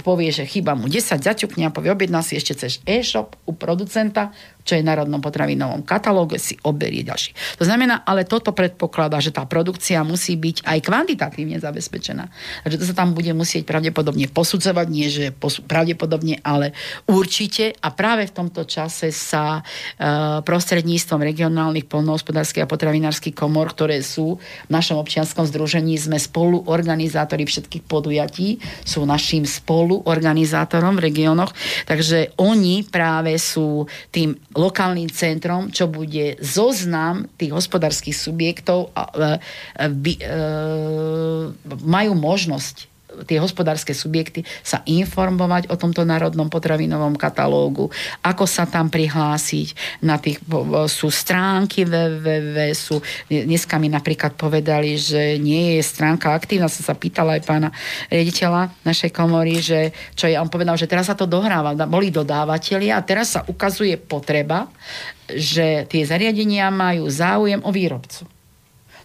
povie, 0.03 0.29
že 0.29 0.43
chyba 0.45 0.77
mu 0.77 0.91
10, 0.91 1.21
zaťukne 1.21 1.69
a 1.69 1.71
povie, 1.73 1.89
objedná 1.89 2.21
si 2.21 2.35
ešte 2.35 2.53
cez 2.53 2.83
e-shop 2.83 3.39
u 3.47 3.53
producenta, 3.55 4.35
čo 4.65 4.73
je 4.73 4.81
v 4.81 4.89
Národnom 4.89 5.21
potravinovom 5.21 5.85
katalóge, 5.85 6.41
si 6.41 6.57
oberie 6.65 7.05
ďalší. 7.05 7.61
To 7.61 7.63
znamená, 7.69 8.01
ale 8.01 8.25
toto 8.25 8.49
predpokladá, 8.49 9.21
že 9.21 9.29
tá 9.29 9.45
produkcia 9.45 10.01
musí 10.01 10.33
byť 10.33 10.65
aj 10.65 10.79
kvantitatívne 10.81 11.61
zabezpečená. 11.61 12.25
Takže 12.65 12.81
to 12.81 12.85
sa 12.89 12.97
tam 12.97 13.13
bude 13.13 13.29
musieť 13.37 13.69
pravdepodobne 13.69 14.25
posudzovať, 14.25 14.87
nie 14.89 15.07
že 15.07 15.29
posu- 15.29 15.61
pravdepodobne, 15.61 16.41
ale 16.41 16.73
určite. 17.05 17.77
A 17.77 17.93
práve 17.93 18.25
v 18.25 18.33
tomto 18.33 18.65
čase 18.65 19.13
sa 19.13 19.61
e, 19.61 20.41
prostredníctvom 20.41 21.21
regionálnych 21.21 21.85
polnohospodárskych 21.85 22.65
a 22.65 22.71
potravinárskych 22.71 23.37
komor, 23.37 23.69
ktoré 23.69 24.01
sú 24.01 24.41
v 24.41 24.71
našom 24.73 24.97
občianskom 24.97 25.45
združení, 25.45 25.93
sme 26.01 26.17
spoluorganizátori 26.17 27.45
všetkých 27.45 27.85
podujatí, 27.85 28.57
sú 28.81 29.05
našim 29.05 29.45
spoluorganizátorom 29.45 30.97
v 30.97 31.05
regiónoch, 31.05 31.53
takže 31.85 32.33
oni 32.41 32.81
práve 32.81 33.37
sú 33.37 33.85
tým 34.09 34.33
lokálnym 34.55 35.11
centrom, 35.11 35.69
čo 35.69 35.91
bude 35.91 36.39
zoznam 36.39 37.27
tých 37.35 37.51
hospodárskych 37.51 38.15
subjektov 38.15 38.89
a, 38.95 39.03
e, 39.03 39.19
e, 39.19 39.85
e, 39.85 40.39
majú 41.83 42.11
možnosť 42.15 42.94
tie 43.23 43.39
hospodárske 43.39 43.95
subjekty 43.95 44.43
sa 44.59 44.83
informovať 44.83 45.71
o 45.71 45.79
tomto 45.79 46.03
národnom 46.03 46.51
potravinovom 46.51 47.15
katalógu, 47.15 47.87
ako 48.19 48.43
sa 48.43 48.67
tam 48.67 48.91
prihlásiť. 48.91 50.01
Na 50.03 50.19
tých 50.19 50.43
sú 50.91 51.07
stránky 51.07 51.87
www, 51.87 52.57
sú, 52.75 52.99
dneska 53.31 53.79
mi 53.79 53.87
napríklad 53.87 54.35
povedali, 54.35 54.99
že 54.99 55.39
nie 55.39 55.79
je 55.79 55.81
stránka 55.87 56.35
aktívna, 56.35 56.67
som 56.67 56.83
sa 56.83 56.97
pýtala 56.97 57.39
aj 57.39 57.43
pána 57.47 57.69
riaditeľa 58.11 58.75
našej 58.83 59.11
komory, 59.15 59.63
že 59.63 59.95
čo 60.13 60.27
je, 60.27 60.35
on 60.35 60.51
povedal, 60.51 60.75
že 60.75 60.91
teraz 60.91 61.07
sa 61.07 61.15
to 61.15 61.23
dohráva, 61.23 61.71
boli 61.87 62.11
dodávateľia 62.11 62.99
a 62.99 63.05
teraz 63.05 63.39
sa 63.39 63.41
ukazuje 63.47 63.95
potreba, 63.95 64.67
že 65.31 65.87
tie 65.89 66.03
zariadenia 66.05 66.69
majú 66.69 67.09
záujem 67.09 67.61
o 67.63 67.71
výrobcu. 67.71 68.34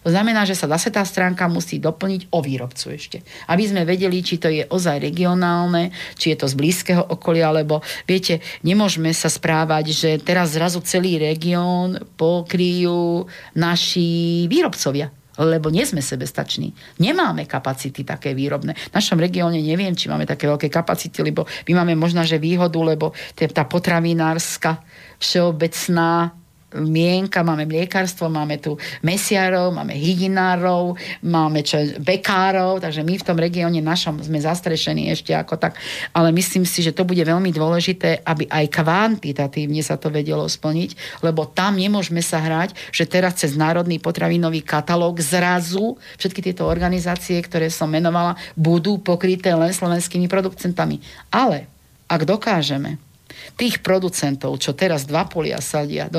To 0.01 0.09
znamená, 0.09 0.49
že 0.49 0.57
sa 0.57 0.65
zase 0.65 0.89
tá 0.89 1.05
stránka 1.05 1.45
musí 1.45 1.77
doplniť 1.77 2.33
o 2.33 2.41
výrobcu 2.41 2.97
ešte. 2.97 3.17
Aby 3.45 3.63
sme 3.69 3.81
vedeli, 3.85 4.25
či 4.25 4.41
to 4.41 4.49
je 4.49 4.65
ozaj 4.65 4.97
regionálne, 4.97 5.93
či 6.17 6.33
je 6.33 6.37
to 6.41 6.49
z 6.49 6.57
blízkeho 6.57 7.03
okolia, 7.13 7.53
lebo 7.53 7.85
viete, 8.09 8.41
nemôžeme 8.65 9.13
sa 9.13 9.29
správať, 9.29 9.93
že 9.93 10.09
teraz 10.17 10.57
zrazu 10.57 10.81
celý 10.81 11.21
región 11.21 12.01
pokryjú 12.17 13.29
naši 13.53 14.49
výrobcovia 14.49 15.13
lebo 15.39 15.71
nie 15.71 15.87
sme 15.87 16.03
sebestační. 16.03 16.75
Nemáme 17.01 17.47
kapacity 17.47 18.03
také 18.03 18.35
výrobné. 18.35 18.75
V 18.75 18.93
našom 18.93 19.17
regióne 19.17 19.63
neviem, 19.63 19.95
či 19.95 20.11
máme 20.11 20.27
také 20.27 20.45
veľké 20.45 20.67
kapacity, 20.67 21.23
lebo 21.23 21.47
my 21.71 21.81
máme 21.81 21.95
možno, 21.97 22.21
že 22.27 22.37
výhodu, 22.37 22.77
lebo 22.77 23.15
tá 23.33 23.63
potravinárska 23.65 24.83
všeobecná 25.17 26.35
mienka, 26.79 27.43
máme 27.43 27.67
mliekarstvo, 27.67 28.31
máme 28.31 28.57
tu 28.63 28.79
mesiarov, 29.03 29.75
máme 29.75 29.91
hydinárov, 29.91 30.95
máme 31.27 31.61
čo, 31.67 31.77
bekárov, 31.99 32.79
takže 32.79 33.03
my 33.03 33.19
v 33.19 33.25
tom 33.27 33.37
regióne 33.37 33.83
našom 33.83 34.23
sme 34.23 34.39
zastrešení 34.39 35.11
ešte 35.11 35.35
ako 35.35 35.59
tak, 35.59 35.75
ale 36.15 36.31
myslím 36.31 36.63
si, 36.63 36.79
že 36.79 36.95
to 36.95 37.03
bude 37.03 37.19
veľmi 37.19 37.51
dôležité, 37.51 38.23
aby 38.23 38.47
aj 38.47 38.71
kvantitatívne 38.71 39.83
sa 39.83 39.99
to 39.99 40.07
vedelo 40.07 40.47
splniť, 40.47 41.21
lebo 41.25 41.43
tam 41.49 41.75
nemôžeme 41.75 42.23
sa 42.23 42.39
hrať, 42.39 42.73
že 42.95 43.03
teraz 43.03 43.43
cez 43.43 43.59
Národný 43.59 43.99
potravinový 43.99 44.63
katalóg 44.63 45.19
zrazu 45.19 45.99
všetky 46.15 46.39
tieto 46.39 46.63
organizácie, 46.67 47.37
ktoré 47.43 47.67
som 47.67 47.91
menovala, 47.91 48.39
budú 48.55 48.97
pokryté 49.01 49.51
len 49.51 49.75
slovenskými 49.75 50.31
producentami. 50.31 51.03
Ale 51.27 51.67
ak 52.07 52.23
dokážeme 52.23 53.10
tých 53.57 53.81
producentov, 53.83 54.57
čo 54.61 54.73
teraz 54.73 55.05
dva 55.05 55.27
polia 55.27 55.59
sadia, 55.59 56.09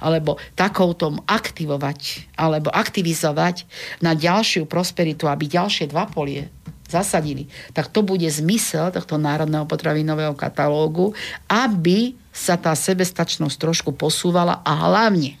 alebo 0.00 0.40
takouto 0.54 1.22
aktivovať, 1.26 2.32
alebo 2.38 2.72
aktivizovať 2.72 3.66
na 4.00 4.16
ďalšiu 4.16 4.64
prosperitu, 4.68 5.28
aby 5.28 5.48
ďalšie 5.48 5.90
dva 5.90 6.08
polie 6.08 6.48
zasadili, 6.86 7.50
tak 7.74 7.90
to 7.90 8.06
bude 8.06 8.26
zmysel 8.30 8.94
tohto 8.94 9.18
národného 9.18 9.66
potravinového 9.66 10.38
katalógu, 10.38 11.12
aby 11.50 12.14
sa 12.30 12.54
tá 12.54 12.70
sebestačnosť 12.72 13.56
trošku 13.58 13.90
posúvala 13.96 14.62
a 14.62 14.72
hlavne, 14.86 15.34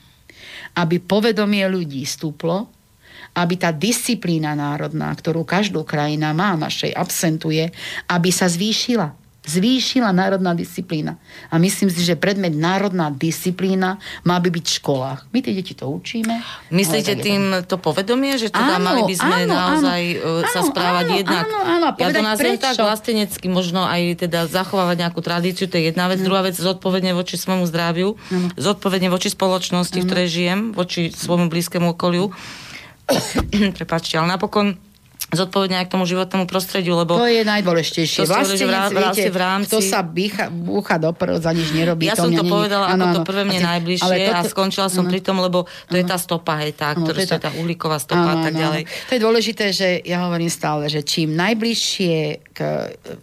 aby 0.74 0.98
povedomie 0.98 1.62
ľudí 1.70 2.02
stúplo, 2.02 2.66
aby 3.36 3.54
tá 3.60 3.68
disciplína 3.68 4.56
národná, 4.56 5.12
ktorú 5.12 5.44
každú 5.44 5.84
krajina 5.84 6.32
má, 6.32 6.56
našej 6.56 6.96
absentuje, 6.96 7.68
aby 8.08 8.30
sa 8.32 8.48
zvýšila 8.48 9.25
zvýšila 9.46 10.10
národná 10.10 10.52
disciplína. 10.58 11.16
A 11.48 11.62
myslím 11.62 11.86
si, 11.86 12.02
že 12.02 12.18
predmet 12.18 12.52
národná 12.52 13.14
disciplína 13.14 14.02
má 14.26 14.36
by 14.42 14.50
byť 14.50 14.64
v 14.66 14.74
školách. 14.82 15.20
My 15.30 15.38
tie 15.38 15.54
deti 15.54 15.72
to 15.78 15.86
učíme. 15.86 16.42
Myslíte 16.74 17.14
tým 17.14 17.62
to 17.64 17.78
povedomie, 17.78 18.34
že 18.36 18.50
teda 18.50 18.82
áno, 18.82 18.84
mali 18.84 19.02
by 19.06 19.14
sme 19.14 19.36
áno, 19.46 19.54
naozaj 19.54 20.02
áno, 20.18 20.42
e, 20.42 20.50
sa 20.50 20.60
správať 20.66 21.06
áno, 21.06 21.18
jednak... 21.22 21.44
Áno, 21.46 21.58
áno, 21.62 21.86
ja 21.94 22.08
to 22.10 22.22
nazvem 22.26 22.58
tak 22.58 22.74
vlastenecky, 22.74 23.46
možno 23.46 23.86
aj 23.86 24.26
teda 24.26 24.50
zachovávať 24.50 24.96
nejakú 25.06 25.22
tradíciu, 25.22 25.70
to 25.70 25.78
je 25.78 25.94
jedna 25.94 26.10
vec. 26.10 26.18
Áno. 26.20 26.26
Druhá 26.26 26.42
vec, 26.42 26.58
zodpovedne 26.58 27.14
voči 27.14 27.38
svojmu 27.38 27.64
zdraviu, 27.70 28.18
áno. 28.18 28.50
zodpovedne 28.58 29.08
voči 29.08 29.30
spoločnosti, 29.30 29.94
áno. 29.94 30.02
v 30.02 30.06
ktorej 30.10 30.28
žijem, 30.28 30.60
voči 30.74 31.14
svojmu 31.14 31.46
blízkemu 31.46 31.94
okoliu. 31.94 32.34
Prepačte, 33.78 34.18
ale 34.18 34.34
napokon 34.34 34.74
zodpovedne 35.26 35.82
aj 35.82 35.90
k 35.90 35.92
tomu 35.98 36.06
životnému 36.06 36.46
prostrediu, 36.46 36.94
lebo... 36.94 37.18
To 37.18 37.26
je 37.26 37.42
najdôležitejšie. 37.42 38.22
To 38.22 38.30
vlastne, 38.30 38.62
v, 38.62 38.70
rá, 38.70 38.86
viete, 38.86 39.26
v 39.26 39.38
rámci... 39.38 39.70
kto 39.74 39.82
sa 39.82 40.00
bícha, 40.06 40.46
búcha 40.54 41.02
do 41.02 41.10
prv, 41.10 41.42
za 41.42 41.50
nič 41.50 41.74
nerobí. 41.74 42.06
Ja 42.06 42.14
to 42.14 42.30
som 42.30 42.30
to 42.30 42.46
povedala 42.46 42.94
ano, 42.94 43.10
ako 43.10 43.14
to 43.18 43.20
prvé 43.26 43.42
mne 43.42 43.58
najbližšie 43.58 44.06
toto, 44.06 44.38
a 44.38 44.40
skončila 44.46 44.86
som 44.86 45.02
ano, 45.02 45.10
pri 45.10 45.20
tom, 45.26 45.42
lebo 45.42 45.66
to 45.66 45.94
ano, 45.94 45.98
je 45.98 46.04
tá 46.06 46.16
stopa, 46.16 46.62
hej, 46.62 46.78
tá, 46.78 46.94
ano, 46.94 47.02
ktorá 47.02 47.18
je 47.18 47.30
tá, 47.34 47.38
tá 47.42 47.50
uhlíková 47.58 47.98
stopa 47.98 48.22
ano, 48.22 48.38
a 48.38 48.44
tak 48.46 48.54
ďalej. 48.54 48.82
To 48.86 49.12
je 49.18 49.20
dôležité, 49.20 49.64
že 49.74 49.88
ja 50.06 50.22
hovorím 50.30 50.50
stále, 50.52 50.86
že 50.86 51.02
čím 51.02 51.34
najbližšie 51.34 52.14
k, 52.54 52.58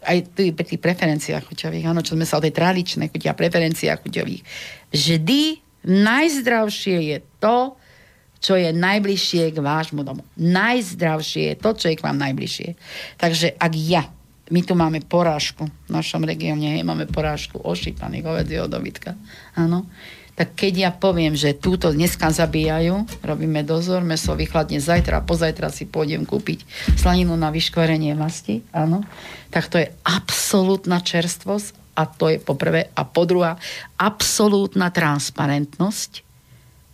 aj 0.04 0.18
pri 0.36 0.64
tých 0.68 0.82
preferenciách 0.84 1.44
chuťových, 1.48 1.88
áno, 1.88 2.04
čo 2.04 2.20
sme 2.20 2.28
sa 2.28 2.36
o 2.36 2.44
tej 2.44 2.52
tradičnej 2.52 3.08
chuti 3.16 3.32
a 3.32 3.34
preferenciách 3.34 4.04
chuťových, 4.04 4.44
vždy 4.92 5.42
najzdravšie 5.88 6.98
je 7.16 7.18
to, 7.40 7.80
čo 8.44 8.60
je 8.60 8.76
najbližšie 8.76 9.56
k 9.56 9.58
vášmu 9.64 10.04
domu. 10.04 10.28
Najzdravšie 10.36 11.56
je 11.56 11.56
to, 11.56 11.70
čo 11.72 11.86
je 11.88 11.96
k 11.96 12.04
vám 12.04 12.20
najbližšie. 12.20 12.70
Takže 13.16 13.56
ak 13.56 13.74
ja, 13.80 14.04
my 14.52 14.60
tu 14.68 14.76
máme 14.76 15.00
porážku 15.00 15.72
v 15.72 15.90
našom 15.90 16.28
regióne, 16.28 16.84
máme 16.84 17.08
porážku 17.08 17.64
ošípaných 17.64 18.28
hovedzieho 18.28 18.68
dobytka, 18.68 19.16
áno, 19.56 19.88
tak 20.34 20.58
keď 20.58 20.74
ja 20.74 20.92
poviem, 20.92 21.38
že 21.38 21.54
túto 21.54 21.94
dneska 21.94 22.34
zabíjajú, 22.34 23.06
robíme 23.22 23.62
dozor, 23.62 24.02
meso 24.02 24.34
vychladne 24.34 24.82
zajtra 24.82 25.22
a 25.22 25.26
pozajtra 25.26 25.70
si 25.70 25.86
pôjdem 25.86 26.26
kúpiť 26.26 26.66
slaninu 26.98 27.38
na 27.38 27.54
vyškvarenie 27.54 28.18
masti, 28.18 28.66
áno, 28.74 29.06
tak 29.54 29.70
to 29.70 29.78
je 29.78 29.94
absolútna 30.04 31.06
čerstvosť 31.06 31.94
a 31.94 32.10
to 32.10 32.34
je 32.34 32.42
poprvé. 32.42 32.90
A 32.98 33.06
po 33.06 33.30
druhá, 33.30 33.62
absolútna 34.02 34.90
transparentnosť 34.90 36.33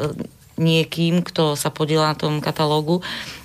niekým, 0.61 1.25
kto 1.25 1.57
sa 1.57 1.73
podiela 1.73 2.13
na 2.13 2.17
tom 2.17 2.45
katalógu, 2.45 3.01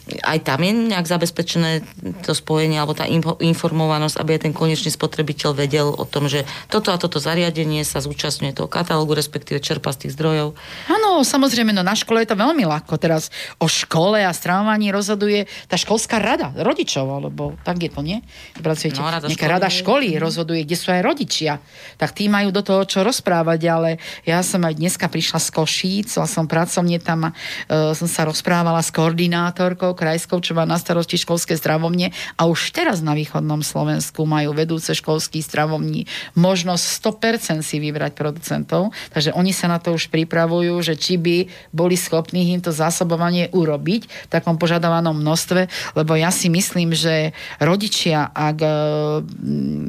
aj 0.06 0.40
tam 0.46 0.62
je 0.62 0.72
nejak 0.94 1.10
zabezpečené 1.10 1.82
to 2.22 2.38
spojenie 2.38 2.78
alebo 2.78 2.94
tá 2.94 3.10
informovanosť, 3.42 4.22
aby 4.22 4.38
aj 4.38 4.42
ten 4.46 4.54
konečný 4.54 4.94
spotrebiteľ 4.94 5.58
vedel 5.58 5.90
o 5.90 6.06
tom, 6.06 6.30
že 6.30 6.46
toto 6.70 6.94
a 6.94 7.02
toto 7.02 7.18
zariadenie 7.18 7.82
sa 7.82 8.06
zúčastňuje 8.06 8.54
toho 8.54 8.70
katalógu, 8.70 9.18
respektíve 9.18 9.58
čerpa 9.58 9.90
z 9.98 10.06
tých 10.06 10.14
zdrojov. 10.14 10.54
Áno, 10.86 11.26
samozrejme, 11.26 11.74
no 11.74 11.82
na 11.82 11.98
škole 11.98 12.22
je 12.22 12.30
to 12.30 12.38
veľmi 12.38 12.70
ľahko. 12.70 13.02
Teraz 13.02 13.34
o 13.58 13.66
škole 13.66 14.22
a 14.22 14.30
stravovaní 14.30 14.94
rozhoduje 14.94 15.50
tá 15.66 15.74
školská 15.74 16.22
rada 16.22 16.54
rodičov, 16.54 17.10
alebo 17.10 17.58
tak 17.66 17.82
je 17.82 17.90
to, 17.90 18.06
nie? 18.06 18.22
Pracujete, 18.62 19.02
no, 19.02 19.10
rada 19.10 19.26
školy. 19.26 19.50
rada 19.50 19.70
školy 19.74 20.08
rozhoduje, 20.22 20.70
kde 20.70 20.78
sú 20.78 20.94
aj 20.94 21.02
rodičia. 21.02 21.58
Tak 21.98 22.14
tí 22.14 22.30
majú 22.30 22.54
do 22.54 22.62
toho 22.62 22.86
čo 22.86 23.02
rozprávať, 23.02 23.62
ale 23.66 23.90
ja 24.22 24.46
som 24.46 24.62
aj 24.62 24.78
dneska 24.78 25.10
prišla 25.10 25.42
z 25.42 25.50
Košíc, 25.50 26.14
som 26.14 26.46
pracovne 26.46 27.02
tam 27.02 27.26
a 27.26 27.34
uh, 27.34 27.98
som 27.98 28.06
sa 28.06 28.30
rozprávala 28.30 28.86
s 28.86 28.94
koordinátorkou 28.94 29.95
krajskou, 29.96 30.44
čo 30.44 30.54
má 30.54 30.68
na 30.68 30.76
starosti 30.76 31.16
školské 31.16 31.56
zdravovne 31.56 32.12
a 32.36 32.46
už 32.46 32.76
teraz 32.76 33.00
na 33.00 33.16
východnom 33.16 33.64
Slovensku 33.64 34.28
majú 34.28 34.52
vedúce 34.52 34.92
školských 34.92 35.48
zdravovní 35.48 36.06
možnosť 36.36 36.84
100% 37.02 37.64
si 37.64 37.80
vybrať 37.80 38.14
producentov, 38.14 38.92
takže 39.16 39.32
oni 39.32 39.56
sa 39.56 39.72
na 39.72 39.80
to 39.80 39.96
už 39.96 40.12
pripravujú, 40.12 40.76
že 40.84 41.00
či 41.00 41.16
by 41.16 41.48
boli 41.72 41.96
schopní 41.96 42.56
im 42.56 42.62
to 42.62 42.76
zásobovanie 42.76 43.50
urobiť 43.56 44.02
v 44.06 44.32
takom 44.32 44.60
požadovanom 44.60 45.16
množstve, 45.16 45.72
lebo 45.96 46.14
ja 46.14 46.30
si 46.30 46.52
myslím, 46.52 46.92
že 46.92 47.32
rodičia, 47.64 48.30
ak 48.30 48.58
e, 48.60 48.70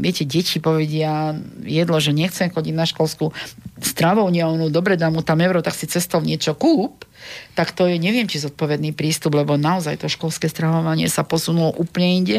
viete, 0.01 0.23
deti 0.23 0.63
povedia 0.63 1.35
jedlo, 1.67 1.99
že 1.99 2.15
nechcem 2.15 2.49
chodiť 2.49 2.75
na 2.75 2.87
školskú 2.87 3.35
stravovňu, 3.83 4.71
dobre 4.71 4.95
dám 4.95 5.19
mu 5.19 5.23
tam 5.25 5.43
euro, 5.43 5.61
tak 5.61 5.75
si 5.75 5.91
cestou 5.91 6.23
niečo 6.23 6.55
kúp, 6.55 7.05
tak 7.57 7.73
to 7.73 7.89
je, 7.89 7.97
neviem, 7.97 8.29
či 8.29 8.43
zodpovedný 8.43 8.93
prístup, 8.93 9.37
lebo 9.39 9.57
naozaj 9.57 10.03
to 10.03 10.13
školské 10.13 10.47
stravovanie 10.47 11.09
sa 11.09 11.25
posunulo 11.25 11.75
úplne 11.77 12.11
inde 12.23 12.39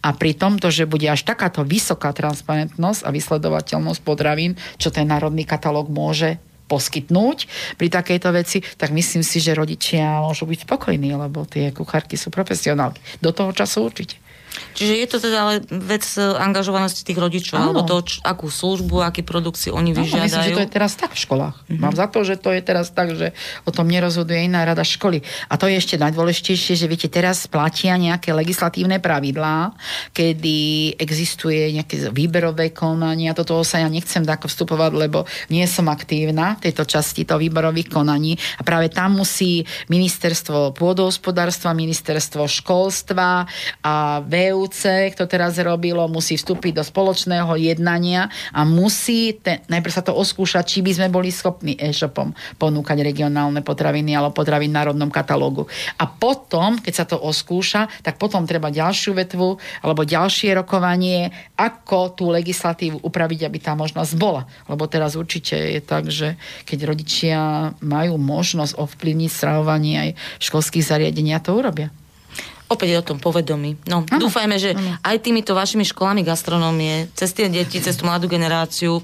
a 0.00 0.16
pri 0.16 0.32
tomto, 0.34 0.72
že 0.72 0.88
bude 0.88 1.06
až 1.06 1.26
takáto 1.26 1.62
vysoká 1.62 2.10
transparentnosť 2.16 3.04
a 3.04 3.12
vysledovateľnosť 3.12 4.00
potravín, 4.02 4.56
čo 4.80 4.88
ten 4.88 5.06
národný 5.06 5.44
katalóg 5.44 5.92
môže 5.92 6.40
poskytnúť 6.64 7.38
pri 7.76 7.92
takejto 7.92 8.28
veci, 8.32 8.58
tak 8.80 8.90
myslím 8.96 9.20
si, 9.20 9.36
že 9.38 9.52
rodičia 9.52 10.24
môžu 10.24 10.48
byť 10.48 10.64
spokojní, 10.64 11.12
lebo 11.12 11.44
tie 11.44 11.70
kuchárky 11.76 12.16
sú 12.16 12.32
profesionálky. 12.32 13.00
Do 13.20 13.36
toho 13.36 13.52
času 13.52 13.84
určite. 13.84 14.23
Čiže 14.74 14.94
je 14.98 15.06
to 15.06 15.18
teda 15.22 15.38
ale 15.38 15.54
vec 15.70 16.02
e, 16.18 16.22
angažovanosti 16.22 17.06
tých 17.06 17.18
rodičov, 17.18 17.58
ano. 17.58 17.64
alebo 17.70 17.80
to, 17.86 18.02
č- 18.02 18.18
akú 18.22 18.50
službu, 18.50 19.02
aký 19.02 19.22
produkt 19.22 19.58
si 19.58 19.70
oni 19.70 19.94
vyžiadajú. 19.94 20.26
Myslím, 20.26 20.46
že 20.50 20.58
to 20.58 20.64
je 20.66 20.70
teraz 20.70 20.92
tak 20.98 21.14
v 21.14 21.20
školách. 21.22 21.56
Mm-hmm. 21.66 21.82
Mám 21.82 21.94
za 21.94 22.06
to, 22.10 22.18
že 22.26 22.34
to 22.38 22.50
je 22.50 22.62
teraz 22.62 22.90
tak, 22.90 23.14
že 23.14 23.34
o 23.66 23.70
tom 23.70 23.86
nerozhoduje 23.86 24.46
iná 24.46 24.66
rada 24.66 24.82
školy. 24.82 25.22
A 25.50 25.54
to 25.58 25.70
je 25.70 25.78
ešte 25.78 25.98
najdôležitejšie, 25.98 26.74
že 26.74 26.86
viete, 26.90 27.06
teraz 27.10 27.46
platia 27.46 27.94
nejaké 27.94 28.34
legislatívne 28.34 28.98
pravidlá, 28.98 29.74
kedy 30.10 30.94
existuje 30.98 31.74
nejaké 31.74 32.10
výberové 32.10 32.74
konanie. 32.74 33.30
A 33.30 33.38
do 33.38 33.46
toho 33.46 33.62
sa 33.62 33.82
ja 33.82 33.88
nechcem 33.90 34.26
tako 34.26 34.50
vstupovať, 34.50 34.92
lebo 34.94 35.26
nie 35.50 35.66
som 35.70 35.86
aktívna 35.90 36.58
v 36.58 36.70
tejto 36.70 36.86
časti 36.86 37.22
toho 37.22 37.38
výberových 37.38 37.90
konaní. 37.90 38.34
A 38.58 38.62
práve 38.66 38.90
tam 38.90 39.18
musí 39.18 39.62
ministerstvo 39.86 40.74
pôdohospodárstva, 40.74 41.74
ministerstvo 41.74 42.46
školstva 42.46 43.46
a 43.82 43.94
v 44.22 44.43
VUC, 44.52 45.12
kto 45.16 45.24
teraz 45.24 45.56
robilo, 45.56 46.04
musí 46.10 46.36
vstúpiť 46.36 46.76
do 46.76 46.84
spoločného 46.84 47.56
jednania 47.56 48.28
a 48.52 48.66
musí, 48.68 49.38
ten, 49.40 49.64
najprv 49.68 49.92
sa 49.92 50.04
to 50.04 50.12
oskúšať, 50.12 50.64
či 50.66 50.78
by 50.84 50.92
sme 50.92 51.08
boli 51.08 51.32
schopní 51.32 51.78
e-shopom 51.80 52.36
ponúkať 52.60 53.00
regionálne 53.00 53.64
potraviny 53.64 54.12
alebo 54.12 54.36
potraviny 54.36 54.70
v 54.70 54.78
národnom 54.78 55.10
katalógu. 55.12 55.68
A 55.96 56.04
potom, 56.04 56.76
keď 56.80 56.94
sa 56.94 57.04
to 57.08 57.16
oskúša, 57.16 57.88
tak 58.02 58.20
potom 58.20 58.44
treba 58.44 58.68
ďalšiu 58.68 59.16
vetvu 59.16 59.56
alebo 59.80 60.02
ďalšie 60.04 60.56
rokovanie, 60.58 61.32
ako 61.56 62.12
tú 62.12 62.28
legislatívu 62.34 63.00
upraviť, 63.00 63.40
aby 63.48 63.58
tá 63.62 63.72
možnosť 63.72 64.12
bola. 64.18 64.44
Lebo 64.68 64.84
teraz 64.90 65.16
určite 65.16 65.56
je 65.56 65.80
tak, 65.80 66.12
že 66.12 66.36
keď 66.68 66.78
rodičia 66.90 67.38
majú 67.80 68.20
možnosť 68.20 68.76
ovplyvniť 68.76 69.30
stravovanie 69.30 69.94
aj 70.00 70.10
školských 70.40 70.84
zariadenia, 70.84 71.40
to 71.40 71.56
urobia 71.56 71.88
opäť 72.74 72.88
je 72.90 72.98
o 73.00 73.08
tom 73.14 73.18
povedomí. 73.22 73.78
No, 73.86 74.02
ano. 74.02 74.20
dúfajme, 74.20 74.58
že 74.58 74.74
ano. 74.74 74.98
aj 75.00 75.16
týmito 75.22 75.54
vašimi 75.54 75.86
školami 75.86 76.26
gastronómie, 76.26 77.08
cez 77.14 77.30
tie 77.30 77.46
deti, 77.46 77.78
cez 77.78 77.94
tú 77.94 78.04
mladú 78.04 78.26
generáciu, 78.26 78.98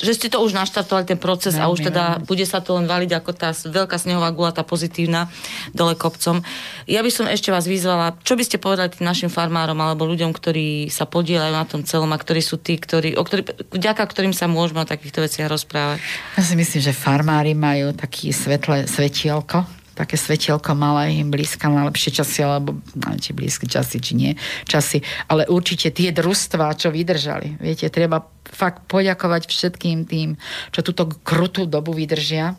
že 0.00 0.16
ste 0.16 0.28
to 0.32 0.40
už 0.40 0.56
naštartovali 0.56 1.04
ten 1.04 1.20
proces 1.20 1.58
veľmi, 1.58 1.66
a 1.66 1.72
už 1.72 1.78
teda 1.92 2.04
veľmi. 2.16 2.24
bude 2.24 2.46
sa 2.48 2.64
to 2.64 2.78
len 2.78 2.86
valiť 2.88 3.10
ako 3.20 3.30
tá 3.36 3.50
veľká 3.52 4.00
snehová 4.00 4.32
gula, 4.32 4.54
tá 4.54 4.64
pozitívna 4.64 5.28
dole 5.76 5.92
kopcom. 5.98 6.40
Ja 6.88 7.04
by 7.04 7.10
som 7.12 7.26
ešte 7.28 7.52
vás 7.52 7.68
vyzvala, 7.68 8.16
čo 8.24 8.38
by 8.38 8.44
ste 8.46 8.62
povedali 8.62 8.94
tým 8.94 9.04
našim 9.04 9.28
farmárom 9.28 9.76
alebo 9.76 10.08
ľuďom, 10.08 10.32
ktorí 10.32 10.88
sa 10.88 11.04
podielajú 11.04 11.52
na 11.52 11.66
tom 11.68 11.82
celom 11.84 12.08
a 12.14 12.18
ktorí 12.22 12.40
sú 12.40 12.56
tí, 12.62 12.80
ktorí, 12.80 13.18
o 13.18 13.22
ktorý, 13.26 13.44
vďaka 13.76 14.02
ktorým 14.06 14.32
sa 14.32 14.48
môžeme 14.48 14.86
o 14.86 14.88
takýchto 14.88 15.20
veciach 15.20 15.50
rozprávať. 15.50 16.00
Ja 16.38 16.42
si 16.46 16.54
myslím, 16.56 16.80
že 16.80 16.96
farmári 16.96 17.52
majú 17.52 17.92
taký 17.92 18.32
svetlé 18.32 18.88
svetielko, 18.88 19.81
také 20.02 20.18
svetielko 20.18 20.74
malé 20.74 21.22
im 21.22 21.30
blízka 21.30 21.70
na 21.70 21.86
lepšie 21.86 22.10
časy, 22.10 22.42
alebo 22.42 22.82
či 23.22 23.30
blízke 23.30 23.70
časy, 23.70 24.02
či 24.02 24.12
nie 24.18 24.32
časy, 24.66 24.98
ale 25.30 25.46
určite 25.46 25.94
tie 25.94 26.10
družstvá, 26.10 26.74
čo 26.74 26.90
vydržali. 26.90 27.62
Viete, 27.62 27.86
treba 27.86 28.26
fakt 28.50 28.82
poďakovať 28.90 29.46
všetkým 29.46 30.10
tým, 30.10 30.34
čo 30.74 30.82
túto 30.82 31.06
krutú 31.22 31.70
dobu 31.70 31.94
vydržia 31.94 32.58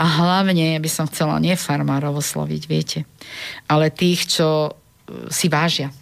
A 0.00 0.04
hlavne 0.04 0.80
by 0.80 0.90
som 0.90 1.06
chcela 1.06 1.36
nie 1.38 1.54
farmárov 1.54 2.18
osloviť, 2.18 2.62
viete, 2.66 2.98
ale 3.68 3.92
tých, 3.92 4.26
čo 4.26 4.48
e, 4.66 4.70
si 5.30 5.46
vážia. 5.46 5.94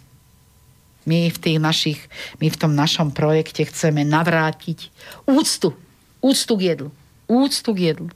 My 1.05 1.29
v, 1.29 1.37
tých 1.37 1.59
našich, 1.59 1.99
my 2.37 2.47
v 2.53 2.59
tom 2.59 2.77
našom 2.77 3.09
projekte 3.13 3.65
chceme 3.65 4.05
navrátiť 4.05 4.93
úctu. 5.25 5.73
Úctu 6.21 6.53
k 6.59 6.61
jedlu. 6.75 6.89
Úctu 7.25 7.69
k 7.73 7.79
jedlu. 7.93 8.07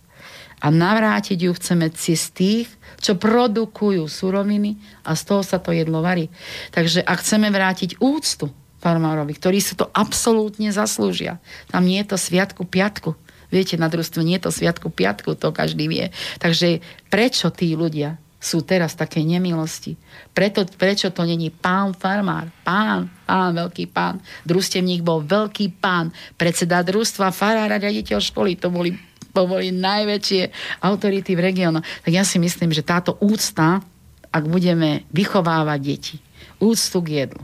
A 0.64 0.72
navrátiť 0.72 1.44
ju 1.44 1.52
chceme 1.52 1.92
cez 1.92 2.32
tých, 2.32 2.72
čo 3.04 3.20
produkujú 3.20 4.08
suroviny 4.08 4.80
a 5.04 5.12
z 5.12 5.22
toho 5.28 5.44
sa 5.44 5.60
to 5.60 5.76
jedlo 5.76 6.00
varí. 6.00 6.32
Takže 6.72 7.04
ak 7.04 7.20
chceme 7.20 7.52
vrátiť 7.52 8.00
úctu 8.00 8.48
farmárovi, 8.80 9.36
ktorí 9.36 9.60
si 9.60 9.76
to 9.76 9.92
absolútne 9.92 10.72
zaslúžia, 10.72 11.44
tam 11.68 11.84
nie 11.84 12.00
je 12.04 12.16
to 12.16 12.18
sviatku 12.20 12.64
piatku. 12.64 13.20
Viete, 13.52 13.76
na 13.78 13.92
družstve 13.92 14.24
nie 14.24 14.40
je 14.40 14.50
to 14.50 14.56
sviatku 14.56 14.88
piatku, 14.90 15.36
to 15.36 15.52
každý 15.52 15.86
vie. 15.92 16.06
Takže 16.40 16.82
prečo 17.12 17.54
tí 17.54 17.76
ľudia 17.78 18.18
sú 18.44 18.60
teraz 18.66 18.98
v 18.98 19.08
takej 19.08 19.24
nemilosti? 19.24 19.96
Preto, 20.36 20.68
prečo 20.68 21.14
to 21.14 21.24
není 21.24 21.48
pán 21.48 21.96
farmár, 21.96 22.52
pán, 22.66 23.08
pán, 23.24 23.56
veľký 23.56 23.88
pán. 23.94 24.20
Družstevník 24.44 25.06
bol 25.06 25.24
veľký 25.24 25.80
pán, 25.80 26.12
predseda 26.36 26.84
družstva, 26.84 27.32
farára, 27.32 27.80
riaditeľ 27.80 28.20
školy, 28.20 28.60
to 28.60 28.68
boli 28.74 28.98
boli 29.42 29.74
najväčšie 29.74 30.42
autority 30.86 31.34
v 31.34 31.42
regiónu. 31.42 31.82
Tak 31.82 32.12
ja 32.14 32.22
si 32.22 32.38
myslím, 32.38 32.70
že 32.70 32.86
táto 32.86 33.18
úcta, 33.18 33.82
ak 34.30 34.44
budeme 34.46 35.10
vychovávať 35.10 35.80
deti, 35.82 36.16
úctu 36.62 37.02
k 37.02 37.10
jedlu, 37.26 37.44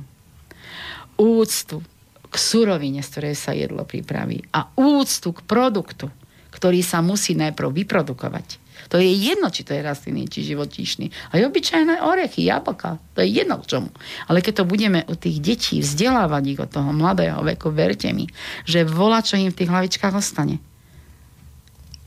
úctu 1.17 1.81
k 2.29 2.35
surovine, 2.37 3.01
z 3.01 3.09
ktorej 3.09 3.35
sa 3.35 3.57
jedlo 3.57 3.81
pripraví 3.81 4.45
a 4.53 4.69
úctu 4.77 5.33
k 5.33 5.41
produktu, 5.49 6.13
ktorý 6.53 6.85
sa 6.85 7.01
musí 7.01 7.33
najprv 7.33 7.73
vyprodukovať. 7.73 8.61
To 8.89 8.97
je 8.97 9.11
jedno, 9.11 9.51
či 9.53 9.67
to 9.67 9.75
je 9.75 9.85
rastlinný, 9.85 10.25
či 10.31 10.47
živočíšny. 10.49 11.35
Aj 11.35 11.39
obyčajné 11.45 12.01
orechy, 12.01 12.47
jablka, 12.47 12.97
to 13.13 13.21
je 13.21 13.29
jedno 13.43 13.59
k 13.61 13.75
čomu. 13.75 13.91
Ale 14.25 14.41
keď 14.41 14.63
to 14.63 14.69
budeme 14.69 15.05
u 15.05 15.13
tých 15.13 15.37
detí 15.43 15.83
vzdelávať 15.83 16.43
ich 16.47 16.59
od 16.63 16.71
toho 16.71 16.89
mladého 16.89 17.43
veku, 17.43 17.69
verte 17.69 18.09
mi, 18.15 18.25
že 18.63 18.87
volá, 18.87 19.21
čo 19.21 19.37
im 19.37 19.51
v 19.51 19.57
tých 19.61 19.69
hlavičkách 19.69 20.15
ostane 20.15 20.63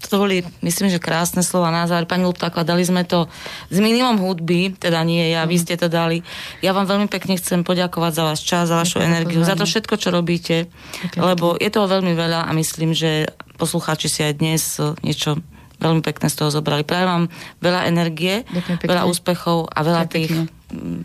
to 0.08 0.16
boli, 0.18 0.42
myslím, 0.62 0.88
že 0.90 1.02
krásne 1.02 1.44
slova 1.44 1.70
na 1.70 1.86
záver. 1.86 2.08
Pani 2.08 2.26
Luptáková, 2.26 2.64
dali 2.66 2.82
sme 2.82 3.06
to 3.06 3.30
s 3.68 3.78
minimum 3.78 4.18
hudby, 4.18 4.74
teda 4.74 5.02
nie 5.06 5.30
ja, 5.30 5.46
vy 5.46 5.56
ste 5.58 5.78
to 5.78 5.86
dali. 5.90 6.24
Ja 6.64 6.72
vám 6.72 6.86
veľmi 6.88 7.06
pekne 7.10 7.38
chcem 7.38 7.62
poďakovať 7.62 8.12
za 8.14 8.22
váš 8.22 8.40
čas, 8.42 8.64
za 8.70 8.78
vašu 8.80 9.02
energiu, 9.02 9.42
za 9.44 9.54
to 9.58 9.68
všetko, 9.68 9.94
čo 9.98 10.08
robíte, 10.14 10.72
lebo 11.14 11.54
je 11.58 11.68
toho 11.68 11.86
veľmi 11.90 12.14
veľa 12.16 12.46
a 12.46 12.50
myslím, 12.56 12.96
že 12.96 13.30
poslucháči 13.60 14.08
si 14.10 14.20
aj 14.24 14.34
dnes 14.38 14.62
niečo 15.04 15.38
veľmi 15.82 16.02
pekné 16.02 16.30
z 16.30 16.38
toho 16.38 16.54
zobrali. 16.54 16.86
Práve 16.86 17.10
vám 17.10 17.24
veľa 17.58 17.90
energie, 17.90 18.46
veľa 18.86 19.02
úspechov 19.10 19.66
a 19.66 19.78
veľa 19.82 20.06
tých 20.06 20.30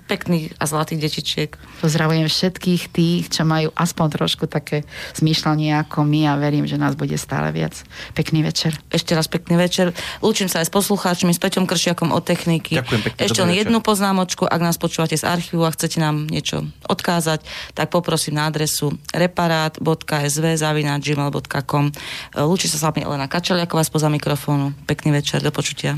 pekných 0.08 0.54
a 0.58 0.66
zlatých 0.66 1.00
detičiek. 1.04 1.58
Pozdravujem 1.84 2.28
všetkých 2.28 2.90
tých, 2.92 3.30
čo 3.30 3.44
majú 3.44 3.72
aspoň 3.76 4.08
trošku 4.18 4.48
také 4.48 4.84
zmýšľanie 5.20 5.76
ako 5.86 6.04
my 6.08 6.28
a 6.28 6.38
verím, 6.40 6.68
že 6.68 6.78
nás 6.80 6.96
bude 6.96 7.18
stále 7.20 7.52
viac. 7.52 7.84
Pekný 8.16 8.44
večer. 8.44 8.80
Ešte 8.90 9.14
raz 9.14 9.28
pekný 9.28 9.58
večer. 9.60 9.94
Lúčim 10.24 10.50
sa 10.50 10.60
aj 10.64 10.68
s 10.68 10.72
poslucháčmi, 10.74 11.34
s 11.34 11.40
Peťom 11.40 11.68
Kršiakom 11.68 12.12
od 12.16 12.24
techniky. 12.24 12.76
Ďakujem 12.80 13.02
pekne. 13.04 13.20
Ešte 13.20 13.42
len 13.44 13.54
jednu 13.56 13.82
poznámočku, 13.84 14.46
ak 14.48 14.62
nás 14.64 14.78
počúvate 14.80 15.18
z 15.20 15.24
archívu 15.28 15.66
a 15.68 15.72
chcete 15.72 16.00
nám 16.00 16.28
niečo 16.28 16.66
odkázať, 16.88 17.42
tak 17.76 17.90
poprosím 17.92 18.36
na 18.40 18.48
adresu 18.50 18.98
reparát.sv.gmail.com 19.14 21.92
Lúči 22.38 22.68
sa 22.68 22.78
s 22.80 22.84
vami 22.84 23.02
Elena 23.04 23.28
Kačeliaková 23.28 23.84
spoza 23.84 24.10
mikrofónu. 24.12 24.74
Pekný 24.88 25.12
večer, 25.16 25.42
do 25.44 25.52
počutia. 25.52 25.98